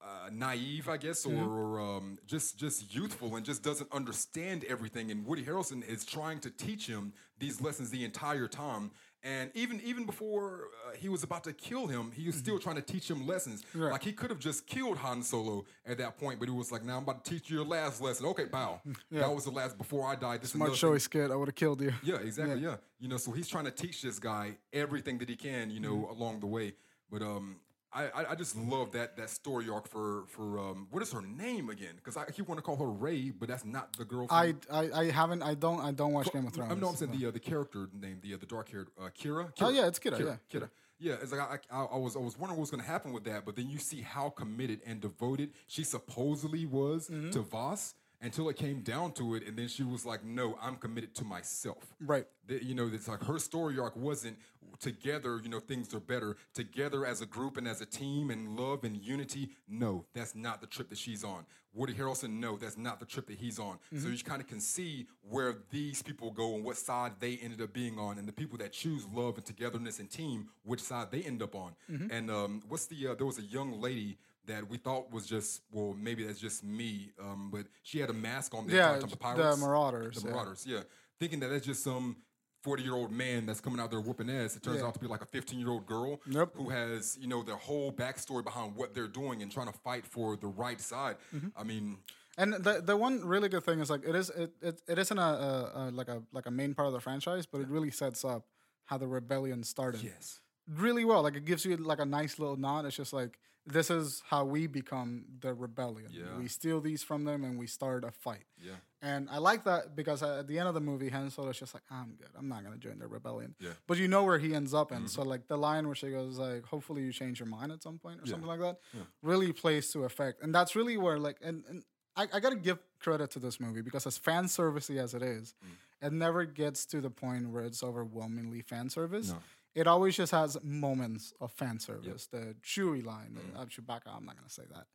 uh, 0.00 0.30
naive, 0.32 0.88
I 0.88 0.96
guess, 0.96 1.26
or, 1.26 1.30
Mm-hmm. 1.30 1.48
or 1.48 1.80
um, 1.80 2.18
just 2.24 2.56
just 2.56 2.94
youthful 2.94 3.34
and 3.34 3.44
just 3.44 3.64
doesn't 3.64 3.90
understand 3.92 4.64
everything. 4.68 5.10
And 5.10 5.26
Woody 5.26 5.42
Harrelson 5.42 5.84
is 5.86 6.04
trying 6.04 6.38
to 6.40 6.50
teach 6.50 6.86
him 6.86 7.12
these 7.38 7.60
lessons 7.60 7.90
the 7.90 8.04
entire 8.04 8.46
time. 8.46 8.92
And 9.24 9.50
even 9.54 9.80
even 9.84 10.06
before 10.06 10.68
uh, 10.86 10.94
he 10.96 11.08
was 11.08 11.24
about 11.24 11.42
to 11.44 11.52
kill 11.52 11.88
him, 11.88 12.12
he 12.12 12.26
was 12.26 12.36
still 12.36 12.58
trying 12.58 12.76
to 12.76 12.82
teach 12.82 13.10
him 13.10 13.26
lessons. 13.26 13.62
Mm-hmm. 13.62 13.80
Right. 13.82 13.92
Like 13.92 14.04
he 14.04 14.12
could 14.12 14.30
have 14.30 14.38
just 14.38 14.66
killed 14.66 14.96
Han 14.98 15.22
Solo 15.24 15.64
at 15.84 15.98
that 15.98 16.16
point, 16.18 16.38
but 16.38 16.48
he 16.48 16.54
was 16.54 16.70
like, 16.70 16.84
"Now 16.84 16.98
I'm 16.98 17.02
about 17.02 17.24
to 17.24 17.30
teach 17.32 17.50
you 17.50 17.56
your 17.56 17.66
last 17.66 18.00
lesson." 18.00 18.26
Okay, 18.26 18.44
bow. 18.44 18.80
Yeah. 19.10 19.20
That 19.22 19.34
was 19.34 19.44
the 19.44 19.50
last 19.50 19.76
before 19.76 20.06
I 20.06 20.14
died. 20.14 20.40
This 20.42 20.50
is 20.50 20.54
Smart 20.54 20.70
another 20.82 20.98
thing- 21.00 21.08
kid. 21.22 21.30
I 21.32 21.34
would 21.36 21.48
have 21.48 21.54
killed 21.56 21.80
you. 21.80 21.92
yeah, 22.04 22.16
exactly. 22.16 22.60
Yeah. 22.60 22.76
You 23.00 23.08
know, 23.08 23.16
so 23.16 23.32
he's 23.32 23.48
trying 23.48 23.64
to 23.64 23.70
teach 23.72 24.02
this 24.02 24.18
guy 24.20 24.56
everything 24.72 25.18
that 25.18 25.28
he 25.28 25.36
can, 25.36 25.70
you 25.70 25.80
know, 25.80 25.96
Mm-hmm. 25.96 26.20
along 26.20 26.40
the 26.40 26.46
way. 26.46 26.74
But 27.10 27.22
um, 27.22 27.56
I, 27.92 28.26
I 28.30 28.34
just 28.34 28.54
love 28.56 28.92
that 28.92 29.16
that 29.16 29.30
story 29.30 29.68
arc 29.70 29.88
for 29.88 30.24
for 30.28 30.58
um, 30.58 30.88
what 30.90 31.02
is 31.02 31.10
her 31.12 31.22
name 31.22 31.70
again? 31.70 31.94
Because 31.96 32.16
I 32.16 32.24
keep 32.26 32.46
wanting 32.46 32.62
to 32.62 32.66
call 32.66 32.76
her 32.76 32.90
Ray, 32.90 33.30
but 33.30 33.48
that's 33.48 33.64
not 33.64 33.96
the 33.96 34.04
girl. 34.04 34.26
From, 34.26 34.36
I, 34.36 34.54
I 34.70 34.90
I 34.92 35.10
haven't. 35.10 35.42
I 35.42 35.54
don't. 35.54 35.80
I 35.80 35.92
don't 35.92 36.12
watch 36.12 36.30
Game 36.32 36.46
of 36.46 36.52
Thrones. 36.52 36.70
I 36.70 36.74
know 36.74 36.88
I'm 36.88 36.96
saying 36.96 37.18
the 37.18 37.26
uh, 37.28 37.30
the 37.30 37.40
character 37.40 37.88
name, 37.92 38.18
the 38.22 38.34
uh, 38.34 38.36
the 38.38 38.46
dark 38.46 38.70
haired 38.70 38.88
uh, 39.00 39.08
Kira. 39.18 39.52
Oh, 39.60 39.70
yeah, 39.70 39.86
it's 39.86 39.98
Kira, 39.98 40.18
Kira. 40.18 40.38
yeah. 40.52 40.60
Kira. 40.60 40.70
Yeah, 41.00 41.14
it's 41.22 41.30
like 41.32 41.40
I, 41.40 41.58
I, 41.74 41.84
I 41.84 41.96
was 41.96 42.16
I 42.16 42.18
was 42.18 42.36
wondering 42.36 42.58
what 42.58 42.62
was 42.62 42.70
going 42.70 42.82
to 42.82 42.88
happen 42.88 43.12
with 43.12 43.24
that, 43.24 43.44
but 43.46 43.54
then 43.56 43.68
you 43.70 43.78
see 43.78 44.02
how 44.02 44.30
committed 44.30 44.80
and 44.84 45.00
devoted 45.00 45.52
she 45.68 45.84
supposedly 45.84 46.66
was 46.66 47.08
Mm-hmm. 47.08 47.30
to 47.30 47.40
Voss 47.40 47.94
until 48.20 48.48
it 48.48 48.56
came 48.56 48.80
down 48.82 49.12
to 49.12 49.34
it, 49.34 49.46
and 49.46 49.56
then 49.56 49.68
she 49.68 49.82
was 49.84 50.04
like, 50.04 50.24
"No, 50.24 50.58
I'm 50.60 50.76
committed 50.76 51.14
to 51.16 51.24
myself." 51.24 51.94
Right. 52.00 52.26
that, 52.46 52.62
you 52.62 52.74
know, 52.74 52.90
it's 52.92 53.08
like 53.08 53.22
her 53.24 53.38
story 53.38 53.78
arc 53.78 53.94
wasn't 53.96 54.38
together, 54.80 55.40
you 55.42 55.48
know, 55.48 55.60
things 55.60 55.92
are 55.94 56.00
better. 56.00 56.36
Together 56.54 57.04
as 57.04 57.20
a 57.20 57.26
group 57.26 57.56
and 57.56 57.66
as 57.66 57.80
a 57.80 57.86
team 57.86 58.30
and 58.30 58.56
love 58.56 58.84
and 58.84 58.96
unity, 58.96 59.50
no, 59.68 60.04
that's 60.14 60.34
not 60.34 60.60
the 60.60 60.66
trip 60.66 60.88
that 60.90 60.98
she's 60.98 61.24
on. 61.24 61.44
Woody 61.74 61.92
Harrelson, 61.94 62.38
no, 62.40 62.56
that's 62.56 62.78
not 62.78 62.98
the 62.98 63.06
trip 63.06 63.26
that 63.26 63.36
he's 63.38 63.58
on. 63.58 63.78
So 63.98 64.08
you 64.08 64.18
kind 64.24 64.40
of 64.40 64.46
can 64.48 64.60
see 64.60 65.06
where 65.22 65.56
these 65.70 66.02
people 66.02 66.30
go 66.30 66.54
and 66.54 66.64
what 66.64 66.76
side 66.76 67.12
they 67.20 67.36
ended 67.42 67.60
up 67.60 67.72
being 67.72 67.98
on, 67.98 68.18
and 68.18 68.26
the 68.26 68.32
people 68.32 68.56
that 68.58 68.72
choose 68.72 69.04
love 69.12 69.36
and 69.36 69.44
togetherness 69.44 69.98
and 70.00 70.10
team, 70.10 70.48
which 70.64 70.80
side 70.80 71.10
they 71.10 71.22
end 71.22 71.42
up 71.42 71.54
on. 71.54 71.74
And 72.10 72.30
um, 72.30 72.62
what's 72.68 72.86
the? 72.86 73.08
Uh, 73.08 73.14
there 73.14 73.26
was 73.26 73.38
a 73.38 73.42
young 73.42 73.80
lady 73.80 74.18
that 74.48 74.68
we 74.68 74.76
thought 74.76 75.10
was 75.12 75.26
just 75.26 75.62
well, 75.70 75.94
maybe 75.98 76.24
that's 76.24 76.40
just 76.40 76.62
me, 76.64 77.12
um, 77.20 77.50
but 77.52 77.66
she 77.82 78.00
had 78.00 78.10
a 78.10 78.14
mask 78.14 78.54
on 78.54 78.66
the 78.66 78.74
Yeah, 78.74 78.94
entire 78.94 79.00
time, 79.00 79.08
the 79.10 79.16
the 79.16 79.16
pirates, 79.16 79.60
Marauders, 79.60 80.16
the 80.16 80.28
yeah. 80.28 80.34
Marauders, 80.34 80.66
yeah, 80.66 80.80
thinking 81.18 81.40
that 81.40 81.48
that's 81.48 81.66
just 81.66 81.82
some. 81.84 82.16
40 82.64 82.82
year 82.82 82.94
old 82.94 83.12
man 83.12 83.46
that's 83.46 83.60
coming 83.60 83.78
out 83.78 83.88
there 83.88 84.00
whooping 84.00 84.28
ass. 84.28 84.56
It 84.56 84.64
turns 84.64 84.80
Yeah. 84.80 84.88
out 84.88 84.94
to 84.94 85.00
be 85.00 85.06
like 85.06 85.22
a 85.22 85.24
15 85.26 85.60
year 85.60 85.70
old 85.70 85.86
girl 85.86 86.20
Yep. 86.26 86.56
who 86.56 86.70
has, 86.70 87.16
you 87.20 87.28
know, 87.28 87.44
their 87.44 87.56
whole 87.56 87.92
backstory 87.92 88.42
behind 88.42 88.74
what 88.74 88.94
they're 88.94 89.06
doing 89.06 89.42
and 89.42 89.50
trying 89.50 89.68
to 89.68 89.78
fight 89.78 90.04
for 90.04 90.34
the 90.36 90.48
right 90.48 90.80
side. 90.80 91.18
Mm-hmm. 91.32 91.48
I 91.56 91.62
mean, 91.62 91.98
And 92.36 92.54
the 92.54 92.82
the 92.84 92.96
one 92.96 93.24
really 93.24 93.48
good 93.48 93.62
thing 93.62 93.78
is 93.78 93.88
like 93.90 94.04
it 94.04 94.14
is 94.14 94.30
it 94.30 94.50
it, 94.60 94.82
it 94.88 94.98
isn't 94.98 95.16
a, 95.18 95.22
a, 95.22 95.72
a 95.76 95.90
like 95.92 96.08
a 96.08 96.20
like 96.32 96.46
a 96.46 96.50
main 96.50 96.74
part 96.74 96.88
of 96.88 96.92
the 96.92 97.00
franchise, 97.00 97.46
but 97.46 97.60
it 97.60 97.68
really 97.68 97.92
sets 97.92 98.24
up 98.24 98.44
how 98.86 98.98
the 98.98 99.06
rebellion 99.06 99.62
started 99.62 100.02
yes. 100.02 100.40
really 100.66 101.04
well. 101.04 101.22
Like 101.22 101.36
it 101.36 101.44
gives 101.44 101.64
you 101.64 101.76
like 101.76 102.00
a 102.00 102.06
nice 102.06 102.40
little 102.40 102.56
nod. 102.56 102.86
It's 102.86 102.96
just 102.96 103.12
like 103.12 103.38
this 103.70 103.90
is 103.90 104.22
how 104.30 104.44
we 104.44 104.66
become 104.66 105.24
the 105.40 105.52
rebellion. 105.54 106.10
Yeah. 106.12 106.38
We 106.38 106.48
steal 106.48 106.80
these 106.80 107.02
from 107.02 107.24
them 107.24 107.44
and 107.44 107.58
we 107.58 107.66
start 107.66 108.02
a 108.04 108.10
fight. 108.10 108.44
Yeah. 108.58 108.72
And 109.02 109.28
I 109.30 109.38
like 109.38 109.64
that 109.64 109.94
because 109.94 110.22
at 110.22 110.46
the 110.48 110.58
end 110.58 110.68
of 110.68 110.74
the 110.74 110.80
movie, 110.80 111.08
Han 111.10 111.30
Solo 111.30 111.50
is 111.50 111.58
just 111.58 111.74
like, 111.74 111.82
I'm 111.90 112.14
good. 112.16 112.30
I'm 112.36 112.48
not 112.48 112.64
gonna 112.64 112.78
join 112.78 112.98
the 112.98 113.06
rebellion. 113.06 113.54
Yeah. 113.60 113.68
Mm-hmm. 113.70 113.78
But 113.86 113.98
you 113.98 114.08
know 114.08 114.24
where 114.24 114.38
he 114.38 114.54
ends 114.54 114.72
up 114.74 114.90
in. 114.90 115.06
So 115.06 115.22
like 115.22 115.46
the 115.48 115.56
line 115.58 115.86
where 115.86 115.94
she 115.94 116.10
goes 116.10 116.38
like, 116.38 116.64
hopefully 116.64 117.02
you 117.02 117.12
change 117.12 117.38
your 117.40 117.48
mind 117.48 117.70
at 117.72 117.82
some 117.82 117.98
point 117.98 118.20
or 118.22 118.26
something 118.26 118.48
like 118.48 118.60
that, 118.60 118.78
really 119.22 119.52
plays 119.52 119.90
to 119.92 120.04
effect. 120.04 120.42
And 120.42 120.54
that's 120.54 120.74
really 120.74 120.96
where 120.96 121.18
like 121.18 121.36
and, 121.42 121.62
and 121.68 121.84
I, 122.16 122.26
I 122.32 122.40
gotta 122.40 122.56
give 122.56 122.78
credit 122.98 123.30
to 123.32 123.38
this 123.38 123.60
movie 123.60 123.82
because 123.82 124.06
as 124.06 124.18
fan 124.18 124.44
servicey 124.46 124.96
as 125.00 125.14
it 125.14 125.22
is, 125.22 125.54
Mm. 125.64 126.06
it 126.06 126.12
never 126.12 126.44
gets 126.44 126.86
to 126.86 127.00
the 127.00 127.10
point 127.10 127.50
where 127.50 127.62
it's 127.64 127.82
overwhelmingly 127.82 128.62
fan 128.62 128.88
service. 128.88 129.28
No. 129.30 129.38
It 129.74 129.86
always 129.86 130.16
just 130.16 130.32
has 130.32 130.56
moments 130.62 131.32
of 131.40 131.52
fan 131.52 131.78
service. 131.78 132.26
The 132.26 132.56
Chewie 132.62 133.04
line, 133.04 133.36
Mm. 133.38 133.52
the, 133.52 133.58
uh, 133.60 133.66
Chewbacca. 133.66 134.14
I'm 134.14 134.24
not 134.24 134.36
gonna 134.36 134.48
say 134.50 134.64
that. 134.72 134.86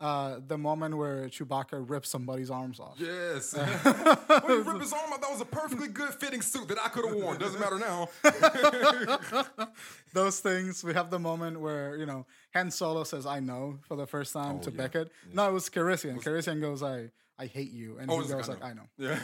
Uh, 0.00 0.40
the 0.48 0.58
moment 0.58 0.96
where 0.96 1.28
Chewbacca 1.28 1.88
rips 1.88 2.08
somebody's 2.10 2.50
arms 2.50 2.80
off. 2.80 2.96
Yes. 2.98 3.54
when 3.56 3.64
he 3.66 4.62
ripped 4.68 4.80
his 4.80 4.92
arm 4.92 5.12
out, 5.12 5.20
that 5.20 5.30
was 5.30 5.40
a 5.40 5.44
perfectly 5.46 5.88
good 5.88 6.12
fitting 6.14 6.42
suit 6.42 6.66
that 6.68 6.78
I 6.84 6.88
could 6.88 7.06
have 7.06 7.14
worn. 7.14 7.38
Doesn't 7.38 7.60
matter 7.64 7.78
now. 7.78 8.08
Those 10.12 10.40
things. 10.40 10.82
We 10.84 10.94
have 10.94 11.10
the 11.10 11.18
moment 11.18 11.60
where 11.60 11.96
you 11.96 12.06
know 12.06 12.26
Han 12.54 12.70
Solo 12.70 13.04
says 13.04 13.24
"I 13.24 13.40
know" 13.40 13.78
for 13.82 13.96
the 13.96 14.06
first 14.06 14.32
time 14.32 14.60
to 14.60 14.70
yeah. 14.70 14.76
Beckett. 14.76 15.12
No, 15.32 15.48
it 15.48 15.52
was 15.52 15.68
Calrissian. 15.70 16.20
Calrissian 16.22 16.60
goes, 16.60 16.82
"I 16.82 17.10
I 17.38 17.46
hate 17.46 17.72
you," 17.72 17.98
and 17.98 18.10
Oh, 18.10 18.20
he 18.20 18.28
goes 18.28 18.48
like, 18.48 18.62
"I 18.62 18.70
"I 18.70 18.72
know." 18.74 18.88
Yeah. 18.98 19.16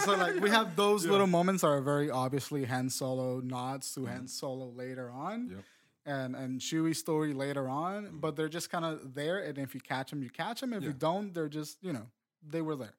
so 0.00 0.16
like 0.16 0.40
we 0.40 0.50
have 0.50 0.74
those 0.76 1.06
little 1.06 1.26
moments 1.26 1.62
that 1.62 1.68
are 1.68 1.80
very 1.80 2.10
obviously 2.10 2.64
Han 2.64 2.90
Solo 2.90 3.40
nods 3.40 3.92
to 3.94 4.06
Han 4.06 4.26
Solo 4.28 4.70
later 4.70 5.10
on. 5.10 5.48
Yep. 5.50 5.64
And 6.06 6.36
and 6.36 6.60
Chewie's 6.60 6.98
story 6.98 7.32
later 7.32 7.68
on, 7.68 8.18
but 8.20 8.36
they're 8.36 8.48
just 8.48 8.70
kind 8.70 8.84
of 8.84 9.14
there. 9.14 9.38
And 9.38 9.56
if 9.56 9.74
you 9.74 9.80
catch 9.80 10.10
them, 10.10 10.22
you 10.22 10.28
catch 10.28 10.60
them. 10.60 10.74
If 10.74 10.82
you 10.82 10.92
don't, 10.92 11.32
they're 11.32 11.48
just 11.48 11.78
you 11.82 11.92
know 11.92 12.06
they 12.46 12.60
were 12.60 12.76
there. 12.76 12.94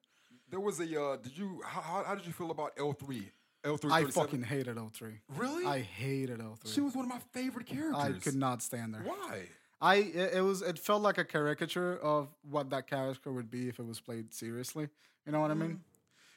There 0.50 0.60
was 0.60 0.80
a. 0.80 0.84
Uh, 0.84 1.16
did 1.16 1.36
you? 1.36 1.60
How, 1.64 2.04
how, 2.04 2.14
did 2.14 2.26
you 2.26 2.32
feel 2.32 2.50
about 2.50 2.72
L 2.78 2.92
three? 2.92 3.30
L 3.64 3.76
three. 3.76 3.92
I 3.92 4.04
fucking 4.04 4.42
hated 4.42 4.76
L3. 4.76 5.18
really. 5.36 5.66
I 5.66 5.80
hated 5.80 6.38
L3. 6.38 6.72
she 6.72 6.80
was 6.80 6.94
one 6.94 7.04
of 7.04 7.10
my 7.10 7.20
favorite 7.32 7.66
characters. 7.66 8.16
I 8.16 8.18
could 8.18 8.36
not 8.36 8.62
stand 8.62 8.94
her. 8.94 9.02
Why? 9.02 9.42
I 9.80 9.96
it, 9.96 10.34
it 10.34 10.40
was 10.40 10.62
it 10.62 10.78
felt 10.78 11.02
like 11.02 11.18
a 11.18 11.24
caricature 11.24 11.98
of 11.98 12.28
what 12.48 12.70
that 12.70 12.86
character 12.86 13.32
would 13.32 13.50
be 13.50 13.68
if 13.68 13.78
it 13.78 13.86
was 13.86 14.00
played 14.00 14.32
seriously. 14.32 14.88
You 15.26 15.32
know 15.32 15.40
what 15.40 15.50
I 15.50 15.54
mean? 15.54 15.80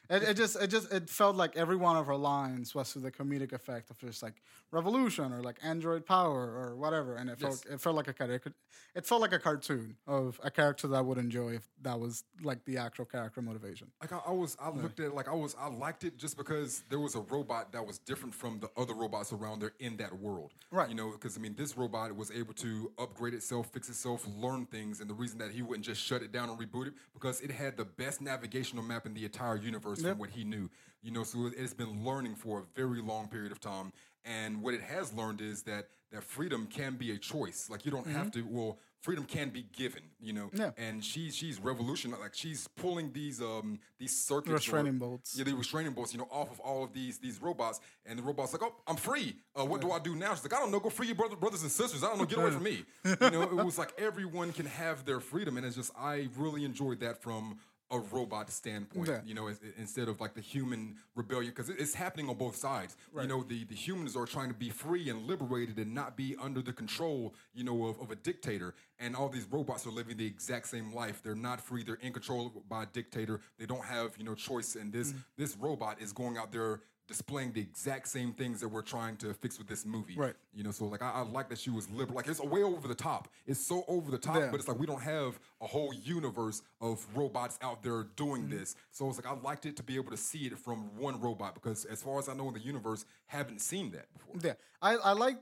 It, 0.09 0.23
it 0.23 0.33
just 0.35 0.55
it 0.61 0.67
just 0.67 0.91
it 0.91 1.09
felt 1.09 1.35
like 1.35 1.55
every 1.55 1.75
one 1.75 1.95
of 1.95 2.07
her 2.07 2.15
lines 2.15 2.73
was 2.73 2.93
to 2.93 2.99
the 2.99 3.11
comedic 3.11 3.53
effect 3.53 3.91
of 3.91 3.99
just 3.99 4.23
like 4.23 4.41
revolution 4.71 5.31
or 5.31 5.41
like 5.41 5.57
android 5.63 6.05
power 6.05 6.39
or 6.39 6.75
whatever, 6.75 7.15
and 7.15 7.29
it 7.29 7.39
felt 7.39 7.63
it 7.69 7.79
felt 7.79 7.95
like 7.95 8.07
a 8.07 8.13
caricature. 8.13 8.55
It 8.95 9.05
felt 9.05 9.21
like 9.21 9.33
a 9.33 9.39
cartoon 9.39 9.95
of 10.07 10.39
a 10.43 10.49
character 10.49 10.87
that 10.87 10.95
I 10.95 11.01
would 11.01 11.19
enjoy 11.19 11.55
if 11.55 11.67
that 11.81 11.99
was 11.99 12.23
like 12.41 12.65
the 12.65 12.77
actual 12.77 13.05
character 13.05 13.41
motivation. 13.41 13.91
Like 14.01 14.11
I, 14.11 14.19
I 14.27 14.31
was, 14.31 14.57
I 14.59 14.69
looked 14.69 14.99
at 14.99 15.07
it 15.07 15.13
like 15.13 15.27
I 15.27 15.33
was, 15.33 15.55
I 15.59 15.69
liked 15.69 16.03
it 16.03 16.17
just 16.17 16.37
because 16.37 16.83
there 16.89 16.99
was 16.99 17.13
a 17.15 17.19
robot 17.19 17.71
that 17.73 17.85
was 17.85 17.99
different 17.99 18.33
from 18.33 18.59
the 18.59 18.69
other 18.75 18.95
robots 18.95 19.31
around 19.31 19.59
there 19.59 19.73
in 19.79 19.97
that 19.97 20.19
world. 20.19 20.53
Right. 20.71 20.89
You 20.89 20.95
know, 20.95 21.11
because 21.11 21.37
I 21.37 21.39
mean, 21.39 21.55
this 21.55 21.77
robot 21.77 22.15
was 22.15 22.31
able 22.31 22.53
to 22.55 22.91
upgrade 22.97 23.35
itself, 23.35 23.69
fix 23.71 23.89
itself, 23.89 24.27
learn 24.37 24.65
things, 24.65 25.01
and 25.01 25.09
the 25.09 25.13
reason 25.13 25.37
that 25.37 25.51
he 25.51 25.61
wouldn't 25.61 25.85
just 25.85 26.01
shut 26.01 26.23
it 26.23 26.31
down 26.31 26.49
and 26.49 26.59
reboot 26.59 26.87
it 26.87 26.93
because 27.13 27.41
it 27.41 27.51
had 27.51 27.77
the 27.77 27.85
best 27.85 28.21
navigational 28.21 28.83
map 28.83 29.05
in 29.05 29.13
the 29.13 29.23
entire 29.23 29.57
universe 29.57 29.98
from 30.01 30.17
what 30.19 30.29
he 30.31 30.43
knew. 30.43 30.69
You 31.01 31.11
know, 31.11 31.23
so 31.23 31.45
it- 31.47 31.53
it's 31.57 31.73
been 31.73 32.03
learning 32.03 32.35
for 32.35 32.59
a 32.59 32.63
very 32.75 33.01
long 33.01 33.27
period 33.29 33.51
of 33.51 33.59
time, 33.59 33.93
and 34.25 34.61
what 34.61 34.73
it 34.73 34.81
has 34.81 35.13
learned 35.13 35.39
is 35.41 35.63
that 35.63 35.87
that 36.11 36.23
freedom 36.23 36.65
can 36.67 36.95
be 36.95 37.11
a 37.11 37.17
choice. 37.17 37.69
Like 37.69 37.85
you 37.85 37.91
don't 37.91 38.07
have 38.07 38.31
to. 38.31 38.41
Well, 38.41 38.79
freedom 38.99 39.25
can 39.25 39.49
be 39.51 39.61
given. 39.61 40.01
You 40.19 40.33
know. 40.33 40.49
Yeah. 40.53 40.71
And 40.75 41.05
she's 41.05 41.35
she's 41.35 41.59
revolutionary. 41.59 42.19
Like 42.19 42.33
she's 42.33 42.67
pulling 42.67 43.13
these 43.13 43.39
um 43.41 43.79
these 43.99 44.17
circuits 44.25 44.49
or- 44.49 44.55
Restraining 44.55 44.97
bolts. 44.97 45.37
Yeah, 45.37 45.43
the 45.45 45.53
restraining 45.53 45.93
bolts. 45.93 46.11
You 46.11 46.19
know, 46.19 46.27
off 46.31 46.51
of 46.51 46.59
all 46.61 46.83
of 46.83 46.91
these 46.93 47.19
these 47.19 47.39
robots, 47.41 47.79
and 48.07 48.17
the 48.19 48.23
robot's 48.23 48.51
like, 48.53 48.63
"Oh, 48.63 48.75
I'm 48.87 48.95
free. 48.97 49.35
Uh, 49.57 49.65
what 49.65 49.81
do 49.81 49.91
I 49.91 49.99
do 49.99 50.15
now?" 50.15 50.33
She's 50.33 50.43
like, 50.43 50.53
"I 50.55 50.59
don't 50.59 50.71
know. 50.71 50.79
Go 50.79 50.89
free 50.89 51.05
your 51.07 51.15
brother, 51.15 51.35
brothers 51.35 51.61
and 51.61 51.71
sisters. 51.71 52.03
I 52.03 52.07
don't 52.07 52.17
know. 52.17 52.25
Get 52.25 52.39
away 52.39 52.51
from 52.51 52.63
me." 52.63 52.83
You 53.05 53.29
know, 53.31 53.43
it 53.43 53.53
was 53.63 53.77
like 53.77 53.93
everyone 53.99 54.51
can 54.51 54.65
have 54.65 55.05
their 55.05 55.19
freedom, 55.21 55.55
and 55.57 55.65
it's 55.65 55.75
just 55.77 55.91
I 55.97 56.27
really 56.35 56.65
enjoyed 56.65 56.99
that 57.01 57.21
from 57.21 57.59
a 57.91 57.99
robot 57.99 58.49
standpoint. 58.51 59.07
Yeah. 59.07 59.19
You 59.25 59.33
know, 59.33 59.47
as, 59.47 59.59
instead 59.77 60.07
of 60.07 60.21
like 60.21 60.33
the 60.33 60.41
human 60.41 60.95
rebellion, 61.15 61.51
because 61.55 61.69
it's 61.69 61.93
happening 61.93 62.29
on 62.29 62.35
both 62.35 62.55
sides. 62.55 62.95
You 63.19 63.27
know, 63.27 63.43
the 63.43 63.63
the 63.65 63.75
humans 63.75 64.15
are 64.15 64.25
trying 64.25 64.49
to 64.49 64.53
be 64.55 64.69
free 64.69 65.09
and 65.09 65.27
liberated 65.27 65.77
and 65.77 65.93
not 65.93 66.15
be 66.15 66.35
under 66.41 66.61
the 66.61 66.73
control, 66.73 67.33
you 67.53 67.63
know, 67.63 67.85
of, 67.87 67.99
of 67.99 68.11
a 68.11 68.15
dictator. 68.15 68.75
And 68.99 69.15
all 69.15 69.29
these 69.29 69.45
robots 69.49 69.85
are 69.87 69.91
living 69.91 70.17
the 70.17 70.25
exact 70.27 70.67
same 70.67 70.93
life. 70.93 71.21
They're 71.23 71.35
not 71.35 71.61
free. 71.61 71.83
They're 71.83 71.95
in 71.95 72.13
control 72.13 72.63
by 72.69 72.83
a 72.83 72.85
dictator. 72.85 73.41
They 73.57 73.65
don't 73.65 73.85
have 73.85 74.17
you 74.17 74.23
know 74.23 74.35
choice. 74.35 74.75
And 74.75 74.91
this 74.93 75.13
Mm. 75.13 75.23
this 75.37 75.57
robot 75.57 76.01
is 76.01 76.11
going 76.13 76.37
out 76.37 76.51
there 76.51 76.81
displaying 77.09 77.51
the 77.51 77.59
exact 77.59 78.07
same 78.07 78.31
things 78.31 78.61
that 78.61 78.69
we're 78.69 78.81
trying 78.83 79.17
to 79.17 79.33
fix 79.33 79.57
with 79.57 79.67
this 79.67 79.85
movie. 79.85 80.15
Right. 80.15 80.35
You 80.53 80.63
know, 80.63 80.71
so 80.71 80.85
like 80.85 81.01
I, 81.01 81.09
I 81.09 81.21
like 81.23 81.49
that 81.49 81.57
she 81.57 81.69
was 81.71 81.89
liberal. 81.89 82.15
Like 82.15 82.27
it's 82.27 82.39
way 82.39 82.63
over 82.63 82.87
the 82.87 82.95
top. 82.95 83.27
It's 83.45 83.59
so 83.59 83.83
over 83.87 84.11
the 84.11 84.17
top, 84.17 84.35
Yeah. 84.37 84.47
but 84.51 84.59
it's 84.59 84.67
like 84.69 84.79
we 84.79 84.85
don't 84.85 85.01
have 85.01 85.37
a 85.59 85.67
whole 85.67 85.91
universe 85.93 86.61
of 86.79 87.05
robots 87.15 87.57
out 87.61 87.83
there 87.83 88.03
doing 88.15 88.43
Mm-hmm. 88.43 88.59
this. 88.59 88.75
So 88.91 89.09
it's 89.09 89.17
like 89.21 89.27
I 89.27 89.35
liked 89.41 89.65
it 89.65 89.75
to 89.77 89.83
be 89.83 89.95
able 89.95 90.11
to 90.11 90.17
see 90.17 90.45
it 90.45 90.57
from 90.57 90.95
one 90.97 91.19
robot 91.19 91.55
because 91.55 91.83
as 91.85 92.01
far 92.01 92.19
as 92.19 92.29
I 92.29 92.33
know 92.35 92.47
in 92.47 92.53
the 92.53 92.59
universe, 92.61 93.03
haven't 93.25 93.59
seen 93.59 93.91
that 93.91 94.05
before. 94.13 94.35
Yeah, 94.43 94.53
I 94.81 94.95
I 94.97 95.11
liked 95.13 95.41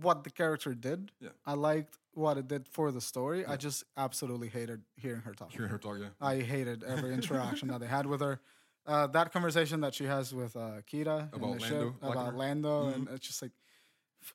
what 0.00 0.22
the 0.24 0.30
character 0.30 0.72
did. 0.74 1.10
Yeah. 1.20 1.30
I 1.44 1.54
liked 1.54 1.98
what 2.14 2.38
it 2.38 2.46
did 2.46 2.68
for 2.68 2.92
the 2.92 3.00
story. 3.00 3.44
I 3.44 3.56
just 3.56 3.82
absolutely 3.96 4.48
hated 4.48 4.82
hearing 4.96 5.22
her 5.22 5.32
talk. 5.34 5.50
Hearing 5.52 5.70
her 5.70 5.78
talk, 5.78 5.96
yeah. 6.00 6.08
I 6.20 6.36
hated 6.38 6.84
every 6.84 7.12
interaction 7.12 7.68
that 7.68 7.80
they 7.80 7.86
had 7.88 8.06
with 8.06 8.20
her. 8.20 8.40
Uh, 8.86 9.06
that 9.08 9.32
conversation 9.32 9.80
that 9.80 9.94
she 9.94 10.04
has 10.04 10.34
with 10.34 10.56
uh, 10.56 10.80
Kita 10.92 11.32
in 11.32 11.38
About 11.38 11.60
Lando, 11.60 11.66
ship 11.66 11.94
about? 12.02 12.34
Lando, 12.34 12.88
and 12.88 13.08
it's 13.10 13.26
just 13.26 13.42
like, 13.42 13.52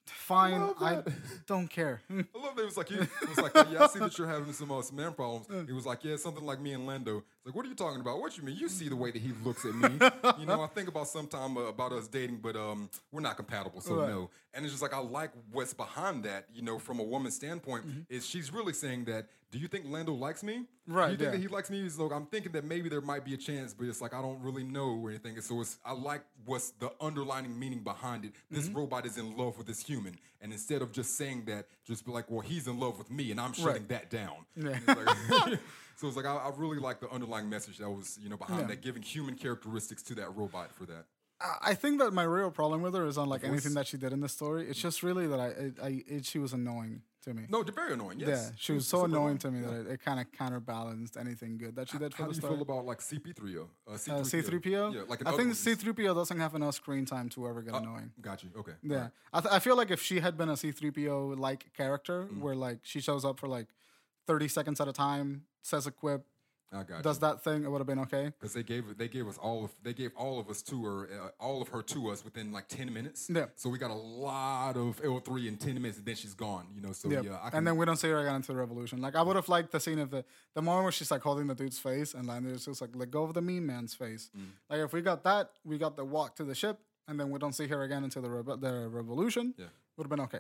Fine, 0.06 0.74
I 0.82 1.02
don't 1.46 1.70
care. 1.70 2.02
I 2.12 2.14
love 2.36 2.58
that. 2.58 2.62
It 2.62 2.66
was 2.66 2.76
like, 2.76 2.90
he 2.90 2.96
it 2.96 3.10
was 3.30 3.38
like, 3.38 3.54
yeah, 3.72 3.86
I 3.86 3.88
see 3.88 4.00
that 4.00 4.18
you're 4.18 4.28
having 4.28 4.52
some 4.52 4.70
uh, 4.70 4.82
some 4.82 4.98
man 4.98 5.14
problems. 5.14 5.48
He 5.66 5.72
was 5.72 5.86
like, 5.86 6.04
yeah, 6.04 6.18
something 6.18 6.46
like 6.46 6.60
me 6.60 6.74
and 6.74 6.86
Lando. 6.86 7.20
It's 7.20 7.46
like, 7.46 7.56
what 7.56 7.66
are 7.66 7.70
you 7.70 7.76
talking 7.76 8.02
about? 8.02 8.20
What 8.20 8.38
you 8.38 8.44
mean? 8.44 8.58
You 8.58 8.68
see 8.68 8.90
the 8.90 8.98
way 8.98 9.12
that 9.12 9.22
he 9.22 9.32
looks 9.46 9.64
at 9.64 9.74
me. 9.74 9.98
you 10.40 10.46
know, 10.46 10.62
I 10.62 10.68
think 10.68 10.90
about 10.90 11.08
sometime 11.08 11.56
uh, 11.56 11.62
about 11.62 11.94
us 11.94 12.08
dating, 12.10 12.38
but 12.38 12.58
um, 12.58 12.90
we're 13.14 13.22
not 13.22 13.38
compatible, 13.38 13.80
so 13.80 13.96
Right. 13.96 14.10
no. 14.10 14.30
And 14.54 14.66
it's 14.66 14.74
just 14.74 14.82
like 14.82 14.94
I 14.94 15.00
like 15.00 15.32
what's 15.54 15.74
behind 15.74 16.24
that. 16.26 16.48
You 16.54 16.64
know, 16.64 16.80
from 16.80 17.00
a 17.00 17.04
woman's 17.04 17.36
standpoint, 17.36 17.86
is 18.10 18.26
she's 18.26 18.52
really 18.52 18.74
saying 18.74 19.06
that. 19.06 19.28
Do 19.50 19.60
you 19.60 19.68
think 19.70 19.86
Lando 19.88 20.14
likes 20.14 20.44
me? 20.44 20.66
Right. 20.88 21.08
Do 21.08 21.12
you 21.12 21.18
think 21.18 21.32
that 21.32 21.40
he 21.42 21.48
likes 21.48 21.70
me? 21.70 21.88
So 21.90 22.10
I'm 22.12 22.26
thinking 22.26 22.52
that 22.52 22.66
maybe 22.66 22.90
there 22.90 23.00
might 23.02 23.24
be 23.24 23.34
a 23.34 23.38
chance, 23.38 23.74
but 23.74 23.88
it's 23.88 24.02
like 24.02 24.14
I 24.14 24.22
don't 24.22 24.42
really 24.42 24.64
know 24.64 25.00
or 25.02 25.10
anything. 25.10 25.36
And 25.36 25.44
so 25.44 25.62
it's 25.62 25.78
I 25.86 25.94
like 25.94 26.22
what's 26.46 26.72
the 26.72 26.92
underlining 27.00 27.58
meaning 27.58 27.80
behind 27.80 28.26
it. 28.26 28.34
This 28.52 28.68
Mm-hmm. 28.68 28.78
robot 28.78 29.06
is 29.06 29.18
in 29.18 29.38
love 29.38 29.58
with 29.58 29.68
this 29.68 29.82
human, 29.86 30.18
and 30.42 30.52
instead 30.52 30.82
of 30.82 30.92
just 30.92 31.16
saying 31.18 31.46
that, 31.46 31.68
just 31.86 32.06
be 32.06 32.12
like, 32.12 32.30
well, 32.30 32.42
he's 32.42 32.68
in 32.68 32.78
love 32.80 32.98
with 32.98 33.10
me, 33.10 33.32
and 33.32 33.40
I'm 33.40 33.54
shutting 33.54 33.88
that 33.88 34.10
down. 34.10 34.46
Yeah. 34.56 34.78
It's 34.86 34.88
like- 34.88 35.60
so 35.96 36.08
it's 36.08 36.18
like 36.18 36.26
I, 36.26 36.36
I 36.36 36.52
really 36.58 36.80
like 36.80 37.00
the 37.00 37.10
underlying 37.10 37.50
message 37.50 37.78
that 37.78 37.90
was 37.90 38.20
you 38.22 38.30
know 38.30 38.38
behind 38.38 38.62
Yeah. 38.62 38.68
that, 38.68 38.82
giving 38.82 39.02
human 39.02 39.36
characteristics 39.36 40.04
to 40.04 40.16
that 40.16 40.36
robot 40.36 40.72
for 40.74 40.86
that. 40.88 41.06
I 41.40 41.72
I 41.72 41.74
think 41.74 42.00
that 42.00 42.12
my 42.14 42.24
real 42.24 42.52
problem 42.52 42.82
with 42.82 42.94
her 42.96 43.06
is 43.06 43.18
on 43.18 43.30
like 43.30 43.44
anything 43.46 43.74
that 43.76 43.88
she 43.88 43.98
did 43.98 44.12
in 44.12 44.20
the 44.20 44.30
story. 44.30 44.68
It's 44.70 44.82
just 44.82 45.04
really 45.04 45.26
that 45.28 45.40
I, 45.40 45.46
I, 45.48 45.88
I 45.88 46.04
it, 46.08 46.26
she 46.26 46.38
was 46.40 46.52
annoying 46.54 47.02
to 47.28 47.34
me. 47.34 47.46
No, 47.50 47.62
they're 47.64 47.74
very 47.74 47.94
annoying. 47.94 48.20
Yes. 48.20 48.28
yeah, 48.30 48.56
she 48.58 48.72
was 48.74 48.88
so 48.88 48.98
super 49.04 49.10
annoying 49.10 49.38
to 49.40 49.52
me 49.52 49.62
Yeah. 49.62 49.68
that 49.68 49.80
it, 49.82 49.88
it 49.94 50.02
kind 50.04 50.20
of 50.20 50.32
counterbalanced 50.32 51.18
anything 51.18 51.58
good 51.58 51.76
that 51.76 51.90
she 51.90 51.98
did 51.98 52.14
for 52.14 52.24
How 52.24 52.28
the 52.28 52.34
do 52.34 52.38
you 52.38 52.42
story. 52.42 52.54
feel 52.56 52.62
about 52.64 52.86
like 52.86 53.00
CP3O? 53.00 53.68
Uh, 53.88 53.92
C3PO. 53.92 54.20
Uh, 54.20 54.22
C3PO. 54.24 54.94
Yeah, 54.94 55.02
like 55.08 55.22
I 55.26 55.32
think 55.32 55.50
one. 55.50 55.52
C3PO 55.52 56.16
doesn't 56.16 56.40
have 56.40 56.56
enough 56.56 56.76
screen 56.76 57.06
time 57.06 57.30
to 57.30 57.48
ever 57.48 57.62
get 57.62 57.74
Uh, 57.74 57.78
annoying. 57.80 58.12
Got 58.22 58.44
you. 58.44 58.50
Okay. 58.58 58.74
Yeah, 58.82 59.10
I, 59.34 59.42
th- 59.42 59.54
I 59.54 59.60
feel 59.60 59.76
like 59.76 59.92
if 59.92 60.02
she 60.02 60.20
had 60.20 60.38
been 60.38 60.50
a 60.50 60.54
C3PO 60.54 61.38
like 61.38 61.72
character, 61.74 62.28
Mm. 62.28 62.40
where 62.40 62.56
like 62.56 62.80
she 62.84 63.00
shows 63.02 63.24
up 63.26 63.40
for 63.40 63.48
like 63.48 63.68
thirty 64.26 64.48
seconds 64.48 64.80
at 64.82 64.88
a 64.88 64.94
time, 64.94 65.44
says 65.62 65.86
a 65.88 65.92
quip, 65.92 66.26
I 66.74 66.84
got 66.84 67.02
does 67.02 67.18
you. 67.18 67.22
that 67.22 67.44
thing, 67.44 67.64
it 67.64 67.72
would 67.72 67.80
have 67.80 67.88
been 67.88 68.00
okay. 68.00 68.26
Because 68.40 68.54
they 68.54 68.64
gave 68.64 68.98
they 68.98 69.08
gave 69.08 69.28
us 69.28 69.38
all 69.38 69.64
of 69.64 69.72
they 69.84 69.94
gave 69.94 70.12
all 70.18 70.40
of 70.40 70.50
us 70.50 70.62
to 70.64 70.84
her 70.84 71.10
uh, 71.12 71.44
all 71.44 71.62
of 71.62 71.70
her 71.70 71.82
to 71.82 72.10
us 72.10 72.26
within 72.26 72.52
like 72.52 72.68
ten 72.68 72.94
minutes. 72.94 73.30
Yeah. 73.34 73.46
So 73.56 73.70
we 73.70 73.78
got 73.78 73.92
a 73.92 73.96
lot 73.96 74.76
of 74.76 75.00
L 75.04 75.20
three 75.20 75.48
in 75.48 75.58
ten 75.58 75.76
minutes, 75.76 75.98
and 75.98 76.06
then 76.06 76.16
she's 76.16 76.34
gone. 76.34 76.68
You 76.76 76.82
know. 76.82 76.92
So 76.92 77.10
Yeah, 77.10 77.22
can, 77.22 77.40
and 77.54 77.68
then 77.68 77.78
we 77.78 77.86
don't 77.86 77.96
see 77.96 78.10
her 78.10 78.20
again 78.20 78.36
until 78.36 78.56
the 78.56 78.60
revolution. 78.60 79.02
Like 79.02 79.16
I 79.16 79.22
would 79.22 79.36
have 79.36 79.48
liked 79.48 79.72
the 79.72 79.80
scene 79.80 80.00
of 80.00 80.12
the 80.12 80.26
the 80.56 80.62
moment 80.62 80.84
where 80.84 80.92
she's 80.92 81.12
like 81.12 81.22
holding 81.22 81.48
the 81.48 81.56
dude's 81.56 81.80
face, 81.80 82.14
and 82.14 82.28
Lando's 82.28 82.66
just 82.66 82.82
like 82.82 82.90
let 82.96 83.12
go 83.12 83.24
of 83.24 83.34
the 83.34 83.42
mean 83.42 83.66
man's 83.66 83.94
face. 83.94 84.30
Mm. 84.38 84.48
Like 84.70 84.80
if 84.80 84.94
we 84.94 85.02
got 85.02 85.24
that, 85.24 85.52
we 85.64 85.78
got 85.78 85.96
the 85.96 86.04
walk 86.04 86.36
to 86.36 86.44
the 86.44 86.56
ship, 86.56 86.80
and 87.08 87.20
then 87.20 87.30
we 87.30 87.40
don't 87.40 87.54
see 87.54 87.68
her 87.68 87.84
again 87.84 88.04
until 88.04 88.22
the 88.22 88.30
rebe- 88.30 88.60
the 88.60 88.90
revolution. 88.90 89.54
Yeah. 89.58 89.66
would 89.96 90.04
have 90.04 90.10
been 90.10 90.22
okay. 90.22 90.40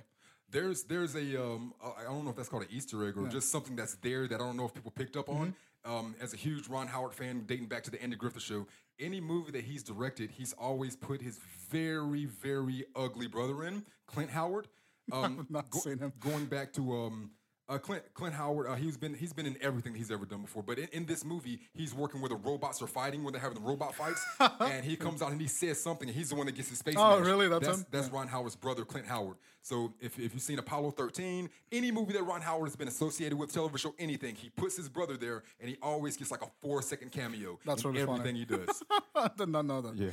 There's 0.49 0.83
there's 0.83 1.15
a 1.15 1.41
um 1.41 1.73
I 1.83 2.03
don't 2.03 2.23
know 2.23 2.29
if 2.29 2.35
that's 2.35 2.49
called 2.49 2.63
an 2.63 2.69
Easter 2.71 3.07
egg 3.07 3.17
or 3.17 3.27
just 3.27 3.51
something 3.51 3.75
that's 3.75 3.95
there 3.95 4.27
that 4.27 4.35
I 4.35 4.37
don't 4.37 4.57
know 4.57 4.65
if 4.65 4.73
people 4.73 4.91
picked 4.91 5.17
up 5.17 5.29
on. 5.29 5.53
Mm-hmm. 5.85 5.91
Um, 5.91 6.15
as 6.19 6.33
a 6.33 6.37
huge 6.37 6.67
Ron 6.67 6.87
Howard 6.87 7.13
fan, 7.13 7.43
dating 7.45 7.67
back 7.67 7.83
to 7.83 7.91
the 7.91 8.01
Andy 8.01 8.17
Griffith 8.17 8.41
show, 8.41 8.67
any 8.99 9.21
movie 9.21 9.51
that 9.51 9.63
he's 9.63 9.83
directed, 9.83 10.31
he's 10.31 10.51
always 10.53 10.95
put 10.97 11.21
his 11.21 11.39
very 11.69 12.25
very 12.25 12.85
ugly 12.95 13.27
brother 13.27 13.63
in, 13.63 13.85
Clint 14.07 14.29
Howard. 14.31 14.67
Um, 15.09 15.47
not 15.49 15.73
seen 15.73 15.99
him. 15.99 16.11
Going 16.19 16.47
back 16.47 16.73
to 16.73 16.93
um. 16.93 17.31
Uh, 17.69 17.77
Clint 17.77 18.03
Clint 18.13 18.33
Howard, 18.33 18.67
uh, 18.67 18.75
he's 18.75 18.95
been 18.95 19.13
he's 19.13 19.33
been 19.33 19.45
in 19.45 19.57
everything 19.59 19.93
he's 19.93 20.09
ever 20.09 20.25
done 20.25 20.41
before. 20.41 20.63
But 20.63 20.79
in, 20.79 20.87
in 20.93 21.05
this 21.05 21.25
movie, 21.25 21.59
he's 21.73 21.93
working 21.93 22.21
where 22.21 22.29
the 22.29 22.35
robots 22.35 22.81
are 22.81 22.87
fighting, 22.87 23.23
when 23.23 23.33
they're 23.33 23.41
having 23.41 23.61
the 23.61 23.67
robot 23.67 23.93
fights, 23.93 24.25
and 24.61 24.85
he 24.85 24.95
comes 24.95 25.21
out 25.21 25.31
and 25.31 25.41
he 25.41 25.47
says 25.47 25.81
something, 25.81 26.07
and 26.07 26.17
he's 26.17 26.29
the 26.29 26.35
one 26.35 26.45
that 26.45 26.55
gets 26.55 26.69
his 26.69 26.81
face. 26.81 26.95
Oh, 26.97 27.15
smashed. 27.17 27.25
really? 27.27 27.49
That's 27.49 27.67
that's, 27.67 27.79
him? 27.79 27.85
that's 27.91 28.09
Ron 28.09 28.27
Howard's 28.29 28.55
brother, 28.55 28.85
Clint 28.85 29.05
Howard. 29.07 29.35
So 29.61 29.93
if, 29.99 30.17
if 30.17 30.33
you've 30.33 30.41
seen 30.41 30.59
Apollo 30.59 30.91
13, 30.91 31.49
any 31.73 31.91
movie 31.91 32.13
that 32.13 32.23
Ron 32.23 32.41
Howard 32.41 32.69
has 32.69 32.77
been 32.77 32.87
associated 32.87 33.37
with, 33.37 33.51
television 33.51 33.91
show, 33.91 33.95
anything, 33.99 34.35
he 34.35 34.49
puts 34.49 34.77
his 34.77 34.87
brother 34.87 35.17
there 35.17 35.43
and 35.59 35.69
he 35.69 35.75
always 35.81 36.15
gets 36.15 36.31
like 36.31 36.41
a 36.41 36.47
four 36.61 36.81
second 36.81 37.11
cameo 37.11 37.59
That's 37.65 37.83
in 37.83 37.91
really 37.91 38.05
funny. 38.05 38.19
everything 38.21 38.35
he 38.37 38.45
does. 38.45 38.81
I 39.15 39.29
did 39.37 39.49
not 39.49 39.65
know 39.65 39.81
that. 39.81 39.97
yeah. 39.97 40.11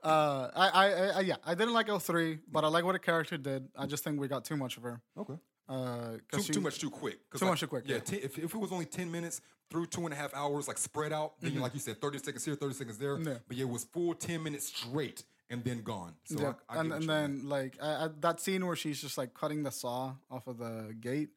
Uh, 0.00 0.48
I, 0.54 0.68
I, 0.68 0.90
I, 0.92 1.20
yeah, 1.22 1.36
I 1.44 1.54
didn't 1.56 1.74
like 1.74 1.88
L 1.88 1.98
three, 1.98 2.38
but 2.52 2.62
I 2.62 2.68
like 2.68 2.84
what 2.84 2.94
a 2.94 3.00
character 3.00 3.36
did. 3.36 3.66
I 3.76 3.86
just 3.86 4.04
think 4.04 4.20
we 4.20 4.28
got 4.28 4.44
too 4.44 4.56
much 4.56 4.76
of 4.76 4.84
her. 4.84 5.00
Okay. 5.18 5.34
Uh, 5.68 6.18
Too, 6.32 6.42
she- 6.42 6.52
too 6.52 6.60
much 6.60 6.78
too 6.78 6.90
quick. 6.90 7.18
Too 7.30 7.38
like, 7.44 7.50
much 7.52 7.60
too 7.60 7.66
quick, 7.66 7.84
Yeah, 7.86 7.96
yeah. 7.96 8.00
ten- 8.02 8.20
if, 8.22 8.38
if 8.38 8.54
it 8.54 8.58
was 8.58 8.70
only 8.72 8.84
10 8.86 9.10
minutes 9.10 9.40
through 9.70 9.86
two 9.86 10.04
and 10.04 10.12
a 10.12 10.16
half 10.16 10.34
hours, 10.34 10.68
like 10.68 10.76
spread 10.78 11.12
out, 11.12 11.40
then 11.40 11.58
like 11.58 11.72
you 11.74 11.80
said, 11.80 12.00
30 12.00 12.18
seconds 12.18 12.44
here, 12.44 12.54
30 12.54 12.74
seconds 12.74 12.98
there. 12.98 13.16
Mm-hmm. 13.16 13.28
Yeah. 13.28 13.34
But 13.48 13.56
yeah, 13.56 13.64
it 13.64 13.70
was 13.70 13.84
full 13.84 14.14
10 14.14 14.42
minutes 14.42 14.66
straight 14.66 15.24
and 15.50 15.64
then 15.64 15.82
gone. 15.82 16.14
So 16.24 16.40
Yeah, 16.40 16.52
I, 16.68 16.76
I 16.76 16.80
and, 16.80 16.92
and 16.92 17.02
you 17.02 17.08
mean. 17.08 17.16
then 17.16 17.48
like 17.48 17.78
I, 17.82 18.04
I, 18.04 18.08
that 18.20 18.40
scene 18.40 18.66
where 18.66 18.76
she's 18.76 19.00
just 19.00 19.16
like 19.16 19.32
cutting 19.34 19.62
the 19.62 19.70
saw 19.70 20.14
off 20.30 20.46
of 20.46 20.58
the 20.58 20.94
gate, 21.00 21.30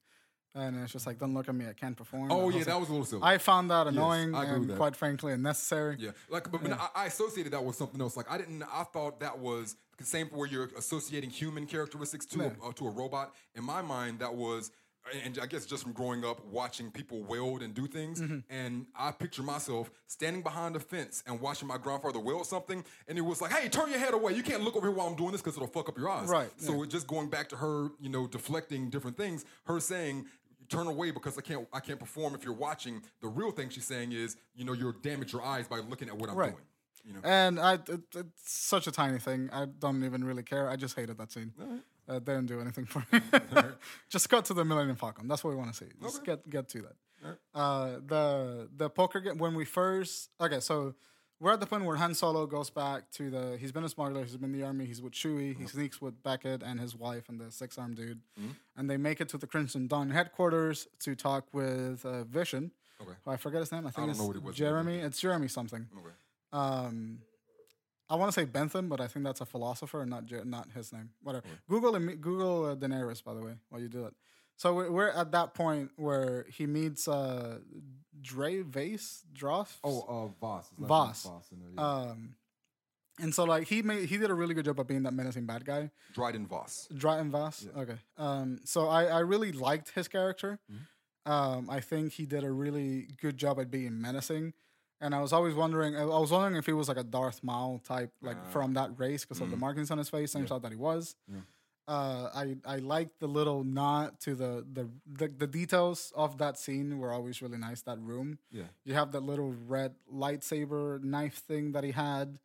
and 0.55 0.75
it's 0.83 0.91
just 0.91 1.05
like, 1.05 1.19
"Don't 1.19 1.33
look 1.33 1.47
at 1.49 1.55
me, 1.55 1.67
I 1.67 1.73
can't 1.73 1.95
perform." 1.95 2.31
Oh, 2.31 2.49
yeah, 2.49 2.57
was 2.57 2.65
that 2.65 2.71
like- 2.71 2.79
was 2.81 2.89
a 2.89 2.91
little 2.91 3.05
silly. 3.05 3.21
I 3.23 3.37
found 3.37 3.69
that 3.71 3.87
annoying 3.87 4.31
with 4.31 4.41
and 4.49 4.69
that. 4.69 4.77
quite 4.77 4.95
frankly 4.95 5.33
unnecessary. 5.33 5.97
Yeah, 5.99 6.11
like, 6.29 6.51
but, 6.51 6.61
but 6.63 6.71
I, 6.73 6.89
I 6.95 7.05
associated 7.05 7.53
that 7.53 7.63
with 7.63 7.75
something 7.75 8.01
else. 8.01 8.17
Like, 8.17 8.29
I 8.31 8.37
didn't. 8.37 8.63
I 8.63 8.83
thought 8.83 9.19
that 9.19 9.37
was 9.39 9.75
the 9.97 10.05
same 10.05 10.29
for 10.29 10.37
where 10.37 10.47
you're 10.47 10.69
associating 10.77 11.29
human 11.29 11.65
characteristics 11.65 12.25
to 12.27 12.39
Yeah. 12.39 12.49
a, 12.63 12.67
uh, 12.69 12.71
to 12.73 12.87
a 12.87 12.91
robot. 12.91 13.33
In 13.55 13.63
my 13.63 13.81
mind, 13.81 14.19
that 14.19 14.35
was, 14.35 14.71
and 15.25 15.37
I 15.41 15.45
guess 15.45 15.65
just 15.65 15.83
from 15.83 15.93
growing 15.93 16.23
up 16.25 16.43
watching 16.45 16.91
people 16.91 17.23
weld 17.23 17.61
and 17.61 17.73
do 17.73 17.87
things, 17.87 18.21
Mm-hmm. 18.21 18.39
and 18.49 18.85
I 18.95 19.11
picture 19.11 19.43
myself 19.43 19.89
standing 20.07 20.41
behind 20.41 20.75
a 20.75 20.79
fence 20.79 21.23
and 21.27 21.39
watching 21.39 21.67
my 21.67 21.77
grandfather 21.77 22.19
weld 22.19 22.45
something, 22.45 22.83
and 23.07 23.17
it 23.17 23.21
was 23.21 23.41
like, 23.41 23.51
"Hey, 23.51 23.69
turn 23.69 23.89
your 23.89 23.99
head 23.99 24.13
away! 24.13 24.33
You 24.33 24.43
can't 24.43 24.63
look 24.63 24.75
over 24.75 24.87
here 24.87 24.95
while 24.95 25.07
I'm 25.07 25.15
doing 25.15 25.31
this 25.31 25.41
because 25.41 25.55
it'll 25.55 25.67
fuck 25.67 25.89
up 25.89 25.97
your 25.97 26.09
eyes." 26.09 26.27
Right, 26.29 26.49
So 26.57 26.75
yeah. 26.77 26.83
it 26.83 26.89
just 26.89 27.07
going 27.07 27.29
back 27.29 27.49
to 27.49 27.55
her, 27.57 27.89
you 27.99 28.09
know, 28.09 28.27
deflecting 28.27 28.89
different 28.89 29.17
things. 29.17 29.45
Her 29.65 29.79
saying. 29.79 30.25
Turn 30.69 30.87
away 30.87 31.11
because 31.11 31.37
I 31.37 31.41
can't. 31.41 31.65
I 31.71 31.79
can't 31.79 31.97
perform 31.97 32.35
if 32.35 32.43
you're 32.43 32.51
watching. 32.53 33.01
The 33.21 33.29
real 33.29 33.51
thing 33.51 33.69
she's 33.69 33.85
saying 33.85 34.11
is, 34.11 34.35
you 34.53 34.65
know, 34.65 34.73
you'll 34.73 34.91
damage 35.01 35.31
your 35.31 35.41
eyes 35.41 35.65
by 35.65 35.79
looking 35.79 36.09
at 36.09 36.17
what 36.17 36.29
I'm 36.29 36.35
Right. 36.35 36.51
doing. 36.51 36.63
You 37.05 37.13
know, 37.13 37.19
And 37.23 37.57
I, 37.57 37.75
it, 37.75 38.01
it's 38.13 38.51
such 38.51 38.85
a 38.85 38.91
tiny 38.91 39.17
thing. 39.17 39.49
I 39.53 39.63
don't 39.63 40.03
even 40.03 40.25
really 40.25 40.43
care. 40.43 40.69
I 40.69 40.75
just 40.75 40.97
hated 40.97 41.17
that 41.19 41.31
scene. 41.31 41.53
They 42.07 42.19
didn't 42.19 42.45
do 42.45 42.59
anything 42.61 42.85
for 42.85 43.05
me. 43.11 43.19
just 44.09 44.29
cut 44.29 44.45
to 44.45 44.53
the 44.53 44.63
Millennium 44.65 44.95
Falcon. 44.95 45.27
That's 45.27 45.43
what 45.43 45.51
we 45.51 45.55
want 45.57 45.73
to 45.73 45.77
see. 45.77 45.91
Just 46.01 46.23
get 46.23 46.49
get 46.49 46.67
to 46.69 46.81
that. 46.83 46.95
Uh, 47.53 47.99
the 48.05 48.69
the 48.75 48.89
poker 48.89 49.19
game 49.19 49.37
when 49.37 49.55
we 49.55 49.65
first 49.65 50.29
okay, 50.39 50.59
so 50.59 50.93
we're 51.39 51.53
at 51.53 51.59
the 51.59 51.65
point 51.67 51.83
where 51.85 51.95
Han 51.97 52.13
Solo 52.15 52.45
goes 52.45 52.69
back 52.69 53.11
to 53.11 53.29
the. 53.29 53.57
He's 53.59 53.71
been 53.71 53.83
a 53.83 53.89
smuggler. 53.89 54.23
He's 54.23 54.37
been 54.37 54.53
in 54.53 54.59
the 54.59 54.65
army. 54.65 54.85
He's 54.85 55.01
with 55.01 55.13
Chewie. 55.13 55.55
He 55.57 55.67
sneaks 55.67 56.01
with 56.01 56.23
Beckett 56.23 56.63
and 56.63 56.79
his 56.79 56.95
wife 56.95 57.29
and 57.29 57.39
the 57.39 57.51
six 57.51 57.77
armed 57.77 57.97
dude, 57.97 58.21
and 58.75 58.89
they 58.89 58.97
make 58.97 59.21
it 59.21 59.29
to 59.29 59.37
the 59.37 59.47
Crimson 59.47 59.87
Dawn 59.87 60.09
headquarters 60.09 60.87
to 60.99 61.15
talk 61.15 61.45
with 61.53 62.05
uh, 62.05 62.23
Vision. 62.23 62.71
Okay. 63.01 63.11
I 63.27 63.37
forget 63.37 63.59
his 63.59 63.71
name. 63.71 63.81
I 63.85 63.91
think 63.91 63.95
don't 63.95 64.09
it's 64.09 64.19
know 64.19 64.25
what 64.27 64.35
it 64.35 64.43
was. 64.43 64.55
Jeremy. 64.55 64.97
It's 64.99 65.19
Jeremy 65.19 65.47
something. 65.47 65.87
Okay. 65.95 66.15
Um, 66.53 67.19
I 68.09 68.15
want 68.15 68.31
to 68.31 68.39
say 68.39 68.45
Bentham, 68.45 68.87
but 68.87 69.01
I 69.01 69.07
think 69.07 69.25
that's 69.25 69.41
a 69.41 69.45
philosopher 69.45 70.01
and 70.01 70.09
not 70.09 70.31
not 70.45 70.69
his 70.73 70.93
name. 70.93 71.09
Whatever. 71.21 71.45
Google 71.69 71.93
imme- 71.93 72.21
Google 72.21 72.65
uh, 72.65 72.75
Daenerys, 72.75 73.23
by 73.23 73.33
the 73.33 73.41
way, 73.41 73.53
while 73.69 73.81
you 73.81 73.89
do 73.89 74.05
it. 74.05 74.13
So 74.55 74.73
we're, 74.73 74.91
we're 74.91 75.09
at 75.09 75.31
that 75.33 75.53
point 75.53 75.91
where 75.97 76.45
he 76.49 76.65
meets 76.65 77.07
uh, 77.07 77.59
Dre 78.21 78.61
Vase 78.61 79.23
Dross. 79.31 79.77
Oh, 79.83 80.05
uh, 80.07 80.27
Voss. 80.39 80.69
Voss. 80.77 81.23
Voss 81.23 81.49
yeah. 81.75 81.83
Um, 81.83 82.35
and 83.19 83.33
so 83.33 83.43
like 83.43 83.67
he 83.67 83.81
made 83.81 84.07
he 84.09 84.17
did 84.17 84.29
a 84.29 84.33
really 84.33 84.53
good 84.53 84.65
job 84.65 84.79
of 84.79 84.87
being 84.87 85.03
that 85.03 85.13
menacing 85.13 85.45
bad 85.45 85.65
guy. 85.65 85.91
Dryden 86.13 86.47
Voss. 86.47 86.87
Dryden 86.95 87.31
Voss. 87.31 87.67
Okay. 87.77 87.97
Um, 88.17 88.59
so 88.63 88.87
I, 88.87 89.05
I 89.05 89.19
really 89.19 89.51
liked 89.51 89.91
his 89.91 90.07
character. 90.07 90.59
Mm-hmm. 90.71 91.31
Um, 91.31 91.69
I 91.69 91.81
think 91.81 92.13
he 92.13 92.25
did 92.25 92.43
a 92.43 92.51
really 92.51 93.09
good 93.21 93.37
job 93.37 93.59
at 93.59 93.69
being 93.69 93.99
menacing. 93.99 94.53
And 94.99 95.13
I 95.13 95.21
was 95.21 95.31
always 95.31 95.53
wondering, 95.53 95.95
I 95.95 96.05
was 96.05 96.31
wondering 96.31 96.55
if 96.55 96.65
he 96.65 96.73
was 96.73 96.87
like 96.87 96.97
a 96.97 97.03
Darth 97.03 97.43
Maul 97.43 97.79
type, 97.79 98.11
like 98.21 98.37
Ah. 98.39 98.49
from 98.49 98.73
that 98.73 98.97
race 98.99 99.23
because 99.23 99.37
Mm-hmm. 99.37 99.43
of 99.45 99.51
the 99.51 99.57
markings 99.57 99.91
on 99.91 99.97
his 99.99 100.09
face. 100.09 100.33
And 100.35 100.43
I 100.43 100.47
thought 100.47 100.63
that 100.63 100.71
he 100.71 100.77
was. 100.77 101.15
Uh, 101.89 102.29
I 102.35 102.57
I 102.65 102.77
liked 102.79 103.19
the 103.21 103.27
little 103.27 103.63
nod 103.63 104.19
to 104.21 104.35
the, 104.35 104.65
the 104.73 104.89
the 105.19 105.29
the 105.29 105.47
details 105.47 106.11
of 106.17 106.37
that 106.39 106.59
scene 106.59 106.97
were 106.99 107.13
always 107.13 107.41
really 107.41 107.57
nice. 107.57 107.81
That 107.83 107.99
room, 107.99 108.39
Yeah. 108.51 108.63
you 108.83 108.93
have 108.93 109.13
that 109.13 109.23
little 109.23 109.53
red 109.67 109.95
lightsaber 110.13 111.01
knife 111.01 111.35
thing 111.35 111.71
that 111.71 111.83
he 111.85 111.91
had. 111.91 112.39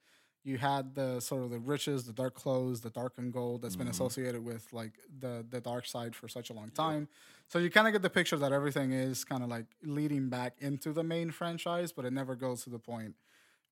You 0.44 0.58
had 0.58 0.94
the 0.94 1.20
sort 1.20 1.44
of 1.44 1.50
the 1.50 1.58
riches, 1.58 2.04
the 2.04 2.12
dark 2.12 2.34
clothes, 2.34 2.80
the 2.80 2.90
dark 2.90 3.14
and 3.16 3.32
gold 3.32 3.62
that's 3.62 3.76
been 3.76 3.86
mm-hmm. 3.86 3.92
associated 3.92 4.44
with 4.44 4.72
like 4.72 4.92
the 5.20 5.44
the 5.48 5.60
dark 5.60 5.86
side 5.86 6.16
for 6.16 6.28
such 6.28 6.50
a 6.50 6.52
long 6.52 6.70
time. 6.70 7.08
So 7.48 7.58
you 7.58 7.70
kind 7.70 7.86
of 7.86 7.92
get 7.92 8.02
the 8.02 8.10
picture 8.10 8.36
that 8.36 8.52
everything 8.52 8.92
is 8.92 9.24
kind 9.24 9.42
of 9.42 9.48
like 9.48 9.66
leading 9.82 10.28
back 10.28 10.54
into 10.58 10.92
the 10.92 11.04
main 11.04 11.30
franchise, 11.30 11.92
but 11.92 12.04
it 12.04 12.12
never 12.12 12.34
goes 12.34 12.64
to 12.64 12.70
the 12.70 12.78
point 12.78 13.14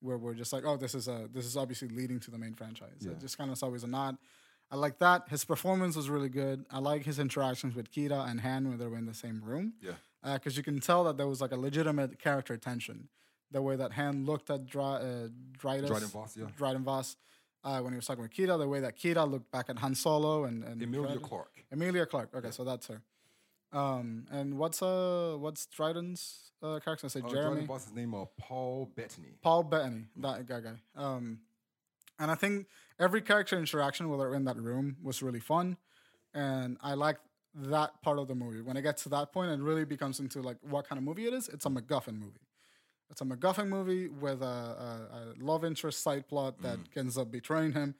where 0.00 0.16
we're 0.16 0.34
just 0.34 0.52
like, 0.52 0.64
oh, 0.64 0.76
this 0.76 0.94
is 0.94 1.08
a 1.08 1.28
this 1.32 1.44
is 1.44 1.56
obviously 1.56 1.88
leading 1.88 2.20
to 2.20 2.30
the 2.30 2.38
main 2.38 2.54
franchise. 2.54 3.04
It 3.04 3.18
just 3.20 3.36
kind 3.36 3.50
of 3.50 3.56
is 3.56 3.62
always 3.62 3.84
a 3.84 3.88
nod. 3.88 4.16
I 4.70 4.76
like 4.76 4.98
that. 4.98 5.28
His 5.28 5.44
performance 5.44 5.96
was 5.96 6.08
really 6.08 6.28
good. 6.28 6.64
I 6.70 6.78
like 6.78 7.04
his 7.04 7.18
interactions 7.18 7.74
with 7.74 7.90
Kira 7.90 8.30
and 8.30 8.40
Han 8.40 8.68
when 8.68 8.78
they 8.78 8.86
were 8.86 8.98
in 8.98 9.06
the 9.06 9.14
same 9.14 9.40
room 9.42 9.74
Yeah. 9.82 9.92
Uh, 10.22 10.34
because 10.34 10.56
you 10.56 10.62
can 10.62 10.80
tell 10.80 11.02
that 11.04 11.16
there 11.16 11.26
was 11.26 11.40
like 11.40 11.52
a 11.52 11.56
legitimate 11.56 12.18
character 12.18 12.56
tension. 12.56 13.08
The 13.52 13.60
way 13.62 13.76
that 13.76 13.92
Han 13.92 14.24
looked 14.26 14.48
at 14.50 14.66
Dry, 14.66 14.94
uh, 14.96 15.28
Dryden 15.58 15.86
Dryden 15.88 16.08
Voss, 16.08 16.36
yeah. 16.36 16.46
Dryden 16.56 16.84
Voss, 16.84 17.16
uh, 17.64 17.80
when 17.80 17.92
he 17.92 17.96
was 17.96 18.06
talking 18.06 18.22
with 18.22 18.32
Kira, 18.32 18.56
the 18.58 18.68
way 18.68 18.80
that 18.80 18.96
Kira 18.96 19.28
looked 19.28 19.50
back 19.50 19.68
at 19.68 19.78
Han 19.78 19.94
Solo 19.94 20.44
and, 20.44 20.62
and 20.64 20.80
Emilia 20.80 21.08
Dryden. 21.08 21.22
Clarke. 21.24 21.64
Emilia 21.72 22.06
Clarke. 22.06 22.30
Okay, 22.34 22.50
so 22.52 22.62
that's 22.64 22.86
her. 22.86 23.02
Um, 23.72 24.26
and 24.32 24.58
what's 24.58 24.82
uh 24.82 25.36
what's 25.38 25.66
Dryden's 25.66 26.52
uh, 26.62 26.80
character? 26.80 27.06
I 27.06 27.08
say 27.08 27.20
Uh, 27.20 27.28
Jeremy. 27.28 27.46
Jordan 27.48 27.66
Boss's 27.66 27.92
name 27.92 28.14
uh, 28.14 28.24
Paul 28.38 28.90
Bettany. 28.96 29.28
Paul 29.42 29.62
Bettany, 29.64 30.06
that 30.16 30.46
guy, 30.46 30.60
guy. 30.60 30.74
Um, 30.96 31.40
and 32.18 32.30
I 32.30 32.34
think 32.34 32.66
every 32.98 33.22
character 33.22 33.56
interaction 33.58 34.08
while 34.08 34.18
they're 34.18 34.34
in 34.34 34.44
that 34.44 34.56
room 34.56 34.96
was 35.02 35.22
really 35.22 35.40
fun, 35.40 35.76
and 36.34 36.78
I 36.82 36.94
like 36.94 37.18
that 37.54 38.00
part 38.02 38.18
of 38.18 38.26
the 38.28 38.34
movie. 38.34 38.60
When 38.60 38.76
it 38.76 38.82
gets 38.82 39.02
to 39.04 39.08
that 39.10 39.32
point, 39.32 39.50
it 39.52 39.60
really 39.60 39.84
becomes 39.84 40.18
into 40.20 40.40
like 40.42 40.56
what 40.62 40.88
kind 40.88 40.98
of 40.98 41.04
movie 41.04 41.26
it 41.26 41.32
is. 41.34 41.48
It's 41.48 41.64
a 41.66 41.68
MacGuffin 41.70 42.18
movie. 42.18 42.40
It's 43.10 43.20
a 43.20 43.24
MacGuffin 43.24 43.68
movie 43.68 44.08
with 44.08 44.40
a, 44.42 44.44
a, 44.44 45.08
a 45.40 45.44
love 45.44 45.64
interest 45.64 46.02
side 46.02 46.28
plot 46.28 46.60
that 46.62 46.78
ends 46.96 47.18
up 47.18 47.30
betraying 47.30 47.72
him. 47.72 47.94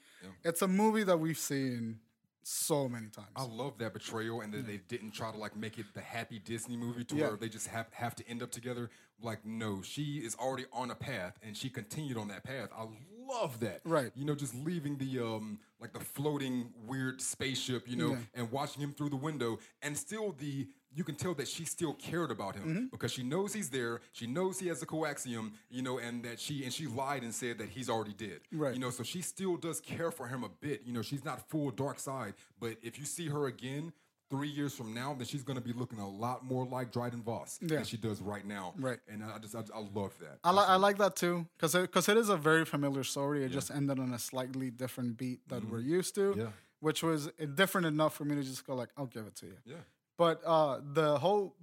It's 0.44 0.62
a 0.62 0.68
movie 0.68 1.02
that 1.04 1.18
we've 1.18 1.38
seen 1.38 1.98
so 2.42 2.88
many 2.88 3.08
times. 3.08 3.28
I 3.36 3.44
love 3.44 3.76
that 3.78 3.92
betrayal, 3.92 4.40
and 4.40 4.52
that 4.54 4.66
they 4.66 4.78
didn't 4.88 5.10
try 5.10 5.30
to 5.30 5.36
like 5.36 5.56
make 5.56 5.78
it 5.78 5.86
the 5.94 6.00
happy 6.00 6.38
Disney 6.38 6.76
movie 6.76 7.04
to 7.04 7.16
Yeah. 7.16 7.28
where 7.28 7.36
they 7.36 7.48
just 7.48 7.66
have 7.68 7.86
have 7.92 8.14
to 8.16 8.28
end 8.28 8.42
up 8.42 8.50
together. 8.50 8.88
Like, 9.22 9.44
no, 9.44 9.82
she 9.82 10.18
is 10.18 10.34
already 10.36 10.64
on 10.72 10.90
a 10.90 10.94
path, 10.94 11.38
and 11.42 11.54
she 11.56 11.68
continued 11.68 12.16
on 12.16 12.28
that 12.28 12.42
path. 12.44 12.70
I 12.74 12.86
love 13.28 13.60
that. 13.60 13.80
Right. 13.84 14.10
You 14.14 14.24
know, 14.24 14.34
just 14.34 14.54
leaving 14.54 14.96
the 14.96 15.18
um 15.22 15.58
like 15.80 15.92
the 15.92 16.00
floating 16.00 16.72
weird 16.86 17.20
spaceship, 17.20 17.86
you 17.88 17.96
know, 17.96 18.10
Yeah. 18.12 18.18
and 18.34 18.50
watching 18.50 18.82
him 18.82 18.92
through 18.92 19.10
the 19.10 19.16
window, 19.16 19.58
and 19.82 19.96
still 19.98 20.32
the 20.32 20.68
you 20.94 21.04
can 21.04 21.14
tell 21.14 21.34
that 21.34 21.46
she 21.48 21.64
still 21.64 21.94
cared 21.94 22.30
about 22.30 22.56
him 22.56 22.62
Mm-hmm. 22.64 22.84
because 22.90 23.12
she 23.12 23.22
knows 23.22 23.52
he's 23.52 23.70
there. 23.70 24.00
She 24.12 24.26
knows 24.26 24.58
he 24.58 24.68
has 24.68 24.82
a 24.82 24.86
coaxium, 24.86 25.52
you 25.70 25.82
know, 25.82 25.98
and 25.98 26.22
that 26.24 26.40
she 26.40 26.64
and 26.64 26.72
she 26.72 26.86
lied 26.86 27.22
and 27.22 27.34
said 27.34 27.58
that 27.58 27.68
he's 27.68 27.88
already 27.88 28.12
dead. 28.14 28.40
Right. 28.52 28.74
You 28.74 28.80
know, 28.80 28.90
so 28.90 29.02
she 29.02 29.22
still 29.22 29.56
does 29.56 29.80
care 29.80 30.10
for 30.10 30.26
him 30.26 30.42
a 30.44 30.48
bit. 30.48 30.82
You 30.84 30.92
know, 30.92 31.02
she's 31.02 31.24
not 31.24 31.48
full 31.48 31.70
dark 31.70 31.98
side, 32.00 32.34
but 32.58 32.76
if 32.82 32.98
you 32.98 33.04
see 33.04 33.28
her 33.28 33.46
again 33.46 33.92
three 34.30 34.48
years 34.48 34.74
from 34.74 34.94
now, 34.94 35.12
then 35.12 35.26
she's 35.26 35.42
going 35.42 35.58
to 35.58 35.64
be 35.64 35.72
looking 35.72 35.98
a 35.98 36.08
lot 36.08 36.44
more 36.44 36.64
like 36.64 36.92
Dryden 36.92 37.20
Voss 37.22 37.58
Yeah. 37.60 37.76
than 37.76 37.84
she 37.84 37.96
does 37.96 38.20
right 38.20 38.46
now. 38.46 38.74
Right. 38.78 38.98
And 39.08 39.24
I 39.24 39.38
just 39.38 39.54
I, 39.56 39.60
I 39.74 39.80
love 39.92 40.12
that. 40.20 40.38
I, 40.44 40.52
li- 40.52 40.64
I 40.68 40.76
like 40.76 40.98
that 40.98 41.16
too 41.16 41.46
because 41.56 41.74
because 41.74 42.08
it, 42.08 42.16
is 42.16 42.28
a 42.28 42.36
very 42.36 42.64
familiar 42.64 43.02
story. 43.04 43.44
It 43.44 43.50
just 43.50 43.70
ended 43.72 43.98
on 43.98 44.12
a 44.12 44.18
slightly 44.18 44.70
different 44.70 45.16
beat 45.16 45.48
that 45.48 45.68
we're 45.68 45.80
used 45.80 46.14
to, 46.16 46.30
Mm-hmm. 46.30 46.40
Yeah. 46.40 46.46
which 46.80 47.02
was 47.02 47.28
different 47.54 47.86
enough 47.88 48.14
for 48.14 48.24
me 48.24 48.34
to 48.36 48.42
just 48.42 48.64
go 48.66 48.74
like, 48.74 48.90
I'll 48.96 49.06
give 49.06 49.26
it 49.26 49.34
to 49.36 49.46
you. 49.46 49.56
yeah. 49.64 49.76
But 50.20 50.42
uh, 50.44 50.80
the 50.92 51.16
whole, 51.18 51.56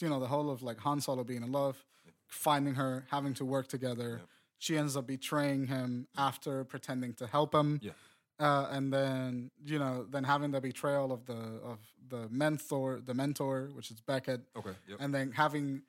you 0.00 0.08
know, 0.08 0.18
the 0.18 0.26
whole 0.26 0.48
of 0.50 0.62
like 0.62 0.78
Han 0.78 1.02
Solo 1.02 1.22
being 1.22 1.42
in 1.42 1.52
love, 1.52 1.76
finding 2.28 2.76
her, 2.76 3.04
having 3.10 3.34
to 3.34 3.44
work 3.44 3.68
together. 3.68 4.22
She 4.58 4.78
ends 4.78 4.96
up 4.96 5.06
betraying 5.06 5.66
him 5.66 6.08
after 6.16 6.64
pretending 6.64 7.12
to 7.20 7.26
help 7.26 7.54
him. 7.54 7.80
Yeah. 7.82 7.90
Uh, 8.40 8.68
and 8.70 8.90
then 8.90 9.50
you 9.66 9.78
know, 9.78 10.06
then 10.10 10.24
having 10.24 10.50
the 10.50 10.62
betrayal 10.62 11.12
of 11.12 11.26
the 11.26 11.42
of 11.62 11.78
the 12.08 12.26
mentor, 12.30 13.02
the 13.04 13.12
mentor, 13.12 13.68
which 13.74 13.90
is 13.90 14.00
Beckett, 14.00 14.40
Okay. 14.56 14.72
Yep. 14.88 14.98
and 15.00 15.14
then 15.14 15.32
having 15.32 15.82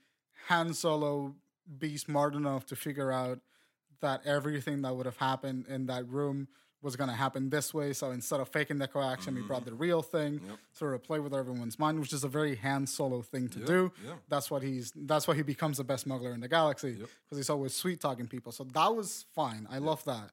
Han 0.49 0.73
Solo 0.73 1.33
be 1.79 1.95
smart 1.95 2.35
enough 2.35 2.65
to 2.65 2.75
figure 2.75 3.09
out 3.13 3.39
that 4.01 4.19
everything 4.25 4.81
that 4.81 4.93
would 4.97 5.05
have 5.05 5.17
happened 5.17 5.65
in 5.69 5.85
that 5.85 6.05
room 6.09 6.49
was 6.85 6.95
going 6.95 7.09
to 7.09 7.15
happen 7.15 7.49
this 7.49 7.73
way. 7.73 7.91
So 7.91 8.11
instead 8.11 8.39
of 8.39 8.47
faking 8.47 8.77
the 8.77 8.87
coaxium, 8.87 9.35
he 9.35 9.41
brought 9.41 9.61
mm-hmm. 9.61 9.71
the 9.71 9.75
real 9.75 10.01
thing 10.01 10.39
to 10.79 10.97
play 10.99 11.19
with 11.19 11.33
everyone's 11.33 11.77
mind, 11.77 11.99
which 11.99 12.13
is 12.13 12.23
a 12.23 12.29
very 12.29 12.55
Han 12.57 12.87
Solo 12.87 13.21
thing 13.21 13.49
to 13.49 13.59
do. 13.59 13.91
yeah. 14.05 14.13
That's 14.29 14.49
what 14.49 14.63
he's. 14.63 14.93
That's 14.95 15.27
why 15.27 15.35
he 15.35 15.41
becomes 15.41 15.77
the 15.77 15.83
best 15.83 16.03
smuggler 16.03 16.31
in 16.31 16.39
the 16.39 16.47
galaxy 16.47 16.93
because 16.93 17.37
he's 17.37 17.49
always 17.49 17.73
sweet 17.73 17.99
talking 17.99 18.27
people. 18.27 18.53
So 18.53 18.63
that 18.63 18.95
was 18.95 19.25
fine. 19.33 19.67
I 19.69 19.79
love 19.79 20.05
that. 20.05 20.29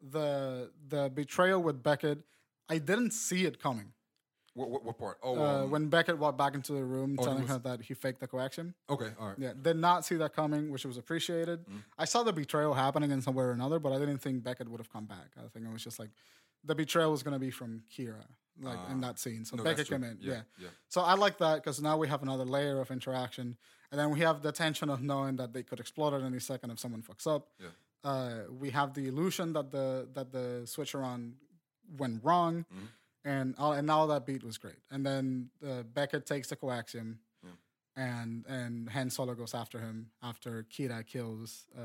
The 0.00 0.70
the 0.86 1.10
betrayal 1.12 1.62
with 1.62 1.82
Beckett, 1.82 2.18
I 2.68 2.78
didn't 2.78 3.12
see 3.12 3.46
it 3.46 3.60
coming. 3.60 3.92
What, 4.54 4.70
what, 4.70 4.84
what 4.84 4.98
part? 4.98 5.18
Oh, 5.22 5.36
Uh, 5.38 5.64
um, 5.64 5.70
when 5.70 5.88
Beckett 5.88 6.16
walked 6.16 6.38
back 6.38 6.54
into 6.54 6.72
the 6.72 6.84
room, 6.84 7.10
he 7.10 7.16
telling 7.24 7.42
was- 7.42 7.50
her 7.50 7.58
that 7.58 7.82
he 7.82 7.94
faked 7.94 8.20
the 8.20 8.28
coaxium. 8.28 8.74
okay. 8.88 9.10
All 9.18 9.28
right. 9.28 9.38
Yeah, 9.38 9.52
did 9.60 9.76
not 9.76 10.04
see 10.04 10.14
that 10.16 10.32
coming, 10.34 10.70
which 10.70 10.84
was 10.84 10.96
appreciated. 10.96 11.64
I 11.98 12.04
saw 12.04 12.22
the 12.22 12.32
betrayal 12.32 12.72
happening 12.74 13.10
in 13.10 13.20
some 13.20 13.34
way 13.34 13.44
or 13.44 13.50
another, 13.50 13.78
but 13.80 13.92
I 13.92 13.98
didn't 13.98 14.18
think 14.18 14.42
Beckett 14.44 14.68
would 14.68 14.78
have 14.80 14.92
come 14.92 15.06
back. 15.06 15.28
I 15.36 15.48
think 15.48 15.66
it 15.66 15.72
was 15.72 15.82
just 15.82 15.98
like 15.98 16.10
the 16.62 16.74
betrayal 16.74 17.10
was 17.10 17.22
going 17.24 17.34
to 17.34 17.38
be 17.40 17.50
from 17.50 17.82
Qi'ra, 17.92 18.24
like 18.60 18.78
in 18.90 19.00
that 19.00 19.18
scene. 19.18 19.44
So 19.44 19.56
no, 19.56 19.64
Beckett 19.64 19.88
came 19.88 20.04
in. 20.04 20.18
Yeah, 20.20 20.32
Yeah. 20.34 20.40
yeah. 20.60 20.68
So 20.88 21.00
I 21.02 21.14
like 21.14 21.38
that 21.38 21.56
because 21.56 21.82
now 21.82 21.96
we 21.98 22.06
have 22.08 22.22
another 22.22 22.44
layer 22.44 22.80
of 22.80 22.90
interaction, 22.92 23.56
and 23.90 23.98
then 24.00 24.10
we 24.10 24.20
have 24.20 24.40
the 24.42 24.52
tension 24.52 24.88
of 24.88 25.02
knowing 25.02 25.34
that 25.36 25.52
they 25.52 25.62
could 25.64 25.80
explode 25.80 26.14
at 26.14 26.22
any 26.22 26.38
second 26.38 26.70
if 26.70 26.78
someone 26.78 27.02
fucks 27.02 27.26
up. 27.26 27.48
Yeah. 27.58 27.68
Uh, 28.04 28.44
we 28.50 28.70
have 28.70 28.94
the 28.94 29.08
illusion 29.08 29.52
that 29.54 29.70
the 29.72 30.08
that 30.14 30.30
the 30.30 30.62
switcher 30.66 31.02
on 31.02 31.34
went 31.98 32.22
wrong, 32.22 32.64
Mm-hmm. 32.72 32.84
And 33.24 33.54
all, 33.58 33.72
and 33.72 33.90
all 33.90 34.06
that 34.08 34.26
beat 34.26 34.44
was 34.44 34.58
great. 34.58 34.76
And 34.90 35.04
then 35.06 35.48
uh, 35.66 35.82
Beckett 35.82 36.26
takes 36.26 36.48
the 36.48 36.56
coaxium, 36.56 37.16
and 37.96 38.44
and 38.48 38.88
Han 38.90 39.08
Solo 39.08 39.34
goes 39.34 39.54
after 39.54 39.78
him 39.78 40.10
after 40.22 40.66
Qi'ra 40.70 41.06
kills 41.06 41.64
uh, 41.78 41.80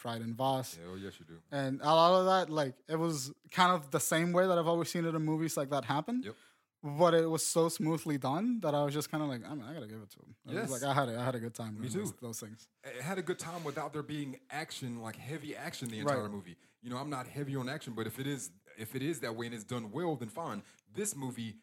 Dryden 0.00 0.34
Voss. 0.34 0.78
Yeah, 0.80 0.88
oh, 0.92 0.96
yes, 0.96 1.12
you 1.20 1.26
do. 1.26 1.38
And 1.52 1.80
a 1.82 1.94
lot 1.94 2.18
of 2.18 2.26
that, 2.26 2.50
like, 2.52 2.74
it 2.88 2.98
was 2.98 3.30
kind 3.50 3.72
of 3.72 3.90
the 3.90 4.00
same 4.00 4.32
way 4.32 4.46
that 4.46 4.56
I've 4.58 4.66
always 4.66 4.88
seen 4.90 5.04
it 5.04 5.14
in 5.14 5.22
movies 5.22 5.56
like 5.58 5.68
that 5.70 5.84
happen. 5.84 6.22
Yep. 6.24 6.34
But 6.82 7.12
it 7.12 7.28
was 7.28 7.44
so 7.46 7.68
smoothly 7.68 8.16
done 8.16 8.60
that 8.62 8.74
I 8.74 8.82
was 8.82 8.94
just 8.94 9.10
kind 9.10 9.22
of 9.22 9.28
like, 9.28 9.42
I, 9.46 9.54
mean, 9.54 9.66
I 9.68 9.74
gotta 9.74 9.86
give 9.86 10.00
it 10.00 10.10
to 10.12 10.18
him. 10.20 10.34
I 10.48 10.52
was 10.62 10.70
Yes. 10.70 10.82
like 10.82 10.82
I 10.90 10.94
had 10.98 11.10
a, 11.10 11.20
I 11.20 11.24
had 11.26 11.34
a 11.34 11.38
good 11.38 11.52
time. 11.54 11.76
doing 11.76 11.90
too. 11.90 11.98
Those, 11.98 12.12
those 12.22 12.40
things. 12.40 12.66
it 12.82 13.02
had 13.02 13.18
a 13.18 13.22
good 13.22 13.38
time 13.38 13.62
without 13.62 13.92
there 13.92 14.02
being 14.02 14.36
action, 14.50 15.02
like 15.02 15.16
heavy 15.16 15.54
action, 15.54 15.88
the 15.90 15.98
entire 15.98 16.22
Right. 16.22 16.30
movie. 16.30 16.56
You 16.82 16.88
know, 16.88 16.96
I'm 16.96 17.10
not 17.10 17.26
heavy 17.26 17.54
on 17.54 17.68
action, 17.68 17.92
but 17.94 18.06
if 18.06 18.18
it 18.18 18.26
is, 18.26 18.50
if 18.80 18.94
it 18.96 19.02
is 19.02 19.20
that 19.20 19.34
way 19.36 19.46
and 19.46 19.54
it's 19.54 19.64
done 19.64 19.90
well, 19.92 20.16
then 20.16 20.28
fine. 20.28 20.62
This 20.94 21.14
movie, 21.16 21.56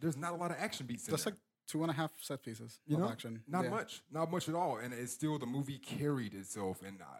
there's 0.00 0.16
not 0.16 0.32
a 0.32 0.36
lot 0.36 0.50
of 0.50 0.56
action 0.58 0.86
beats 0.86 1.06
in 1.06 1.12
Just 1.12 1.24
there. 1.24 1.32
like 1.34 1.40
two 1.66 1.82
and 1.82 1.90
a 1.90 1.94
half 1.94 2.10
set 2.20 2.42
pieces 2.42 2.80
you 2.86 2.96
of 2.96 3.02
know, 3.02 3.08
action. 3.10 3.42
not 3.46 3.64
Yeah. 3.64 3.70
much, 3.70 4.02
not 4.10 4.30
much 4.30 4.48
at 4.48 4.54
all, 4.54 4.78
and 4.78 4.92
it's 4.94 5.12
still 5.12 5.38
the 5.38 5.46
movie 5.46 5.78
carried 5.78 6.34
itself, 6.34 6.82
and 6.82 7.00
I 7.02 7.18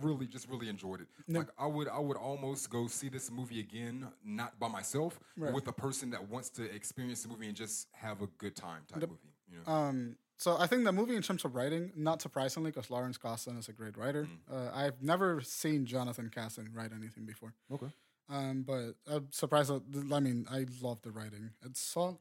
really, 0.00 0.26
just 0.26 0.48
really 0.48 0.68
enjoyed 0.70 1.02
it. 1.02 1.08
Like 1.28 1.48
I 1.58 1.66
would, 1.66 1.88
I 1.88 1.98
would 1.98 2.16
almost 2.16 2.70
go 2.70 2.86
see 2.86 3.10
this 3.10 3.30
movie 3.30 3.60
again, 3.60 4.08
not 4.24 4.58
by 4.58 4.68
myself, 4.68 5.20
but 5.36 5.52
with 5.52 5.68
a 5.68 5.72
person 5.72 6.10
that 6.10 6.28
wants 6.30 6.48
to 6.50 6.62
experience 6.74 7.22
the 7.22 7.28
movie 7.28 7.48
and 7.48 7.56
just 7.56 7.88
have 7.92 8.22
a 8.22 8.26
good 8.38 8.56
time 8.56 8.82
type 8.88 9.02
movie. 9.02 9.34
You 9.50 9.58
know, 9.66 9.72
Um, 9.72 10.16
so 10.38 10.56
I 10.58 10.66
think 10.66 10.84
the 10.84 10.92
movie, 10.92 11.14
in 11.14 11.22
terms 11.22 11.44
of 11.44 11.54
writing, 11.54 11.92
not 11.94 12.22
surprisingly, 12.22 12.70
because 12.70 12.90
Lawrence 12.90 13.18
Kasdan 13.18 13.58
is 13.58 13.68
a 13.68 13.72
great 13.72 13.96
writer. 13.98 14.24
Mm. 14.24 14.38
Uh, 14.68 14.70
I've 14.74 15.00
never 15.02 15.40
seen 15.42 15.84
Jonathan 15.86 16.30
Kasdan 16.34 16.74
write 16.74 16.92
anything 16.92 17.24
before. 17.26 17.52
okay, 17.70 17.92
Um, 18.28 18.62
but 18.66 18.94
I'm 19.10 19.28
surprised. 19.30 19.70
That, 19.70 19.82
I 20.12 20.20
mean, 20.20 20.46
I 20.50 20.66
love 20.82 21.02
the 21.02 21.10
writing. 21.10 21.50
It's 21.64 21.80
solid. 21.80 22.16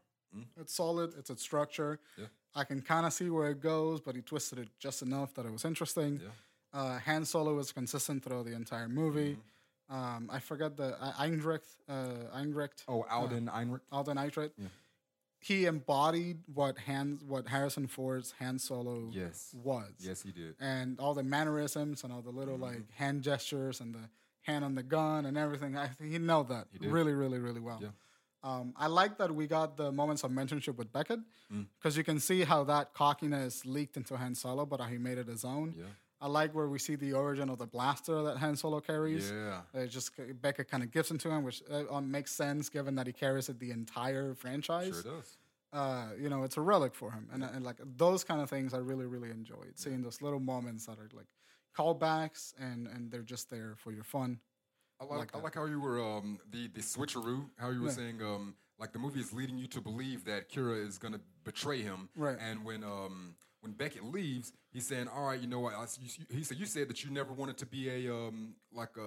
It's 0.59 0.73
solid. 0.73 1.13
It's 1.17 1.29
a 1.29 1.37
structure. 1.37 1.99
Yeah. 2.17 2.25
I 2.55 2.63
can 2.63 2.81
kind 2.81 3.05
of 3.05 3.13
see 3.13 3.29
where 3.29 3.49
it 3.51 3.59
goes, 3.61 4.01
but 4.01 4.15
he 4.15 4.21
twisted 4.21 4.59
it 4.59 4.69
just 4.79 5.01
enough 5.01 5.33
that 5.35 5.45
it 5.45 5.51
was 5.51 5.63
interesting. 5.65 6.19
Yeah. 6.23 6.29
Uh, 6.79 6.99
Han 6.99 7.23
Solo 7.25 7.53
was 7.55 7.71
consistent 7.71 8.23
throughout 8.23 8.45
the 8.45 8.53
entire 8.55 8.89
movie. 8.89 9.37
Mm-hmm. 9.89 9.95
Um, 9.95 10.29
I 10.31 10.39
forget 10.39 10.75
the 10.75 10.95
uh, 11.01 11.13
Einrecht. 11.13 11.75
Uh, 11.87 12.35
Einrecht. 12.35 12.83
oh, 12.87 13.05
Alden 13.11 13.47
Einrich. 13.47 13.81
Alden 13.91 14.17
Einrecht. 14.17 14.51
He 15.39 15.65
embodied 15.65 16.37
what 16.53 16.77
Han, 16.87 17.19
what 17.27 17.47
Harrison 17.47 17.85
Ford's 17.87 18.33
Han 18.39 18.57
Solo 18.57 19.09
Yes. 19.11 19.53
was 19.61 19.91
Yes, 19.99 20.23
he 20.23 20.31
did. 20.31 20.55
and 20.59 20.99
all 20.99 21.13
the 21.13 21.21
mannerisms 21.23 22.03
and 22.03 22.11
all 22.13 22.21
the 22.21 22.31
little 22.31 22.55
Mm-hmm. 22.55 22.63
like 22.63 22.91
hand 22.93 23.21
gestures 23.23 23.81
and 23.81 23.93
the 23.93 24.09
hand 24.43 24.63
on 24.63 24.75
the 24.75 24.83
gun 24.83 25.25
and 25.25 25.37
everything. 25.37 25.75
I 25.77 25.87
think 25.87 26.11
he 26.11 26.19
nailed 26.19 26.49
that 26.49 26.67
did. 26.71 26.91
really, 26.91 27.13
really, 27.13 27.39
really 27.39 27.59
well. 27.59 27.79
Yeah. 27.81 27.89
Um, 28.43 28.73
I 28.75 28.87
like 28.87 29.17
that 29.19 29.33
we 29.33 29.47
got 29.47 29.77
the 29.77 29.91
moments 29.91 30.23
of 30.23 30.31
mentorship 30.31 30.75
with 30.77 30.91
Beckett 30.91 31.19
Mm. 31.51 31.67
because 31.77 31.95
you 31.97 32.03
can 32.03 32.19
see 32.19 32.43
how 32.43 32.63
that 32.65 32.93
cockiness 32.93 33.65
leaked 33.65 33.95
into 33.97 34.17
Han 34.17 34.35
Solo, 34.35 34.65
but 34.65 34.79
how 34.81 34.87
he 34.87 34.97
made 34.97 35.17
it 35.17 35.27
his 35.27 35.45
own. 35.45 35.73
Yeah. 35.77 35.85
I 36.19 36.27
like 36.27 36.53
where 36.55 36.67
we 36.67 36.79
see 36.79 36.95
the 36.95 37.13
origin 37.13 37.49
of 37.49 37.57
the 37.57 37.65
blaster 37.67 38.23
that 38.23 38.37
Han 38.37 38.55
Solo 38.55 38.79
carries. 38.81 39.29
Yeah. 39.31 39.61
It 39.73 39.87
just 39.87 40.11
Beckett 40.41 40.69
kind 40.69 40.81
of 40.83 40.91
gives 40.91 41.11
it 41.11 41.19
to 41.21 41.29
him, 41.29 41.43
which 41.43 41.61
uh, 41.71 41.83
um, 41.93 42.09
makes 42.11 42.31
sense 42.31 42.69
given 42.69 42.95
that 42.95 43.07
he 43.07 43.13
carries 43.13 43.49
it 43.49 43.59
the 43.59 43.71
entire 43.71 44.33
franchise 44.33 45.01
Sure 45.03 45.13
does. 45.17 45.37
uh, 45.73 46.07
you 46.19 46.29
know, 46.29 46.43
it's 46.43 46.57
a 46.57 46.61
relic 46.61 46.93
for 46.95 47.11
him. 47.11 47.27
And, 47.33 47.43
and 47.43 47.63
like 47.63 47.77
those 47.97 48.23
kind 48.23 48.41
of 48.41 48.49
things 48.49 48.73
I 48.73 48.77
really, 48.79 49.05
really 49.05 49.31
enjoyed. 49.31 49.73
Seeing 49.75 50.01
those 50.01 50.21
little 50.21 50.39
moments 50.39 50.85
that 50.87 50.97
are 50.99 51.09
like 51.13 51.27
callbacks 51.73 52.53
and, 52.59 52.87
and 52.87 53.11
they're 53.11 53.21
just 53.21 53.49
there 53.49 53.75
for 53.77 53.91
your 53.91 54.03
fun. 54.03 54.39
I 54.99 55.05
like, 55.05 55.19
like 55.19 55.35
I 55.35 55.39
like 55.39 55.55
how 55.55 55.65
you 55.65 55.79
were 55.81 56.01
um 56.01 56.39
the 56.51 56.67
the 56.67 56.81
switcheroo, 56.81 57.49
how 57.57 57.69
you 57.71 57.81
were 57.81 57.87
Yeah. 57.87 57.93
saying 57.93 58.21
um 58.21 58.55
like 58.79 58.93
the 58.93 58.99
movie 58.99 59.19
is 59.19 59.33
leading 59.33 59.57
you 59.57 59.67
to 59.67 59.81
believe 59.81 60.25
that 60.25 60.49
Qi'ra 60.49 60.85
is 60.87 60.97
gonna 60.97 61.19
betray 61.43 61.81
him, 61.81 62.09
Right. 62.15 62.37
And 62.39 62.63
when 62.63 62.83
um 62.83 63.35
when 63.61 63.73
Beckett 63.73 64.03
leaves, 64.03 64.53
He's 64.73 64.87
saying, 64.87 65.07
"All 65.07 65.27
right, 65.27 65.39
you 65.39 65.47
know 65.47 65.59
what?" 65.59 65.73
I, 65.75 65.85
you, 66.01 66.09
he 66.29 66.43
said, 66.43 66.57
"You 66.57 66.65
said 66.65 66.89
that 66.89 67.03
you 67.03 67.11
never 67.11 67.31
wanted 67.31 67.57
to 67.57 67.65
be 67.65 67.89
a 67.89 68.13
um, 68.13 68.55
like 68.73 68.97
uh, 68.97 69.01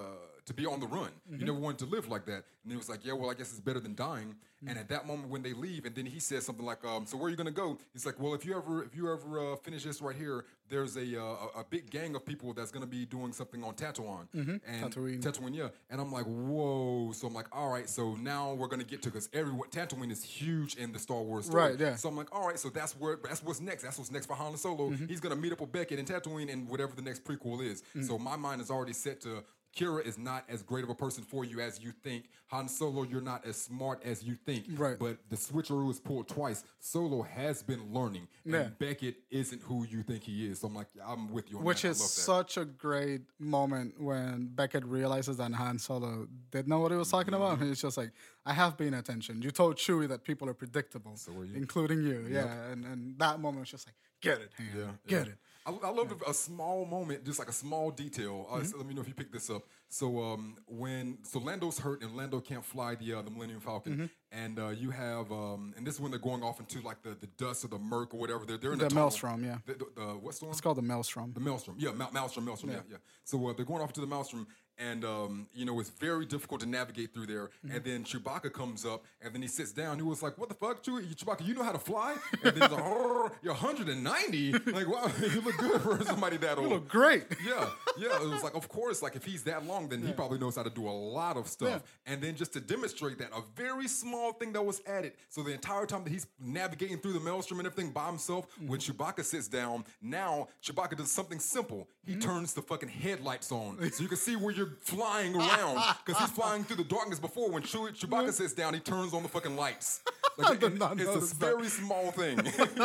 to 0.45 0.53
be 0.53 0.65
on 0.65 0.79
the 0.79 0.87
run. 0.87 1.09
Mm-hmm. 1.29 1.39
You 1.39 1.45
never 1.45 1.59
wanted 1.59 1.79
to 1.79 1.85
live 1.85 2.07
like 2.07 2.25
that." 2.25 2.43
And 2.63 2.71
he 2.71 2.77
was 2.77 2.89
like, 2.89 3.05
"Yeah, 3.05 3.13
well, 3.13 3.29
I 3.29 3.33
guess 3.33 3.51
it's 3.51 3.59
better 3.59 3.79
than 3.81 3.93
dying." 3.95 4.35
Mm-hmm. 4.57 4.69
And 4.69 4.79
at 4.79 4.89
that 4.89 5.05
moment, 5.05 5.29
when 5.29 5.43
they 5.43 5.53
leave, 5.53 5.85
and 5.85 5.93
then 5.93 6.05
he 6.07 6.19
says 6.19 6.45
something 6.45 6.65
like, 6.65 6.83
um, 6.85 7.05
"So 7.05 7.17
where 7.17 7.27
are 7.27 7.29
you 7.29 7.35
gonna 7.35 7.51
go?" 7.51 7.77
He's 7.93 8.05
like, 8.05 8.19
"Well, 8.19 8.33
if 8.33 8.45
you 8.45 8.55
ever 8.57 8.83
if 8.83 8.95
you 8.95 9.11
ever 9.11 9.53
uh, 9.53 9.55
finish 9.57 9.83
this 9.83 10.01
right 10.01 10.15
here, 10.15 10.45
there's 10.69 10.95
a, 10.97 11.21
uh, 11.21 11.23
a 11.55 11.59
a 11.59 11.65
big 11.69 11.89
gang 11.89 12.15
of 12.15 12.25
people 12.25 12.53
that's 12.53 12.71
gonna 12.71 12.87
be 12.87 13.05
doing 13.05 13.33
something 13.33 13.63
on 13.63 13.73
Tatooine." 13.73 14.27
And 14.33 14.47
Mm-hmm. 14.47 14.85
Tatooine. 14.85 15.21
Tatooine, 15.21 15.55
yeah. 15.55 15.67
And 15.89 15.99
I'm 16.01 16.11
like, 16.11 16.25
whoa. 16.25 17.11
So 17.13 17.27
I'm 17.27 17.33
like, 17.33 17.47
all 17.51 17.69
right. 17.69 17.89
So 17.89 18.15
now 18.15 18.53
we're 18.53 18.67
gonna 18.67 18.83
get 18.83 19.01
to 19.03 19.09
because 19.09 19.29
everyone 19.33 19.69
Tatooine 19.69 20.11
is 20.11 20.23
huge 20.23 20.75
in 20.75 20.91
the 20.91 20.99
Star 20.99 21.21
Wars 21.21 21.45
story. 21.45 21.71
Right, 21.71 21.79
yeah. 21.79 21.95
So 21.95 22.09
I'm 22.09 22.15
like, 22.17 22.33
all 22.33 22.47
right. 22.47 22.57
So 22.57 22.69
that's 22.69 22.93
where 22.93 23.17
that's 23.23 23.43
what's 23.43 23.59
next. 23.61 23.83
That's 23.83 23.97
what's 23.97 24.11
next 24.11 24.25
for 24.27 24.33
Han 24.35 24.55
Solo. 24.57 24.89
Mm-hmm. 24.91 25.05
He's 25.07 25.19
gonna 25.19 25.35
meet 25.35 25.51
up 25.51 25.56
Beckett 25.65 25.99
and 25.99 26.07
Tatooine 26.07 26.51
and 26.51 26.69
whatever 26.69 26.95
the 26.95 27.01
next 27.01 27.23
prequel 27.23 27.63
is. 27.65 27.83
Mm. 27.95 28.05
So 28.05 28.17
my 28.17 28.35
mind 28.35 28.61
is 28.61 28.69
already 28.69 28.93
set 28.93 29.21
to. 29.21 29.43
Qi'ra 29.77 30.05
is 30.05 30.17
not 30.17 30.43
as 30.49 30.61
great 30.63 30.83
of 30.83 30.89
a 30.89 30.95
person 30.95 31.23
for 31.23 31.45
you 31.45 31.59
as 31.61 31.79
you 31.81 31.91
think. 32.03 32.25
Han 32.47 32.67
Solo, 32.67 33.03
you're 33.03 33.21
not 33.21 33.45
as 33.45 33.55
smart 33.57 34.01
as 34.03 34.23
you 34.23 34.35
think. 34.45 34.65
Right. 34.75 34.97
But 34.97 35.17
the 35.29 35.35
switcheroo 35.35 35.91
is 35.91 35.99
pulled 35.99 36.27
twice. 36.27 36.63
Solo 36.79 37.21
has 37.21 37.61
been 37.61 37.93
learning, 37.93 38.27
and 38.45 38.53
Yeah. 38.53 38.69
Beckett 38.79 39.17
isn't 39.29 39.61
who 39.61 39.85
you 39.85 40.01
think 40.03 40.23
he 40.23 40.47
is. 40.49 40.59
So 40.61 40.67
I'm 40.67 40.73
like, 40.75 40.87
I'm 41.05 41.29
with 41.31 41.51
you 41.51 41.57
on 41.59 41.63
Which 41.63 41.83
that. 41.83 41.89
Is 41.89 42.03
such 42.03 42.57
a 42.57 42.65
great 42.65 43.21
moment 43.39 43.99
when 44.01 44.47
Beckett 44.47 44.85
realizes 44.85 45.37
that 45.37 45.51
Han 45.53 45.77
Solo 45.77 46.27
did 46.51 46.67
know 46.67 46.79
what 46.79 46.91
he 46.91 46.97
was 46.97 47.09
talking 47.11 47.33
Mm-hmm. 47.33 47.43
about. 47.43 47.59
And 47.59 47.67
he's 47.69 47.81
just 47.81 47.97
like, 47.97 48.11
I 48.45 48.53
have 48.53 48.77
been 48.77 48.93
attention. 48.93 49.41
You 49.41 49.51
told 49.51 49.75
Chewie 49.75 50.07
that 50.07 50.23
people 50.23 50.49
are 50.49 50.53
predictable, 50.53 51.15
were 51.35 51.45
you. 51.45 51.55
including 51.55 52.01
you. 52.01 52.25
Yeah. 52.29 52.45
And, 52.71 52.85
and 52.85 53.19
that 53.19 53.39
moment 53.39 53.61
was 53.61 53.69
just 53.71 53.87
like, 53.87 53.95
get 54.21 54.39
it, 54.39 54.49
Han. 54.57 54.67
Yeah, 54.75 54.83
Get 55.07 55.25
yeah. 55.27 55.31
it. 55.33 55.37
I, 55.67 55.71
I 55.87 55.89
love 55.91 56.13
a, 56.25 56.29
a 56.29 56.33
small 56.33 56.85
moment, 56.85 57.25
just 57.25 57.39
like 57.39 57.49
a 57.49 57.53
small 57.53 57.91
detail. 57.91 58.47
Uh, 58.49 58.55
Mm-hmm. 58.57 58.65
so 58.67 58.77
let 58.77 58.87
me 58.87 58.93
know 58.93 59.01
if 59.01 59.07
you 59.07 59.13
pick 59.13 59.31
this 59.31 59.49
up. 59.49 59.63
So 59.89 60.23
um, 60.23 60.55
when 60.67 61.17
so 61.23 61.39
Lando's 61.39 61.77
hurt 61.79 62.01
and 62.01 62.15
Lando 62.15 62.39
can't 62.39 62.63
fly 62.63 62.95
the 62.95 63.13
uh, 63.15 63.21
the 63.21 63.29
Millennium 63.31 63.59
Falcon, 63.59 63.93
Mm-hmm. 63.93 64.05
and 64.31 64.59
uh, 64.59 64.69
you 64.69 64.89
have 64.91 65.31
um, 65.31 65.73
and 65.77 65.85
this 65.85 65.95
is 65.95 65.99
when 65.99 66.11
they're 66.11 66.19
going 66.19 66.41
off 66.43 66.59
into 66.59 66.79
like 66.81 67.01
the, 67.03 67.15
the 67.19 67.27
dust 67.37 67.65
or 67.65 67.67
the 67.67 67.79
murk 67.79 68.13
or 68.13 68.19
whatever. 68.19 68.45
They're 68.45 68.57
they're 68.57 68.73
in 68.73 68.79
The 68.79 68.87
the. 68.89 68.95
Maelstrom, 68.95 69.43
yeah. 69.43 69.57
The, 69.65 69.73
the, 69.73 69.85
the 69.95 70.01
what 70.17 70.33
storm? 70.35 70.51
It's 70.51 70.61
called 70.61 70.77
the 70.77 70.81
Maelstrom. 70.81 71.33
The 71.33 71.39
Maelstrom, 71.41 71.75
yeah, 71.79 71.91
Ma- 71.91 72.09
Maelstrom, 72.11 72.45
Maelstrom, 72.45 72.71
yeah, 72.71 72.79
yeah. 72.89 72.97
So 73.25 73.47
uh, 73.47 73.53
they're 73.53 73.65
going 73.65 73.81
off 73.81 73.91
to 73.93 74.01
the 74.01 74.07
Maelstrom, 74.07 74.47
and 74.77 75.03
um, 75.03 75.47
you 75.53 75.65
know 75.65 75.79
it's 75.79 75.89
very 75.89 76.25
difficult 76.25 76.61
to 76.61 76.67
navigate 76.67 77.13
through 77.13 77.27
there. 77.27 77.49
Mm-hmm. 77.65 77.75
And 77.75 77.83
then 77.83 78.03
Chewbacca 78.03 78.51
comes 78.53 78.85
up, 78.85 79.03
and 79.21 79.33
then 79.33 79.41
he 79.41 79.47
sits 79.47 79.71
down. 79.71 79.97
He 79.97 80.03
was 80.03 80.21
like, 80.21 80.37
"What 80.37 80.49
the 80.49 80.55
fuck, 80.55 80.83
Chewie? 80.83 81.13
Chewbacca? 81.15 81.45
You 81.45 81.53
know 81.53 81.63
how 81.63 81.71
to 81.71 81.79
fly?" 81.79 82.15
And 82.43 82.53
then 82.53 82.53
he's 82.53 82.71
like, 82.71 82.83
"Oh, 82.83 83.31
"You're 83.41 83.53
190. 83.53 84.51
Like, 84.51 84.87
wow, 84.87 85.11
you 85.21 85.41
look 85.41 85.57
good 85.57 85.81
for 85.81 86.03
somebody 86.03 86.37
that 86.37 86.57
old." 86.57 86.69
You 86.69 86.73
look 86.75 86.87
great. 86.87 87.25
yeah, 87.45 87.69
yeah. 87.97 88.21
It 88.21 88.29
was 88.29 88.43
like, 88.43 88.55
of 88.55 88.69
course, 88.69 89.01
like 89.01 89.15
if 89.15 89.25
he's 89.25 89.43
that 89.43 89.65
long, 89.65 89.89
then 89.89 90.01
he 90.01 90.13
probably 90.13 90.39
knows 90.39 90.55
how 90.55 90.63
to 90.63 90.69
do 90.69 90.87
a 90.87 90.91
lot 90.91 91.37
of 91.37 91.47
stuff. 91.47 91.83
And 92.05 92.21
then 92.21 92.35
just 92.35 92.53
to 92.53 92.59
demonstrate 92.59 93.17
that, 93.19 93.29
a 93.35 93.41
very 93.55 93.87
small 93.87 94.33
thing 94.33 94.53
that 94.53 94.65
was 94.65 94.81
added. 94.85 95.13
So 95.29 95.43
the 95.43 95.53
entire 95.53 95.85
time 95.85 96.03
that 96.03 96.11
he's 96.11 96.27
navigating 96.39 96.97
through 96.97 97.13
the 97.13 97.19
maelstrom 97.19 97.59
and 97.59 97.67
everything 97.67 97.91
by 97.91 98.07
himself, 98.07 98.47
when 98.65 98.79
Chewbacca 98.79 99.23
sits 99.23 99.47
down, 99.47 99.85
now 100.01 100.47
Chewbacca 100.63 100.97
does 100.97 101.11
something 101.11 101.39
simple. 101.39 101.87
He 102.05 102.15
turns 102.15 102.53
the 102.53 102.61
fucking 102.61 102.89
headlights 102.89 103.51
on, 103.51 103.77
so 103.91 104.01
you 104.01 104.09
can 104.09 104.17
see 104.17 104.35
where 104.35 104.53
you're 104.53 104.66
flying 104.81 105.35
around. 105.35 105.81
Because 106.05 106.21
he's 106.21 106.31
flying 106.31 106.63
through 106.63 106.77
the 106.77 106.83
darkness 106.83 107.19
before. 107.19 107.49
When 107.49 107.63
Chew- 107.63 107.89
Chewbacca 107.91 108.31
sits 108.33 108.53
down, 108.53 108.73
he 108.73 108.79
turns 108.79 109.13
on 109.13 109.23
the 109.23 109.29
fucking 109.29 109.55
lights. 109.55 110.01
Like, 110.37 110.61
not 110.77 110.99
it's 110.99 111.15
a 111.15 111.19
that. 111.19 111.35
very 111.39 111.67
small 111.67 112.11
thing. 112.11 112.39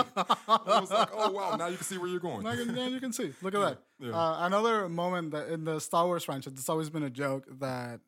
I 0.46 0.80
was 0.80 0.90
like, 0.90 1.10
oh 1.12 1.30
wow, 1.32 1.56
now 1.56 1.66
you 1.66 1.76
can 1.76 1.84
see 1.84 1.98
where 1.98 2.08
you're 2.08 2.18
going. 2.20 2.44
Now 2.44 2.52
you, 2.52 2.64
now 2.64 2.86
you 2.86 2.98
can 2.98 3.12
see. 3.12 3.32
Look 3.42 3.54
at 3.54 3.78
that. 4.00 4.14
Uh, 4.14 4.38
another 4.40 4.88
moment 4.88 5.32
that 5.32 5.48
in 5.48 5.64
the 5.64 5.78
Star 5.78 6.06
Wars 6.06 6.24
franchise, 6.24 6.54
it's 6.54 6.68
always 6.68 6.88
been 6.88 7.02
a 7.02 7.10
joke 7.10 7.44
that 7.60 8.00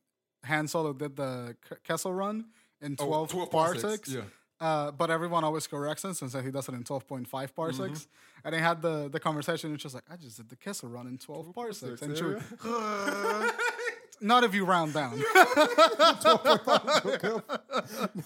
Han 0.44 0.66
Solo 0.66 0.92
did 0.94 1.16
the 1.16 1.56
Kessel 1.84 2.12
Run 2.14 2.46
in 2.80 2.96
12, 2.96 3.30
12 3.30 3.50
parsecs. 3.50 3.82
parsecs, 3.82 4.12
yeah. 4.12 4.22
Uh, 4.60 4.90
but 4.92 5.10
everyone 5.10 5.44
always 5.44 5.66
corrects 5.66 6.04
us 6.04 6.22
and 6.22 6.30
says 6.30 6.44
he 6.44 6.50
does 6.50 6.68
it 6.68 6.74
in 6.74 6.84
12.5 6.84 7.54
parsecs. 7.54 8.00
Mm-hmm. 8.00 8.46
And 8.46 8.54
they 8.54 8.60
had 8.60 8.82
the, 8.82 9.08
the 9.08 9.20
conversation, 9.20 9.70
and 9.70 9.74
it's 9.74 9.82
just 9.82 9.94
like, 9.94 10.04
I 10.10 10.16
just 10.16 10.36
did 10.36 10.48
the 10.48 10.56
Kessel 10.56 10.88
Run 10.88 11.06
in 11.06 11.18
12 11.18 11.54
parsecs. 11.54 12.02
And 12.02 12.16
yeah, 12.16 12.22
Chewie, 12.22 13.50
not 14.20 14.44
if 14.44 14.54
you 14.54 14.64
round 14.64 14.94
down. 14.94 15.20
Not 15.34 16.44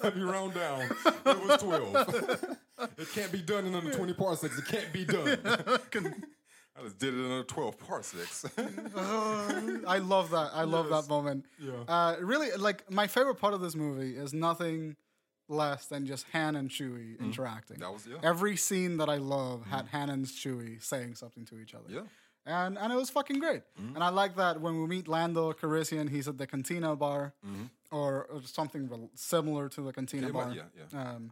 if 0.04 0.16
you 0.16 0.30
round 0.30 0.54
down, 0.54 0.82
it 0.82 1.46
was 1.46 1.62
12. 1.62 2.56
it 2.98 3.08
can't 3.14 3.32
be 3.32 3.40
done 3.40 3.66
in 3.66 3.74
under 3.74 3.92
20 3.92 4.12
parsecs. 4.12 4.58
It 4.58 4.66
can't 4.66 4.92
be 4.92 5.04
done. 5.04 5.38
I 5.44 6.82
just 6.84 6.98
did 6.98 7.14
it 7.14 7.18
in 7.18 7.24
under 7.24 7.44
12 7.44 7.78
parsecs. 7.78 8.44
I 8.56 9.98
love 9.98 10.30
that. 10.30 10.50
I 10.52 10.64
love 10.64 10.88
Yes. 10.90 11.06
that 11.06 11.10
moment. 11.10 11.46
Yeah. 11.58 11.72
Uh, 11.88 12.16
really, 12.20 12.50
like 12.56 12.90
my 12.90 13.06
favorite 13.06 13.36
part 13.36 13.54
of 13.54 13.60
this 13.60 13.74
movie 13.74 14.16
is 14.16 14.32
nothing 14.32 14.96
less 15.48 15.86
than 15.86 16.06
just 16.06 16.26
Han 16.32 16.56
and 16.56 16.68
Chewie 16.70 17.18
interacting. 17.20 17.76
Mm-hmm. 17.76 17.82
That 17.84 17.92
was- 17.92 18.06
yeah. 18.06 18.16
Mm-hmm. 18.16 18.26
Every 18.26 18.56
scene 18.56 18.96
that 18.98 19.08
I 19.08 19.16
love 19.16 19.66
had 19.66 19.86
Han 19.88 20.10
and 20.10 20.26
Chewie 20.26 20.82
saying 20.82 21.14
something 21.16 21.44
to 21.46 21.58
each 21.58 21.74
other. 21.74 21.88
Yeah. 21.88 22.00
And 22.46 22.78
and 22.78 22.92
it 22.92 22.96
was 22.96 23.10
fucking 23.10 23.40
great. 23.40 23.62
And 23.94 24.02
I 24.02 24.08
like 24.08 24.36
that 24.36 24.60
when 24.60 24.80
we 24.80 24.86
meet 24.86 25.06
Lando 25.08 25.52
Calrissian, 25.52 26.08
he's 26.08 26.28
at 26.28 26.38
the 26.38 26.46
Cantina 26.46 26.96
bar 26.96 27.34
or, 27.90 28.24
or 28.32 28.40
something 28.44 29.08
similar 29.14 29.68
to 29.70 29.80
the 29.82 29.92
Cantina 29.92 30.28
Mm-hmm. 30.28 30.36
Yeah, 30.36 30.44
bar. 30.44 30.54
yeah, 30.54 30.84
yeah. 30.92 31.00
Um, 31.14 31.30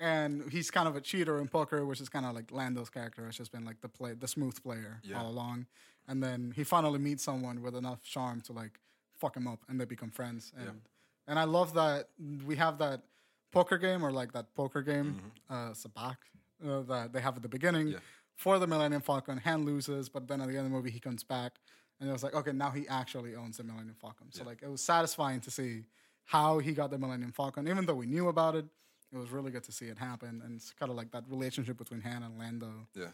and 0.00 0.50
he's 0.50 0.70
kind 0.70 0.88
of 0.88 0.96
a 0.96 1.00
cheater 1.00 1.38
in 1.40 1.48
poker, 1.48 1.86
which 1.86 2.00
is 2.00 2.08
kind 2.08 2.26
of 2.26 2.34
like 2.34 2.50
Lando's 2.50 2.90
character 2.90 3.24
has 3.26 3.36
just 3.36 3.52
been 3.52 3.64
like 3.64 3.80
the 3.80 3.88
play, 3.88 4.14
the 4.14 4.26
smooth 4.28 4.60
player 4.62 5.00
Yeah. 5.04 5.20
all 5.20 5.28
along. 5.30 5.66
And 6.08 6.22
then 6.22 6.52
he 6.56 6.64
finally 6.64 6.98
meets 6.98 7.22
someone 7.22 7.62
with 7.62 7.76
enough 7.76 8.02
charm 8.02 8.40
to 8.42 8.52
like 8.52 8.80
fuck 9.16 9.36
him 9.36 9.46
up, 9.46 9.60
and 9.68 9.80
they 9.80 9.84
become 9.84 10.10
friends. 10.10 10.52
And 10.58 10.80
and 11.28 11.38
I 11.38 11.44
love 11.44 11.74
that 11.74 12.08
we 12.44 12.56
have 12.56 12.78
that 12.78 13.02
poker 13.52 13.78
game 13.78 14.04
or 14.04 14.10
like 14.10 14.32
that 14.32 14.54
poker 14.54 14.82
game, 14.82 15.20
uh, 15.48 15.70
Sabacc, 15.72 16.16
uh, 16.66 16.80
that 16.82 17.12
they 17.12 17.20
have 17.20 17.36
at 17.36 17.42
the 17.42 17.48
beginning 17.48 17.86
Mm-hmm. 17.88 17.92
Yeah. 17.94 17.98
for 18.36 18.58
the 18.58 18.66
Millennium 18.66 19.02
Falcon. 19.02 19.38
Han 19.38 19.64
loses, 19.64 20.08
but 20.08 20.26
then 20.26 20.40
at 20.40 20.48
the 20.48 20.56
end 20.56 20.64
of 20.66 20.72
the 20.72 20.76
movie 20.76 20.90
he 20.90 20.98
comes 20.98 21.22
back, 21.22 21.52
and 22.00 22.08
it 22.08 22.12
was 22.12 22.22
like, 22.24 22.34
okay, 22.34 22.52
now 22.52 22.70
he 22.70 22.88
actually 22.88 23.36
owns 23.36 23.58
the 23.58 23.62
Millennium 23.64 23.96
Falcon. 24.00 24.26
So 24.32 24.42
like 24.44 24.62
it 24.62 24.68
was 24.70 24.80
satisfying 24.80 25.40
to 25.42 25.50
see 25.50 25.84
how 26.24 26.58
he 26.58 26.72
got 26.72 26.90
the 26.90 26.98
Millennium 26.98 27.32
Falcon, 27.32 27.68
even 27.68 27.84
though 27.86 27.94
we 27.94 28.06
knew 28.06 28.28
about 28.28 28.54
it. 28.56 28.64
It 29.12 29.18
was 29.18 29.30
really 29.30 29.50
good 29.50 29.64
to 29.64 29.72
see 29.72 29.86
it 29.86 29.98
happen, 29.98 30.40
and 30.44 30.56
it's 30.56 30.72
kind 30.72 30.90
of 30.90 30.96
like 30.96 31.10
that 31.12 31.24
relationship 31.28 31.76
between 31.76 32.00
Han 32.00 32.22
and 32.22 32.38
Lando 32.38 32.70
Yeah. 32.94 33.08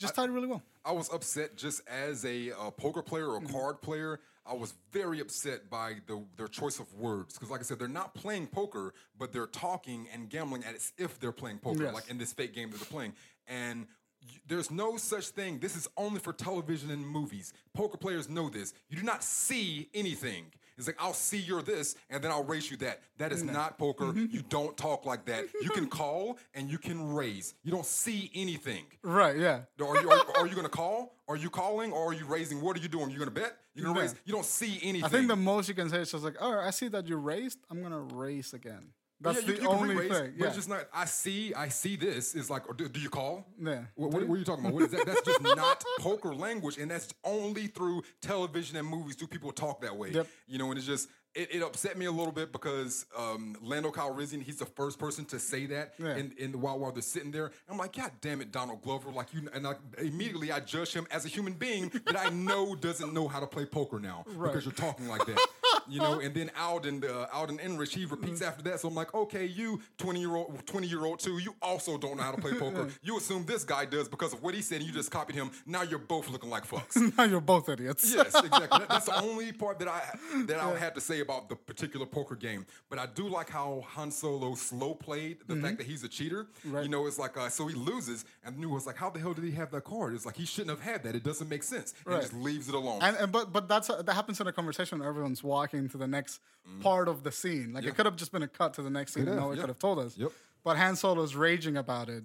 Just 0.00 0.14
tied 0.14 0.30
really 0.30 0.46
well. 0.48 0.62
I 0.84 0.92
was 0.92 1.12
upset 1.12 1.56
just 1.56 1.82
as 1.88 2.24
a 2.24 2.52
uh, 2.52 2.70
poker 2.70 3.02
player 3.02 3.28
or 3.28 3.40
Mm-hmm. 3.40 3.52
card 3.52 3.82
player. 3.82 4.18
I 4.46 4.54
was 4.54 4.74
very 4.90 5.20
upset 5.20 5.68
by 5.70 5.96
the, 6.06 6.24
their 6.36 6.48
choice 6.48 6.80
of 6.80 6.92
words 6.94 7.34
because, 7.34 7.50
like 7.50 7.60
I 7.60 7.62
said, 7.62 7.78
they're 7.78 7.86
not 7.86 8.14
playing 8.14 8.46
poker, 8.48 8.94
but 9.18 9.32
they're 9.32 9.46
talking 9.46 10.08
and 10.12 10.28
gambling 10.28 10.64
as 10.64 10.92
if 10.98 11.20
they're 11.20 11.30
playing 11.30 11.58
poker, 11.58 11.84
Yes. 11.84 11.94
like 11.94 12.08
in 12.10 12.18
this 12.18 12.32
fake 12.32 12.54
game 12.54 12.70
that 12.70 12.78
they're 12.78 12.86
playing. 12.86 13.12
And 13.46 13.86
y- 14.26 14.40
there's 14.48 14.70
no 14.70 14.96
such 14.96 15.28
thing. 15.28 15.58
This 15.60 15.76
is 15.76 15.86
only 15.96 16.18
for 16.18 16.32
television 16.32 16.90
and 16.90 17.06
movies. 17.06 17.52
Poker 17.74 17.98
players 17.98 18.28
know 18.28 18.48
this. 18.48 18.72
You 18.88 18.96
do 18.96 19.04
not 19.04 19.22
see 19.22 19.88
anything. 19.94 20.46
It's 20.80 20.88
like 20.88 20.96
I'll 21.02 21.12
see 21.12 21.38
you're 21.38 21.62
this 21.62 21.94
and 22.08 22.22
then 22.24 22.30
I'll 22.30 22.44
raise 22.44 22.70
you 22.70 22.76
that. 22.78 23.00
That 23.18 23.32
is 23.32 23.42
not 23.44 23.78
poker. 23.78 24.06
Mm-hmm. 24.06 24.26
You 24.30 24.42
don't 24.48 24.76
talk 24.76 25.06
like 25.06 25.24
that. 25.26 25.44
You 25.62 25.70
can 25.70 25.86
call 26.00 26.38
and 26.54 26.70
you 26.70 26.78
can 26.78 27.14
raise. 27.14 27.54
You 27.62 27.70
don't 27.70 27.86
see 27.86 28.30
anything. 28.34 28.84
Right? 29.02 29.36
Yeah. 29.36 29.60
Are 29.80 30.00
you, 30.00 30.10
are, 30.10 30.38
are 30.38 30.46
you 30.46 30.54
going 30.54 30.64
to 30.66 30.70
call? 30.70 31.14
Are 31.28 31.36
you 31.36 31.50
calling 31.50 31.92
or 31.92 32.10
are 32.10 32.14
you 32.14 32.24
raising? 32.24 32.60
What 32.60 32.76
are 32.76 32.80
you 32.80 32.88
doing? 32.88 33.10
You're 33.10 33.18
going 33.20 33.32
to 33.34 33.40
bet? 33.40 33.56
You're 33.74 33.84
going 33.84 33.94
to 33.94 34.00
Yeah. 34.00 34.06
raise? 34.08 34.14
You 34.24 34.32
don't 34.32 34.44
see 34.44 34.80
anything. 34.82 35.04
I 35.04 35.08
think 35.08 35.28
the 35.28 35.36
most 35.36 35.68
you 35.68 35.74
can 35.74 35.88
say 35.88 35.98
is 35.98 36.10
just 36.10 36.24
like, 36.24 36.40
right, 36.40 36.66
I 36.66 36.70
see 36.70 36.88
that 36.88 37.06
you 37.06 37.16
raised. 37.16 37.58
I'm 37.70 37.82
gonna 37.82 38.00
raise 38.00 38.52
again. 38.52 38.88
That's 39.20 39.42
yeah, 39.42 39.48
you, 39.48 39.56
the 39.56 39.62
you 39.62 39.68
only 39.68 39.94
re-raise, 39.94 40.18
thing. 40.18 40.32
but 40.38 40.46
it's 40.46 40.56
just 40.56 40.68
not. 40.68 40.86
I 40.94 41.04
see. 41.04 41.52
I 41.54 41.68
see 41.68 41.96
this. 41.96 42.34
Is 42.34 42.48
like, 42.48 42.62
do, 42.76 42.88
do 42.88 43.00
you 43.00 43.10
call? 43.10 43.46
Yeah. 43.62 43.82
What, 43.94 44.12
what, 44.12 44.26
what 44.26 44.34
are 44.36 44.38
you 44.38 44.44
talking 44.44 44.64
about? 44.64 44.74
What 44.74 44.84
is 44.84 44.90
that? 44.92 45.04
That's 45.06 45.22
just 45.22 45.42
not 45.42 45.84
poker 46.00 46.34
language, 46.34 46.78
and 46.78 46.90
that's 46.90 47.12
only 47.24 47.66
through 47.66 48.02
television 48.22 48.76
and 48.76 48.88
movies 48.88 49.16
do 49.16 49.26
people 49.26 49.52
talk 49.52 49.82
that 49.82 49.96
way. 49.96 50.10
Yep. 50.12 50.26
You 50.48 50.58
know, 50.58 50.70
and 50.70 50.78
it's 50.78 50.86
just 50.86 51.08
it, 51.34 51.54
it 51.54 51.62
upset 51.62 51.96
me 51.96 52.06
a 52.06 52.10
little 52.10 52.32
bit 52.32 52.50
because 52.50 53.06
um, 53.16 53.56
Lando 53.62 53.90
Calrissian, 53.90 54.42
he's 54.42 54.56
the 54.56 54.66
first 54.66 54.98
person 54.98 55.24
to 55.26 55.38
say 55.38 55.66
that 55.66 55.94
Yeah. 55.98 56.16
in, 56.16 56.32
in 56.38 56.52
the 56.52 56.58
while 56.58 56.78
while 56.78 56.90
they're 56.90 57.02
sitting 57.02 57.30
there. 57.30 57.52
I'm 57.68 57.76
like, 57.78 57.92
God 57.92 58.10
damn 58.20 58.40
it, 58.40 58.50
Donald 58.50 58.82
Glover! 58.82 59.10
Like 59.10 59.32
you, 59.32 59.48
and 59.52 59.66
I, 59.66 59.74
immediately 59.98 60.50
I 60.50 60.60
judge 60.60 60.92
him 60.92 61.06
as 61.10 61.24
a 61.24 61.28
human 61.28 61.52
being 61.52 61.92
that 62.06 62.16
I 62.18 62.30
know 62.30 62.74
doesn't 62.74 63.12
know 63.12 63.28
how 63.28 63.38
to 63.40 63.46
play 63.46 63.64
poker 63.66 64.00
now 64.00 64.24
because 64.26 64.64
you're 64.64 64.72
talking 64.72 65.08
like 65.08 65.24
that. 65.26 65.38
you 65.88 65.98
know, 66.00 66.20
and 66.20 66.34
then 66.34 66.50
Alden, 66.58 67.04
uh, 67.04 67.26
Alden 67.32 67.58
Enrich, 67.60 67.94
he 67.94 68.04
repeats 68.04 68.42
after 68.42 68.62
that. 68.64 68.80
So 68.80 68.88
I'm 68.88 68.94
like, 68.94 69.14
okay, 69.14 69.46
you 69.46 69.80
20 69.98 70.20
year 70.20 70.34
old, 70.36 70.66
20 70.66 70.86
year 70.86 71.04
old 71.04 71.18
too, 71.20 71.38
you 71.38 71.54
also 71.62 71.96
don't 71.98 72.16
know 72.16 72.22
how 72.22 72.32
to 72.32 72.40
play 72.40 72.52
poker. 72.54 72.88
you 73.02 73.16
assume 73.18 73.44
this 73.46 73.64
guy 73.64 73.84
does 73.84 74.08
because 74.08 74.32
of 74.32 74.42
what 74.42 74.54
he 74.54 74.62
said, 74.62 74.76
and 74.78 74.86
you 74.86 74.92
just 74.92 75.10
copied 75.10 75.36
him. 75.36 75.50
Now 75.66 75.82
you're 75.82 75.98
both 75.98 76.28
looking 76.30 76.50
like 76.50 76.66
fucks. 76.66 76.96
now 77.18 77.24
you're 77.24 77.40
both 77.40 77.68
idiots. 77.68 78.12
yes, 78.14 78.26
exactly. 78.34 78.78
That- 78.78 78.88
that's 78.88 79.06
the 79.06 79.20
only 79.22 79.52
part 79.52 79.78
that 79.78 79.88
I 79.88 80.02
that 80.46 80.58
I 80.60 80.76
had 80.78 80.94
to 80.94 81.00
say 81.00 81.20
about 81.20 81.48
the 81.48 81.56
particular 81.56 82.06
poker 82.06 82.34
game. 82.36 82.66
But 82.88 82.98
I 82.98 83.06
do 83.06 83.28
like 83.28 83.48
how 83.50 83.84
Han 83.90 84.10
Solo 84.10 84.54
slow 84.54 84.94
played 84.94 85.38
the 85.46 85.56
fact 85.56 85.78
that 85.78 85.86
he's 85.86 86.04
a 86.04 86.08
cheater. 86.08 86.44
Mm-hmm. 86.44 86.72
Right. 86.74 86.82
You 86.84 86.88
know, 86.90 87.06
it's 87.06 87.18
like 87.18 87.36
uh, 87.36 87.48
so 87.48 87.66
he 87.66 87.74
loses, 87.74 88.24
and 88.44 88.58
knew 88.58 88.68
was 88.70 88.86
like, 88.86 88.96
how 88.96 89.10
the 89.10 89.18
hell 89.20 89.32
did 89.34 89.44
he 89.44 89.52
have 89.52 89.70
that 89.72 89.84
card? 89.84 90.14
It's 90.14 90.26
like 90.26 90.36
he 90.36 90.44
shouldn't 90.44 90.70
have 90.70 90.80
had 90.80 91.02
that. 91.04 91.14
It 91.14 91.22
doesn't 91.22 91.48
make 91.48 91.62
sense. 91.62 91.94
And 92.04 92.14
Right. 92.14 92.22
just 92.22 92.34
leaves 92.34 92.68
it 92.68 92.74
alone. 92.74 93.00
And, 93.02 93.16
and 93.16 93.32
but 93.32 93.52
but 93.52 93.68
that's 93.68 93.88
that 93.88 94.08
happens 94.12 94.40
in 94.40 94.46
a 94.46 94.52
conversation 94.52 95.00
everyone's 95.02 95.42
walking 95.42 95.79
to 95.88 95.98
the 95.98 96.06
next 96.06 96.40
part 96.80 97.08
of 97.08 97.22
the 97.24 97.32
scene. 97.32 97.72
Like 97.72 97.82
Mm. 97.82 97.86
Yeah. 97.86 97.90
it 97.90 97.96
could 97.96 98.06
have 98.06 98.16
just 98.16 98.32
been 98.32 98.42
a 98.42 98.48
cut 98.48 98.74
to 98.74 98.82
the 98.82 98.90
next 98.90 99.14
scene, 99.14 99.26
and 99.26 99.36
no 99.36 99.48
one 99.48 99.56
could 99.58 99.68
have 99.68 99.78
told 99.78 99.98
us. 99.98 100.16
Yep. 100.16 100.30
Mm-hmm. 100.60 100.68
But 100.68 100.76
Han 100.76 100.94
Solo's 100.96 101.34
raging 101.34 101.76
about 101.76 102.08
it 102.08 102.22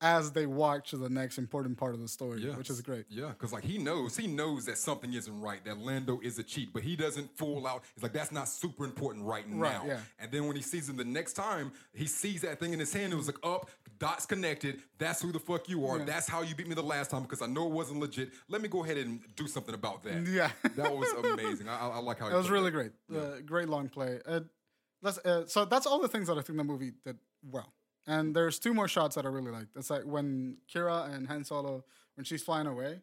as 0.00 0.32
they 0.32 0.46
walk 0.46 0.84
to 0.86 0.96
the 0.96 1.08
next 1.08 1.38
important 1.38 1.76
part 1.78 1.94
of 1.94 2.00
the 2.00 2.08
story, 2.08 2.40
Yeah. 2.40 2.56
which 2.56 2.68
is 2.70 2.80
great. 2.80 3.06
Yeah, 3.08 3.28
because 3.28 3.52
like 3.52 3.64
he 3.64 3.78
knows, 3.78 4.16
he 4.16 4.26
knows 4.26 4.64
that 4.66 4.78
something 4.78 5.12
isn't 5.14 5.40
right. 5.40 5.64
That 5.64 5.78
Lando 5.78 6.20
is 6.22 6.38
a 6.38 6.42
cheat, 6.42 6.72
but 6.72 6.82
he 6.82 6.96
doesn't 6.96 7.36
fool 7.36 7.66
out. 7.66 7.84
It's 7.94 8.02
like 8.02 8.12
that's 8.12 8.32
not 8.32 8.48
super 8.48 8.84
important 8.84 9.24
right, 9.24 9.44
Right, 9.48 9.72
now. 9.72 9.84
yeah. 9.86 10.00
And 10.18 10.30
then 10.32 10.46
when 10.46 10.56
he 10.56 10.62
sees 10.62 10.88
him 10.88 10.96
the 10.96 11.04
next 11.04 11.34
time, 11.34 11.72
he 11.94 12.06
sees 12.06 12.40
that 12.42 12.58
thing 12.60 12.72
in 12.72 12.78
his 12.80 12.92
hand. 12.92 13.12
It 13.12 13.16
was 13.16 13.26
like 13.26 13.38
up, 13.44 13.70
dots 13.98 14.26
connected. 14.26 14.80
That's 14.98 15.22
who 15.22 15.32
the 15.32 15.38
fuck 15.40 15.68
you 15.68 15.86
are. 15.86 15.98
Yeah. 15.98 16.04
That's 16.04 16.28
how 16.28 16.42
you 16.42 16.54
beat 16.54 16.68
me 16.68 16.74
the 16.74 16.82
last 16.82 17.10
time 17.10 17.22
because 17.22 17.40
I 17.42 17.46
know 17.46 17.66
it 17.66 17.72
wasn't 17.72 18.00
legit. 18.00 18.30
Let 18.48 18.60
me 18.62 18.68
go 18.68 18.84
ahead 18.84 18.96
and 18.98 19.20
do 19.36 19.46
something 19.46 19.74
about 19.74 20.02
that. 20.04 20.26
Yeah. 20.36 20.50
that 20.74 20.94
was 20.94 21.10
amazing. 21.32 21.68
I, 21.68 21.88
I, 21.88 21.98
like 21.98 22.18
how 22.18 22.28
It 22.28 22.34
was 22.34 22.50
really 22.50 22.70
great. 22.70 22.90
Uh, 23.14 23.36
great 23.44 23.68
long 23.68 23.88
play. 23.88 24.18
Uh, 24.26 24.40
let's, 25.02 25.18
uh, 25.18 25.46
so 25.46 25.64
that's 25.64 25.86
all 25.86 26.00
the 26.00 26.08
things 26.08 26.28
that 26.28 26.38
I 26.38 26.42
think 26.42 26.56
the 26.58 26.64
movie 26.64 26.92
did 27.04 27.18
well. 27.50 27.72
And 28.06 28.34
there's 28.34 28.58
two 28.58 28.72
more 28.72 28.88
shots 28.88 29.16
that 29.16 29.24
I 29.24 29.28
really 29.28 29.50
liked. 29.50 29.76
It's 29.76 29.90
like 29.90 30.04
when 30.04 30.58
Qi'ra 30.72 31.12
and 31.12 31.26
Han 31.26 31.44
Solo, 31.44 31.84
when 32.14 32.24
she's 32.24 32.42
flying 32.42 32.66
away, 32.66 33.00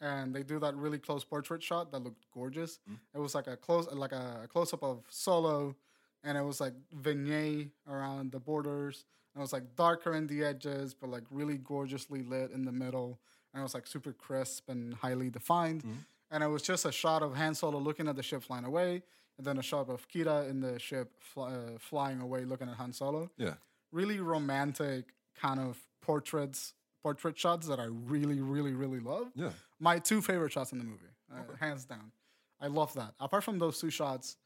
and 0.00 0.34
they 0.34 0.42
do 0.42 0.58
that 0.58 0.76
really 0.76 0.98
close 0.98 1.24
portrait 1.24 1.62
shot 1.62 1.90
that 1.92 2.00
looked 2.02 2.26
gorgeous. 2.32 2.78
It 3.14 3.18
was 3.18 3.34
like 3.34 3.46
a 3.46 3.56
close, 3.56 3.88
like 3.92 4.12
a, 4.12 4.46
close 4.52 4.72
up 4.72 4.82
of 4.82 5.04
Solo, 5.08 5.76
and 6.22 6.36
it 6.38 6.42
was 6.42 6.60
like 6.60 6.74
vignette 6.92 7.68
around 7.88 8.32
the 8.32 8.38
borders. 8.40 9.04
And 9.34 9.40
it 9.40 9.42
was 9.42 9.52
like 9.52 9.74
darker 9.76 10.14
in 10.14 10.26
the 10.26 10.44
edges, 10.44 10.94
but 10.94 11.10
like 11.10 11.24
really 11.30 11.58
gorgeously 11.58 12.22
lit 12.22 12.50
in 12.52 12.64
the 12.64 12.72
middle. 12.72 13.18
And 13.52 13.60
it 13.60 13.62
was 13.62 13.74
like 13.74 13.86
super 13.86 14.12
crisp 14.12 14.68
and 14.68 14.94
highly 14.94 15.30
defined. 15.30 15.82
And 16.30 16.42
it 16.44 16.48
was 16.48 16.62
just 16.62 16.84
a 16.84 16.92
shot 16.92 17.22
of 17.22 17.34
Han 17.36 17.54
Solo 17.54 17.78
looking 17.78 18.08
at 18.08 18.16
the 18.16 18.22
ship 18.22 18.42
flying 18.42 18.64
away, 18.64 19.02
and 19.38 19.46
then 19.46 19.58
a 19.58 19.62
shot 19.62 19.88
of 19.88 20.06
Qi'ra 20.08 20.48
in 20.48 20.60
the 20.60 20.78
ship 20.78 21.12
fly, 21.18 21.52
uh, 21.52 21.78
flying 21.78 22.20
away 22.20 22.44
looking 22.44 22.68
at 22.68 22.76
Han 22.76 22.92
Solo. 22.92 23.30
Yeah. 23.36 23.54
Really 23.92 24.20
romantic 24.20 25.06
kind 25.40 25.60
of 25.60 25.78
portraits, 26.00 26.74
portrait 27.02 27.38
shots 27.38 27.66
that 27.66 27.78
I 27.80 27.84
really, 27.86 28.40
really, 28.40 28.72
really 28.72 29.00
love. 29.00 29.28
Yeah. 29.34 29.50
My 29.80 29.98
two 29.98 30.20
favorite 30.20 30.52
shots 30.52 30.72
in 30.72 30.78
the 30.78 30.84
movie, 30.84 31.06
uh, 31.32 31.40
hands 31.60 31.84
down. 31.84 32.12
I 32.60 32.68
love 32.68 32.94
that. 32.94 33.14
Apart 33.20 33.44
from 33.44 33.58
those 33.58 33.78
two 33.80 33.90
shots, 33.90 34.36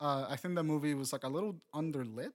uh, 0.00 0.26
I 0.28 0.36
think 0.36 0.54
the 0.54 0.62
movie 0.62 0.94
was 0.94 1.12
like 1.12 1.24
a 1.24 1.28
little 1.28 1.56
underlit. 1.74 2.32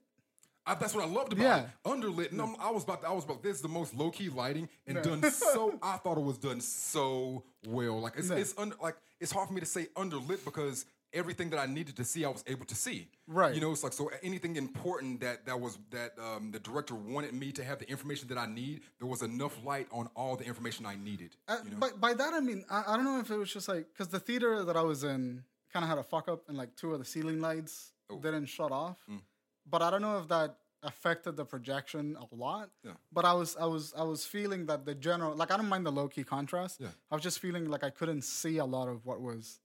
I, 0.65 0.75
that's 0.75 0.93
what 0.93 1.03
I 1.03 1.07
loved 1.07 1.33
about 1.33 1.43
Yeah. 1.43 1.59
it. 1.61 1.69
Underlit. 1.85 2.31
No, 2.33 2.55
I 2.59 2.69
was 2.69 2.83
about. 2.83 3.01
To, 3.01 3.07
I 3.07 3.11
was 3.13 3.23
about. 3.23 3.41
This 3.41 3.55
is 3.57 3.61
the 3.63 3.67
most 3.67 3.95
low 3.95 4.11
key 4.11 4.29
lighting 4.29 4.69
and 4.85 5.01
done 5.01 5.23
so. 5.31 5.77
I 5.83 5.97
thought 5.97 6.17
it 6.17 6.23
was 6.23 6.37
done 6.37 6.61
so 6.61 7.43
well. 7.67 7.99
Like 7.99 8.13
it's 8.17 8.29
Yeah. 8.29 8.35
it's 8.37 8.53
under, 8.57 8.75
like 8.81 8.95
it's 9.19 9.31
hard 9.31 9.47
for 9.47 9.53
me 9.55 9.59
to 9.59 9.65
say 9.65 9.87
underlit 9.95 10.45
because 10.45 10.85
everything 11.13 11.49
that 11.51 11.59
I 11.59 11.65
needed 11.65 11.95
to 11.97 12.03
see, 12.03 12.25
I 12.25 12.29
was 12.29 12.43
able 12.47 12.65
to 12.65 12.75
see. 12.75 13.07
Right. 13.27 13.53
You 13.53 13.61
know, 13.61 13.71
it's 13.71 13.83
like 13.83 13.93
so 13.93 14.09
anything 14.23 14.55
important 14.55 15.21
that 15.21 15.45
that 15.45 15.59
was 15.59 15.77
that 15.91 16.13
um, 16.19 16.51
the 16.51 16.59
director 16.59 16.95
wanted 16.95 17.33
me 17.33 17.51
to 17.53 17.63
have 17.63 17.79
the 17.79 17.89
information 17.89 18.27
that 18.29 18.37
I 18.37 18.45
need. 18.45 18.81
There 18.99 19.07
was 19.07 19.21
enough 19.21 19.57
light 19.63 19.87
on 19.91 20.09
all 20.15 20.35
the 20.35 20.45
information 20.45 20.85
I 20.85 20.95
needed. 20.95 21.35
Uh, 21.47 21.57
you 21.63 21.71
know? 21.71 21.77
by, 21.77 21.89
by 21.91 22.13
that 22.13 22.33
I 22.33 22.39
mean 22.39 22.63
I, 22.69 22.83
I 22.87 22.95
don't 22.95 23.05
know 23.05 23.19
if 23.19 23.29
it 23.29 23.37
was 23.37 23.51
just 23.51 23.67
like 23.67 23.87
because 23.93 24.09
the 24.09 24.19
theater 24.19 24.63
that 24.63 24.75
I 24.77 24.81
was 24.81 25.03
in 25.03 25.43
kind 25.73 25.83
of 25.83 25.89
had 25.89 25.97
a 25.97 26.03
fuck 26.03 26.27
up 26.27 26.47
and 26.49 26.57
like 26.57 26.75
two 26.75 26.93
of 26.93 26.99
the 26.99 27.05
ceiling 27.05 27.39
lights 27.41 27.93
Oh. 28.11 28.17
didn't 28.19 28.47
shut 28.47 28.71
off. 28.71 28.97
Mm. 29.09 29.21
But 29.69 29.81
I 29.81 29.89
don't 29.89 30.01
know 30.01 30.17
if 30.17 30.27
that 30.27 30.57
affected 30.83 31.37
the 31.37 31.45
projection 31.45 32.17
a 32.19 32.35
lot. 32.35 32.69
Yeah. 32.83 32.91
But 33.13 33.25
I 33.25 33.33
was 33.33 33.55
I 33.55 33.65
was 33.65 33.93
I 33.97 34.03
was 34.03 34.25
feeling 34.25 34.65
that 34.65 34.85
the 34.85 34.95
general 34.95 35.35
like 35.35 35.51
I 35.51 35.57
don't 35.57 35.69
mind 35.69 35.85
the 35.85 35.91
low 35.91 36.07
key 36.07 36.23
contrast. 36.23 36.81
Yeah. 36.81 36.87
I 37.11 37.15
was 37.15 37.23
just 37.23 37.39
feeling 37.39 37.69
like 37.69 37.83
I 37.83 37.89
couldn't 37.89 38.23
see 38.23 38.57
a 38.57 38.65
lot 38.65 38.87
of 38.87 39.05
what 39.05 39.21
was 39.21 39.59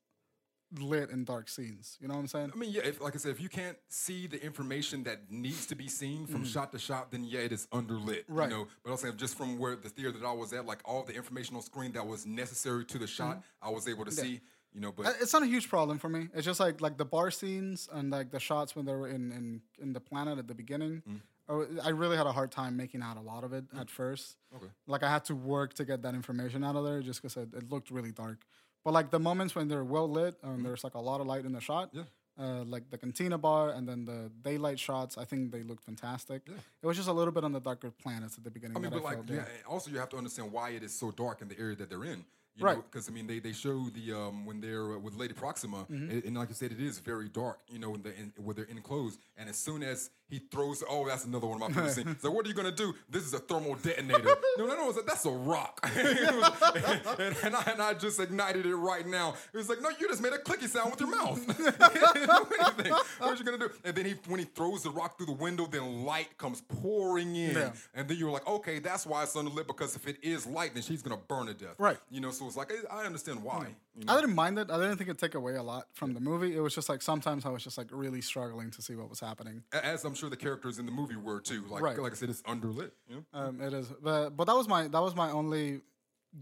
lit 0.78 1.10
and 1.10 1.26
dark 1.26 1.48
scenes. 1.48 1.96
You 2.00 2.08
know 2.08 2.14
what 2.14 2.20
I'm 2.20 2.26
saying? 2.26 2.50
I 2.54 2.58
mean, 2.58 2.70
yeah, 2.70 2.82
if, 2.84 3.00
like 3.00 3.14
I 3.14 3.18
said, 3.18 3.30
if 3.30 3.40
you 3.40 3.48
can't 3.48 3.76
see 3.88 4.26
the 4.26 4.42
information 4.42 5.04
that 5.04 5.30
needs 5.30 5.66
to 5.66 5.74
be 5.74 5.88
seen 5.88 6.26
from 6.26 6.44
shot 6.44 6.72
to 6.72 6.78
shot, 6.78 7.10
then 7.10 7.24
yeah, 7.24 7.40
it 7.40 7.52
is 7.52 7.66
underlit. 7.72 8.24
Mm. 8.24 8.24
Right. 8.28 8.50
You 8.50 8.56
know, 8.56 8.68
but 8.84 8.90
I'm 8.90 8.96
saying 8.96 9.16
just 9.16 9.36
from 9.36 9.58
where 9.58 9.76
the 9.76 9.88
theater 9.88 10.12
that 10.12 10.26
I 10.26 10.32
was 10.32 10.52
at, 10.52 10.66
like 10.66 10.80
all 10.84 11.02
the 11.02 11.14
information 11.14 11.56
on 11.56 11.62
screen 11.62 11.92
that 11.92 12.06
was 12.06 12.26
necessary 12.26 12.84
to 12.86 12.98
the 12.98 13.06
shot, 13.06 13.42
I 13.62 13.70
was 13.70 13.88
able 13.88 14.04
to 14.04 14.10
see. 14.10 14.40
You 14.74 14.82
know, 14.82 14.92
but 14.92 15.16
It's 15.22 15.32
not 15.32 15.42
a 15.42 15.46
huge 15.46 15.70
problem 15.70 15.98
for 15.98 16.10
me. 16.10 16.28
It's 16.34 16.44
just 16.44 16.60
like 16.60 16.82
like 16.82 16.98
the 16.98 17.04
bar 17.06 17.30
scenes 17.30 17.88
and 17.90 18.10
like 18.10 18.30
the 18.30 18.40
shots 18.40 18.76
when 18.76 18.84
they 18.84 18.92
were 18.92 19.08
in 19.08 19.32
in, 19.32 19.62
in 19.80 19.94
the 19.94 20.00
planet 20.00 20.38
at 20.38 20.48
the 20.48 20.54
beginning. 20.54 21.02
Mm. 21.08 21.20
Oh, 21.48 21.64
I 21.82 21.90
really 21.90 22.16
had 22.16 22.26
a 22.26 22.32
hard 22.32 22.50
time 22.50 22.76
making 22.76 23.02
out 23.02 23.16
a 23.16 23.20
lot 23.20 23.44
of 23.44 23.52
it 23.52 23.64
at 23.78 23.88
first. 23.88 24.36
Okay. 24.54 24.66
Like 24.86 25.02
I 25.02 25.10
had 25.10 25.24
to 25.26 25.34
work 25.34 25.74
to 25.74 25.84
get 25.84 26.02
that 26.02 26.14
information 26.14 26.64
out 26.64 26.74
of 26.74 26.84
there 26.84 27.00
just 27.00 27.22
because 27.22 27.36
it, 27.36 27.54
it 27.54 27.70
looked 27.70 27.90
really 27.90 28.10
dark. 28.10 28.38
But 28.86 28.94
like 28.94 29.10
the 29.10 29.18
moments 29.18 29.52
when 29.56 29.66
they're 29.66 29.82
well 29.96 30.08
lit 30.08 30.36
and 30.44 30.64
there's 30.64 30.84
like 30.84 30.94
a 30.94 31.00
lot 31.00 31.20
of 31.20 31.26
light 31.26 31.44
in 31.44 31.52
the 31.52 31.60
shot, 31.60 31.86
Mm-hmm. 31.92 32.06
Yeah. 32.42 32.60
uh, 32.60 32.64
like 32.74 32.84
the 32.92 32.98
cantina 32.98 33.36
bar 33.36 33.70
and 33.70 33.88
then 33.88 34.04
the 34.04 34.30
daylight 34.48 34.78
shots, 34.78 35.18
I 35.18 35.24
think 35.24 35.50
they 35.50 35.62
looked 35.64 35.82
fantastic. 35.90 36.40
It 36.82 36.86
was 36.86 36.96
just 36.96 37.08
a 37.08 37.12
little 37.12 37.32
bit 37.32 37.42
on 37.42 37.52
the 37.52 37.60
darker 37.60 37.90
planets 37.90 38.34
at 38.38 38.44
the 38.44 38.50
beginning. 38.56 38.76
I 38.76 38.80
mean, 38.80 38.90
but 38.92 39.02
like, 39.02 39.16
felt, 39.26 39.30
yeah. 39.30 39.44
also 39.74 39.90
you 39.90 39.98
have 39.98 40.10
to 40.10 40.16
understand 40.22 40.52
why 40.52 40.70
it 40.70 40.82
is 40.84 40.94
so 41.02 41.10
dark 41.10 41.42
in 41.42 41.48
the 41.48 41.58
area 41.58 41.74
that 41.80 41.88
they're 41.90 42.04
in. 42.04 42.24
You 42.56 42.64
Right. 42.68 42.78
Because 42.90 43.08
I 43.10 43.12
mean, 43.12 43.26
they, 43.26 43.38
they 43.40 43.52
show 43.52 43.76
the 43.98 44.12
um, 44.20 44.46
when 44.46 44.60
they're 44.60 44.92
uh, 44.94 44.98
with 44.98 45.14
Lady 45.16 45.34
Proxima, 45.34 45.78
Mm-hmm. 45.90 46.10
and, 46.10 46.24
and 46.26 46.34
like 46.36 46.50
I 46.50 46.52
said, 46.54 46.70
it 46.72 46.80
is 46.80 46.98
very 47.00 47.28
dark. 47.28 47.58
You 47.74 47.80
know, 47.80 47.90
when 47.90 48.02
they're 48.02 48.12
in, 48.22 48.32
where 48.44 48.54
they're 48.54 48.64
enclosed, 48.76 49.18
and 49.38 49.48
as 49.48 49.56
soon 49.66 49.82
as 49.82 50.10
he 50.28 50.40
throws, 50.50 50.82
oh, 50.88 51.06
that's 51.06 51.24
another 51.24 51.46
one 51.46 51.62
of 51.62 51.68
my 51.68 51.74
favorite 51.74 51.92
scenes. 51.92 52.22
So 52.22 52.30
what 52.30 52.44
are 52.44 52.48
you 52.48 52.54
gonna 52.54 52.72
do? 52.72 52.94
This 53.08 53.24
is 53.24 53.34
a 53.34 53.38
thermal 53.38 53.74
detonator. 53.76 54.36
no, 54.58 54.66
no, 54.66 54.74
no, 54.74 54.88
it's 54.88 54.96
like, 54.96 55.06
that's 55.06 55.24
a 55.24 55.30
rock. 55.30 55.80
Was- 55.84 56.62
and, 57.18 57.36
and 57.44 57.56
I, 57.56 57.62
and 57.72 57.82
I 57.82 57.94
just 57.94 58.18
ignited 58.18 58.66
it 58.66 58.74
right 58.74 59.06
now. 59.06 59.34
It 59.52 59.56
was 59.56 59.68
like, 59.68 59.80
no, 59.80 59.90
you 59.90 60.08
just 60.08 60.22
made 60.22 60.32
a 60.32 60.38
clicky 60.38 60.68
sound 60.68 60.90
with 60.90 61.00
your 61.00 61.10
mouth. 61.10 61.38
you 61.58 61.64
didn't 61.64 62.26
do 62.26 62.46
anything. 62.60 62.92
What 62.92 63.04
are 63.20 63.34
you 63.34 63.44
gonna 63.44 63.58
do? 63.58 63.70
And 63.84 63.94
then 63.96 64.04
he, 64.04 64.14
when 64.26 64.40
he 64.40 64.46
throws 64.46 64.82
the 64.82 64.90
rock 64.90 65.16
through 65.16 65.26
the 65.26 65.32
window, 65.32 65.66
then 65.66 66.04
light 66.04 66.36
comes 66.38 66.60
pouring 66.60 67.36
in. 67.36 67.54
Yeah. 67.54 67.72
And 67.94 68.08
then 68.08 68.16
you're 68.16 68.30
like, 68.30 68.46
okay, 68.46 68.78
that's 68.78 69.06
why 69.06 69.22
it's 69.22 69.34
underlit 69.34 69.66
because 69.66 69.94
if 69.96 70.06
it 70.06 70.18
is 70.22 70.46
light, 70.46 70.74
then 70.74 70.82
she's 70.82 71.02
gonna 71.02 71.20
burn 71.28 71.46
to 71.46 71.54
death. 71.54 71.74
Right. 71.78 71.98
You 72.10 72.20
know, 72.20 72.30
so 72.30 72.46
it's 72.46 72.56
like 72.56 72.72
I 72.90 73.02
I 73.02 73.06
understand 73.06 73.42
why. 73.42 73.68
You 73.98 74.04
know? 74.04 74.12
I 74.12 74.20
didn't 74.20 74.34
mind 74.34 74.58
it. 74.58 74.70
I 74.70 74.76
didn't 74.78 74.96
think 74.98 75.08
it'd 75.08 75.18
take 75.18 75.34
away 75.34 75.54
a 75.56 75.62
lot 75.62 75.86
from 75.94 76.12
the 76.14 76.20
movie. 76.20 76.54
It 76.54 76.60
was 76.60 76.74
just 76.74 76.88
like 76.88 77.00
sometimes 77.02 77.46
I 77.46 77.48
was 77.50 77.64
just 77.64 77.78
like 77.78 77.88
really 77.90 78.20
struggling 78.20 78.70
to 78.72 78.82
see 78.82 78.94
what 78.94 79.08
was 79.08 79.20
happening. 79.20 79.62
As 79.72 80.04
I'm 80.04 80.14
sure 80.14 80.28
the 80.28 80.36
characters 80.36 80.78
in 80.78 80.86
the 80.86 80.92
movie 80.92 81.16
were 81.16 81.40
too. 81.40 81.64
Like 81.68 81.82
Right. 81.82 81.98
like 81.98 82.12
I 82.12 82.14
said, 82.16 82.28
it's 82.30 82.42
underlit. 82.42 82.90
You 83.08 83.24
know? 83.32 83.40
Um, 83.40 83.60
it 83.60 83.72
is, 83.72 83.86
but 84.02 84.30
but 84.30 84.44
that 84.44 84.54
was 84.56 84.68
my 84.68 84.88
that 84.88 85.00
was 85.02 85.14
my 85.14 85.30
only 85.30 85.80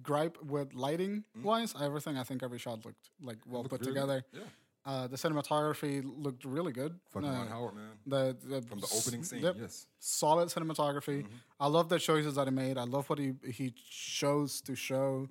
gripe 0.02 0.36
with 0.42 0.74
lighting 0.74 1.24
wise. 1.42 1.74
Everything 1.80 2.16
I 2.18 2.24
think 2.24 2.42
every 2.42 2.58
shot 2.58 2.84
looked 2.84 3.10
like 3.22 3.38
well 3.46 3.62
put 3.62 3.80
very 3.82 3.94
good. 3.94 4.00
together. 4.00 4.24
Yeah. 4.32 4.40
Uh, 4.86 5.06
the 5.06 5.16
cinematography 5.16 6.02
looked 6.04 6.44
really 6.44 6.70
good. 6.72 7.00
Fucking 7.12 7.26
Uh, 7.26 7.46
Howard, 7.48 7.74
man. 7.74 7.88
the, 8.06 8.36
the 8.44 8.60
From 8.60 8.80
the 8.80 8.88
opening 8.94 9.24
scene, 9.24 9.40
yes. 9.40 9.86
solid 9.98 10.50
cinematography. 10.50 11.24
I 11.58 11.68
love 11.68 11.88
the 11.88 11.98
choices 11.98 12.34
that 12.34 12.46
he 12.48 12.50
made. 12.52 12.76
I 12.76 12.84
love 12.84 13.08
what 13.08 13.18
he 13.18 13.32
he 13.50 13.72
chose 13.88 14.60
to 14.62 14.74
show. 14.74 15.26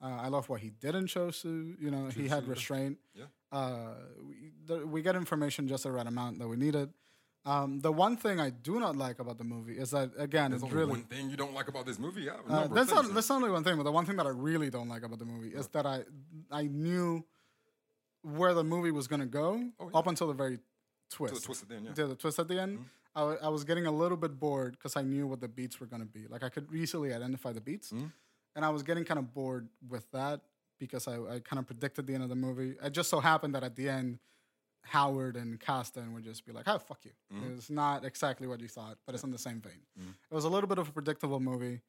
Uh, 0.00 0.06
I 0.22 0.28
love 0.28 0.48
what 0.48 0.60
he 0.60 0.70
didn't 0.70 1.08
choose 1.08 1.42
to. 1.42 1.76
You 1.80 1.90
know, 1.90 2.06
he 2.06 2.28
had 2.28 2.46
restraint. 2.46 2.98
Yeah. 3.14 3.24
Uh, 3.50 3.94
we, 4.26 4.52
the, 4.66 4.86
we 4.86 5.02
get 5.02 5.16
information 5.16 5.66
just 5.66 5.82
the 5.84 5.90
right 5.90 6.06
amount 6.06 6.38
that 6.38 6.46
we 6.48 6.56
needed. 6.56 6.90
Um, 7.44 7.80
the 7.80 7.90
one 7.90 8.16
thing 8.16 8.40
I 8.40 8.50
do 8.50 8.78
not 8.78 8.96
like 8.96 9.20
about 9.20 9.38
the 9.38 9.44
movie 9.44 9.78
is 9.78 9.90
that 9.92 10.10
again, 10.18 10.50
There's 10.50 10.62
it's 10.62 10.70
only 10.70 10.76
really 10.76 10.90
one 10.90 11.04
thing 11.04 11.30
you 11.30 11.36
don't 11.36 11.54
like 11.54 11.68
about 11.68 11.86
this 11.86 11.98
movie. 11.98 12.28
I 12.28 12.34
a 12.34 12.52
uh, 12.52 12.66
that's 12.68 12.90
not 12.90 13.14
that's 13.14 13.30
only 13.30 13.50
one 13.50 13.64
thing, 13.64 13.76
but 13.76 13.84
the 13.84 13.92
one 13.92 14.04
thing 14.04 14.16
that 14.16 14.26
I 14.26 14.30
really 14.30 14.70
don't 14.70 14.88
like 14.88 15.02
about 15.02 15.18
the 15.18 15.24
movie 15.24 15.48
is 15.48 15.66
that 15.68 15.86
I 15.86 16.02
I 16.50 16.64
knew 16.64 17.24
where 18.22 18.52
the 18.54 18.64
movie 18.64 18.90
was 18.90 19.06
gonna 19.08 19.26
go 19.26 19.62
up 19.94 20.06
until 20.06 20.26
the 20.26 20.34
very 20.34 20.58
twist. 21.10 21.34
To 21.34 21.40
the 21.40 21.46
twist 21.46 21.62
at 21.62 21.68
the 21.70 21.76
end, 21.76 21.86
yeah. 21.86 21.92
To 21.94 22.06
the 22.08 22.14
twist 22.16 22.38
at 22.38 22.48
the 22.48 22.60
end. 22.60 22.84
I 23.14 23.22
wa- 23.22 23.36
I 23.42 23.48
was 23.48 23.64
getting 23.64 23.86
a 23.86 23.90
little 23.92 24.16
bit 24.18 24.38
bored 24.38 24.72
because 24.72 24.96
I 24.96 25.02
knew 25.02 25.26
what 25.26 25.40
the 25.40 25.48
beats 25.48 25.80
were 25.80 25.86
gonna 25.86 26.04
be. 26.04 26.26
Like 26.28 26.42
I 26.42 26.50
could 26.50 26.68
easily 26.74 27.14
identify 27.14 27.52
the 27.52 27.60
beats, 27.62 27.92
and 28.58 28.64
I 28.64 28.70
was 28.70 28.82
getting 28.82 29.04
kind 29.04 29.20
of 29.20 29.32
bored 29.32 29.68
with 29.88 30.10
that 30.10 30.40
because 30.80 31.06
I, 31.06 31.14
I 31.14 31.38
kind 31.38 31.60
of 31.60 31.66
predicted 31.66 32.08
the 32.08 32.14
end 32.14 32.24
of 32.24 32.28
the 32.28 32.34
movie. 32.34 32.74
It 32.82 32.90
just 32.90 33.08
so 33.08 33.20
happened 33.20 33.54
that 33.54 33.62
at 33.62 33.76
the 33.76 33.88
end. 33.88 34.18
Howard 34.82 35.36
and 35.36 35.60
Kasdan 35.60 36.14
would 36.14 36.24
just 36.24 36.46
be 36.46 36.52
like, 36.52 36.64
"Oh, 36.66 36.78
fuck 36.78 37.00
you." 37.04 37.10
Mm-hmm. 37.32 37.56
It's 37.56 37.68
not 37.68 38.06
exactly 38.06 38.46
what 38.46 38.60
you 38.60 38.68
thought, 38.68 38.96
but 39.04 39.14
it's 39.14 39.22
in 39.22 39.30
the 39.30 39.38
same 39.38 39.60
vein. 39.60 39.82
Mm-hmm. 40.00 40.10
It 40.30 40.34
was 40.34 40.44
a 40.44 40.48
little 40.48 40.68
bit 40.68 40.78
of 40.78 40.88
a 40.88 40.92
predictable 40.92 41.40
movie. 41.40 41.82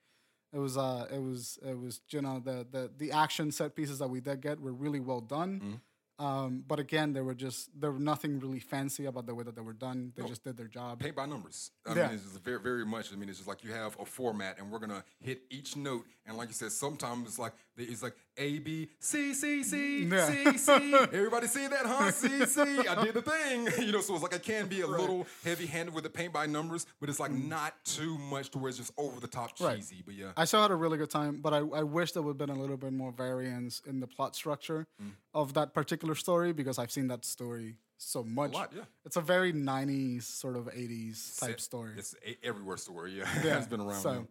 It 0.51 0.57
was 0.57 0.77
uh 0.77 1.07
it 1.09 1.21
was 1.21 1.57
it 1.65 1.79
was 1.79 2.01
you 2.09 2.21
know 2.21 2.41
the 2.43 2.67
the 2.69 2.91
the 2.97 3.11
action 3.13 3.51
set 3.51 3.73
pieces 3.73 3.99
that 3.99 4.09
we 4.09 4.19
did 4.19 4.41
get 4.41 4.59
were 4.59 4.73
really 4.73 4.99
well 4.99 5.21
done. 5.21 5.61
Mm-hmm. 5.63 5.75
Um, 6.19 6.63
but 6.67 6.79
again, 6.79 7.13
they 7.13 7.21
were 7.21 7.33
just 7.33 7.69
there 7.79 7.91
were 7.91 7.99
nothing 7.99 8.39
really 8.39 8.59
fancy 8.59 9.05
about 9.05 9.25
the 9.25 9.33
way 9.33 9.43
that 9.45 9.55
they 9.55 9.61
were 9.61 9.73
done. 9.73 10.11
They 10.15 10.27
just 10.27 10.43
did 10.43 10.57
their 10.57 10.67
job. 10.67 10.99
paint 10.99 11.15
by 11.15 11.25
numbers. 11.25 11.71
I 11.87 11.93
Yeah. 11.95 12.07
mean, 12.07 12.15
it's 12.15 12.23
just 12.23 12.43
very, 12.43 12.59
very 12.59 12.85
much. 12.85 13.13
I 13.13 13.15
mean, 13.15 13.29
it's 13.29 13.37
just 13.39 13.47
like 13.47 13.63
you 13.63 13.71
have 13.71 13.97
a 13.99 14.05
format, 14.05 14.59
and 14.59 14.69
we're 14.69 14.79
gonna 14.79 15.03
hit 15.21 15.43
each 15.49 15.77
note. 15.77 16.05
And 16.25 16.37
like 16.37 16.49
you 16.49 16.53
said, 16.53 16.71
sometimes 16.73 17.27
it's 17.27 17.39
like 17.39 17.53
it's 17.85 18.03
like 18.03 18.15
A 18.37 18.59
B 18.59 18.89
C 18.99 19.33
C 19.33 19.63
C 19.63 20.03
Yeah. 20.05 20.25
C 20.27 20.57
C. 20.57 20.71
Everybody 21.13 21.47
see 21.47 21.67
that, 21.67 21.85
huh? 21.85 22.11
C 22.11 22.45
C. 22.45 22.61
I 22.61 23.03
did 23.03 23.13
the 23.13 23.21
thing. 23.21 23.67
You 23.85 23.91
know, 23.93 24.01
so 24.01 24.13
it's 24.13 24.23
like 24.23 24.33
it 24.33 24.43
can 24.43 24.67
be 24.67 24.81
a 24.81 24.87
little 24.87 25.25
heavy-handed 25.43 25.93
with 25.93 26.03
the 26.03 26.09
paint 26.09 26.33
by 26.33 26.45
numbers, 26.45 26.85
but 26.99 27.09
it's 27.09 27.19
like 27.19 27.31
not 27.31 27.73
too 27.85 28.17
much 28.17 28.51
to 28.51 28.57
where 28.57 28.69
it's 28.69 28.77
just 28.77 28.91
over 28.97 29.19
the 29.19 29.27
top 29.27 29.57
Mm. 29.57 29.65
Right. 29.65 29.77
cheesy. 29.77 30.03
But 30.05 30.15
yeah, 30.15 30.31
I 30.37 30.45
still 30.45 30.61
had 30.61 30.71
a 30.71 30.75
really 30.75 30.97
good 30.97 31.09
time, 31.09 31.41
but 31.41 31.53
I, 31.53 31.57
I 31.59 31.83
wish 31.83 32.11
there 32.11 32.21
would 32.21 32.31
have 32.39 32.47
been 32.47 32.55
a 32.55 32.59
little 32.59 32.77
bit 32.77 32.93
more 32.93 33.11
variance 33.11 33.81
in 33.87 33.99
the 33.99 34.07
plot 34.07 34.35
structure 34.35 34.85
Mm. 35.01 35.11
of 35.33 35.53
that 35.53 35.73
particular 35.73 36.15
story 36.15 36.53
because 36.53 36.77
I've 36.77 36.91
seen 36.91 37.07
that 37.07 37.25
story 37.25 37.77
so 37.97 38.23
much. 38.23 38.53
lot, 38.53 38.71
yeah. 38.75 38.83
It's 39.05 39.17
a 39.17 39.21
very 39.21 39.51
90s, 39.53 40.23
sort 40.23 40.55
of 40.55 40.67
80s 40.67 41.37
type 41.39 41.51
It- 41.51 41.61
story. 41.61 41.91
It's 41.97 42.15
a 42.25 42.37
everywhere 42.45 42.77
story. 42.77 43.17
Yeah, 43.17 43.27
Yeah, 43.43 43.57
it's 43.57 43.67
been 43.67 43.81
around. 43.81 44.01
So. 44.01 44.27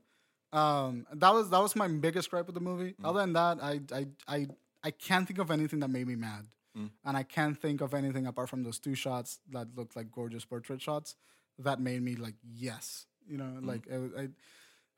Um, 0.52 1.06
that 1.12 1.32
was 1.32 1.50
that 1.50 1.60
was 1.60 1.76
my 1.76 1.88
biggest 1.88 2.30
gripe 2.30 2.46
with 2.46 2.54
the 2.54 2.60
movie. 2.60 2.94
Mm. 3.00 3.04
Other 3.04 3.20
than 3.20 3.32
that, 3.34 3.58
I, 3.62 3.80
I 3.92 4.06
I 4.26 4.46
I 4.82 4.90
can't 4.90 5.26
think 5.26 5.38
of 5.38 5.50
anything 5.50 5.80
that 5.80 5.88
made 5.90 6.06
me 6.06 6.16
mad, 6.16 6.46
Mm. 6.76 6.90
and 7.04 7.16
I 7.16 7.22
can't 7.22 7.58
think 7.60 7.80
of 7.80 7.94
anything 7.94 8.26
apart 8.26 8.48
from 8.48 8.62
those 8.62 8.78
two 8.78 8.94
shots 8.94 9.40
that 9.50 9.68
looked 9.76 9.96
like 9.96 10.10
gorgeous 10.10 10.44
portrait 10.44 10.80
shots 10.80 11.16
that 11.58 11.80
made 11.80 12.02
me 12.02 12.14
like 12.14 12.34
yes, 12.42 13.06
you 13.26 13.36
know, 13.36 13.44
Mm. 13.60 13.66
like 13.66 13.86
it, 13.86 14.12
I, 14.16 14.28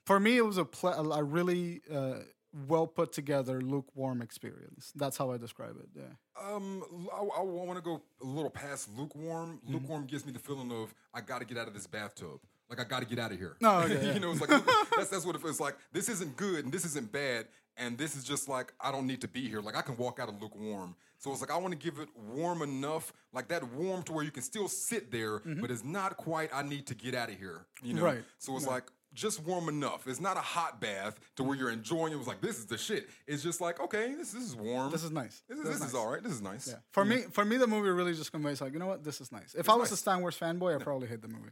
for 0.07 0.21
me 0.21 0.37
it 0.37 0.45
was 0.45 0.59
a 0.59 0.65
ple- 0.65 1.13
a, 1.13 1.23
really 1.23 1.81
uh, 1.93 2.21
well 2.69 2.87
put 2.87 3.13
together 3.13 3.61
lukewarm 3.61 4.23
experience. 4.23 4.93
That's 4.95 5.17
how 5.17 5.31
I 5.31 5.37
describe 5.39 5.77
it. 5.79 5.89
Yeah. 5.95 6.13
Um, 6.41 6.85
I, 7.13 7.43
want 7.43 7.77
to 7.77 7.83
go 7.83 8.03
a 8.21 8.25
little 8.25 8.51
past 8.51 8.89
lukewarm. 8.97 9.61
Mm-hmm. 9.65 9.75
Lukewarm 9.75 10.07
gives 10.07 10.27
me 10.27 10.33
the 10.33 10.39
feeling 10.39 10.73
of 10.73 10.95
I 11.15 11.21
got 11.21 11.39
to 11.41 11.45
get 11.45 11.59
out 11.59 11.69
of 11.69 11.75
this 11.75 11.87
bathtub. 11.87 12.41
Like 12.71 12.81
I 12.81 12.85
got 12.85 13.01
to 13.01 13.07
get 13.07 13.19
out 13.19 13.33
of 13.33 13.39
here. 13.39 13.57
Oh, 13.63 13.81
okay, 13.83 14.07
yeah. 14.07 14.15
you 14.15 14.21
know, 14.21 14.31
it's 14.31 14.41
like 14.41 14.51
that's 14.97 15.11
that's 15.11 15.27
what 15.27 15.35
it 15.35 15.43
feels 15.43 15.61
like. 15.61 15.77
This 15.93 16.09
isn't 16.09 16.37
good 16.37 16.65
and 16.65 16.73
this 16.73 16.85
isn't 16.85 17.11
bad, 17.11 17.49
and 17.77 17.99
this 17.99 18.17
is 18.17 18.23
just 18.25 18.49
like 18.49 18.73
I 18.81 18.93
don't 18.93 19.07
need 19.07 19.21
to 19.23 19.29
be 19.29 19.49
here. 19.49 19.61
Like 19.61 19.77
I 19.77 19.83
can 19.83 19.97
walk 19.97 20.21
out 20.21 20.29
of 20.29 20.41
lukewarm. 20.41 20.95
So 21.19 21.33
it's 21.33 21.41
like 21.41 21.51
I 21.51 21.57
want 21.57 21.73
to 21.73 21.79
give 21.79 21.99
it 21.99 22.09
warm 22.17 22.63
enough, 22.63 23.13
like 23.35 23.49
that 23.49 23.63
warm 23.75 24.03
to 24.05 24.13
where 24.13 24.25
you 24.25 24.31
can 24.31 24.43
still 24.43 24.69
sit 24.69 25.11
there, 25.11 25.41
but 25.41 25.71
it's 25.71 25.85
not 25.85 26.17
quite. 26.17 26.49
I 26.55 26.63
need 26.63 26.87
to 26.87 26.95
get 26.95 27.15
out 27.15 27.29
of 27.29 27.39
here. 27.39 27.67
You 27.83 27.95
know. 27.95 27.99
Mm-hmm. 27.99 28.17
Right. 28.17 28.25
So 28.39 28.57
it's 28.57 28.67
like 28.67 28.85
just 29.13 29.45
warm 29.45 29.69
enough. 29.69 30.07
It's 30.07 30.21
not 30.21 30.37
a 30.37 30.41
hot 30.41 30.81
bath 30.81 31.19
to 31.37 31.43
where 31.43 31.57
you're 31.57 31.71
enjoying 31.71 32.13
it. 32.13 32.15
It 32.15 32.19
was 32.19 32.29
like 32.29 32.41
this 32.41 32.59
is 32.59 32.67
the 32.67 32.79
shit. 32.79 33.09
It's 33.27 33.43
just 33.43 33.61
like 33.61 33.81
okay, 33.81 34.15
this 34.15 34.33
this 34.33 34.45
is 34.45 34.55
warm. 34.55 34.91
This 34.93 35.03
is 35.05 35.11
nice. 35.11 35.43
This 35.49 35.59
is, 35.59 35.65
This 35.65 35.73
this 35.75 35.83
is 35.83 35.89
is 35.89 35.95
all 35.95 36.09
right. 36.09 36.23
This 36.23 36.33
is 36.33 36.43
nice. 36.43 36.69
Yeah. 36.69 36.75
For 36.93 37.05
me, 37.05 37.23
for 37.33 37.45
me, 37.45 37.57
the 37.57 37.67
movie 37.67 37.91
really 37.91 38.15
just 38.15 38.31
conveys 38.33 38.61
like, 38.61 38.73
you 38.73 38.79
know 38.79 38.87
what, 38.87 39.03
this 39.03 39.21
is 39.21 39.33
nice. 39.33 39.55
If 39.55 39.69
I 39.69 39.75
was 39.75 39.91
a 39.91 39.93
nice. 39.93 40.01
Star 40.01 40.19
Wars 40.21 40.39
fanboy, 40.39 40.77
I'd 40.77 40.83
probably 40.85 41.09
hate 41.09 41.23
the 41.23 41.29
movie. 41.29 41.51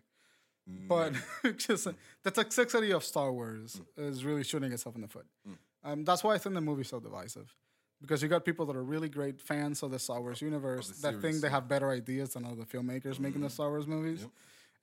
Mm. 0.71 0.89
But 0.89 1.57
just 1.59 1.85
the 2.23 2.31
toxicity 2.31 2.95
of 2.95 3.03
Star 3.05 3.33
Wars 3.33 3.81
is 3.97 4.25
really 4.25 4.45
shooting 4.45 4.73
itself 4.73 4.95
in 4.97 5.03
the 5.03 5.09
foot. 5.09 5.27
Mm. 5.49 5.57
Um, 5.85 6.05
that's 6.05 6.23
why 6.25 6.35
I 6.35 6.39
think 6.39 6.55
the 6.55 6.61
movie's 6.61 6.89
so 6.89 7.01
divisive. 7.01 7.55
Because 8.01 8.23
you 8.23 8.29
got 8.29 8.45
people 8.45 8.65
that 8.67 8.77
are 8.77 8.83
really 8.85 9.09
great 9.09 9.41
fans 9.41 9.83
of 9.83 9.91
the 9.91 9.99
Star 9.99 10.21
Wars 10.21 10.41
universe 10.41 10.89
that 11.01 11.21
think 11.21 11.41
they 11.41 11.49
have 11.49 11.67
better 11.69 11.91
ideas 11.91 12.35
than 12.35 12.45
other 12.45 12.63
filmmakers 12.63 13.19
making 13.19 13.35
Mm-hmm. 13.41 13.43
the 13.45 13.51
Star 13.51 13.71
Wars 13.71 13.87
movies. 13.87 14.27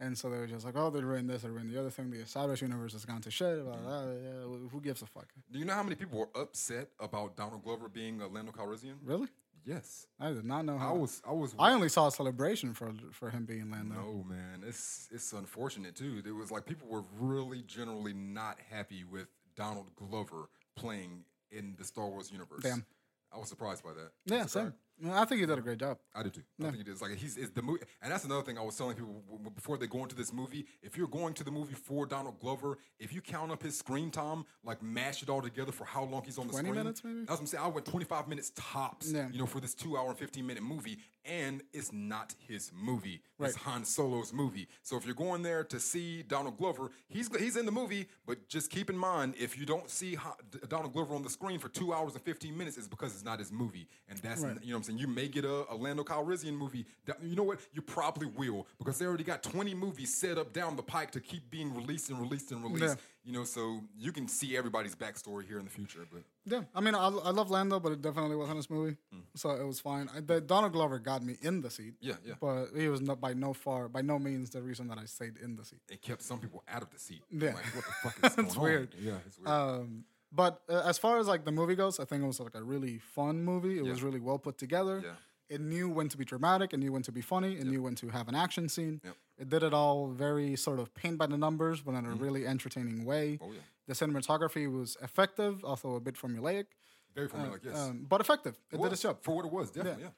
And 0.01 0.17
so 0.17 0.29
they 0.29 0.37
were 0.37 0.47
just 0.47 0.65
like, 0.65 0.75
oh, 0.75 0.89
they're 0.89 1.05
ruined 1.05 1.29
this, 1.29 1.43
they're 1.43 1.51
ruined 1.51 1.69
the 1.71 1.79
other 1.79 1.89
thing. 1.89 2.09
The 2.11 2.25
Star 2.25 2.47
Wars 2.47 2.61
universe 2.61 2.91
has 2.91 3.05
gone 3.05 3.21
to 3.21 3.31
shit. 3.31 3.63
Blah, 3.63 3.77
blah, 3.77 4.01
blah, 4.03 4.11
yeah, 4.11 4.67
who 4.69 4.81
gives 4.81 5.01
a 5.01 5.05
fuck? 5.05 5.27
Do 5.49 5.57
you 5.59 5.63
know 5.63 5.73
how 5.73 5.83
many 5.83 5.95
people 5.95 6.19
were 6.19 6.29
upset 6.41 6.89
about 6.99 7.37
Donald 7.37 7.63
Glover 7.63 7.87
being 7.87 8.19
a 8.19 8.27
Lando 8.27 8.51
Calrissian? 8.51 8.95
Really? 9.05 9.27
Yes. 9.65 10.07
I 10.19 10.31
did 10.31 10.45
not 10.45 10.65
know 10.65 10.77
I 10.77 10.91
was. 10.91 11.21
I 11.27 11.31
was. 11.31 11.55
I 11.57 11.71
only 11.71 11.89
saw 11.89 12.07
a 12.07 12.11
celebration 12.11 12.73
for 12.73 12.93
for 13.11 13.29
him 13.31 13.45
being 13.45 13.71
Lando. 13.71 13.95
no 13.95 14.25
man, 14.27 14.63
it's 14.67 15.09
it's 15.11 15.33
unfortunate 15.33 15.95
too. 15.95 16.21
It 16.25 16.31
was 16.31 16.51
like 16.51 16.65
people 16.65 16.87
were 16.87 17.03
really 17.19 17.63
generally 17.63 18.13
not 18.13 18.59
happy 18.69 19.03
with 19.03 19.27
Donald 19.55 19.87
Glover 19.95 20.49
playing 20.75 21.23
in 21.51 21.75
the 21.77 21.83
Star 21.83 22.07
Wars 22.07 22.31
universe. 22.31 22.63
Damn. 22.63 22.85
I 23.33 23.37
was 23.37 23.49
surprised 23.49 23.83
by 23.83 23.93
that. 23.93 24.11
Yeah, 24.25 24.45
same. 24.45 24.73
I 25.11 25.25
think 25.25 25.41
he 25.41 25.45
did 25.45 25.57
a 25.57 25.61
great 25.61 25.77
job. 25.79 25.97
I 26.15 26.23
do 26.23 26.29
too. 26.29 26.41
I 26.59 26.63
think 26.65 26.77
he 26.77 26.83
did. 26.83 26.91
it 26.91 26.93
is 26.95 27.01
like 27.01 27.15
he's 27.15 27.35
it's 27.37 27.51
the 27.51 27.61
movie, 27.61 27.81
and 28.01 28.11
that's 28.11 28.23
another 28.23 28.43
thing 28.43 28.57
I 28.57 28.61
was 28.61 28.77
telling 28.77 28.95
people 28.95 29.21
before 29.53 29.77
they 29.77 29.87
go 29.87 30.03
into 30.03 30.15
this 30.15 30.31
movie. 30.31 30.65
If 30.81 30.95
you're 30.97 31.07
going 31.07 31.33
to 31.33 31.43
the 31.43 31.51
movie 31.51 31.73
for 31.73 32.05
Donald 32.05 32.39
Glover, 32.39 32.77
if 32.99 33.13
you 33.13 33.19
count 33.21 33.51
up 33.51 33.61
his 33.61 33.77
screen 33.77 34.09
time, 34.09 34.45
like 34.63 34.81
mash 34.81 35.21
it 35.21 35.29
all 35.29 35.41
together 35.41 35.71
for 35.73 35.83
how 35.83 36.03
long 36.05 36.23
he's 36.23 36.37
on 36.37 36.47
the 36.47 36.53
20 36.53 36.67
screen, 36.69 36.77
minutes, 36.83 37.03
maybe? 37.03 37.19
That's 37.19 37.31
what 37.31 37.39
I'm 37.41 37.45
saying. 37.47 37.63
I 37.63 37.67
went 37.67 37.85
25 37.85 38.27
minutes 38.29 38.51
tops, 38.55 39.11
Yeah. 39.11 39.27
you 39.31 39.39
know, 39.39 39.45
for 39.45 39.59
this 39.59 39.73
two 39.73 39.97
hour 39.97 40.09
and 40.09 40.17
15 40.17 40.47
minute 40.47 40.63
movie, 40.63 40.97
and 41.25 41.61
it's 41.73 41.91
not 41.91 42.33
his 42.47 42.71
movie. 42.73 43.21
It's 43.39 43.55
Han 43.57 43.83
Solo's 43.83 44.31
movie. 44.31 44.67
So 44.83 44.95
if 44.95 45.05
you're 45.05 45.15
going 45.15 45.41
there 45.41 45.63
to 45.65 45.79
see 45.79 46.21
Donald 46.23 46.57
Glover, 46.57 46.91
he's 47.07 47.29
he's 47.37 47.57
in 47.57 47.65
the 47.65 47.71
movie, 47.71 48.07
but 48.25 48.47
just 48.47 48.69
keep 48.69 48.89
in 48.89 48.97
mind 48.97 49.35
if 49.37 49.57
you 49.57 49.65
don't 49.65 49.89
see 49.89 50.15
Ha- 50.15 50.35
Donald 50.69 50.93
Glover 50.93 51.15
on 51.15 51.23
the 51.23 51.29
screen 51.29 51.59
for 51.59 51.67
two 51.69 51.93
hours 51.93 52.13
and 52.13 52.21
15 52.23 52.57
minutes, 52.57 52.77
it's 52.77 52.87
because 52.87 53.13
it's 53.13 53.25
not 53.25 53.39
his 53.39 53.51
movie, 53.51 53.87
and 54.07 54.17
that's 54.19 54.41
Right. 54.41 54.57
you 54.61 54.69
know 54.69 54.75
what 54.75 54.79
I'm 54.79 54.83
saying. 54.83 54.99
You 54.99 55.07
may 55.07 55.27
get 55.27 55.43
a, 55.45 55.65
a 55.71 55.75
Lando 55.75 56.03
Calrissian 56.03 56.53
movie. 56.57 56.85
You 57.21 57.35
know 57.35 57.43
what? 57.43 57.59
You 57.73 57.81
probably 57.81 58.27
will 58.27 58.67
because 58.77 58.97
they 58.99 59.05
already 59.05 59.23
got 59.23 59.43
20 59.43 59.73
movies 59.73 60.13
set 60.13 60.37
up 60.37 60.53
down 60.53 60.75
the 60.75 60.83
pike 60.83 61.11
to 61.11 61.19
keep 61.19 61.49
being 61.49 61.73
released 61.75 62.09
and 62.09 62.19
released 62.19 62.51
and 62.51 62.63
released. 62.63 62.95
Yeah. 62.97 63.01
You 63.25 63.33
know, 63.33 63.43
so 63.43 63.81
you 63.97 64.11
can 64.11 64.27
see 64.27 64.55
everybody's 64.55 64.95
backstory 64.95 65.45
here 65.47 65.57
in 65.57 65.65
the 65.65 65.71
future. 65.71 66.05
But 66.11 66.21
Yeah, 66.45 66.61
I 66.75 66.79
mean, 66.81 66.93
I, 66.93 67.07
I 67.07 67.31
love 67.31 67.49
Lando, 67.49 67.79
but 67.79 67.91
it 67.91 68.01
definitely 68.01 68.35
wasn't 68.35 68.57
his 68.57 68.69
movie, 68.69 68.97
so 69.35 69.49
it 69.49 69.65
was 69.65 69.79
fine. 69.79 70.09
I, 70.15 70.19
the, 70.19 70.39
Donald 70.39 70.73
Glover 70.73 70.99
got 70.99 71.23
me 71.23 71.35
in 71.41 71.61
the 71.61 71.71
seat. 71.71 71.95
Yeah, 72.01 72.13
yeah. 72.23 72.35
But 72.39 72.67
he 72.75 72.87
was 72.87 73.01
not 73.01 73.19
by 73.19 73.33
no 73.33 73.53
far, 73.53 73.89
by 73.89 74.01
no 74.03 74.19
means, 74.19 74.51
the 74.51 74.61
reason 74.61 74.87
that 74.89 74.99
I 74.99 75.05
stayed 75.05 75.37
in 75.43 75.55
the 75.55 75.65
seat. 75.65 75.79
it 75.89 76.01
kept 76.03 76.21
some 76.21 76.39
people 76.39 76.63
out 76.67 76.83
of 76.83 76.91
the 76.91 76.99
seat. 76.99 77.23
Yeah. 77.31 77.53
Like, 77.55 77.65
what 77.75 77.85
the 77.85 78.09
fuck 78.09 78.15
is 78.31 78.35
going 78.35 78.47
It's 78.47 78.57
on? 78.57 78.63
weird. 78.63 78.95
Yeah, 79.01 79.13
it's 79.25 79.39
weird. 79.39 79.49
Um, 79.49 80.05
but 80.31 80.61
uh, 80.69 80.83
as 80.85 80.97
far 80.99 81.17
as 81.17 81.27
like 81.27 81.45
the 81.45 81.51
movie 81.51 81.75
goes, 81.75 81.99
I 81.99 82.05
think 82.05 82.21
it 82.23 82.27
was 82.27 82.39
like 82.39 82.55
a 82.55 82.61
really 82.63 82.99
fun 82.99 83.43
movie. 83.43 83.77
It 83.79 83.85
was 83.85 84.03
really 84.03 84.19
well 84.19 84.37
put 84.37 84.57
together. 84.59 85.01
Yeah. 85.03 85.11
It 85.47 85.61
knew 85.61 85.89
when 85.89 86.09
to 86.09 86.17
be 86.17 86.25
dramatic. 86.25 86.73
It 86.73 86.77
knew 86.77 86.91
when 86.91 87.03
to 87.03 87.11
be 87.11 87.21
funny. 87.21 87.53
It 87.55 87.65
knew 87.65 87.81
when 87.83 87.95
to 87.95 88.09
have 88.09 88.27
an 88.27 88.35
action 88.35 88.67
scene. 88.67 88.99
Yep. 89.03 89.15
It 89.37 89.49
did 89.49 89.63
it 89.63 89.73
all 89.73 90.07
very 90.07 90.55
sort 90.55 90.79
of 90.79 90.93
paint 90.93 91.17
by 91.17 91.25
the 91.27 91.37
numbers, 91.37 91.81
but 91.81 91.93
in 91.95 92.05
a 92.05 92.11
really 92.11 92.45
entertaining 92.47 93.03
way. 93.05 93.33
Mm-hmm. 93.33 93.43
Oh, 93.45 93.51
yeah. 93.53 93.59
The 93.87 93.93
cinematography 93.93 94.71
was 94.71 94.97
effective, 95.01 95.63
although 95.63 95.95
a 95.95 95.99
bit 95.99 96.15
formulaic, 96.15 96.65
Very 97.13 97.27
formulaic, 97.27 97.63
yes. 97.65 97.77
um, 97.77 98.05
but 98.09 98.19
effective. 98.21 98.55
It, 98.71 98.75
It 98.79 98.81
did 98.81 98.93
its 98.93 99.01
job. 99.03 99.17
for 99.21 99.35
what 99.35 99.45
it 99.45 99.51
was, 99.51 99.69
definitely. 99.71 100.03
Yeah. 100.05 100.09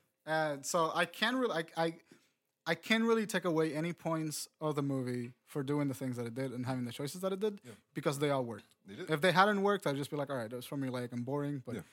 And 0.53 0.65
so 0.65 0.91
I 0.93 1.05
can't 1.05 1.35
really, 1.37 1.63
I, 1.75 1.85
I, 1.85 1.93
I 2.65 2.75
can't 2.75 3.03
really 3.03 3.25
take 3.25 3.45
away 3.45 3.73
any 3.73 3.91
points 3.93 4.47
of 4.61 4.75
the 4.75 4.83
movie 4.83 5.33
for 5.47 5.63
doing 5.63 5.87
the 5.87 5.93
things 5.93 6.15
that 6.17 6.25
it 6.27 6.35
did 6.35 6.51
and 6.51 6.65
having 6.65 6.85
the 6.85 6.91
choices 6.91 7.21
that 7.21 7.31
it 7.33 7.39
did 7.39 7.59
because 7.93 8.19
they 8.19 8.29
all 8.29 8.43
worked. 8.45 8.75
They 8.85 8.95
did. 8.95 9.09
If 9.09 9.19
they 9.21 9.31
hadn't 9.31 9.61
worked, 9.63 9.87
I'd 9.87 9.95
just 9.95 10.11
be 10.11 10.17
like, 10.17 10.29
all 10.29 10.37
right, 10.37 10.51
it 10.51 10.55
was 10.55 10.67
formulaic 10.67 11.11
and 11.11 11.25
boring, 11.25 11.61
but 11.65 11.75
Yeah. 11.75 11.81
Mm. 11.81 11.85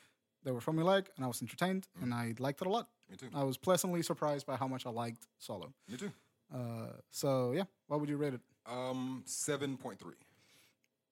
they 0.43 0.51
were 0.51 0.59
formulaic 0.61 1.07
and 1.15 1.25
I 1.25 1.27
was 1.27 1.41
entertained 1.41 1.87
and 2.01 2.13
I 2.13 2.35
liked 2.39 2.61
it 2.61 2.67
a 2.67 2.69
lot. 2.69 2.87
Me 3.09 3.15
too. 3.17 3.27
I 3.33 3.43
was 3.43 3.57
pleasantly 3.57 4.01
surprised 4.01 4.45
by 4.45 4.55
how 4.57 4.67
much 4.67 4.85
I 4.85 4.89
liked 4.91 5.27
Solo. 5.39 5.73
Me 5.89 5.97
too. 5.97 6.11
Uh, 6.53 6.87
so 7.11 7.51
yeah, 7.53 7.63
what 7.87 7.99
would 7.99 8.09
you 8.09 8.17
rate 8.17 8.33
it? 8.33 8.41
Um, 8.65 9.23
seven 9.25 9.77
point 9.77 9.99
three. 9.99 10.15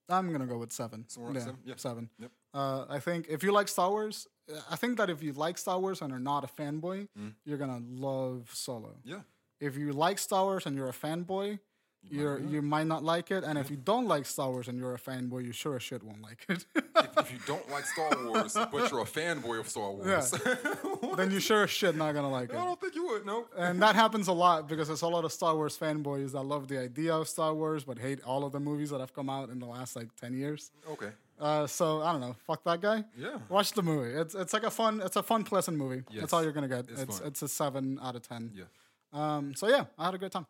I'm 0.10 0.32
gonna 0.32 0.46
go 0.46 0.58
with 0.58 0.72
seven. 0.72 1.06
Somewhere 1.08 1.32
around 1.34 1.42
seven? 1.44 1.60
Yeah. 1.66 1.74
seven. 1.78 2.10
Yep. 2.20 2.32
Uh, 2.54 2.86
I 2.90 3.00
think 3.00 3.28
if 3.30 3.42
you 3.44 3.52
like 3.52 3.68
Star 3.68 3.90
Wars, 3.90 4.28
I 4.70 4.76
think 4.76 4.98
that 4.98 5.10
if 5.10 5.24
you 5.24 5.34
like 5.34 5.58
Star 5.58 5.80
Wars 5.80 6.02
and 6.02 6.12
are 6.14 6.20
not 6.20 6.44
a 6.44 6.48
fanboy, 6.48 7.08
Mm. 7.18 7.34
you're 7.46 7.58
gonna 7.58 7.82
love 7.90 8.50
Solo. 8.54 8.98
Yeah. 9.04 9.22
If 9.60 9.78
you 9.78 9.94
like 9.94 10.20
Star 10.20 10.44
Wars 10.44 10.66
and 10.66 10.76
you're 10.76 10.90
a 10.90 10.94
fanboy, 10.94 11.60
you're 12.10 12.40
you 12.40 12.62
might 12.62 12.88
not 12.88 13.04
like 13.04 13.32
it. 13.32 13.44
And 13.44 13.58
if 13.58 13.70
you 13.72 13.78
don't 13.78 14.08
like 14.08 14.26
Star 14.26 14.50
Wars 14.50 14.68
and 14.68 14.78
you're 14.78 14.94
a 14.94 15.00
fanboy, 15.00 15.46
you 15.46 15.52
sure 15.52 15.76
as 15.76 15.84
shit 15.84 16.04
won't 16.04 16.22
like 16.22 16.46
it. 16.50 16.66
if, 16.76 17.18
if 17.18 17.32
you 17.32 17.40
don't 17.46 17.70
like 17.72 17.86
Star 17.86 18.10
Wars, 18.26 18.54
but 18.54 18.92
you're 18.92 19.02
a 19.02 19.06
fanboy 19.06 19.60
of 19.60 19.68
Star 19.68 19.92
Wars, 19.92 20.34
yeah. 20.46 20.56
then 21.16 21.32
you 21.32 21.40
sure 21.40 21.64
as 21.64 21.70
shit 21.70 21.96
not 21.96 22.14
gonna 22.14 22.30
like 22.30 22.50
it. 22.50 22.56
I 22.56 22.66
don't 22.66 22.80
think 22.80 22.96
you 22.96 23.06
would. 23.08 23.26
No. 23.26 23.46
And 23.58 23.82
that 23.82 23.96
happens 23.96 24.28
a 24.28 24.34
lot 24.34 24.68
because 24.68 24.88
there's 24.88 25.02
a 25.02 25.08
lot 25.08 25.26
of 25.26 25.32
Star 25.32 25.56
Wars 25.56 25.78
fanboys 25.78 26.32
that 26.34 26.44
love 26.44 26.68
the 26.68 26.80
idea 26.80 27.16
of 27.16 27.28
Star 27.28 27.54
Wars 27.54 27.84
but 27.84 27.98
hate 28.00 28.22
all 28.24 28.44
of 28.44 28.52
the 28.52 28.60
movies 28.60 28.90
that 28.92 29.00
have 29.00 29.14
come 29.14 29.30
out 29.30 29.50
in 29.50 29.60
the 29.60 29.66
last 29.66 29.96
like 29.96 30.16
ten 30.16 30.34
years. 30.34 30.72
Okay. 30.90 31.10
Uh, 31.40 31.68
so 31.68 32.02
I 32.02 32.12
don't 32.12 32.22
know. 32.22 32.36
Fuck 32.46 32.64
that 32.64 32.80
guy. 32.80 33.04
Yeah. 33.18 33.38
Watch 33.50 33.74
the 33.74 33.82
movie. 33.82 34.14
It's 34.18 34.36
it's 34.36 34.54
like 34.54 34.64
a 34.64 34.72
fun. 34.72 35.02
It's 35.04 35.16
a 35.16 35.24
fun, 35.24 35.44
pleasant 35.44 35.78
movie. 35.78 36.04
Yes. 36.10 36.22
That's 36.22 36.34
all 36.34 36.44
you're 36.44 36.54
gonna 36.54 36.68
get. 36.68 36.90
It's 36.90 37.02
It's 37.02 37.20
it's 37.22 37.42
a 37.42 37.48
seven 37.48 38.00
out 38.02 38.16
of 38.16 38.22
ten. 38.22 38.52
Yeah. 38.54 38.66
Um. 39.12 39.56
So 39.56 39.68
yeah, 39.68 39.86
I 39.98 40.06
had 40.06 40.14
a 40.14 40.18
good 40.18 40.32
time. 40.32 40.46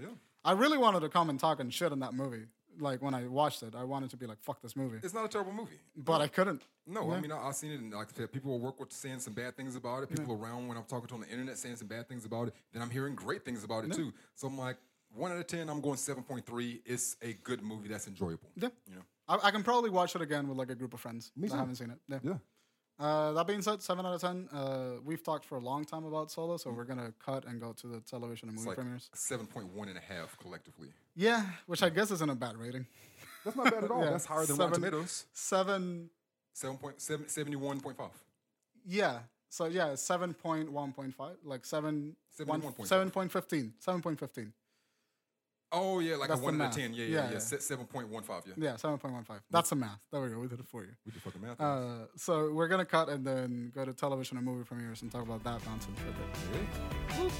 Yeah. 0.00 0.08
I 0.46 0.52
really 0.52 0.78
wanted 0.78 1.00
to 1.00 1.08
come 1.08 1.28
and 1.28 1.38
talk 1.38 1.60
and 1.60 1.74
shit 1.74 1.92
on 1.92 2.00
that 2.00 2.14
movie. 2.14 2.44
Like 2.78 3.02
when 3.02 3.14
I 3.14 3.26
watched 3.26 3.62
it, 3.62 3.74
I 3.74 3.84
wanted 3.84 4.10
to 4.10 4.16
be 4.18 4.26
like, 4.26 4.38
"Fuck 4.42 4.60
this 4.60 4.76
movie," 4.76 4.98
It's 5.02 5.14
not 5.14 5.24
a 5.24 5.28
terrible 5.28 5.52
movie. 5.52 5.78
but 5.96 6.20
I 6.20 6.28
couldn't. 6.28 6.62
No, 6.86 7.10
I 7.10 7.20
mean 7.20 7.32
I, 7.32 7.48
I've 7.48 7.54
seen 7.56 7.72
it, 7.72 7.80
and 7.80 7.92
like 7.92 8.08
I 8.14 8.16
said, 8.18 8.32
people 8.32 8.50
will 8.52 8.60
work 8.60 8.78
with 8.78 8.92
saying 8.92 9.20
some 9.20 9.32
bad 9.32 9.56
things 9.56 9.76
about 9.76 10.02
it. 10.02 10.10
People 10.10 10.34
around 10.34 10.68
when 10.68 10.76
I'm 10.76 10.84
talking 10.84 11.08
to 11.08 11.14
on 11.14 11.20
the 11.20 11.28
internet 11.28 11.58
saying 11.58 11.76
some 11.76 11.88
bad 11.88 12.06
things 12.08 12.26
about 12.26 12.48
it. 12.48 12.54
Then 12.72 12.82
I'm 12.82 12.90
hearing 12.90 13.14
great 13.14 13.44
things 13.44 13.64
about 13.64 13.84
it 13.84 13.92
too. 13.92 14.12
So 14.34 14.46
I'm 14.46 14.58
like, 14.58 14.76
one 15.14 15.32
out 15.32 15.38
of 15.38 15.46
ten, 15.46 15.70
I'm 15.70 15.80
going 15.80 15.96
seven 15.96 16.22
point 16.22 16.44
three. 16.44 16.82
It's 16.84 17.16
a 17.22 17.32
good 17.32 17.62
movie 17.62 17.88
that's 17.88 18.06
enjoyable. 18.06 18.50
Yeah. 18.56 18.68
You 18.88 18.96
know. 18.96 19.02
I, 19.28 19.48
I 19.48 19.50
can 19.50 19.62
probably 19.62 19.90
watch 19.90 20.14
it 20.14 20.20
again 20.20 20.46
with 20.46 20.58
like 20.58 20.70
a 20.70 20.74
group 20.74 20.92
of 20.94 21.00
friends 21.00 21.32
that 21.36 21.50
too. 21.50 21.56
haven't 21.56 21.76
seen 21.76 21.90
it. 21.90 22.20
Yeah. 22.22 22.34
Uh, 22.98 23.32
that 23.32 23.46
being 23.46 23.60
said, 23.60 23.82
seven 23.82 24.06
out 24.06 24.14
of 24.14 24.20
ten. 24.20 24.48
Uh, 24.52 24.92
we've 25.04 25.22
talked 25.22 25.44
for 25.44 25.56
a 25.56 25.60
long 25.60 25.84
time 25.84 26.04
about 26.04 26.30
Solo, 26.30 26.56
so 26.56 26.70
we're 26.70 26.84
gonna 26.84 27.12
cut 27.24 27.44
and 27.46 27.60
go 27.60 27.72
to 27.74 27.86
the 27.86 28.00
television 28.00 28.48
and 28.48 28.56
movie 28.56 28.68
like 28.68 28.76
premieres. 28.78 29.10
7.1 29.14 29.88
and 29.88 29.98
a 29.98 30.00
half 30.00 30.38
collectively. 30.38 30.88
Yeah, 31.14 31.44
which 31.66 31.82
I 31.82 31.90
guess 31.90 32.10
isn't 32.10 32.30
a 32.30 32.34
bad 32.34 32.56
rating. 32.56 32.86
That's 33.44 33.56
not 33.56 33.70
bad 33.70 33.84
at 33.84 33.90
all. 33.90 34.02
Yeah, 34.02 34.10
That's 34.10 34.24
higher 34.24 34.46
than 34.46 34.56
Rotten 34.56 34.74
seven- 34.74 34.90
Tomatoes. 34.90 35.26
Seven. 35.34 36.10
7.7, 36.54 37.26
71.5. 37.26 38.10
Yeah. 38.86 39.18
So 39.50 39.66
yeah, 39.66 39.94
seven 39.94 40.32
point 40.34 40.70
one 40.72 40.92
point 40.92 41.14
five, 41.14 41.36
like 41.44 41.64
seven. 41.64 42.16
Seven 42.30 43.10
point 43.10 43.30
fifteen. 43.32 43.74
Seven 43.78 44.02
point 44.02 44.18
fifteen. 44.18 44.52
Oh, 45.72 45.98
yeah, 45.98 46.16
like 46.16 46.28
That's 46.28 46.40
a 46.40 46.44
1 46.44 46.60
out 46.60 46.68
of 46.68 46.74
10. 46.76 46.94
Yeah, 46.94 47.04
yeah, 47.04 47.10
Yeah, 47.10 47.24
yeah. 47.24 47.30
yeah. 47.32 47.36
7.15, 47.38 48.46
yeah. 48.46 48.52
Yeah, 48.56 48.76
seven 48.76 48.98
point 48.98 49.14
one 49.14 49.24
five. 49.24 49.40
That's 49.50 49.68
the 49.70 49.76
math. 49.76 49.98
There 50.12 50.20
we 50.20 50.28
go. 50.28 50.38
We 50.38 50.46
did 50.46 50.60
it 50.60 50.66
for 50.68 50.82
you. 50.84 50.90
We 51.04 51.12
did 51.12 51.20
fucking 51.22 51.40
math. 51.42 51.60
Uh, 51.60 52.06
so 52.16 52.52
we're 52.52 52.68
gonna 52.68 52.84
cut 52.84 53.08
and 53.08 53.26
then 53.26 53.72
go 53.74 53.84
to 53.84 53.92
television 53.92 54.36
and 54.36 54.46
movie 54.46 54.64
premieres 54.64 55.02
and 55.02 55.10
talk 55.10 55.22
about 55.22 55.42
that 55.44 55.64
nonsense 55.66 55.98
for 55.98 56.08
a 56.08 56.12
bit. 57.26 57.32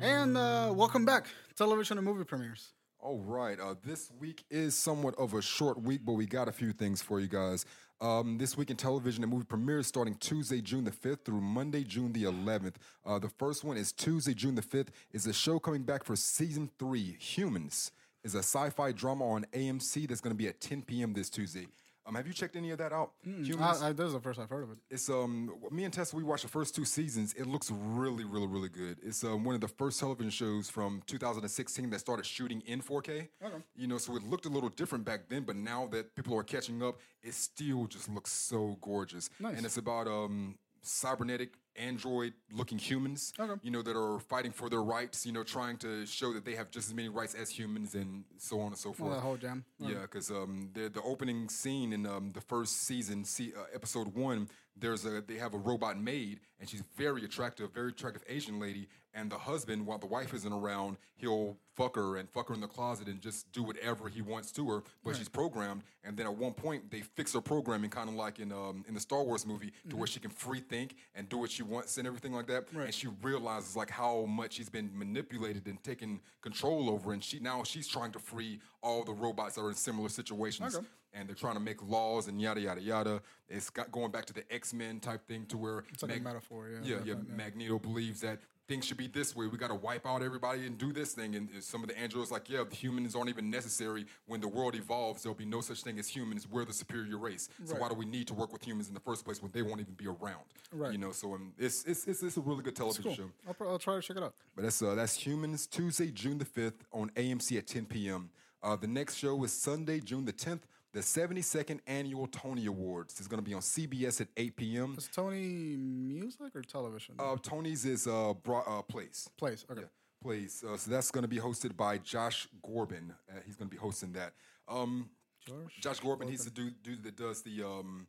And 0.00 0.36
uh, 0.36 0.72
welcome 0.74 1.04
back, 1.04 1.26
television 1.56 1.98
and 1.98 2.06
movie 2.06 2.24
premieres. 2.24 2.72
All 3.02 3.18
right. 3.20 3.58
Uh, 3.58 3.76
this 3.82 4.10
week 4.20 4.44
is 4.50 4.76
somewhat 4.76 5.14
of 5.16 5.32
a 5.32 5.40
short 5.40 5.80
week, 5.80 6.02
but 6.04 6.12
we 6.12 6.26
got 6.26 6.48
a 6.48 6.52
few 6.52 6.70
things 6.70 7.00
for 7.00 7.18
you 7.18 7.28
guys. 7.28 7.64
Um, 7.98 8.36
this 8.36 8.58
week 8.58 8.68
in 8.68 8.76
television 8.76 9.24
and 9.24 9.32
movie 9.32 9.46
premieres 9.46 9.86
starting 9.86 10.16
Tuesday, 10.16 10.60
June 10.60 10.84
the 10.84 10.90
5th 10.90 11.24
through 11.24 11.40
Monday, 11.40 11.82
June 11.82 12.12
the 12.12 12.24
11th. 12.24 12.74
Uh, 13.06 13.18
the 13.18 13.30
first 13.30 13.64
one 13.64 13.78
is 13.78 13.90
Tuesday, 13.92 14.34
June 14.34 14.54
the 14.54 14.60
5th, 14.60 14.88
is 15.12 15.26
a 15.26 15.32
show 15.32 15.58
coming 15.58 15.82
back 15.82 16.04
for 16.04 16.14
season 16.14 16.70
three. 16.78 17.16
Humans 17.18 17.92
is 18.22 18.34
a 18.34 18.40
sci 18.40 18.68
fi 18.68 18.92
drama 18.92 19.26
on 19.26 19.46
AMC 19.54 20.06
that's 20.06 20.20
going 20.20 20.34
to 20.34 20.38
be 20.38 20.48
at 20.48 20.60
10 20.60 20.82
p.m. 20.82 21.14
this 21.14 21.30
Tuesday. 21.30 21.68
Um, 22.10 22.16
have 22.16 22.26
you 22.26 22.32
checked 22.32 22.56
any 22.56 22.70
of 22.70 22.78
that 22.78 22.92
out? 22.92 23.12
Humans. 23.24 23.82
I, 23.82 23.88
I, 23.88 23.92
this 23.92 24.08
is 24.08 24.12
the 24.14 24.20
first 24.20 24.40
I've 24.40 24.50
heard 24.50 24.64
of 24.64 24.70
it. 24.72 24.78
It's 24.90 25.08
um 25.08 25.54
me 25.70 25.84
and 25.84 25.92
Tessa 25.92 26.16
we 26.16 26.24
watched 26.24 26.42
the 26.42 26.48
first 26.48 26.74
two 26.74 26.84
seasons. 26.84 27.32
It 27.34 27.46
looks 27.46 27.70
really 27.70 28.24
really 28.24 28.48
really 28.48 28.68
good. 28.68 28.98
It's 29.02 29.22
um, 29.22 29.44
one 29.44 29.54
of 29.54 29.60
the 29.60 29.68
first 29.68 30.00
television 30.00 30.30
shows 30.30 30.68
from 30.68 31.02
2016 31.06 31.90
that 31.90 32.00
started 32.00 32.26
shooting 32.26 32.62
in 32.66 32.82
4K. 32.82 33.28
Okay. 33.44 33.56
You 33.76 33.86
know, 33.86 33.98
so 33.98 34.16
it 34.16 34.24
looked 34.24 34.46
a 34.46 34.48
little 34.48 34.70
different 34.70 35.04
back 35.04 35.28
then, 35.28 35.44
but 35.44 35.54
now 35.54 35.86
that 35.92 36.14
people 36.16 36.36
are 36.36 36.42
catching 36.42 36.82
up, 36.82 36.98
it 37.22 37.34
still 37.34 37.86
just 37.86 38.08
looks 38.08 38.32
so 38.32 38.76
gorgeous. 38.80 39.30
Nice. 39.38 39.56
And 39.56 39.64
it's 39.64 39.76
about 39.76 40.08
um 40.08 40.56
cybernetic 40.82 41.50
android 41.76 42.32
looking 42.52 42.78
humans 42.78 43.32
Okay. 43.38 43.58
you 43.62 43.70
know 43.70 43.80
that 43.80 43.96
are 43.96 44.18
fighting 44.18 44.50
for 44.50 44.68
their 44.68 44.82
rights 44.82 45.24
you 45.24 45.32
know 45.32 45.44
trying 45.44 45.76
to 45.78 46.04
show 46.04 46.32
that 46.32 46.44
they 46.44 46.54
have 46.56 46.70
just 46.70 46.88
as 46.88 46.94
many 46.94 47.08
rights 47.08 47.34
as 47.34 47.48
humans 47.48 47.94
and 47.94 48.24
so 48.38 48.60
on 48.60 48.68
and 48.68 48.76
so 48.76 48.92
forth 48.92 49.10
Well, 49.10 49.18
that 49.20 49.24
whole 49.24 49.36
jam. 49.36 49.64
yeah, 49.78 50.00
because 50.02 50.30
um, 50.30 50.70
the 50.74 50.88
the 50.88 51.00
opening 51.02 51.48
scene 51.48 51.92
in 51.92 52.06
um, 52.06 52.32
the 52.32 52.40
first 52.40 52.82
season, 52.82 53.24
see, 53.24 53.52
uh, 53.56 53.64
episode 53.74 54.08
one, 54.14 54.48
there's 54.80 55.04
a 55.04 55.20
they 55.20 55.36
have 55.36 55.54
a 55.54 55.58
robot 55.58 56.00
maid, 56.00 56.40
and 56.58 56.68
she's 56.68 56.82
very 56.96 57.24
attractive, 57.24 57.72
very 57.72 57.90
attractive 57.90 58.22
Asian 58.28 58.58
lady. 58.58 58.88
And 59.12 59.28
the 59.28 59.38
husband, 59.38 59.86
while 59.86 59.98
the 59.98 60.06
wife 60.06 60.32
isn't 60.34 60.52
around, 60.52 60.96
he'll 61.16 61.56
fuck 61.74 61.96
her 61.96 62.16
and 62.16 62.30
fuck 62.30 62.46
her 62.48 62.54
in 62.54 62.60
the 62.60 62.68
closet 62.68 63.08
and 63.08 63.20
just 63.20 63.50
do 63.50 63.64
whatever 63.64 64.08
he 64.08 64.22
wants 64.22 64.52
to 64.52 64.70
her. 64.70 64.82
But 65.02 65.16
she's 65.16 65.28
programmed, 65.28 65.82
and 66.04 66.16
then 66.16 66.26
at 66.26 66.36
one 66.36 66.52
point 66.52 66.90
they 66.92 67.00
fix 67.00 67.34
her 67.34 67.40
programming, 67.40 67.90
kind 67.90 68.08
of 68.08 68.14
like 68.14 68.38
in 68.38 68.52
um, 68.52 68.84
in 68.86 68.94
the 68.94 69.00
Star 69.00 69.24
Wars 69.24 69.44
movie, 69.44 69.72
to 69.88 69.96
where 69.96 70.06
she 70.06 70.20
can 70.20 70.30
free 70.30 70.60
think 70.60 70.94
and 71.14 71.28
do 71.28 71.38
what 71.38 71.50
she 71.50 71.62
wants 71.64 71.98
and 71.98 72.06
everything 72.06 72.32
like 72.32 72.46
that. 72.46 72.66
And 72.86 72.94
she 72.94 73.08
realizes 73.22 73.74
like 73.74 73.90
how 73.90 74.26
much 74.26 74.54
she's 74.54 74.68
been 74.68 74.90
manipulated 74.94 75.66
and 75.66 75.82
taken 75.82 76.20
control 76.40 76.88
over, 76.88 77.12
and 77.12 77.22
she 77.22 77.40
now 77.40 77.64
she's 77.64 77.88
trying 77.88 78.12
to 78.12 78.20
free 78.20 78.60
all 78.82 79.02
the 79.02 79.12
robots 79.12 79.56
that 79.56 79.62
are 79.62 79.70
in 79.70 79.74
similar 79.74 80.08
situations. 80.08 80.76
Okay. 80.76 80.86
And 81.12 81.28
they're 81.28 81.34
trying 81.34 81.54
to 81.54 81.60
make 81.60 81.82
laws 81.82 82.28
and 82.28 82.40
yada 82.40 82.60
yada 82.60 82.80
yada. 82.80 83.22
It's 83.48 83.68
got 83.68 83.90
going 83.90 84.12
back 84.12 84.26
to 84.26 84.32
the 84.32 84.44
X 84.52 84.72
Men 84.72 85.00
type 85.00 85.26
thing 85.26 85.44
to 85.46 85.56
where 85.56 85.84
It's 85.92 86.02
like 86.02 86.18
a 86.18 86.20
metaphor, 86.20 86.68
yeah, 86.70 86.78
yeah, 86.82 87.02
yeah. 87.04 87.14
Magneto 87.36 87.78
believes 87.80 88.20
that 88.20 88.38
things 88.68 88.84
should 88.84 88.96
be 88.96 89.08
this 89.08 89.34
way. 89.34 89.48
We 89.48 89.58
got 89.58 89.68
to 89.68 89.74
wipe 89.74 90.06
out 90.06 90.22
everybody 90.22 90.64
and 90.64 90.78
do 90.78 90.92
this 90.92 91.12
thing. 91.12 91.34
And 91.34 91.48
some 91.58 91.82
of 91.82 91.88
the 91.88 91.98
androids 91.98 92.30
like, 92.30 92.48
yeah, 92.48 92.62
the 92.62 92.76
humans 92.76 93.16
aren't 93.16 93.28
even 93.28 93.50
necessary. 93.50 94.06
When 94.26 94.40
the 94.40 94.46
world 94.46 94.76
evolves, 94.76 95.24
there'll 95.24 95.34
be 95.34 95.44
no 95.44 95.60
such 95.60 95.82
thing 95.82 95.98
as 95.98 96.06
humans. 96.06 96.46
We're 96.48 96.64
the 96.64 96.72
superior 96.72 97.18
race. 97.18 97.48
So 97.64 97.74
why 97.74 97.88
do 97.88 97.94
we 97.94 98.04
need 98.04 98.28
to 98.28 98.34
work 98.34 98.52
with 98.52 98.64
humans 98.64 98.86
in 98.86 98.94
the 98.94 99.00
first 99.00 99.24
place 99.24 99.42
when 99.42 99.50
they 99.50 99.62
won't 99.62 99.80
even 99.80 99.94
be 99.94 100.06
around? 100.06 100.44
Right. 100.72 100.92
You 100.92 100.98
know. 100.98 101.10
So 101.10 101.34
um, 101.34 101.52
it's, 101.58 101.82
it's 101.82 102.06
it's 102.06 102.22
it's 102.22 102.36
a 102.36 102.40
really 102.40 102.62
good 102.62 102.76
television 102.76 103.02
Cool. 103.02 103.14
show. 103.16 103.30
I'll, 103.48 103.54
pro- 103.54 103.70
I'll 103.70 103.78
try 103.80 103.96
to 103.96 104.02
check 104.02 104.16
it 104.16 104.22
out. 104.22 104.34
But 104.54 104.62
that's 104.62 104.80
uh, 104.80 104.94
that's 104.94 105.16
Humans 105.16 105.66
Tuesday, 105.66 106.12
June 106.12 106.38
the 106.38 106.44
fifth 106.44 106.84
on 106.92 107.10
AMC 107.16 107.58
at 107.58 107.66
10 107.66 107.86
p.m. 107.86 108.30
Uh, 108.62 108.76
the 108.76 108.86
next 108.86 109.16
show 109.16 109.42
is 109.42 109.52
Sunday, 109.52 109.98
June 109.98 110.26
the 110.26 110.32
10th. 110.32 110.60
The 110.92 111.00
72nd 111.00 111.78
annual 111.86 112.26
Tony 112.26 112.66
Awards 112.66 113.20
is 113.20 113.28
going 113.28 113.38
to 113.42 113.48
be 113.48 113.54
on 113.54 113.60
CBS 113.60 114.20
at 114.20 114.28
8 114.36 114.56
p.m. 114.56 114.94
Is 114.98 115.08
Tony 115.14 115.76
music 115.76 116.54
or 116.54 116.62
television? 116.62 117.14
Uh, 117.16 117.36
Tony's 117.40 117.84
is 117.84 118.08
uh, 118.08 118.34
bro- 118.42 118.64
uh 118.66 118.82
plays. 118.82 119.30
Place. 119.38 119.64
Okay. 119.70 119.84
Plays. 120.20 120.64
Uh, 120.68 120.76
so 120.76 120.90
that's 120.90 121.12
going 121.12 121.22
to 121.22 121.28
be 121.28 121.38
hosted 121.38 121.76
by 121.76 121.98
Josh 121.98 122.48
Corbin. 122.62 123.14
Uh, 123.30 123.38
he's 123.46 123.54
going 123.54 123.70
to 123.70 123.74
be 123.74 123.80
hosting 123.80 124.12
that. 124.14 124.32
Um, 124.66 125.10
Josh 125.46 125.76
Josh 125.80 126.00
Corbin, 126.00 126.28
he's 126.28 126.44
the 126.44 126.50
dude, 126.50 126.82
dude 126.82 127.04
that 127.04 127.16
does 127.16 127.42
the. 127.42 127.62
Um, 127.62 128.08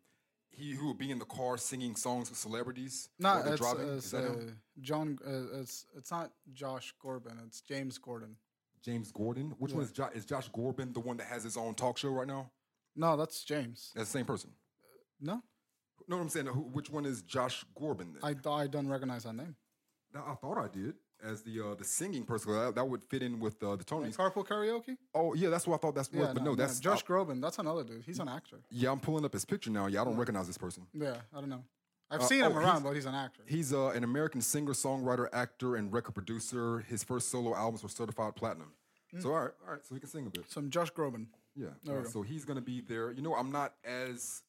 he 0.50 0.72
who 0.74 0.88
will 0.88 0.94
be 0.94 1.12
in 1.12 1.20
the 1.20 1.26
car 1.26 1.58
singing 1.58 1.96
songs 1.96 2.30
with 2.30 2.38
celebrities. 2.38 3.10
No, 3.20 3.30
while 3.36 3.48
it's, 3.48 3.62
driving. 3.62 3.86
uh, 3.86 3.92
Is 3.94 3.98
it's 4.00 4.12
that 4.12 4.26
uh, 4.26 4.34
him? 4.34 4.58
John. 4.82 5.20
Uh, 5.26 5.60
it's 5.60 5.86
it's 5.96 6.12
not 6.12 6.32
Josh 6.52 6.94
Corbin. 7.00 7.38
It's 7.46 7.62
James 7.62 8.00
Corden. 8.00 8.34
James 8.84 9.12
Corden. 9.12 9.54
Which 9.60 9.72
one 9.72 9.84
is 9.84 9.92
Josh? 9.92 10.12
is 10.16 10.26
Josh 10.26 10.50
Corbin? 10.50 10.92
The 10.94 11.00
one 11.00 11.18
that 11.18 11.28
has 11.28 11.44
his 11.44 11.56
own 11.56 11.76
talk 11.76 11.98
show 11.98 12.10
right 12.10 12.28
now. 12.28 12.50
No, 12.96 13.16
that's 13.18 13.44
James. 13.44 13.92
That's 13.96 14.12
the 14.12 14.18
same 14.20 14.26
person. 14.26 14.52
No, 15.20 15.42
No, 16.08 16.18
I'm 16.20 16.30
saying 16.30 16.48
who, 16.48 16.62
which 16.62 16.90
one 16.90 17.06
is 17.06 17.22
Josh 17.22 17.64
Corbin? 17.76 18.14
Then? 18.22 18.36
I 18.46 18.50
I 18.50 18.68
don't 18.68 18.88
recognize 18.88 19.24
that 19.24 19.34
name. 19.34 19.56
No, 20.14 20.22
I 20.28 20.36
thought 20.36 20.58
I 20.58 20.68
did 20.68 20.96
as 21.24 21.44
the 21.44 21.62
uh, 21.62 21.76
the 21.76 21.84
singing 21.84 22.24
person. 22.26 22.52
That, 22.54 22.76
that 22.76 22.84
would 22.86 23.04
fit 23.04 23.22
in 23.24 23.40
with 23.40 23.62
uh, 23.64 23.76
the 23.76 23.84
Tonys. 23.84 24.16
Carpool 24.18 24.46
karaoke. 24.46 24.98
Oh 25.14 25.34
yeah, 25.36 25.50
that's 25.50 25.68
what 25.68 25.76
I 25.76 25.78
thought. 25.78 25.96
That's 25.96 26.12
what. 26.12 26.20
Yeah, 26.28 26.34
but 26.34 26.44
no, 26.44 26.56
that's 26.56 26.80
Josh 26.80 27.04
uh, 27.04 27.06
Groban. 27.08 27.42
That's 27.42 27.60
another 27.60 27.84
dude. 27.84 28.04
He's 28.04 28.20
an 28.20 28.28
actor. 28.28 28.58
yeah, 28.72 28.92
I'm 28.92 29.00
pulling 29.00 29.24
up 29.26 29.34
his 29.34 29.46
picture 29.46 29.70
now. 29.70 29.86
Yeah, 29.88 30.02
I 30.02 30.06
don't 30.06 30.18
recognize 30.18 30.48
this 30.48 30.58
person. 30.58 30.86
Yeah, 30.94 31.18
I 31.34 31.40
don't 31.40 31.50
know. 31.50 31.64
I've 32.10 32.22
Uh, 32.22 32.26
seen 32.26 32.44
him 32.44 32.52
oh, 32.52 32.58
around, 32.58 32.72
he's- 32.72 32.84
but 32.84 32.96
he's 32.96 33.06
an 33.06 33.16
actor. 33.16 33.44
He's 33.46 33.72
uh, 33.72 33.90
an 33.90 34.04
American 34.04 34.42
singer, 34.42 34.74
songwriter, 34.74 35.30
actor, 35.32 35.78
and 35.78 35.94
record 35.94 36.14
producer. 36.14 36.80
His 36.80 37.04
first 37.06 37.30
solo 37.30 37.56
albums 37.56 37.84
were 37.84 37.90
certified 37.90 38.36
platinum. 38.36 38.74
Mm. 39.16 39.22
So 39.22 39.30
all 39.30 39.40
right, 39.40 39.52
all 39.66 39.74
right, 39.74 39.86
so 39.86 39.96
he 39.96 40.02
can 40.02 40.10
sing 40.10 40.26
a 40.28 40.30
bit. 40.30 40.50
Some 40.52 40.70
Josh 40.70 40.92
Groban. 40.92 41.28
Yeah. 41.56 41.68
Uh, 41.90 42.04
so 42.04 42.22
he's 42.22 42.46
gonna 42.46 42.62
be 42.62 42.82
there. 42.82 43.12
You 43.12 43.22
know, 43.22 43.36
I'm 43.36 43.52
not 43.52 43.74
as 43.84 44.42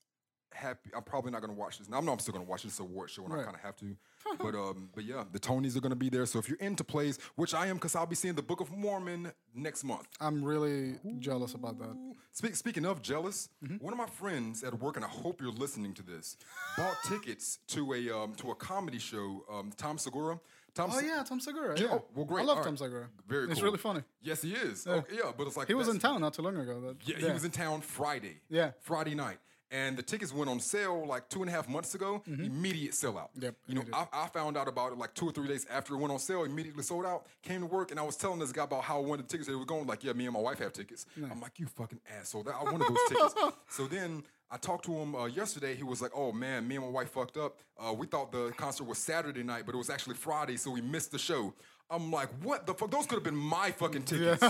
happy. 0.52 0.90
I'm 0.94 1.02
probably 1.02 1.30
not 1.32 1.40
gonna 1.40 1.54
watch 1.54 1.78
this. 1.78 1.88
Now, 1.88 1.98
I 1.98 2.00
know 2.00 2.12
I'm 2.12 2.18
still 2.18 2.32
gonna 2.32 2.44
watch 2.44 2.62
this 2.62 2.78
award 2.78 3.10
show, 3.10 3.24
and 3.24 3.32
I 3.32 3.42
kind 3.42 3.54
of 3.56 3.60
have 3.62 3.76
to. 3.76 3.96
but 4.38 4.54
um, 4.54 4.90
but 4.94 5.04
yeah, 5.04 5.24
the 5.32 5.40
Tonys 5.40 5.76
are 5.76 5.80
gonna 5.80 5.96
be 5.96 6.08
there. 6.08 6.26
So 6.26 6.38
if 6.38 6.48
you're 6.48 6.58
into 6.58 6.84
plays, 6.84 7.18
which 7.34 7.54
I 7.54 7.66
am, 7.66 7.76
because 7.76 7.96
I'll 7.96 8.06
be 8.06 8.14
seeing 8.14 8.34
the 8.34 8.42
Book 8.42 8.60
of 8.60 8.70
Mormon 8.70 9.32
next 9.54 9.82
month. 9.82 10.06
I'm 10.20 10.44
really 10.44 10.98
jealous 11.18 11.54
about 11.54 11.78
that. 11.80 12.14
Speak, 12.32 12.54
speaking 12.54 12.84
of 12.86 13.02
jealous, 13.02 13.48
Mm-hmm. 13.64 13.76
one 13.84 13.92
of 13.92 13.98
my 13.98 14.06
friends 14.06 14.62
at 14.62 14.78
work, 14.80 14.96
and 14.96 15.04
I 15.04 15.08
hope 15.08 15.40
you're 15.40 15.50
listening 15.50 15.92
to 15.94 16.02
this, 16.02 16.36
bought 16.76 16.96
tickets 17.08 17.58
to 17.68 17.94
a 17.94 18.10
um, 18.10 18.34
to 18.36 18.50
a 18.50 18.54
comedy 18.54 18.98
show. 18.98 19.44
Um, 19.50 19.72
Tom 19.76 19.98
Segura. 19.98 20.38
Tom 20.74 20.90
Oh 20.92 20.98
Se- 21.00 21.06
yeah, 21.06 21.22
Tom 21.22 21.38
Segura. 21.40 21.78
Yeah, 21.78 21.84
Yeah. 21.86 21.92
oh, 21.94 22.04
well, 22.14 22.24
great. 22.24 22.42
I 22.42 22.44
love 22.44 22.64
Tom. 22.64 22.76
Segura. 22.76 23.08
Very 23.28 23.48
cool. 23.48 23.62
really 23.62 23.78
funny. 23.78 24.02
Yes, 24.22 24.42
he 24.42 24.52
is. 24.54 24.84
Yeah, 24.86 24.94
okay, 24.94 25.16
yeah 25.16 25.32
but 25.36 25.46
it's 25.46 25.56
like 25.56 25.68
He 25.68 25.74
was 25.74 25.88
in 25.88 25.98
town 25.98 26.20
not 26.20 26.34
too 26.34 26.42
long 26.42 26.56
ago. 26.56 26.80
That, 26.80 26.96
Yeah, 27.06 27.16
he 27.26 27.32
was 27.32 27.44
in 27.44 27.50
town 27.50 27.80
Friday. 27.82 28.40
Yeah. 28.48 28.72
Friday 28.80 29.14
night. 29.14 29.38
And 29.70 29.96
the 29.96 30.02
tickets 30.02 30.34
went 30.34 30.50
on 30.50 30.60
sale 30.60 31.06
like 31.06 31.30
two 31.30 31.40
and 31.40 31.48
a 31.48 31.52
half 31.52 31.66
months 31.66 31.94
ago. 31.94 32.22
Immediate 32.26 32.92
sellout. 32.92 33.28
Mm-hmm. 33.34 33.42
Yep, 33.44 33.54
You 33.68 33.74
know. 33.76 33.82
I, 33.94 34.06
I 34.12 34.26
found 34.28 34.58
out 34.58 34.68
about 34.68 34.92
it 34.92 34.98
like 34.98 35.14
two 35.14 35.26
or 35.28 35.32
three 35.32 35.48
days 35.48 35.66
after 35.70 35.94
it 35.94 35.96
went 35.98 36.12
on 36.12 36.18
sale. 36.18 36.44
Immediately 36.44 36.82
sold 36.82 37.06
out. 37.06 37.26
Came 37.42 37.60
to 37.60 37.66
work 37.66 37.90
and 37.90 37.98
I 37.98 38.02
was 38.02 38.16
telling 38.16 38.38
this 38.38 38.52
guy 38.52 38.64
about 38.64 38.84
how 38.84 38.98
I 38.98 39.04
wanted 39.04 39.26
the 39.26 39.30
tickets. 39.30 39.48
They 39.48 39.54
were 39.54 39.64
going 39.64 39.86
like, 39.86 40.04
yeah, 40.04 40.12
me 40.12 40.26
and 40.26 40.34
my 40.34 40.40
wife 40.40 40.58
have 40.58 40.74
tickets. 40.74 41.06
I'm 41.16 41.40
like, 41.40 41.58
you 41.58 41.66
fucking 41.66 42.00
asshole. 42.20 42.46
I 42.48 42.62
wanted 42.64 42.80
those 42.88 42.98
tickets. 43.08 43.34
So 43.70 43.86
then 43.86 44.24
I 44.52 44.58
talked 44.58 44.84
to 44.84 44.92
him 44.94 45.14
uh, 45.14 45.24
yesterday. 45.26 45.74
He 45.74 45.82
was 45.82 46.02
like, 46.02 46.10
oh 46.14 46.30
man, 46.30 46.68
me 46.68 46.76
and 46.76 46.84
my 46.84 46.90
wife 46.90 47.10
fucked 47.10 47.38
up. 47.38 47.60
Uh, 47.78 47.92
we 47.94 48.06
thought 48.06 48.30
the 48.32 48.52
concert 48.56 48.84
was 48.84 48.98
Saturday 48.98 49.42
night, 49.42 49.62
but 49.64 49.74
it 49.74 49.78
was 49.78 49.88
actually 49.88 50.14
Friday, 50.16 50.56
so 50.58 50.70
we 50.70 50.82
missed 50.82 51.10
the 51.10 51.18
show. 51.18 51.54
I'm 51.90 52.10
like, 52.12 52.28
what 52.42 52.66
the 52.66 52.74
fuck? 52.74 52.90
Those 52.90 53.06
could 53.06 53.16
have 53.16 53.24
been 53.24 53.34
my 53.34 53.70
fucking 53.70 54.02
tickets. 54.02 54.42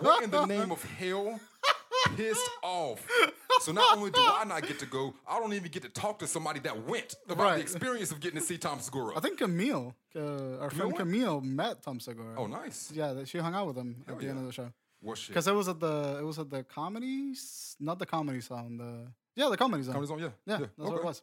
what 0.00 0.24
in 0.24 0.30
the 0.30 0.46
name 0.46 0.72
of 0.72 0.82
hell? 0.94 1.38
Pissed 2.16 2.48
off. 2.62 3.06
So 3.60 3.72
not 3.72 3.96
only 3.96 4.10
do 4.10 4.20
I 4.20 4.44
not 4.44 4.66
get 4.66 4.78
to 4.80 4.86
go, 4.86 5.14
I 5.28 5.38
don't 5.38 5.52
even 5.52 5.70
get 5.70 5.82
to 5.84 5.88
talk 5.88 6.18
to 6.20 6.26
somebody 6.26 6.58
that 6.60 6.86
went 6.86 7.14
about 7.28 7.44
Right. 7.44 7.54
the 7.56 7.60
experience 7.62 8.10
of 8.10 8.20
getting 8.20 8.40
to 8.40 8.44
see 8.44 8.58
Tom 8.58 8.80
Segura. 8.80 9.16
I 9.16 9.20
think 9.20 9.38
Camille, 9.38 9.94
uh, 10.16 10.58
our 10.58 10.70
friend? 10.70 10.96
Camille, 10.96 11.40
met 11.42 11.82
Tom 11.82 12.00
Segura. 12.00 12.34
oh, 12.38 12.46
nice. 12.46 12.90
Yeah, 12.94 13.24
she 13.24 13.38
hung 13.38 13.54
out 13.54 13.68
with 13.68 13.76
him 13.76 14.04
at 14.08 14.18
the 14.18 14.28
end 14.28 14.38
of 14.38 14.46
the 14.46 14.52
show. 14.52 14.72
What 15.00 15.18
shit? 15.18 15.28
Because 15.28 15.46
it 15.46 15.54
was 15.54 15.68
at 15.68 15.78
the 15.80 16.18
it 16.20 16.24
was 16.24 16.38
at 16.38 16.48
the 16.50 16.62
comedy, 16.64 17.34
not 17.80 17.98
the 17.98 18.06
comedy 18.06 18.40
zone. 18.40 18.76
The 18.78 19.12
yeah, 19.34 19.48
the 19.48 19.56
comedy 19.56 19.82
zone. 19.82 19.94
Comedy 19.94 20.08
Zone, 20.08 20.18
yeah. 20.18 20.28
Yeah, 20.46 20.60
Yeah, 20.60 20.66
that's 20.78 20.90
what 20.90 20.98
it 20.98 21.04
was. 21.04 21.22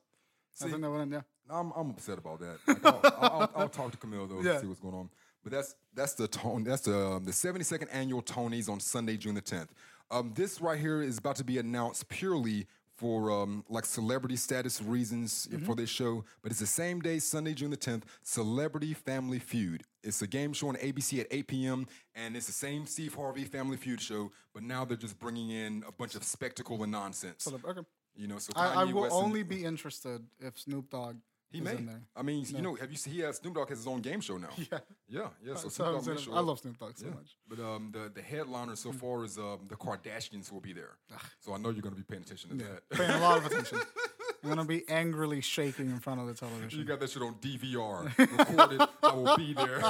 I 0.62 0.68
think 0.68 0.82
that 0.82 0.90
went 0.92 1.04
in. 1.04 1.12
Yeah, 1.12 1.22
I'm, 1.50 1.72
I'm 1.76 1.90
upset 1.92 2.18
about 2.18 2.40
that. 2.40 2.58
Like, 2.68 2.86
I'll, 2.86 3.02
I'll, 3.22 3.52
I'll, 3.56 3.70
talk 3.70 3.92
to 3.92 3.98
Camille 3.98 4.28
though 4.28 4.42
Yeah. 4.42 4.54
to 4.54 4.60
see 4.62 4.68
what's 4.68 4.80
going 4.80 4.96
on. 4.96 5.10
But 5.44 5.54
that's 5.54 5.76
that's 5.94 6.14
the 6.14 6.28
tone. 6.28 6.64
That's 6.64 6.82
the 6.82 6.98
um, 6.98 7.26
the 7.26 7.32
72nd 7.32 7.88
annual 7.94 8.22
Tonys 8.22 8.70
on 8.70 8.80
Sunday, 8.80 9.16
June 9.16 9.36
the 9.36 9.42
10th. 9.42 9.70
Um, 10.12 10.34
this 10.36 10.60
right 10.60 10.80
here 10.80 11.02
is 11.02 11.18
about 11.18 11.36
to 11.38 11.44
be 11.44 11.60
announced 11.60 12.10
purely 12.10 12.68
for 13.00 13.32
um, 13.32 13.64
like 13.70 13.86
celebrity 13.86 14.36
status 14.36 14.82
reasons 14.82 15.48
for 15.66 15.74
this 15.74 15.90
show. 15.90 16.26
But 16.42 16.52
it's 16.52 16.60
the 16.60 16.68
same 16.68 17.00
day, 17.00 17.20
Sunday, 17.20 17.54
June 17.54 17.70
the 17.70 17.78
10th, 17.78 18.04
Celebrity 18.24 18.94
Family 18.94 19.40
Feud. 19.40 19.84
It's 20.04 20.22
a 20.22 20.28
game 20.28 20.52
show 20.52 20.68
on 20.68 20.76
ABC 20.76 21.22
at 21.22 21.28
8 21.32 21.48
p.m. 21.48 21.88
and 22.14 22.36
it's 22.36 22.48
the 22.48 22.52
same 22.52 22.86
Steve 22.86 23.14
Harvey 23.14 23.46
Family 23.46 23.78
Feud 23.78 24.02
show, 24.02 24.32
but 24.54 24.64
now 24.64 24.84
they're 24.84 24.98
just 24.98 25.18
bringing 25.18 25.50
in 25.50 25.84
a 25.88 25.94
bunch 25.94 26.16
of 26.16 26.26
spectacle 26.26 26.84
and 26.84 26.92
nonsense. 26.92 27.48
Okay. 27.48 27.82
You 28.20 28.28
know, 28.28 28.38
so 28.38 28.52
I, 28.56 28.82
I 28.82 28.84
will 28.84 29.04
West 29.04 29.16
and- 29.16 29.24
only 29.26 29.44
be 29.44 29.64
interested 29.64 30.22
if 30.40 30.60
Snoop 30.60 30.90
Dogg 30.90 31.16
he 31.52 31.60
is 31.60 31.64
may. 31.64 31.78
in 31.78 31.86
there. 31.86 32.02
I 32.16 32.22
mean, 32.22 32.46
you 32.50 32.62
know, 32.62 32.76
have 32.76 32.92
you 32.92 32.98
seen 32.98 33.14
he 33.14 33.22
has 33.22 33.38
Snoop 33.38 33.56
Dogg 33.56 33.70
has 33.70 33.78
his 33.80 33.88
own 33.88 34.02
game 34.02 34.20
show 34.22 34.38
now? 34.38 34.50
Yeah. 34.72 34.80
Yeah, 35.08 35.28
yeah. 35.44 35.56
So, 35.56 35.70
So 35.70 35.70
Snoop 35.70 35.88
I, 35.88 35.92
Dogg 35.92 35.96
was 35.98 36.08
may 36.08 36.14
gonna- 36.14 36.26
show 36.26 36.34
I 36.36 36.40
love 36.42 36.60
Snoop 36.60 36.78
Dogg 36.78 36.98
so 36.98 37.06
Yeah. 37.08 37.14
much. 37.14 37.38
But 37.48 37.60
um, 37.62 37.92
the 37.94 38.12
the 38.14 38.22
headliner 38.22 38.76
so 38.76 38.92
far 38.92 39.24
is 39.24 39.38
um, 39.38 39.60
the 39.70 39.76
Kardashians 39.76 40.52
will 40.52 40.60
be 40.62 40.74
there. 40.74 40.98
So 41.40 41.54
I 41.54 41.58
know 41.58 41.70
you're 41.70 41.82
going 41.82 41.96
to 41.96 42.02
be 42.02 42.04
paying 42.04 42.24
attention 42.24 42.50
to 42.52 42.56
that. 42.66 42.90
Paying 42.90 43.10
a 43.12 43.20
lot 43.22 43.38
of 43.38 43.46
attention. 43.46 43.80
I'm 44.44 44.50
gonna 44.50 44.64
be 44.64 44.88
angrily 44.88 45.42
shaking 45.42 45.90
in 45.90 46.00
front 46.00 46.22
of 46.22 46.28
the 46.28 46.34
television. 46.34 46.80
You 46.80 46.86
got 46.86 47.00
that 47.02 47.10
shit 47.10 47.22
on 47.22 47.34
DVR 47.36 48.18
recorded. 48.38 48.82
I 49.04 49.14
will 49.14 49.36
be 49.36 49.54
there. 49.54 49.82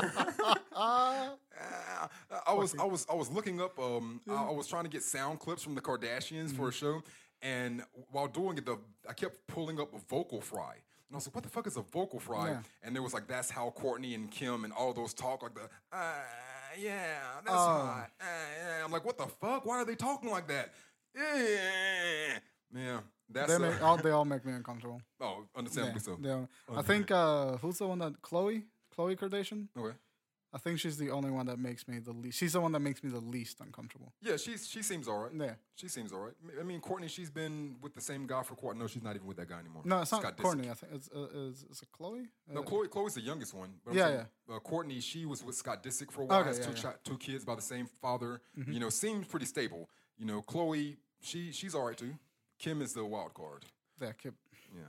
Ah, 0.75 1.33
I 2.47 2.53
was 2.53 2.73
I 2.79 2.85
was 2.85 3.05
I 3.11 3.13
was 3.13 3.29
looking 3.29 3.61
up. 3.61 3.77
Um, 3.77 4.21
I, 4.29 4.45
I 4.45 4.51
was 4.51 4.65
trying 4.67 4.85
to 4.85 4.89
get 4.89 5.03
sound 5.03 5.39
clips 5.39 5.61
from 5.61 5.75
the 5.75 5.81
Kardashians 5.81 6.55
for 6.55 6.69
a 6.69 6.71
show, 6.71 7.03
and 7.41 7.83
while 8.11 8.27
doing 8.27 8.57
it, 8.57 8.65
the 8.65 8.77
I 9.07 9.13
kept 9.13 9.45
pulling 9.47 9.79
up 9.79 9.93
a 9.93 9.99
vocal 10.09 10.41
fry. 10.41 10.73
And 11.07 11.15
I 11.15 11.17
was 11.17 11.25
like, 11.27 11.33
"What 11.35 11.43
the 11.43 11.49
fuck 11.49 11.65
is 11.67 11.77
a 11.77 11.81
vocal 11.81 12.19
fry?" 12.19 12.49
Yeah. 12.49 12.61
And 12.83 12.95
there 12.95 13.01
was 13.01 13.13
like, 13.13 13.27
"That's 13.27 13.49
how 13.49 13.73
Kourtney 13.75 14.13
and 14.15 14.29
Kim 14.29 14.63
and 14.63 14.71
all 14.73 14.93
those 14.93 15.13
talk 15.13 15.41
like 15.41 15.55
the, 15.55 15.61
uh, 15.91 16.13
yeah, 16.77 17.19
that's 17.43 17.49
Oh. 17.55 17.55
hot." 17.55 18.11
Uh, 18.21 18.23
yeah. 18.57 18.85
I'm 18.85 18.91
like, 18.91 19.03
"What 19.05 19.17
the 19.17 19.25
fuck? 19.27 19.65
Why 19.65 19.77
are 19.77 19.85
they 19.85 19.95
talking 19.95 20.29
like 20.29 20.47
that?" 20.49 20.73
Yeah, 21.15 22.39
man, 22.71 22.99
that's 23.29 23.47
They, 23.49 23.55
uh, 23.55 23.59
make, 23.59 23.81
all, 23.83 23.97
they 23.97 24.11
all 24.11 24.25
make 24.25 24.45
me 24.45 24.53
uncomfortable. 24.53 25.01
oh, 25.19 25.45
understandably 25.55 25.99
so. 25.99 26.15
they 26.19 26.29
all- 26.29 26.47
I 26.75 26.81
think 26.83 27.09
uh, 27.11 27.57
who's 27.57 27.79
the 27.79 27.87
one 27.87 27.99
that 27.99 28.21
Khloé 28.21 28.63
Khloé 28.95 29.17
Kardashian? 29.17 29.67
Okay. 29.77 29.95
I 30.51 30.57
think 30.57 30.79
she's 30.79 30.97
the 30.97 31.11
only 31.11 31.29
one 31.29 31.45
that 31.45 31.59
makes 31.59 31.87
me 31.87 31.99
the 31.99 32.11
least. 32.11 32.39
She's 32.39 32.53
the 32.53 32.61
one 32.61 32.71
that 32.71 32.79
makes 32.79 33.03
me 33.03 33.11
the 33.11 33.19
least 33.19 33.59
uncomfortable. 33.61 34.13
Yeah, 34.21 34.35
she's 34.37 34.67
she 34.67 34.81
seems 34.81 35.07
all 35.07 35.19
right. 35.19 35.31
Yeah. 35.33 35.53
She 35.75 35.87
seems 35.87 36.11
all 36.11 36.21
right. 36.21 36.33
I 36.59 36.63
mean, 36.63 36.81
Kourtney, 36.81 37.07
she's 37.09 37.29
been 37.29 37.75
with 37.81 37.93
the 37.93 38.01
same 38.01 38.25
guy 38.25 38.41
for 38.41 38.55
quite. 38.55 38.75
No, 38.75 38.87
she's 38.87 39.03
not 39.03 39.15
even 39.15 39.27
with 39.27 39.37
that 39.37 39.47
guy 39.47 39.59
anymore. 39.59 39.83
No, 39.85 40.01
it's 40.01 40.11
not 40.11 40.21
Scott 40.21 40.37
Disick. 40.37 40.43
Kourtney. 40.43 40.71
I 40.71 40.73
think 40.73 40.93
it's 40.95 41.09
uh, 41.15 41.27
is, 41.49 41.65
is 41.69 41.81
it 41.83 41.89
Khloé? 41.97 42.25
No, 42.51 42.61
Uh, 42.61 42.63
Khloé. 42.63 42.87
Khloé's 42.87 43.13
the 43.13 43.21
youngest 43.21 43.53
one. 43.53 43.75
But 43.85 43.91
I'm 43.91 43.97
Yeah, 43.97 44.05
saying, 44.07 44.25
Uh, 44.51 44.59
Kourtney, 44.59 45.03
she 45.03 45.25
was 45.25 45.43
with 45.43 45.55
Scott 45.55 45.83
Disick 45.83 46.11
for 46.11 46.23
a 46.23 46.25
while. 46.25 46.39
Okay, 46.39 46.47
has 46.49 46.57
yeah, 46.59 46.65
two, 46.65 46.71
yeah. 46.71 46.77
Mm-hmm. 46.77 46.87
chi- 46.89 46.95
two 47.03 47.17
kids 47.19 47.45
by 47.45 47.53
the 47.55 47.61
same 47.61 47.85
father. 48.01 48.41
You 48.67 48.79
know, 48.79 48.89
seems 48.89 49.27
pretty 49.27 49.45
stable. 49.45 49.87
You 50.17 50.25
know, 50.25 50.41
Khloé, 50.41 50.97
she 51.21 51.51
she's 51.51 51.75
all 51.75 51.85
right 51.85 51.97
too. 51.97 52.15
Kim 52.57 52.81
is 52.81 52.93
the 52.93 53.05
wild 53.05 53.33
card. 53.35 53.65
yeah, 54.01 54.11
Kim. 54.13 54.33
Yeah. 54.75 54.81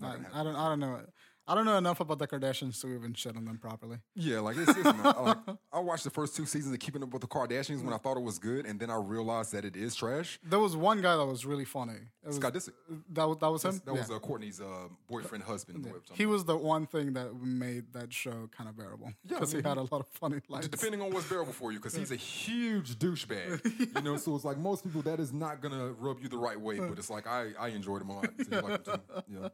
I, 0.00 0.16
Not. 0.16 0.20
I 0.32 0.42
don't. 0.44 0.54
I 0.54 0.68
don't 0.68 0.78
know. 0.80 1.00
I 1.48 1.54
don't 1.54 1.64
know 1.64 1.78
enough 1.78 1.98
about 2.00 2.18
the 2.18 2.26
Kardashians 2.28 2.78
to 2.82 2.94
even 2.94 3.14
shit 3.14 3.34
on 3.34 3.46
them 3.46 3.56
properly. 3.58 3.96
Yeah, 4.14 4.40
like 4.40 4.58
it's, 4.58 4.68
it's 4.70 4.84
not, 4.84 5.24
like, 5.48 5.56
I 5.72 5.78
watched 5.80 6.04
the 6.04 6.10
first 6.10 6.36
two 6.36 6.44
seasons 6.44 6.74
of 6.74 6.78
Keeping 6.80 7.02
Up 7.02 7.10
with 7.10 7.22
the 7.22 7.26
Kardashians 7.28 7.82
when 7.82 7.94
I 7.94 7.96
thought 7.96 8.18
it 8.18 8.22
was 8.22 8.38
good, 8.38 8.66
and 8.66 8.78
then 8.78 8.90
I 8.90 8.96
realized 8.96 9.52
that 9.52 9.64
it 9.64 9.74
is 9.74 9.94
trash. 9.94 10.38
There 10.44 10.58
was 10.58 10.76
one 10.76 11.00
guy 11.00 11.16
that 11.16 11.24
was 11.24 11.46
really 11.46 11.64
funny. 11.64 11.94
It 12.22 12.26
was, 12.26 12.36
Scott 12.36 12.52
Disick. 12.52 12.72
That 13.10 13.26
was 13.26 13.38
that 13.38 13.48
was 13.50 13.64
him. 13.64 13.80
That 13.86 13.94
Yeah. 13.94 14.00
was 14.00 14.10
uh, 14.10 14.18
Kourtney's 14.18 14.60
uh, 14.60 14.88
boyfriend, 15.08 15.44
husband. 15.44 15.78
whatever 15.86 16.02
He 16.12 16.26
was 16.26 16.44
the 16.44 16.56
one 16.56 16.86
thing 16.86 17.14
that 17.14 17.34
made 17.40 17.94
that 17.94 18.12
show 18.12 18.50
kind 18.54 18.68
of 18.68 18.76
bearable 18.76 19.12
Yeah, 19.24 19.36
because 19.38 19.52
he 19.52 19.62
had 19.62 19.78
a 19.78 19.82
lot 19.82 19.92
of 20.00 20.06
funny 20.08 20.40
lines. 20.50 20.68
Depending 20.68 21.00
on 21.00 21.10
what's 21.10 21.28
bearable 21.28 21.54
for 21.54 21.72
you, 21.72 21.78
because 21.78 21.94
he's 21.94 22.12
a 22.12 22.16
huge 22.16 22.98
douchebag. 22.98 23.96
You 23.96 24.02
know, 24.02 24.18
so 24.18 24.34
it's 24.34 24.44
like 24.44 24.58
most 24.58 24.84
people 24.84 25.00
that 25.02 25.18
is 25.18 25.32
not 25.32 25.62
gonna 25.62 25.92
rub 25.92 26.20
you 26.20 26.28
the 26.28 26.36
right 26.36 26.60
way, 26.60 26.78
but 26.78 26.98
it's 26.98 27.08
like 27.10 27.26
I, 27.26 27.52
I 27.58 27.68
enjoyed 27.68 28.02
him 28.02 28.10
a 28.10 28.16
lot. 28.16 28.26
So 28.38 28.56
you 28.56 28.60
like 28.62 28.86
him 28.86 28.94
too. 28.94 29.00
Yeah. 29.40 29.48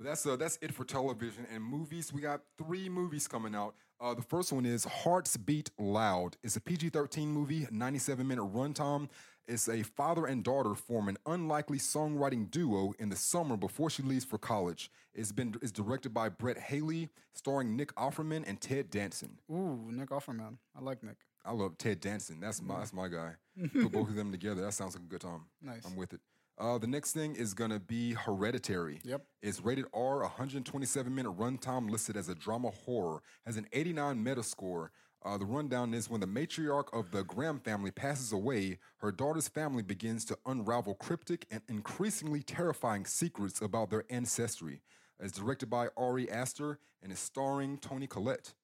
But 0.00 0.08
that's 0.08 0.24
uh, 0.24 0.36
that's 0.36 0.58
it 0.62 0.72
for 0.72 0.84
television 0.84 1.46
and 1.54 1.62
movies. 1.62 2.10
We 2.10 2.22
got 2.22 2.40
three 2.56 2.88
movies 2.88 3.28
coming 3.28 3.54
out. 3.54 3.74
Uh, 4.00 4.14
the 4.14 4.22
first 4.22 4.50
one 4.50 4.64
is 4.64 4.84
Hearts 4.84 5.36
Beat 5.36 5.70
Loud. 5.78 6.38
It's 6.42 6.56
a 6.56 6.60
PG-13 6.60 7.26
movie, 7.26 7.66
97 7.70 8.26
minute 8.26 8.50
runtime. 8.50 9.10
It's 9.46 9.68
a 9.68 9.82
father 9.82 10.24
and 10.24 10.42
daughter 10.42 10.74
form 10.74 11.10
an 11.10 11.18
unlikely 11.26 11.76
songwriting 11.76 12.50
duo 12.50 12.94
in 12.98 13.10
the 13.10 13.16
summer 13.16 13.58
before 13.58 13.90
she 13.90 14.02
leaves 14.02 14.24
for 14.24 14.38
college. 14.38 14.90
It's 15.12 15.32
been 15.32 15.54
it's 15.60 15.70
directed 15.70 16.14
by 16.14 16.30
Brett 16.30 16.56
Haley, 16.56 17.10
starring 17.34 17.76
Nick 17.76 17.94
Offerman 17.96 18.44
and 18.46 18.58
Ted 18.58 18.88
Danson. 18.88 19.38
Ooh, 19.50 19.90
Nick 19.90 20.08
Offerman. 20.08 20.56
I 20.74 20.80
like 20.80 21.02
Nick. 21.02 21.16
I 21.44 21.52
love 21.52 21.76
Ted 21.76 22.00
Danson. 22.00 22.40
That's 22.40 22.62
my 22.62 22.78
that's 22.78 22.94
my 22.94 23.08
guy. 23.08 23.32
Put 23.74 23.92
both 23.92 24.08
of 24.08 24.14
them 24.14 24.32
together. 24.32 24.62
That 24.62 24.72
sounds 24.72 24.94
like 24.94 25.04
a 25.04 25.08
good 25.08 25.20
time. 25.20 25.42
Nice. 25.60 25.84
I'm 25.84 25.94
with 25.94 26.14
it. 26.14 26.20
Uh, 26.60 26.76
the 26.76 26.86
next 26.86 27.12
thing 27.12 27.34
is 27.34 27.54
gonna 27.54 27.80
be 27.80 28.12
Hereditary. 28.12 29.00
Yep. 29.02 29.24
It's 29.42 29.62
rated 29.62 29.86
R, 29.94 30.20
127 30.20 31.14
minute 31.14 31.36
runtime, 31.38 31.90
listed 31.90 32.16
as 32.18 32.28
a 32.28 32.34
drama 32.34 32.70
horror. 32.70 33.22
Has 33.46 33.56
an 33.56 33.66
89 33.72 34.22
Metascore. 34.22 34.88
Uh, 35.24 35.36
the 35.38 35.44
rundown 35.46 35.92
is 35.94 36.08
when 36.10 36.20
the 36.20 36.26
matriarch 36.26 36.86
of 36.92 37.10
the 37.12 37.22
Graham 37.24 37.60
family 37.60 37.90
passes 37.90 38.32
away, 38.32 38.78
her 38.98 39.10
daughter's 39.12 39.48
family 39.48 39.82
begins 39.82 40.24
to 40.26 40.38
unravel 40.46 40.94
cryptic 40.94 41.46
and 41.50 41.62
increasingly 41.68 42.42
terrifying 42.42 43.04
secrets 43.04 43.60
about 43.60 43.90
their 43.90 44.04
ancestry. 44.10 44.80
It's 45.18 45.32
directed 45.38 45.68
by 45.68 45.88
Ari 45.96 46.30
Aster 46.30 46.78
and 47.02 47.12
is 47.12 47.18
starring 47.18 47.76
Toni 47.78 48.06
Collette. 48.06 48.54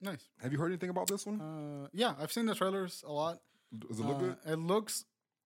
Nice. 0.00 0.28
Have 0.40 0.52
you 0.52 0.58
heard 0.58 0.68
anything 0.72 0.90
about 0.90 1.08
this 1.08 1.24
one? 1.26 1.40
Uh, 1.40 1.88
yeah, 1.92 2.14
I've 2.20 2.32
seen 2.32 2.46
the 2.46 2.54
trailers 2.54 3.02
a 3.06 3.12
lot. 3.12 3.40
Does 3.76 3.98
it 3.98 4.04
look 4.06 4.16
Uh, 4.16 4.20
good? 4.20 4.36
It 4.46 4.56
looks, 4.58 5.04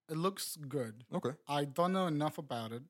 it 0.08 0.16
looks 0.16 0.56
good. 0.56 1.04
Okay. 1.12 1.30
I 1.48 1.64
don't 1.64 1.92
know 1.92 2.06
enough 2.06 2.38
about 2.38 2.72
it. 2.72 2.82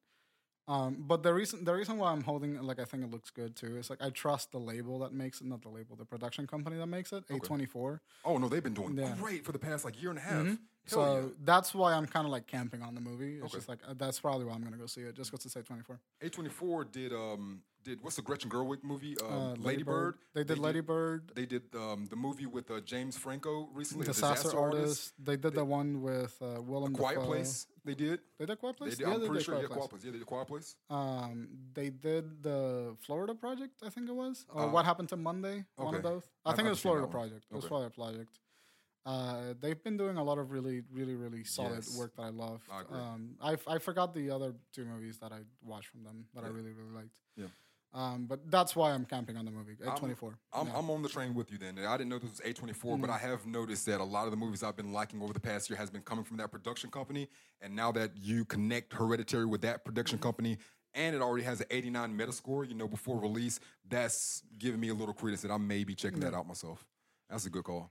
Um, 0.66 0.96
but 1.08 1.22
the 1.22 1.32
reason 1.32 1.64
the 1.64 1.72
reason 1.72 1.96
why 1.96 2.12
I'm 2.12 2.22
holding 2.22 2.60
like 2.60 2.78
I 2.78 2.84
think 2.84 3.02
it 3.02 3.10
looks 3.10 3.30
good 3.30 3.56
too 3.56 3.78
is 3.78 3.88
like 3.88 4.02
I 4.02 4.10
trust 4.10 4.52
the 4.52 4.58
label 4.58 4.98
that 4.98 5.14
makes 5.14 5.40
it, 5.40 5.46
not 5.46 5.62
the 5.62 5.70
label, 5.70 5.96
the 5.96 6.04
production 6.04 6.46
company 6.46 6.76
that 6.76 6.86
makes 6.88 7.10
it, 7.12 7.26
A24. 7.28 8.00
Oh 8.26 8.36
no, 8.36 8.48
they've 8.50 8.62
been 8.62 8.74
doing 8.74 8.94
Yeah. 8.98 9.06
Mm-hmm. 9.06 9.22
great 9.22 9.44
for 9.46 9.52
the 9.52 9.58
past 9.58 9.86
like 9.86 9.98
year 10.00 10.10
and 10.10 10.18
a 10.18 10.22
half. 10.22 10.44
Hell 10.46 10.56
So 10.86 11.16
yeah. 11.20 11.28
that's 11.42 11.74
why 11.74 11.94
I'm 11.94 12.04
kind 12.06 12.26
of 12.26 12.32
like 12.32 12.46
camping 12.46 12.82
on 12.82 12.94
the 12.94 13.00
movie. 13.00 13.36
It's 13.36 13.44
Okay. 13.46 13.54
just 13.56 13.68
like 13.70 13.78
uh, 13.88 13.94
that's 13.96 14.20
probably 14.20 14.44
why 14.44 14.52
I'm 14.52 14.62
gonna 14.62 14.76
go 14.76 14.84
see 14.84 15.00
it, 15.00 15.14
just 15.16 15.30
because 15.30 15.46
it's 15.46 15.54
A24. 15.54 15.98
A24 16.22 16.92
did 16.92 17.12
um 17.14 17.62
did 17.88 18.02
what's 18.02 18.16
the 18.16 18.22
Gretchen 18.28 18.50
Gerwig 18.50 18.82
movie? 18.84 19.14
Um, 19.20 19.32
Uh, 19.32 19.54
Lady 19.70 19.82
Bird. 19.82 20.14
They 20.34 20.44
did 20.44 20.58
Lady 20.58 20.80
Bird, 20.80 21.20
They 21.34 21.46
did 21.46 21.64
um, 21.74 22.06
the 22.10 22.16
movie 22.26 22.46
with 22.46 22.70
uh, 22.70 22.80
James 22.92 23.16
Franco 23.16 23.68
recently. 23.72 24.04
a 24.04 24.08
Disaster, 24.12 24.56
Artist. 24.58 25.12
They 25.28 25.36
did 25.36 25.54
the 25.54 25.64
one 25.64 26.02
with 26.02 26.34
uh, 26.42 26.60
Willem 26.62 26.92
Quiet 26.94 27.16
Dafoe. 27.16 27.26
Place. 27.26 27.66
They 27.84 27.94
did. 27.94 28.20
They 28.38 28.46
did 28.46 28.58
Quiet 28.60 28.76
Place. 28.76 28.90
They 28.96 29.04
did. 29.04 29.08
Yeah, 29.08 29.14
I'm 29.14 29.20
they 29.20 29.26
pretty 29.28 29.38
did 29.40 29.44
sure. 29.46 29.54
Quiet 29.54 29.62
Yeah, 29.70 29.74
Place. 29.76 29.78
Quiet 29.78 29.90
Place. 29.90 30.04
Yeah, 30.04 30.12
they 30.12 30.18
did 30.18 30.26
Quiet 30.34 30.48
Place. 30.52 30.76
Um, 30.90 31.48
they 31.74 31.88
did 31.90 32.24
the 32.42 32.96
Florida 33.00 33.34
Project, 33.34 33.74
I 33.82 33.88
think 33.90 34.08
it 34.08 34.14
was, 34.24 34.44
or 34.52 34.62
Uh, 34.62 34.70
What 34.70 34.84
Happened 34.84 35.08
to 35.10 35.16
Monday. 35.16 35.64
One 35.76 35.94
of 35.94 36.00
okay. 36.00 36.08
those. 36.08 36.24
I 36.44 36.50
I've 36.50 36.56
think 36.56 36.66
it 36.66 36.70
was 36.76 36.80
Florida. 36.80 37.06
Project. 37.08 37.44
It 37.50 37.54
was 37.56 37.64
Florida 37.64 37.90
Project. 37.90 38.38
Uh, 39.06 39.54
they've 39.62 39.82
been 39.82 39.96
doing 39.96 40.18
a 40.18 40.22
lot 40.22 40.36
of 40.38 40.50
really, 40.50 40.82
really, 40.92 41.14
really 41.14 41.42
solid 41.44 41.76
Yes. 41.76 41.96
work 41.96 42.14
that 42.16 42.22
I 42.22 42.28
love. 42.28 42.60
I. 42.70 42.80
Um, 42.94 43.36
I, 43.40 43.56
I 43.66 43.78
forgot 43.78 44.12
the 44.12 44.30
other 44.30 44.52
two 44.74 44.84
movies 44.84 45.16
that 45.22 45.32
I 45.32 45.40
watched 45.62 45.88
from 45.88 46.02
them 46.04 46.26
that 46.34 46.44
I 46.44 46.48
really, 46.48 46.72
really 46.74 46.92
liked. 46.94 47.14
Yeah. 47.34 47.46
Um, 47.94 48.26
but 48.26 48.50
that's 48.50 48.76
why 48.76 48.92
I'm 48.92 49.04
camping 49.04 49.36
on 49.36 49.44
the 49.44 49.50
movie. 49.50 49.74
A24. 49.82 50.34
I'm, 50.52 50.66
Yeah. 50.66 50.78
I'm 50.78 50.90
on 50.90 51.02
the 51.02 51.08
train 51.08 51.34
with 51.34 51.50
you 51.50 51.58
then. 51.58 51.78
I 51.78 51.96
didn't 51.96 52.10
know 52.10 52.18
this 52.18 52.30
was 52.30 52.40
A24, 52.40 53.00
but 53.00 53.08
I 53.10 53.16
have 53.18 53.46
noticed 53.46 53.86
that 53.86 54.00
a 54.00 54.04
lot 54.04 54.26
of 54.26 54.30
the 54.30 54.36
movies 54.36 54.62
I've 54.62 54.76
been 54.76 54.92
liking 54.92 55.22
over 55.22 55.32
the 55.32 55.40
past 55.40 55.70
year 55.70 55.78
has 55.78 55.90
been 55.90 56.02
coming 56.02 56.24
from 56.24 56.36
that 56.36 56.50
production 56.50 56.90
company. 56.90 57.28
And 57.60 57.74
now 57.74 57.90
that 57.92 58.12
you 58.16 58.44
connect 58.44 58.92
Hereditary 58.92 59.46
with 59.46 59.62
that 59.62 59.84
production 59.84 60.18
company, 60.18 60.58
and 60.94 61.14
it 61.16 61.22
already 61.22 61.44
has 61.44 61.60
an 61.60 61.66
89 61.70 62.16
Metascore, 62.16 62.68
you 62.68 62.74
know, 62.74 62.88
before 62.88 63.18
release, 63.18 63.60
that's 63.88 64.42
giving 64.58 64.80
me 64.80 64.88
a 64.88 64.94
little 64.94 65.14
credence 65.14 65.42
that 65.42 65.50
I 65.50 65.58
may 65.58 65.84
be 65.84 65.94
checking 65.94 66.20
that 66.20 66.34
out 66.34 66.46
myself. 66.46 66.86
That's 67.30 67.46
a 67.46 67.50
good 67.50 67.64
call. 67.64 67.90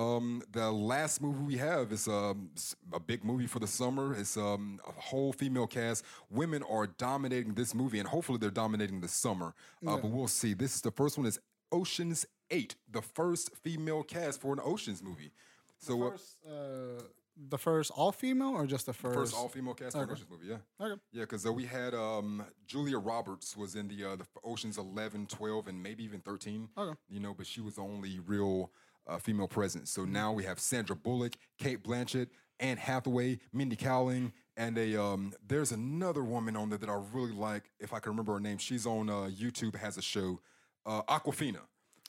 Um, 0.00 0.42
the 0.52 0.70
last 0.70 1.20
movie 1.20 1.42
we 1.42 1.56
have 1.58 1.92
is 1.92 2.08
um, 2.08 2.50
a 2.92 3.00
big 3.00 3.22
movie 3.22 3.46
for 3.46 3.58
the 3.58 3.66
summer. 3.66 4.14
It's 4.14 4.36
um, 4.36 4.80
a 4.88 4.92
whole 4.92 5.32
female 5.32 5.66
cast. 5.66 6.04
Women 6.30 6.62
are 6.62 6.86
dominating 6.86 7.52
this 7.54 7.74
movie, 7.74 7.98
and 7.98 8.08
hopefully 8.08 8.38
they're 8.38 8.50
dominating 8.50 9.00
the 9.00 9.08
summer. 9.08 9.54
Uh, 9.86 9.96
But 9.98 10.10
we'll 10.10 10.28
see. 10.28 10.54
This 10.54 10.74
is 10.74 10.80
the 10.80 10.90
first 10.90 11.18
one 11.18 11.26
is 11.26 11.38
Ocean's 11.70 12.24
Eight, 12.50 12.74
the 12.90 13.02
first 13.02 13.54
female 13.62 14.02
cast 14.02 14.40
for 14.40 14.52
an 14.52 14.60
Ocean's 14.64 15.02
movie. 15.02 15.30
So 15.78 16.02
uh, 16.02 16.10
First, 16.10 16.36
uh, 16.46 17.02
the 17.48 17.58
first 17.58 17.92
all 17.94 18.10
female 18.10 18.50
or 18.50 18.66
just 18.66 18.86
the 18.86 18.92
first? 18.92 19.14
first 19.14 19.34
all 19.36 19.48
female 19.48 19.74
cast 19.74 19.92
for 19.92 20.02
an 20.02 20.10
Ocean's 20.10 20.30
movie, 20.30 20.46
yeah. 20.48 20.84
Okay. 20.84 21.00
Yeah, 21.12 21.22
because 21.22 21.46
uh, 21.46 21.52
we 21.52 21.66
had 21.66 21.94
um, 21.94 22.42
Julia 22.66 22.98
Roberts 22.98 23.56
was 23.56 23.76
in 23.76 23.86
the 23.88 24.04
uh, 24.04 24.16
the 24.16 24.26
Ocean's 24.44 24.78
11, 24.78 25.26
12, 25.26 25.68
and 25.68 25.82
maybe 25.82 26.02
even 26.04 26.20
13. 26.20 26.70
Okay. 26.76 26.98
You 27.08 27.20
know, 27.20 27.34
but 27.34 27.46
she 27.46 27.60
was 27.60 27.76
the 27.76 27.82
only 27.82 28.18
real 28.26 28.72
uh, 29.06 29.18
female 29.18 29.48
presence. 29.48 29.90
So 29.90 30.04
now 30.04 30.32
we 30.32 30.44
have 30.44 30.58
Sandra 30.60 30.96
Bullock, 30.96 31.34
Cate 31.58 31.82
Blanchett, 31.82 32.28
Anne 32.58 32.76
Hathaway, 32.76 33.38
Mindy 33.52 33.76
Kaling, 33.76 34.32
and 34.56 34.76
a 34.76 35.02
um, 35.02 35.32
there's 35.46 35.72
another 35.72 36.22
woman 36.22 36.56
on 36.56 36.68
there 36.68 36.78
that 36.78 36.90
I 36.90 37.00
really 37.12 37.32
like. 37.32 37.70
If 37.78 37.92
I 37.92 37.98
can 37.98 38.10
remember 38.10 38.34
her 38.34 38.40
name, 38.40 38.58
she's 38.58 38.86
on 38.86 39.08
uh, 39.08 39.30
YouTube, 39.30 39.74
has 39.76 39.96
a 39.96 40.02
show, 40.02 40.40
uh, 40.84 41.02
Awkwafina. 41.02 41.60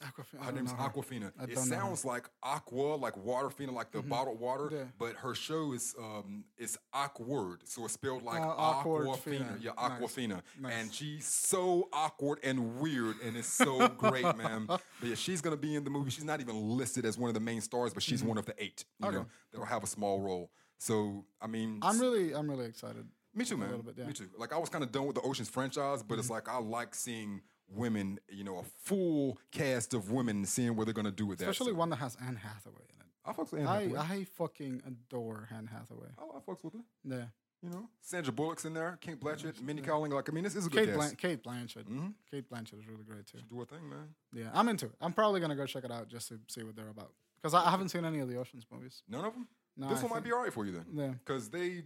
Awkwafina. 0.01 0.43
Her 0.45 0.51
name's 0.51 0.71
her. 0.71 0.77
Awkwafina. 0.77 1.31
I 1.39 1.43
It 1.43 1.55
don't 1.55 1.69
know 1.69 1.75
her. 1.75 1.81
sounds 1.81 2.05
like 2.05 2.29
aqua, 2.43 2.95
like 2.95 3.15
water, 3.17 3.49
fina, 3.49 3.71
like 3.71 3.91
the 3.91 4.01
bottled 4.01 4.39
water. 4.39 4.69
Yeah. 4.71 4.83
But 4.99 5.13
her 5.17 5.33
show 5.35 5.73
is 5.73 5.95
um 5.99 6.43
is 6.57 6.77
awkward, 6.93 7.61
so 7.67 7.85
it's 7.85 7.93
spelled 7.93 8.23
like 8.23 8.41
Uh, 8.41 8.55
Awkwafina. 8.83 9.17
Fina. 9.17 9.57
Yeah, 9.61 9.71
Awkwafina. 9.77 10.41
Nice. 10.59 10.73
And 10.73 10.93
she's 10.93 11.27
so 11.27 11.89
awkward 11.93 12.39
and 12.43 12.79
weird, 12.79 13.15
and 13.23 13.35
it's 13.37 13.47
so 13.47 13.87
great, 13.89 14.23
man. 14.37 14.65
But 14.67 14.81
yeah, 15.03 15.15
she's 15.15 15.41
gonna 15.41 15.57
be 15.57 15.75
in 15.75 15.83
the 15.83 15.89
movie. 15.89 16.11
She's 16.11 16.23
not 16.25 16.41
even 16.41 16.55
listed 16.77 17.05
as 17.05 17.17
one 17.17 17.29
of 17.29 17.33
the 17.33 17.39
main 17.39 17.61
stars, 17.61 17.93
but 17.93 18.03
she's 18.03 18.23
one 18.23 18.37
of 18.37 18.45
the 18.45 18.55
eight. 18.61 18.85
You 18.99 19.05
Mm-hmm. 19.07 19.15
Okay. 19.15 19.17
know, 19.23 19.25
that'll 19.51 19.65
have 19.65 19.83
a 19.83 19.87
small 19.87 20.19
role. 20.21 20.51
So 20.77 21.25
I 21.41 21.47
mean, 21.47 21.79
I'm 21.81 21.99
really, 21.99 22.33
I'm 22.33 22.49
really 22.49 22.65
excited. 22.65 23.05
me 23.35 23.45
too, 23.45 23.55
man. 23.57 23.69
little 23.69 23.83
bit, 23.83 23.93
yeah. 23.97 24.01
Mm-hmm. 24.03 24.07
Me 24.09 24.13
too. 24.13 24.29
Like 24.37 24.51
I 24.53 24.57
was 24.57 24.69
kind 24.69 24.83
of 24.83 24.91
done 24.91 25.05
with 25.05 25.15
the 25.15 25.21
Ocean's 25.21 25.49
franchise, 25.49 26.01
but 26.03 26.17
it's 26.19 26.29
like 26.29 26.49
I 26.49 26.57
like 26.57 26.95
seeing 26.95 27.41
women, 27.73 28.19
you 28.29 28.43
know, 28.43 28.57
a 28.59 28.63
full 28.63 29.37
cast 29.51 29.93
of 29.93 30.11
women, 30.11 30.45
seeing 30.45 30.75
what 30.75 30.85
they're 30.85 30.93
gonna 30.93 31.11
do 31.11 31.25
with 31.25 31.39
that. 31.39 31.49
Especially 31.49 31.73
one 31.73 31.89
that 31.89 31.97
has 31.97 32.17
Anne 32.25 32.35
Hathaway 32.35 32.85
in 32.89 33.01
it. 33.01 33.07
I 33.25 33.33
fucks 33.33 33.51
with 33.51 33.61
Anne 33.61 33.67
I, 33.67 33.83
Hathaway. 33.83 33.99
I 33.99 34.23
fucking 34.37 34.83
adore 34.85 35.47
Anne 35.55 35.67
Hathaway. 35.67 36.09
I, 36.17 36.37
I 36.37 36.39
fucks 36.39 36.63
with 36.63 36.73
her. 36.73 36.79
Yeah. 37.03 37.25
You 37.63 37.69
know, 37.69 37.89
Sandra 38.01 38.33
Bullock's 38.33 38.65
in 38.65 38.73
there, 38.73 38.97
Cate 39.01 39.19
Blanchett, 39.19 39.61
Mindy 39.61 39.83
Kaling. 39.83 40.11
Like 40.11 40.27
I 40.27 40.31
mean, 40.31 40.43
this 40.43 40.55
is 40.55 40.65
a 40.65 40.69
good 40.69 40.79
Kate, 40.79 40.95
cast. 40.95 40.97
Blan- 40.97 41.15
Cate 41.15 41.43
Blanchett. 41.43 41.83
Mm-hmm. 41.83 42.07
Cate 42.31 42.49
Blanchett 42.49 42.79
is 42.79 42.87
really 42.87 43.03
great 43.03 43.27
too. 43.27 43.37
Do 43.47 43.61
a 43.61 43.65
thing, 43.65 43.87
man. 43.87 44.15
Yeah, 44.33 44.49
I'm 44.51 44.67
into 44.67 44.87
it. 44.87 44.93
I'm 44.99 45.13
probably 45.13 45.41
gonna 45.41 45.55
go 45.55 45.67
check 45.67 45.83
it 45.83 45.91
out 45.91 46.07
just 46.07 46.29
to 46.29 46.39
see 46.47 46.63
what 46.63 46.75
they're 46.75 46.89
about 46.89 47.11
because 47.39 47.53
I, 47.53 47.67
I 47.67 47.69
haven't 47.69 47.89
seen 47.89 48.03
any 48.03 48.19
of 48.19 48.29
the 48.29 48.37
Ocean's 48.37 48.65
movies. 48.71 49.03
None 49.07 49.25
of 49.25 49.33
them. 49.33 49.47
No, 49.77 49.89
this 49.89 49.99
I 49.99 50.03
one 50.03 50.13
might 50.13 50.23
be 50.23 50.33
alright 50.33 50.51
for 50.51 50.65
you 50.65 50.71
then. 50.71 50.85
Yeah. 50.91 51.07
Because 51.23 51.49
they 51.49 51.83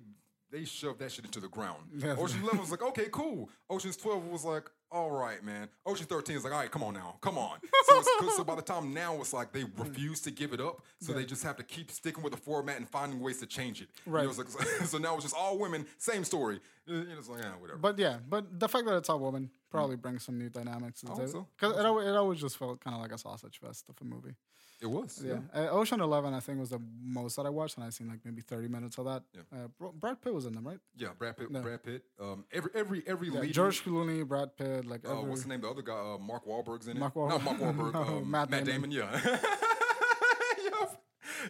they 0.49 0.63
shoved 0.63 0.99
that 0.99 1.11
shit 1.11 1.25
into 1.25 1.41
the 1.41 1.49
ground. 1.49 1.83
Yeah. 1.97 2.15
Ocean's 2.17 2.41
Eleven 2.41 2.59
was 2.61 2.71
like, 2.71 2.81
okay, 2.81 3.07
cool. 3.11 3.49
Ocean's 3.69 3.97
Twelve 3.97 4.25
was 4.27 4.45
like, 4.45 4.69
all 4.91 5.11
right, 5.11 5.43
man. 5.43 5.67
Ocean 5.85 6.05
Thirteen 6.05 6.37
is 6.37 6.43
like, 6.43 6.53
all 6.53 6.59
right, 6.59 6.71
come 6.71 6.83
on 6.83 6.93
now, 6.93 7.17
come 7.21 7.37
on. 7.37 7.57
So, 7.87 8.01
so 8.37 8.43
by 8.43 8.55
the 8.55 8.61
time 8.61 8.93
now 8.93 9.15
it's 9.19 9.33
like 9.33 9.51
they 9.51 9.63
refuse 9.77 10.21
to 10.21 10.31
give 10.31 10.53
it 10.53 10.61
up, 10.61 10.81
so 10.99 11.13
they 11.13 11.25
just 11.25 11.43
have 11.43 11.55
to 11.57 11.63
keep 11.63 11.91
sticking 11.91 12.23
with 12.23 12.33
the 12.33 12.39
format 12.39 12.77
and 12.77 12.87
finding 12.87 13.19
ways 13.19 13.39
to 13.39 13.45
change 13.45 13.81
it. 13.81 13.89
You 14.05 14.11
know, 14.13 14.17
Right. 14.19 14.37
like, 14.37 14.47
so 14.85 14.97
now 14.97 15.15
it's 15.15 15.23
just 15.23 15.35
all 15.35 15.57
women, 15.57 15.85
same 15.97 16.23
story. 16.23 16.59
You 16.87 17.03
know, 17.03 17.05
It's 17.17 17.27
like, 17.29 17.41
yeah, 17.43 17.51
whatever. 17.59 17.79
But 17.79 17.97
yeah, 17.99 18.17
but 18.27 18.59
the 18.59 18.69
fact 18.69 18.85
that 18.85 18.95
it's 18.97 19.09
all 19.09 19.19
women 19.19 19.49
probably 19.71 19.95
brings 19.97 20.23
some 20.23 20.37
new 20.37 20.49
dynamics 20.49 21.01
to 21.01 21.07
I 21.07 21.15
the 21.15 21.15
table. 21.27 21.31
so. 21.31 21.47
Because 21.59 21.77
it, 21.77 22.07
it 22.09 22.15
always 22.15 22.39
just 22.39 22.57
felt 22.57 22.79
kind 22.79 22.95
of 22.95 23.01
like 23.01 23.11
a 23.11 23.17
sausage 23.17 23.59
fest 23.59 23.85
of 23.89 23.95
a 24.01 24.03
movie. 24.05 24.35
it 24.81 24.87
was. 24.87 25.23
Yeah, 25.25 25.39
Uh, 25.53 25.69
Ocean 25.69 26.01
Eleven 26.01 26.33
I 26.33 26.39
think 26.41 26.59
was 26.59 26.69
the 26.69 26.81
most 27.01 27.37
that 27.37 27.45
I 27.45 27.49
watched, 27.49 27.77
and 27.77 27.85
I 27.85 27.89
seen 27.91 28.07
like 28.09 28.19
maybe 28.25 28.41
thirty 28.41 28.67
minutes 28.67 28.97
of 28.97 29.05
that. 29.05 29.23
Yeah. 29.33 29.41
Uh, 29.81 29.89
Brad 30.01 30.21
Pitt 30.21 30.33
was 30.33 30.45
in 30.45 30.53
them, 30.53 30.67
right? 30.67 30.79
Yeah, 30.97 31.09
Brad 31.17 31.37
Pitt. 31.37 31.49
Brad 31.51 31.81
Pitt. 31.81 32.03
Um, 32.21 32.43
every 32.51 32.71
every 32.75 33.03
every 33.07 33.27
Yeah, 33.29 33.35
leading- 33.39 33.53
George 33.53 33.83
Clooney, 33.85 34.27
Brad 34.27 34.55
Pitt, 34.57 34.74
like 34.85 35.07
Uh, 35.07 35.15
what's 35.21 35.43
the 35.43 35.49
name? 35.49 35.57
of 35.57 35.61
The 35.63 35.69
other 35.69 35.81
guy, 35.81 36.13
uh, 36.15 36.17
Mark 36.17 36.45
Wahlberg's 36.45 36.87
in 36.87 36.97
it. 36.97 36.99
Mark 36.99 37.15
Wahl- 37.15 37.29
Not 37.29 37.43
Mark 37.43 37.57
Wahlberg. 37.59 37.93
No, 37.93 38.01
um, 38.17 38.31
Matt 38.31 38.49
Matt, 38.49 38.65
Damon. 38.65 38.89
Damon. 38.89 38.91
Yeah. 38.91 39.21
yep. 40.63 41.01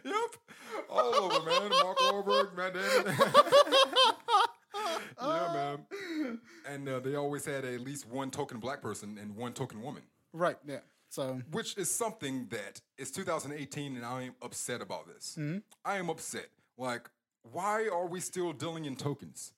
Yep. 0.04 0.36
All 0.90 1.16
over, 1.16 1.46
man. 1.46 1.70
Mark 1.70 1.98
Wahlberg, 1.98 2.56
Matt 2.56 2.74
Damon. 2.74 3.16
yeah, 5.22 5.54
man. 5.54 6.40
And 6.70 6.90
uh, 6.90 7.00
they 7.00 7.16
always 7.16 7.46
had 7.46 7.66
at 7.66 7.82
least 7.82 8.08
one 8.08 8.32
token 8.32 8.60
black 8.60 8.82
person 8.82 9.18
and 9.20 9.36
one 9.36 9.54
token 9.54 9.82
woman, 9.82 10.04
right? 10.34 10.58
Yeah. 10.66 10.80
So 11.10 11.42
which 11.52 11.78
is 11.78 11.90
something 11.90 12.48
that 12.50 12.82
it's 12.98 13.12
2018, 13.12 13.96
and 13.96 14.06
I 14.06 14.24
am 14.24 14.36
upset 14.42 14.82
about 14.82 15.08
this. 15.08 15.36
Mm-hmm. 15.40 15.60
I 15.86 15.98
am 15.98 16.10
upset. 16.10 16.48
Like, 16.78 17.10
why 17.44 17.88
are 17.88 18.08
we 18.08 18.20
still 18.20 18.52
dealing 18.52 18.86
in 18.86 18.96
tokens? 18.96 19.54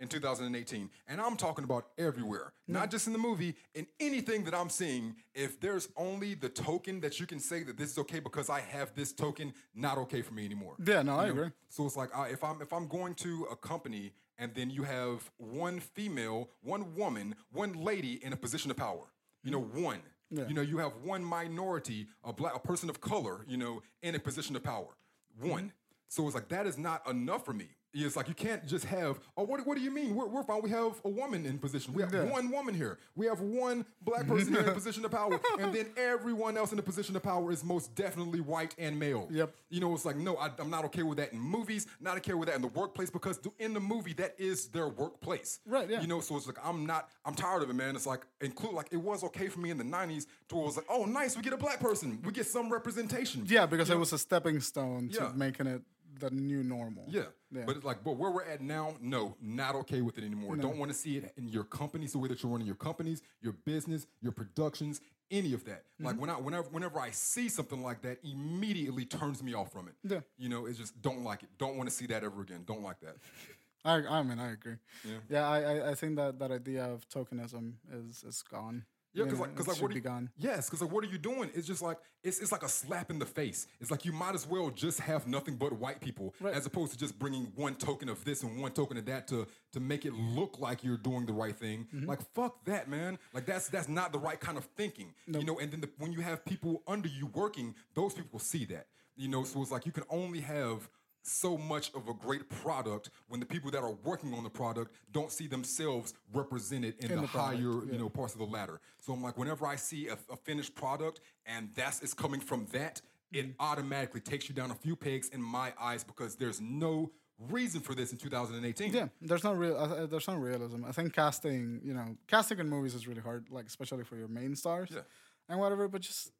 In 0.00 0.08
2018. 0.08 0.90
And 1.08 1.20
I'm 1.20 1.36
talking 1.36 1.64
about 1.64 1.88
everywhere, 1.98 2.52
not 2.68 2.90
just 2.90 3.06
in 3.06 3.12
the 3.12 3.18
movie, 3.18 3.54
in 3.74 3.86
anything 4.00 4.44
that 4.44 4.54
I'm 4.54 4.68
seeing. 4.68 5.16
If 5.34 5.60
there's 5.60 5.88
only 5.96 6.34
the 6.34 6.48
token 6.48 7.00
that 7.00 7.20
you 7.20 7.26
can 7.26 7.38
say 7.38 7.62
that 7.62 7.76
this 7.76 7.90
is 7.90 7.98
okay 7.98 8.20
because 8.20 8.50
I 8.50 8.60
have 8.60 8.94
this 8.94 9.12
token, 9.12 9.52
not 9.74 9.98
okay 9.98 10.22
for 10.22 10.34
me 10.34 10.44
anymore. 10.44 10.74
Yeah, 10.84 11.02
no, 11.02 11.18
I 11.18 11.26
know? 11.26 11.30
agree. 11.30 11.50
So 11.68 11.86
it's 11.86 11.96
like 11.96 12.14
I, 12.16 12.28
if 12.28 12.42
I'm 12.44 12.60
if 12.60 12.72
I'm 12.72 12.86
going 12.86 13.14
to 13.16 13.46
a 13.50 13.56
company 13.56 14.12
and 14.38 14.54
then 14.54 14.70
you 14.70 14.82
have 14.82 15.30
one 15.36 15.80
female, 15.80 16.50
one 16.62 16.94
woman, 16.94 17.34
one 17.52 17.72
lady 17.72 18.24
in 18.24 18.32
a 18.32 18.36
position 18.36 18.70
of 18.70 18.76
power. 18.76 19.12
You 19.42 19.50
know, 19.50 19.62
mm-hmm. 19.62 19.82
one. 19.82 20.00
Yeah. 20.30 20.48
You 20.48 20.54
know, 20.54 20.62
you 20.62 20.78
have 20.78 20.92
one 21.04 21.22
minority, 21.22 22.08
a 22.24 22.32
black, 22.32 22.56
a 22.56 22.58
person 22.58 22.90
of 22.90 23.00
color. 23.00 23.44
You 23.46 23.56
know, 23.56 23.82
in 24.02 24.14
a 24.14 24.18
position 24.18 24.56
of 24.56 24.62
power. 24.62 24.96
One. 25.40 25.58
Mm-hmm. 25.58 25.68
So 26.08 26.26
it's 26.26 26.34
like 26.34 26.48
that 26.48 26.66
is 26.66 26.78
not 26.78 27.08
enough 27.08 27.44
for 27.44 27.52
me. 27.52 27.68
It's 27.94 28.16
like 28.16 28.28
you 28.28 28.34
can't 28.34 28.66
just 28.66 28.84
have. 28.86 29.20
Oh, 29.36 29.44
what, 29.44 29.64
what 29.66 29.76
do 29.76 29.82
you 29.82 29.90
mean? 29.90 30.14
We're, 30.14 30.26
we're 30.26 30.42
fine. 30.42 30.60
We 30.62 30.70
have 30.70 31.00
a 31.04 31.08
woman 31.08 31.46
in 31.46 31.58
position. 31.58 31.94
We 31.94 32.02
have 32.02 32.12
Yeah. 32.12 32.24
one 32.24 32.50
woman 32.50 32.74
here. 32.74 32.98
We 33.14 33.26
have 33.26 33.40
one 33.40 33.86
black 34.02 34.26
person 34.26 34.52
here 34.52 34.62
in 34.62 34.68
a 34.68 34.72
position 34.80 35.04
of 35.04 35.12
power, 35.12 35.40
and 35.60 35.72
then 35.72 35.86
everyone 35.96 36.56
else 36.56 36.72
in 36.72 36.76
the 36.76 36.82
position 36.82 37.14
of 37.14 37.22
power 37.22 37.52
is 37.52 37.62
most 37.62 37.94
definitely 37.94 38.40
white 38.40 38.74
and 38.78 38.98
male. 38.98 39.28
Yep. 39.30 39.54
You 39.70 39.80
know, 39.80 39.94
it's 39.94 40.04
like 40.04 40.16
no, 40.16 40.36
I, 40.36 40.50
I'm 40.58 40.70
not 40.70 40.84
okay 40.86 41.04
with 41.04 41.18
that 41.18 41.32
in 41.32 41.38
movies. 41.38 41.86
Not 42.00 42.16
okay 42.16 42.34
with 42.34 42.48
that 42.48 42.56
in 42.56 42.62
the 42.62 42.68
workplace 42.68 43.10
because 43.10 43.38
in 43.60 43.72
the 43.72 43.80
movie 43.80 44.12
that 44.14 44.34
is 44.38 44.66
their 44.68 44.88
workplace. 44.88 45.60
Right, 45.64 45.88
yeah. 45.88 46.00
You 46.00 46.08
know, 46.08 46.20
so 46.20 46.36
it's 46.36 46.46
like 46.48 46.58
I'm 46.64 46.84
not. 46.86 47.10
I'm 47.24 47.34
tired 47.34 47.62
of 47.62 47.70
it, 47.70 47.74
man. 47.74 47.94
It's 47.94 48.06
like 48.06 48.26
include 48.40 48.74
like 48.74 48.88
it 48.90 48.96
was 48.96 49.22
okay 49.24 49.48
for 49.48 49.60
me 49.60 49.70
in 49.70 49.78
the 49.78 49.84
'90s 49.84 50.26
to 50.48 50.56
was 50.56 50.76
like, 50.76 50.86
oh, 50.88 51.04
nice, 51.04 51.36
we 51.36 51.42
get 51.42 51.52
a 51.52 51.56
black 51.56 51.78
person. 51.80 52.20
We 52.24 52.32
get 52.32 52.46
some 52.46 52.72
representation. 52.72 53.44
yeah, 53.46 53.66
because 53.66 53.90
it 53.90 53.98
was 53.98 54.12
a 54.12 54.18
stepping 54.18 54.60
stone 54.60 55.10
to 55.10 55.16
Yeah. 55.22 55.32
making 55.34 55.66
it 55.66 55.82
the 56.20 56.30
new 56.30 56.62
normal. 56.62 57.04
Yeah. 57.08 57.22
Yeah. 57.54 57.62
But 57.66 57.76
it's 57.76 57.84
like, 57.84 58.02
but 58.02 58.16
where 58.16 58.30
we're 58.30 58.44
at 58.44 58.60
now, 58.60 58.96
no, 59.00 59.36
not 59.40 59.74
okay 59.76 60.00
with 60.00 60.18
it 60.18 60.24
anymore. 60.24 60.56
Don't 60.56 60.78
want 60.78 60.90
to 60.90 60.96
see 60.96 61.16
it 61.16 61.32
in 61.36 61.48
your 61.48 61.64
companies, 61.64 62.12
the 62.12 62.18
way 62.18 62.28
that 62.28 62.42
you're 62.42 62.50
running 62.50 62.66
your 62.66 62.76
companies, 62.76 63.22
your 63.40 63.52
business, 63.52 64.06
your 64.20 64.32
productions, 64.32 65.00
any 65.30 65.52
of 65.52 65.64
that. 65.64 65.84
Mm-hmm. 65.84 66.06
Like 66.06 66.20
when 66.20 66.30
I 66.30 66.34
whenever 66.34 66.68
whenever 66.70 67.00
I 67.00 67.10
see 67.10 67.48
something 67.48 67.82
like 67.82 68.02
that, 68.02 68.18
immediately 68.24 69.04
turns 69.04 69.42
me 69.42 69.54
off 69.54 69.72
from 69.72 69.88
it. 69.88 69.94
Yeah. 70.02 70.20
You 70.36 70.48
know, 70.48 70.66
it's 70.66 70.78
just 70.78 71.00
don't 71.00 71.22
like 71.22 71.42
it. 71.42 71.50
Don't 71.58 71.76
want 71.76 71.88
to 71.88 71.94
see 71.94 72.06
that 72.06 72.24
ever 72.24 72.42
again. 72.42 72.64
Don't 72.66 72.82
like 72.82 73.00
that. 73.00 73.16
I, 73.86 73.96
I 73.96 74.22
mean, 74.22 74.38
I 74.38 74.52
agree. 74.52 74.76
Yeah. 75.04 75.16
Yeah, 75.28 75.48
I, 75.48 75.60
I, 75.60 75.90
I 75.90 75.94
think 75.94 76.16
that 76.16 76.38
that 76.38 76.50
idea 76.50 76.84
of 76.84 77.06
tokenism 77.08 77.74
is 77.92 78.24
is 78.24 78.42
gone. 78.42 78.84
Yeah, 79.14 79.24
because 79.24 79.38
like, 79.38 79.54
cause 79.54 79.68
like 79.68 79.80
what 79.80 79.92
are 79.92 79.94
you, 79.94 80.00
gone. 80.00 80.28
Yes, 80.36 80.66
because 80.66 80.82
like 80.82 80.90
what 80.90 81.04
are 81.04 81.06
you 81.06 81.18
doing? 81.18 81.48
It's 81.54 81.66
just 81.66 81.82
like 81.82 81.98
it's 82.24 82.40
it's 82.40 82.50
like 82.50 82.64
a 82.64 82.68
slap 82.68 83.10
in 83.10 83.18
the 83.20 83.26
face. 83.26 83.66
It's 83.80 83.90
like 83.90 84.04
you 84.04 84.12
might 84.12 84.34
as 84.34 84.46
well 84.46 84.70
just 84.70 84.98
have 85.00 85.26
nothing 85.28 85.54
but 85.54 85.72
white 85.72 86.00
people, 86.00 86.34
Right. 86.40 86.52
as 86.54 86.66
opposed 86.66 86.92
to 86.92 86.98
just 86.98 87.16
bringing 87.18 87.52
one 87.54 87.76
token 87.76 88.08
of 88.08 88.24
this 88.24 88.42
and 88.42 88.60
one 88.60 88.72
token 88.72 88.96
of 88.96 89.06
that 89.06 89.28
to 89.28 89.46
to 89.72 89.80
make 89.80 90.04
it 90.04 90.14
look 90.14 90.58
like 90.58 90.82
you're 90.82 90.96
doing 90.96 91.26
the 91.26 91.32
right 91.32 91.54
thing. 91.56 91.86
Mm-hmm. 91.94 92.08
Like 92.08 92.20
fuck 92.34 92.64
that, 92.64 92.88
man. 92.88 93.18
Like 93.32 93.46
that's 93.46 93.68
that's 93.68 93.88
not 93.88 94.12
the 94.12 94.18
right 94.18 94.40
kind 94.40 94.58
of 94.58 94.64
thinking. 94.76 95.14
You 95.28 95.44
know, 95.44 95.58
and 95.60 95.70
then 95.70 95.80
the, 95.80 95.90
when 95.98 96.12
you 96.12 96.20
have 96.20 96.44
people 96.44 96.82
under 96.88 97.08
you 97.08 97.26
working, 97.26 97.74
those 97.94 98.14
people 98.14 98.40
see 98.40 98.64
that. 98.66 98.88
You 99.16 99.28
know, 99.28 99.44
so 99.44 99.62
it's 99.62 99.70
like 99.70 99.86
you 99.86 99.92
can 99.92 100.04
only 100.10 100.40
have 100.40 100.88
so 101.26 101.56
much 101.56 101.90
of 101.94 102.08
a 102.08 102.14
great 102.14 102.48
product 102.50 103.10
when 103.28 103.40
the 103.40 103.46
people 103.46 103.70
that 103.70 103.82
are 103.82 103.92
working 104.04 104.34
on 104.34 104.44
the 104.44 104.50
product 104.50 104.92
don't 105.12 105.32
see 105.32 105.46
themselves 105.46 106.12
represented 106.32 106.94
in, 107.00 107.10
In 107.10 107.16
the, 107.16 107.22
the 107.22 107.28
product, 107.28 107.56
higher, 107.56 107.84
you 107.92 107.98
know, 107.98 108.08
parts 108.08 108.34
of 108.34 108.38
the 108.40 108.46
ladder. 108.46 108.80
So 109.00 109.12
I'm 109.12 109.22
like, 109.22 109.38
whenever 109.38 109.66
I 109.66 109.76
see 109.76 110.08
a, 110.08 110.18
a 110.30 110.36
finished 110.36 110.74
product 110.74 111.20
and 111.46 111.70
that's 111.74 112.02
it's 112.02 112.14
coming 112.14 112.40
from 112.40 112.66
that, 112.72 113.00
it 113.32 113.46
Mm. 113.46 113.54
automatically 113.58 114.20
takes 114.20 114.48
you 114.48 114.54
down 114.54 114.70
a 114.70 114.74
few 114.76 114.94
pegs 114.94 115.28
in 115.30 115.42
my 115.42 115.72
eyes 115.80 116.04
because 116.04 116.36
there's 116.36 116.60
no 116.60 117.10
reason 117.50 117.80
for 117.80 117.92
this 117.92 118.12
in 118.12 118.18
2018. 118.18 118.92
Yeah, 118.92 119.08
there's 119.20 119.42
no 119.42 119.52
real. 119.54 119.76
Uh, 119.76 120.06
there's 120.06 120.28
no 120.28 120.36
realism. 120.36 120.84
I 120.84 120.92
think 120.92 121.12
casting, 121.14 121.80
you 121.82 121.94
know, 121.94 122.16
casting 122.28 122.60
in 122.60 122.68
movies 122.68 122.94
is 122.94 123.08
really 123.08 123.20
hard, 123.22 123.46
like 123.50 123.66
especially 123.66 124.04
for 124.04 124.14
your 124.16 124.28
main 124.28 124.54
stars 124.54 124.90
Yeah. 124.92 125.00
and 125.48 125.58
whatever. 125.58 125.88
But 125.88 126.02
just 126.02 126.30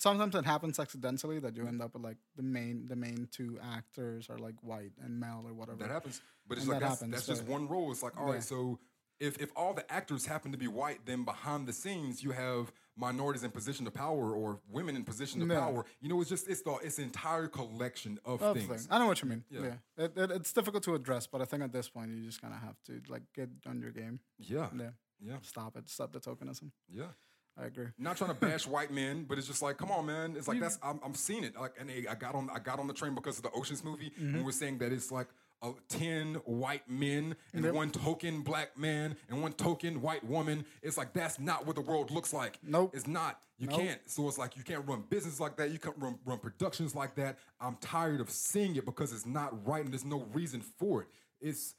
sometimes 0.00 0.34
it 0.34 0.44
happens 0.44 0.78
accidentally 0.78 1.38
that 1.40 1.56
you 1.56 1.66
end 1.66 1.80
up 1.82 1.94
with 1.94 2.02
like 2.02 2.16
the 2.36 2.42
main 2.42 2.86
the 2.88 2.96
main 2.96 3.28
two 3.30 3.58
actors 3.76 4.28
are 4.30 4.38
like 4.38 4.54
white 4.62 4.92
and 5.04 5.18
male 5.20 5.42
or 5.46 5.52
whatever. 5.54 5.78
That 5.78 5.90
happens. 5.90 6.20
But 6.48 6.58
it's 6.58 6.64
And 6.64 6.72
like 6.72 6.80
that 6.80 6.88
that's, 6.88 7.00
happens, 7.00 7.14
that's 7.14 7.26
just 7.26 7.44
one 7.44 7.68
role. 7.68 7.90
It's 7.92 8.02
like, 8.02 8.18
all 8.18 8.26
right, 8.26 8.34
Yeah. 8.34 8.40
so 8.40 8.78
if, 9.20 9.36
if 9.38 9.50
all 9.54 9.74
the 9.74 9.84
actors 9.92 10.24
happen 10.24 10.50
to 10.50 10.56
be 10.58 10.66
white, 10.66 11.00
then 11.04 11.24
behind 11.24 11.68
the 11.68 11.74
scenes 11.74 12.22
you 12.24 12.30
have 12.30 12.72
minorities 12.96 13.44
in 13.44 13.50
position 13.50 13.86
of 13.86 13.92
power 13.94 14.34
or 14.34 14.60
women 14.70 14.96
in 14.96 15.04
position 15.04 15.42
of 15.42 15.48
Yeah. 15.48 15.60
power. 15.60 15.84
You 16.00 16.08
know, 16.08 16.20
it's 16.22 16.30
just 16.30 16.48
it's 16.48 16.62
the 16.62 16.72
it's 16.82 16.98
an 16.98 17.04
entire 17.04 17.46
collection 17.46 18.18
of 18.24 18.42
Of 18.42 18.56
things. 18.56 18.68
thing. 18.68 18.86
I 18.90 18.98
know 18.98 19.06
what 19.06 19.20
you 19.22 19.28
mean. 19.28 19.44
Yeah. 19.50 19.60
Yeah, 19.98 20.04
It, 20.04 20.16
it, 20.16 20.30
it's 20.30 20.52
difficult 20.52 20.82
to 20.84 20.94
address, 20.94 21.26
but 21.26 21.40
I 21.42 21.44
think 21.44 21.62
at 21.62 21.72
this 21.72 21.88
point 21.88 22.10
you 22.10 22.24
just 22.24 22.40
kind 22.40 22.54
of 22.54 22.60
have 22.60 22.76
to 22.86 23.00
like 23.08 23.22
get 23.34 23.50
on 23.66 23.80
your 23.80 23.90
game. 23.90 24.20
Yeah. 24.38 24.68
Yeah, 24.76 24.90
Yeah. 25.20 25.36
stop 25.42 25.76
it. 25.76 25.88
Stop 25.90 26.12
the 26.12 26.20
tokenism. 26.20 26.70
Yeah. 26.88 27.12
I 27.60 27.66
agree. 27.66 27.86
Not 27.98 28.16
trying 28.16 28.30
to 28.30 28.34
bash 28.36 28.66
white 28.66 28.90
men, 28.90 29.24
but 29.28 29.36
it's 29.38 29.46
just 29.46 29.60
like, 29.62 29.76
come 29.76 29.90
on, 29.90 30.06
man. 30.06 30.34
It's 30.36 30.48
like 30.48 30.60
that's 30.60 30.78
I'm, 30.82 30.98
I'm 31.04 31.14
seeing 31.14 31.44
it. 31.44 31.54
Like, 31.60 31.74
and 31.78 31.90
I 32.08 32.14
got 32.14 32.34
on 32.34 32.48
I 32.52 32.58
got 32.58 32.78
on 32.78 32.86
the 32.86 32.94
train 32.94 33.14
because 33.14 33.36
of 33.36 33.42
the 33.42 33.50
Ocean's 33.52 33.84
movie, 33.84 34.10
Mm-hmm. 34.20 34.36
and 34.36 34.44
we're 34.44 34.52
saying 34.52 34.78
that 34.78 34.92
it's 34.92 35.10
like 35.12 35.26
uh, 35.62 35.72
ten 35.88 36.34
white 36.46 36.88
men 36.88 37.36
and 37.52 37.64
Yep. 37.64 37.74
one 37.74 37.90
token 37.90 38.40
black 38.42 38.78
man 38.78 39.16
and 39.28 39.42
one 39.42 39.52
token 39.52 40.00
white 40.00 40.24
woman. 40.24 40.64
It's 40.82 40.96
like 40.96 41.12
that's 41.12 41.38
not 41.38 41.66
what 41.66 41.76
the 41.76 41.82
world 41.82 42.10
looks 42.10 42.32
like. 42.32 42.58
Nope. 42.62 42.92
it's 42.94 43.06
not. 43.06 43.40
You 43.58 43.66
Nope. 43.66 43.78
can't. 43.80 44.00
So 44.06 44.26
it's 44.26 44.38
like 44.38 44.56
you 44.56 44.62
can't 44.62 44.86
run 44.88 45.04
business 45.10 45.38
like 45.38 45.56
that. 45.58 45.70
You 45.70 45.78
can't 45.78 45.96
run, 45.98 46.18
run 46.24 46.38
productions 46.38 46.94
like 46.94 47.14
that. 47.16 47.36
I'm 47.60 47.76
tired 47.82 48.22
of 48.22 48.30
seeing 48.30 48.74
it 48.76 48.86
because 48.86 49.12
it's 49.12 49.26
not 49.26 49.66
right 49.66 49.84
and 49.84 49.92
there's 49.92 50.04
no 50.06 50.20
reason 50.32 50.62
for 50.62 51.02
it. 51.02 51.08
It's 51.42 51.74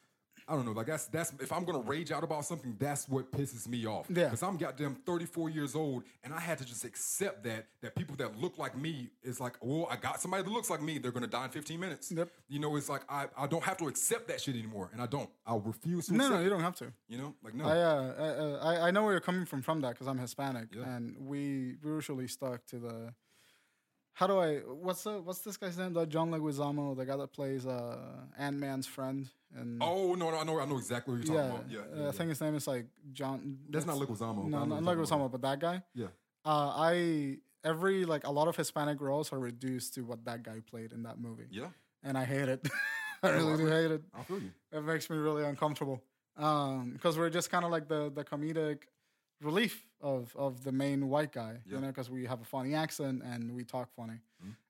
I 0.52 0.56
don't 0.56 0.66
know. 0.66 0.74
Like 0.74 0.88
that's 0.88 1.06
that's 1.06 1.32
if 1.40 1.52
I'm 1.54 1.64
gonna 1.64 1.80
rage 1.80 2.12
out 2.12 2.26
about 2.26 2.44
something, 2.44 2.76
that's 2.78 3.08
what 3.08 3.32
pisses 3.32 3.70
me 3.70 3.86
off. 3.86 4.08
Yeah. 4.10 4.26
Because 4.26 4.44
I'm 4.44 4.58
goddamn 4.58 4.96
34 5.06 5.50
years 5.50 5.76
old, 5.76 6.04
and 6.26 6.34
I 6.34 6.42
had 6.42 6.58
to 6.58 6.66
just 6.66 6.84
accept 6.84 7.46
that 7.46 7.68
that 7.82 7.96
people 7.96 8.18
that 8.18 8.38
look 8.38 8.58
like 8.58 8.78
me 8.78 9.12
is 9.24 9.40
like, 9.40 9.56
well, 9.62 9.88
I 9.90 9.96
got 9.96 10.20
somebody 10.20 10.44
that 10.44 10.50
looks 10.50 10.70
like 10.70 10.82
me. 10.82 10.98
They're 10.98 11.14
gonna 11.14 11.28
die 11.28 11.46
in 11.46 11.52
15 11.52 11.80
minutes. 11.80 12.12
Yep. 12.12 12.30
You 12.50 12.60
know, 12.60 12.76
it's 12.76 12.90
like 12.90 13.04
I, 13.08 13.28
I 13.38 13.48
don't 13.48 13.64
have 13.64 13.78
to 13.78 13.88
accept 13.88 14.28
that 14.28 14.42
shit 14.42 14.56
anymore, 14.56 14.90
and 14.92 15.02
I 15.02 15.06
don't. 15.06 15.30
I'll 15.46 15.62
refuse 15.62 16.08
to. 16.08 16.16
No, 16.16 16.28
no, 16.28 16.40
you 16.42 16.50
don't 16.50 16.60
have 16.64 16.76
to. 16.78 16.92
You 17.08 17.18
know, 17.18 17.36
like 17.42 17.54
no. 17.56 17.66
I, 17.66 17.78
uh, 17.78 18.14
I, 18.20 18.24
uh, 18.24 18.74
I 18.82 18.88
I 18.88 18.92
know 18.92 19.04
where 19.04 19.14
you're 19.14 19.22
coming 19.22 19.46
from 19.46 19.62
from 19.62 19.80
that 19.82 19.92
because 19.92 20.08
I'm 20.08 20.18
Hispanic 20.18 20.68
Yeah. 20.76 20.84
and 20.96 21.16
we 21.18 21.78
we 21.82 21.92
usually 21.92 22.28
stuck 22.28 22.66
to 22.68 22.78
the. 22.80 23.14
How 24.14 24.28
do 24.28 24.40
I? 24.40 24.58
What's 24.58 25.04
the 25.04 25.22
what's 25.22 25.40
this 25.40 25.58
guy's 25.58 25.78
name? 25.78 25.94
John 26.10 26.32
Leguizamo, 26.32 26.96
the 26.96 27.06
guy 27.06 27.18
that 27.18 27.32
plays 27.32 27.66
uh, 27.66 27.98
Ant 28.38 28.58
Man's 28.58 28.88
friend. 28.88 29.28
And 29.56 29.82
oh 29.82 30.16
no, 30.16 30.32
no, 30.32 30.38
I 30.40 30.44
know, 30.44 30.60
I 30.60 30.66
know 30.66 30.78
exactly 30.78 31.16
what 31.16 31.26
you're 31.28 31.36
yeah, 31.36 31.48
talking 31.50 31.60
about. 31.60 31.72
Yeah, 31.72 31.80
uh, 31.80 32.04
yeah, 32.04 32.08
I 32.10 32.12
think 32.12 32.30
his 32.30 32.42
name 32.42 32.56
is 32.56 32.68
like 32.68 32.86
John. 33.14 33.58
That's 33.70 33.86
not 33.86 33.98
Leguizamo. 33.98 34.48
No, 34.48 34.66
not 34.66 34.84
Leguizamo, 34.84 35.32
but 35.32 35.42
that 35.42 35.60
guy. 35.60 35.84
Yeah. 35.94 36.08
Uh, 36.46 36.72
I 36.76 37.38
every 37.64 38.06
like 38.06 38.26
a 38.26 38.32
lot 38.32 38.48
of 38.48 38.56
Hispanic 38.56 39.02
roles 39.02 39.32
are 39.34 39.40
reduced 39.40 39.94
to 39.96 40.02
what 40.02 40.26
that 40.26 40.44
guy 40.44 40.62
played 40.70 40.94
in 40.94 41.04
that 41.04 41.20
movie, 41.20 41.48
Yeah. 41.52 41.68
and 42.04 42.18
I 42.18 42.26
hate 42.26 42.50
it. 42.50 42.68
I 43.24 43.30
really 43.30 43.58
do 43.58 43.68
hate 43.68 43.92
it. 43.92 44.04
I 44.14 44.24
feel 44.24 44.40
you. 44.40 44.52
It 44.72 44.84
makes 44.84 45.10
me 45.10 45.18
really 45.18 45.44
uncomfortable. 45.44 46.02
Um, 46.38 46.92
because 46.94 47.18
we're 47.18 47.30
just 47.30 47.52
kind 47.52 47.66
of 47.66 47.72
like 47.72 47.88
the 47.88 48.12
the 48.14 48.24
comedic 48.24 48.84
relief 49.42 49.86
of 50.02 50.34
of 50.36 50.64
the 50.64 50.72
main 50.72 51.10
white 51.10 51.32
guy, 51.32 51.58
Yeah. 51.66 51.76
you 51.76 51.82
know, 51.82 51.88
because 51.88 52.10
we 52.10 52.26
have 52.26 52.42
a 52.42 52.46
funny 52.46 52.74
accent 52.76 53.22
and 53.24 53.54
we 53.56 53.64
talk 53.64 53.90
funny. 53.96 54.20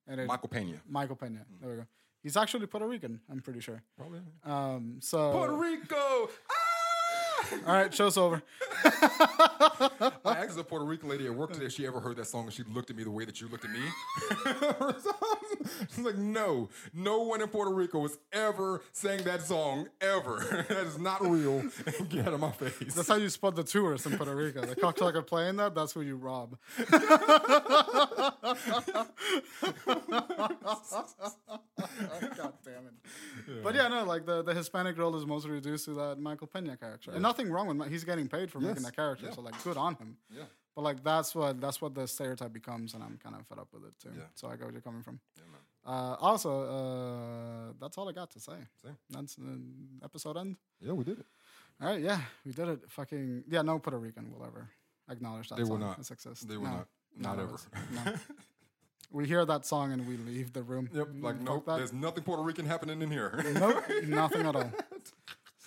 And 0.08 0.20
it, 0.20 0.28
Michael 0.28 0.50
Pena. 0.50 0.82
Michael 0.90 1.16
Pena, 1.16 1.46
there 1.62 1.70
we 1.70 1.76
go. 1.78 1.86
He's 2.24 2.36
actually 2.38 2.66
Puerto 2.68 2.88
Rican, 2.88 3.22
I'm 3.30 3.42
pretty 3.42 3.60
sure. 3.62 3.82
Probably. 3.98 4.20
Um, 4.44 4.98
so 5.00 5.32
Puerto 5.32 5.54
Rico. 5.54 6.30
Ah! 6.50 7.48
all 7.68 7.74
right, 7.74 7.94
show's 7.94 8.18
over. 8.18 8.42
I 8.84 10.12
asked 10.26 10.58
a 10.60 10.64
Puerto 10.64 10.86
Rican 10.86 11.10
lady 11.10 11.26
at 11.28 11.34
work 11.36 11.54
today 11.54 11.66
if 11.66 11.72
she 11.74 11.86
ever 11.88 12.00
heard 12.00 12.18
that 12.18 12.26
song 12.28 12.46
and 12.46 12.54
she 12.54 12.64
looked 12.64 12.90
at 12.90 12.96
me 12.96 13.04
the 13.04 13.12
way 13.12 13.26
that 13.26 13.40
you 13.42 13.48
looked 13.48 13.66
at 13.66 13.72
me. 13.72 13.80
She's 15.96 16.06
like, 16.06 16.18
no, 16.18 16.70
no 16.94 17.22
one 17.22 17.42
in 17.42 17.48
Puerto 17.48 17.74
Rico 17.74 18.02
has 18.04 18.18
ever 18.34 18.82
sang 18.92 19.24
that 19.24 19.42
song 19.42 19.88
ever. 20.02 20.66
that 20.70 20.86
is 20.88 20.98
not 21.00 21.22
real. 21.22 21.62
Get 22.10 22.28
out 22.28 22.34
of 22.34 22.40
my 22.40 22.52
face. 22.52 22.94
That's 22.94 23.08
how 23.08 23.16
you 23.16 23.30
spot 23.30 23.56
the 23.56 23.64
tourists 23.64 24.06
in 24.08 24.18
Puerto 24.18 24.36
Rico. 24.36 24.62
The 24.62 24.76
cocksucker 24.76 25.26
playing 25.26 25.58
that, 25.58 25.76
that's 25.76 25.94
who 25.94 26.02
you 26.02 26.16
rob. 26.18 26.58
God 32.38 32.54
damn 32.66 32.88
it. 32.88 33.64
But 33.64 33.76
yeah, 33.76 33.88
no, 33.88 34.04
like 34.06 34.26
the, 34.26 34.42
the 34.44 34.54
Hispanic 34.54 34.98
role 34.98 35.16
is 35.16 35.26
mostly 35.26 35.52
reduced 35.52 35.86
to 35.86 35.94
that 35.96 36.20
Michael 36.20 36.48
Pena 36.48 36.76
character. 36.78 37.12
And 37.12 37.22
nothing 37.22 37.52
wrong 37.52 37.68
with 37.68 37.78
Ma- 37.78 37.86
he's 37.86 38.04
getting 38.04 38.28
paid 38.28 38.52
for 38.52 38.60
making 38.60 38.84
that 38.84 38.96
character, 38.96 39.28
Yeah. 39.28 39.34
so 39.34 39.42
like 39.42 39.62
good 39.64 39.78
on 39.78 39.96
him. 39.96 40.18
yeah. 40.36 40.44
But 40.76 40.84
like 40.84 41.04
that's 41.04 41.36
what 41.36 41.60
that's 41.60 41.82
what 41.82 41.94
the 41.94 42.08
stereotype 42.08 42.54
becomes, 42.54 42.94
and 42.94 43.04
I'm 43.04 43.20
kind 43.22 43.36
of 43.36 43.46
fed 43.48 43.60
up 43.60 43.68
with 43.74 43.84
it 43.84 43.94
too. 44.02 44.10
Yeah. 44.16 44.24
So 44.36 44.48
I 44.48 44.52
get 44.52 44.62
where 44.64 44.72
you're 44.72 44.82
coming 44.82 45.02
from. 45.04 45.20
Yeah, 45.38 45.44
man. 45.52 45.62
Uh, 45.84 46.16
also, 46.20 46.62
uh, 46.64 47.74
that's 47.80 47.98
all 47.98 48.08
I 48.08 48.12
got 48.14 48.30
to 48.32 48.40
say. 48.40 48.54
Same. 48.84 48.98
That's 49.10 49.36
the 49.36 49.60
episode 50.04 50.38
end. 50.38 50.56
Yeah, 50.80 50.94
we 50.94 51.04
did 51.04 51.20
it. 51.20 51.26
All 51.82 51.88
right, 51.90 52.00
yeah, 52.00 52.20
we 52.46 52.54
did 52.54 52.68
it. 52.70 52.80
Fucking 52.90 53.44
yeah, 53.50 53.64
no 53.64 53.80
Puerto 53.80 53.98
Rican 53.98 54.32
will 54.32 54.46
ever 54.46 54.70
acknowledge 55.10 55.50
that 55.50 55.56
They 55.58 55.64
will 55.64 55.72
song 55.72 55.80
not. 55.82 55.98
exists. 56.00 56.42
They 56.46 56.56
will 56.56 56.66
No, 56.66 56.72
not. 56.72 56.88
Not 57.18 57.40
ever. 57.40 57.58
No. 57.94 58.14
we 59.12 59.26
hear 59.28 59.44
that 59.46 59.66
song 59.66 59.92
and 59.92 60.08
we 60.08 60.16
leave 60.18 60.54
the 60.54 60.62
room. 60.64 60.88
Yep. 60.94 61.08
Like, 61.20 61.42
nope, 61.42 61.66
that. 61.66 61.78
there's 61.78 61.92
nothing 61.92 62.24
Puerto 62.24 62.44
Rican 62.44 62.66
happening 62.66 63.02
in 63.02 63.10
here. 63.12 63.44
Nope, 63.56 63.84
nothing 64.08 64.46
at 64.46 64.56
all. 64.56 64.72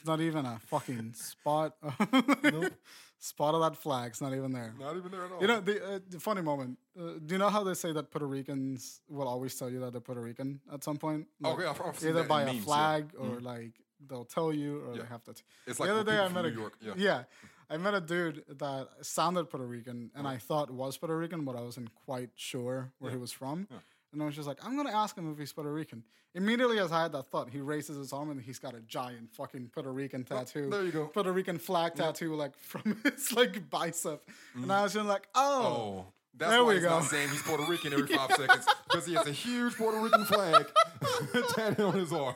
Not 0.05 0.21
even 0.21 0.45
a 0.47 0.59
fucking 0.67 1.13
spot. 1.17 1.77
spot 3.19 3.55
of 3.55 3.61
that 3.63 3.77
flag. 3.77 4.11
It's 4.11 4.21
not 4.21 4.35
even 4.35 4.53
there. 4.53 4.75
not 4.79 4.97
even 4.97 5.11
there 5.11 5.25
at 5.25 5.33
all. 5.33 5.41
You 5.41 5.47
know, 5.49 5.61
the, 5.61 5.95
uh, 5.95 5.99
the 6.09 6.21
funny 6.21 6.43
moment. 6.43 6.79
Uh, 6.99 7.13
do 7.25 7.35
you 7.35 7.39
know 7.39 7.49
how 7.49 7.65
they 7.65 7.75
say 7.75 7.93
that 7.93 8.11
Puerto 8.11 8.27
Ricans 8.27 9.01
will 9.09 9.27
always 9.29 9.55
tell 9.55 9.71
you 9.71 9.81
that 9.81 9.93
they're 9.93 10.01
Puerto 10.01 10.21
Rican 10.21 10.61
at 10.73 10.85
some 10.85 10.97
point? 10.97 11.27
Like, 11.41 11.55
Okay, 11.55 11.67
I've- 11.67 11.81
I've 11.85 12.05
either 12.05 12.25
by 12.25 12.43
a 12.43 12.47
memes, 12.47 12.59
yeah. 12.59 12.63
flag 12.65 13.11
or 13.19 13.41
like 13.41 13.73
they'll 14.07 14.25
tell 14.27 14.53
you 14.53 14.81
or 14.85 14.95
Yeah. 14.95 15.03
they 15.03 15.09
have 15.09 15.25
to. 15.25 15.33
T- 15.35 15.43
It's 15.67 15.79
the 15.79 15.91
other 15.91 16.05
day 16.05 16.19
I 16.19 16.29
met 16.29 16.45
a 16.45 16.51
New 16.51 16.59
York, 16.61 16.75
yeah. 16.83 16.93
yeah, 16.97 17.25
I 17.71 17.79
met 17.79 17.95
a 17.95 18.01
dude 18.01 18.45
that 18.59 18.89
sounded 19.01 19.49
Puerto 19.49 19.67
Rican 19.67 20.11
and 20.15 20.29
I 20.29 20.37
thought 20.37 20.71
was 20.71 20.99
Puerto 20.99 21.17
Rican, 21.17 21.45
but 21.47 21.57
I 21.57 21.63
wasn't 21.63 21.95
quite 22.05 22.31
sure 22.35 22.93
where 22.99 23.11
he 23.11 23.17
was 23.17 23.33
from. 23.33 23.69
And 24.15 24.23
I 24.23 24.27
was 24.27 24.35
just 24.35 24.49
like, 24.49 24.59
I'm 24.65 24.77
gonna 24.77 24.93
ask 24.93 25.17
him 25.17 25.31
if 25.33 25.39
he's 25.39 25.53
Puerto 25.53 25.73
Rican. 25.73 26.03
Immediately 26.35 26.79
as 26.79 26.91
I 26.93 27.03
had 27.03 27.13
that 27.13 27.27
thought, 27.27 27.51
he 27.51 27.61
raises 27.61 27.97
his 27.97 28.13
arm 28.13 28.31
and 28.31 28.41
he's 28.41 28.59
got 28.59 28.75
a 28.75 28.81
giant 28.81 29.35
fucking 29.35 29.71
Puerto 29.73 29.93
Rican 29.93 30.27
oh, 30.31 30.35
tattoo. 30.37 30.67
Oh, 30.67 30.71
there 30.71 30.85
you 30.85 30.93
go. 30.93 31.07
Puerto 31.07 31.33
Rican 31.33 31.59
flag 31.59 31.95
tattoo, 31.95 32.35
like 32.35 32.57
from 32.57 32.97
his 33.05 33.33
like 33.33 33.69
bicep. 33.71 34.29
And 34.55 34.73
I 34.73 34.81
mm. 34.81 34.83
was 34.85 34.95
just 34.95 35.07
like, 35.07 35.29
oh, 35.35 35.67
Oh, 35.67 36.07
that's 36.37 36.51
There 36.51 36.63
why 36.65 36.69
we 36.69 36.75
he's 36.75 36.85
go. 36.85 36.91
not 36.91 37.05
saying 37.05 37.29
he's 37.29 37.43
Puerto 37.43 37.65
Rican 37.65 37.93
every 37.93 38.07
five 38.17 38.33
seconds 38.33 38.67
because 38.89 39.07
he 39.07 39.15
has 39.15 39.27
a 39.27 39.33
huge 39.33 39.77
Puerto 39.77 39.99
Rican 39.99 40.25
flag 40.25 40.67
tatted 41.55 41.81
on 41.81 41.95
his 41.95 42.13
arm. 42.13 42.35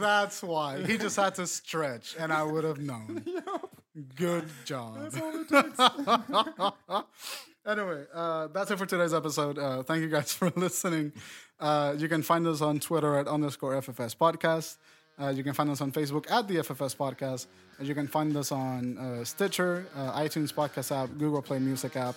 that's 0.00 0.42
why. 0.42 0.82
He 0.84 0.96
just 0.96 1.16
had 1.16 1.34
to 1.34 1.46
stretch, 1.46 2.16
and 2.18 2.32
I 2.32 2.42
would 2.42 2.64
have 2.64 2.78
known. 2.78 3.24
Good 4.16 4.44
job. 4.64 5.12
Anyway, 7.68 8.04
uh, 8.14 8.48
that's 8.48 8.70
it 8.70 8.78
for 8.78 8.86
today's 8.86 9.14
episode. 9.14 9.58
Uh, 9.58 9.82
thank 9.82 10.02
you 10.02 10.08
guys 10.08 10.32
for 10.38 10.50
listening. 10.56 11.12
Uh, 11.60 11.94
you 11.96 12.08
can 12.08 12.22
find 12.22 12.46
us 12.46 12.60
on 12.60 12.80
Twitter 12.80 13.16
at 13.16 13.28
underscore 13.28 13.74
FFS 13.80 14.16
podcast. 14.16 14.76
Uh, 15.20 15.28
you 15.28 15.42
can 15.42 15.52
find 15.52 15.68
us 15.70 15.80
on 15.80 15.90
Facebook 15.90 16.30
at 16.30 16.46
the 16.48 16.56
FFS 16.56 16.96
podcast. 16.96 17.46
And 17.78 17.86
you 17.86 17.94
can 17.94 18.08
find 18.08 18.36
us 18.36 18.52
on 18.52 18.98
uh, 18.98 19.24
Stitcher, 19.24 19.86
uh, 19.96 20.20
iTunes 20.20 20.52
podcast 20.52 20.94
app, 20.96 21.10
Google 21.18 21.42
Play 21.42 21.58
Music 21.58 21.96
app 21.96 22.16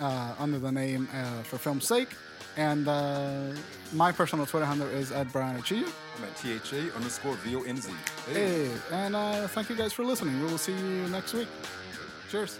uh, 0.00 0.34
under 0.38 0.58
the 0.58 0.72
name 0.72 1.08
uh, 1.14 1.42
For 1.42 1.58
Film's 1.58 1.86
Sake. 1.86 2.08
And 2.56 2.88
uh, 2.88 3.52
my 3.92 4.12
personal 4.12 4.46
Twitter 4.46 4.64
handle 4.64 4.88
is 4.88 5.12
at 5.12 5.30
Brian 5.30 5.56
Achille. 5.56 5.84
I'm 6.16 6.24
at 6.24 6.36
THA 6.36 6.96
underscore 6.96 7.34
VONZ. 7.36 7.90
Hey, 8.32 8.70
and 8.90 9.14
uh, 9.14 9.46
thank 9.48 9.68
you 9.68 9.76
guys 9.76 9.92
for 9.92 10.04
listening. 10.04 10.40
We 10.40 10.46
will 10.50 10.58
see 10.58 10.72
you 10.72 11.08
next 11.08 11.34
week. 11.34 11.48
Cheers. 12.30 12.58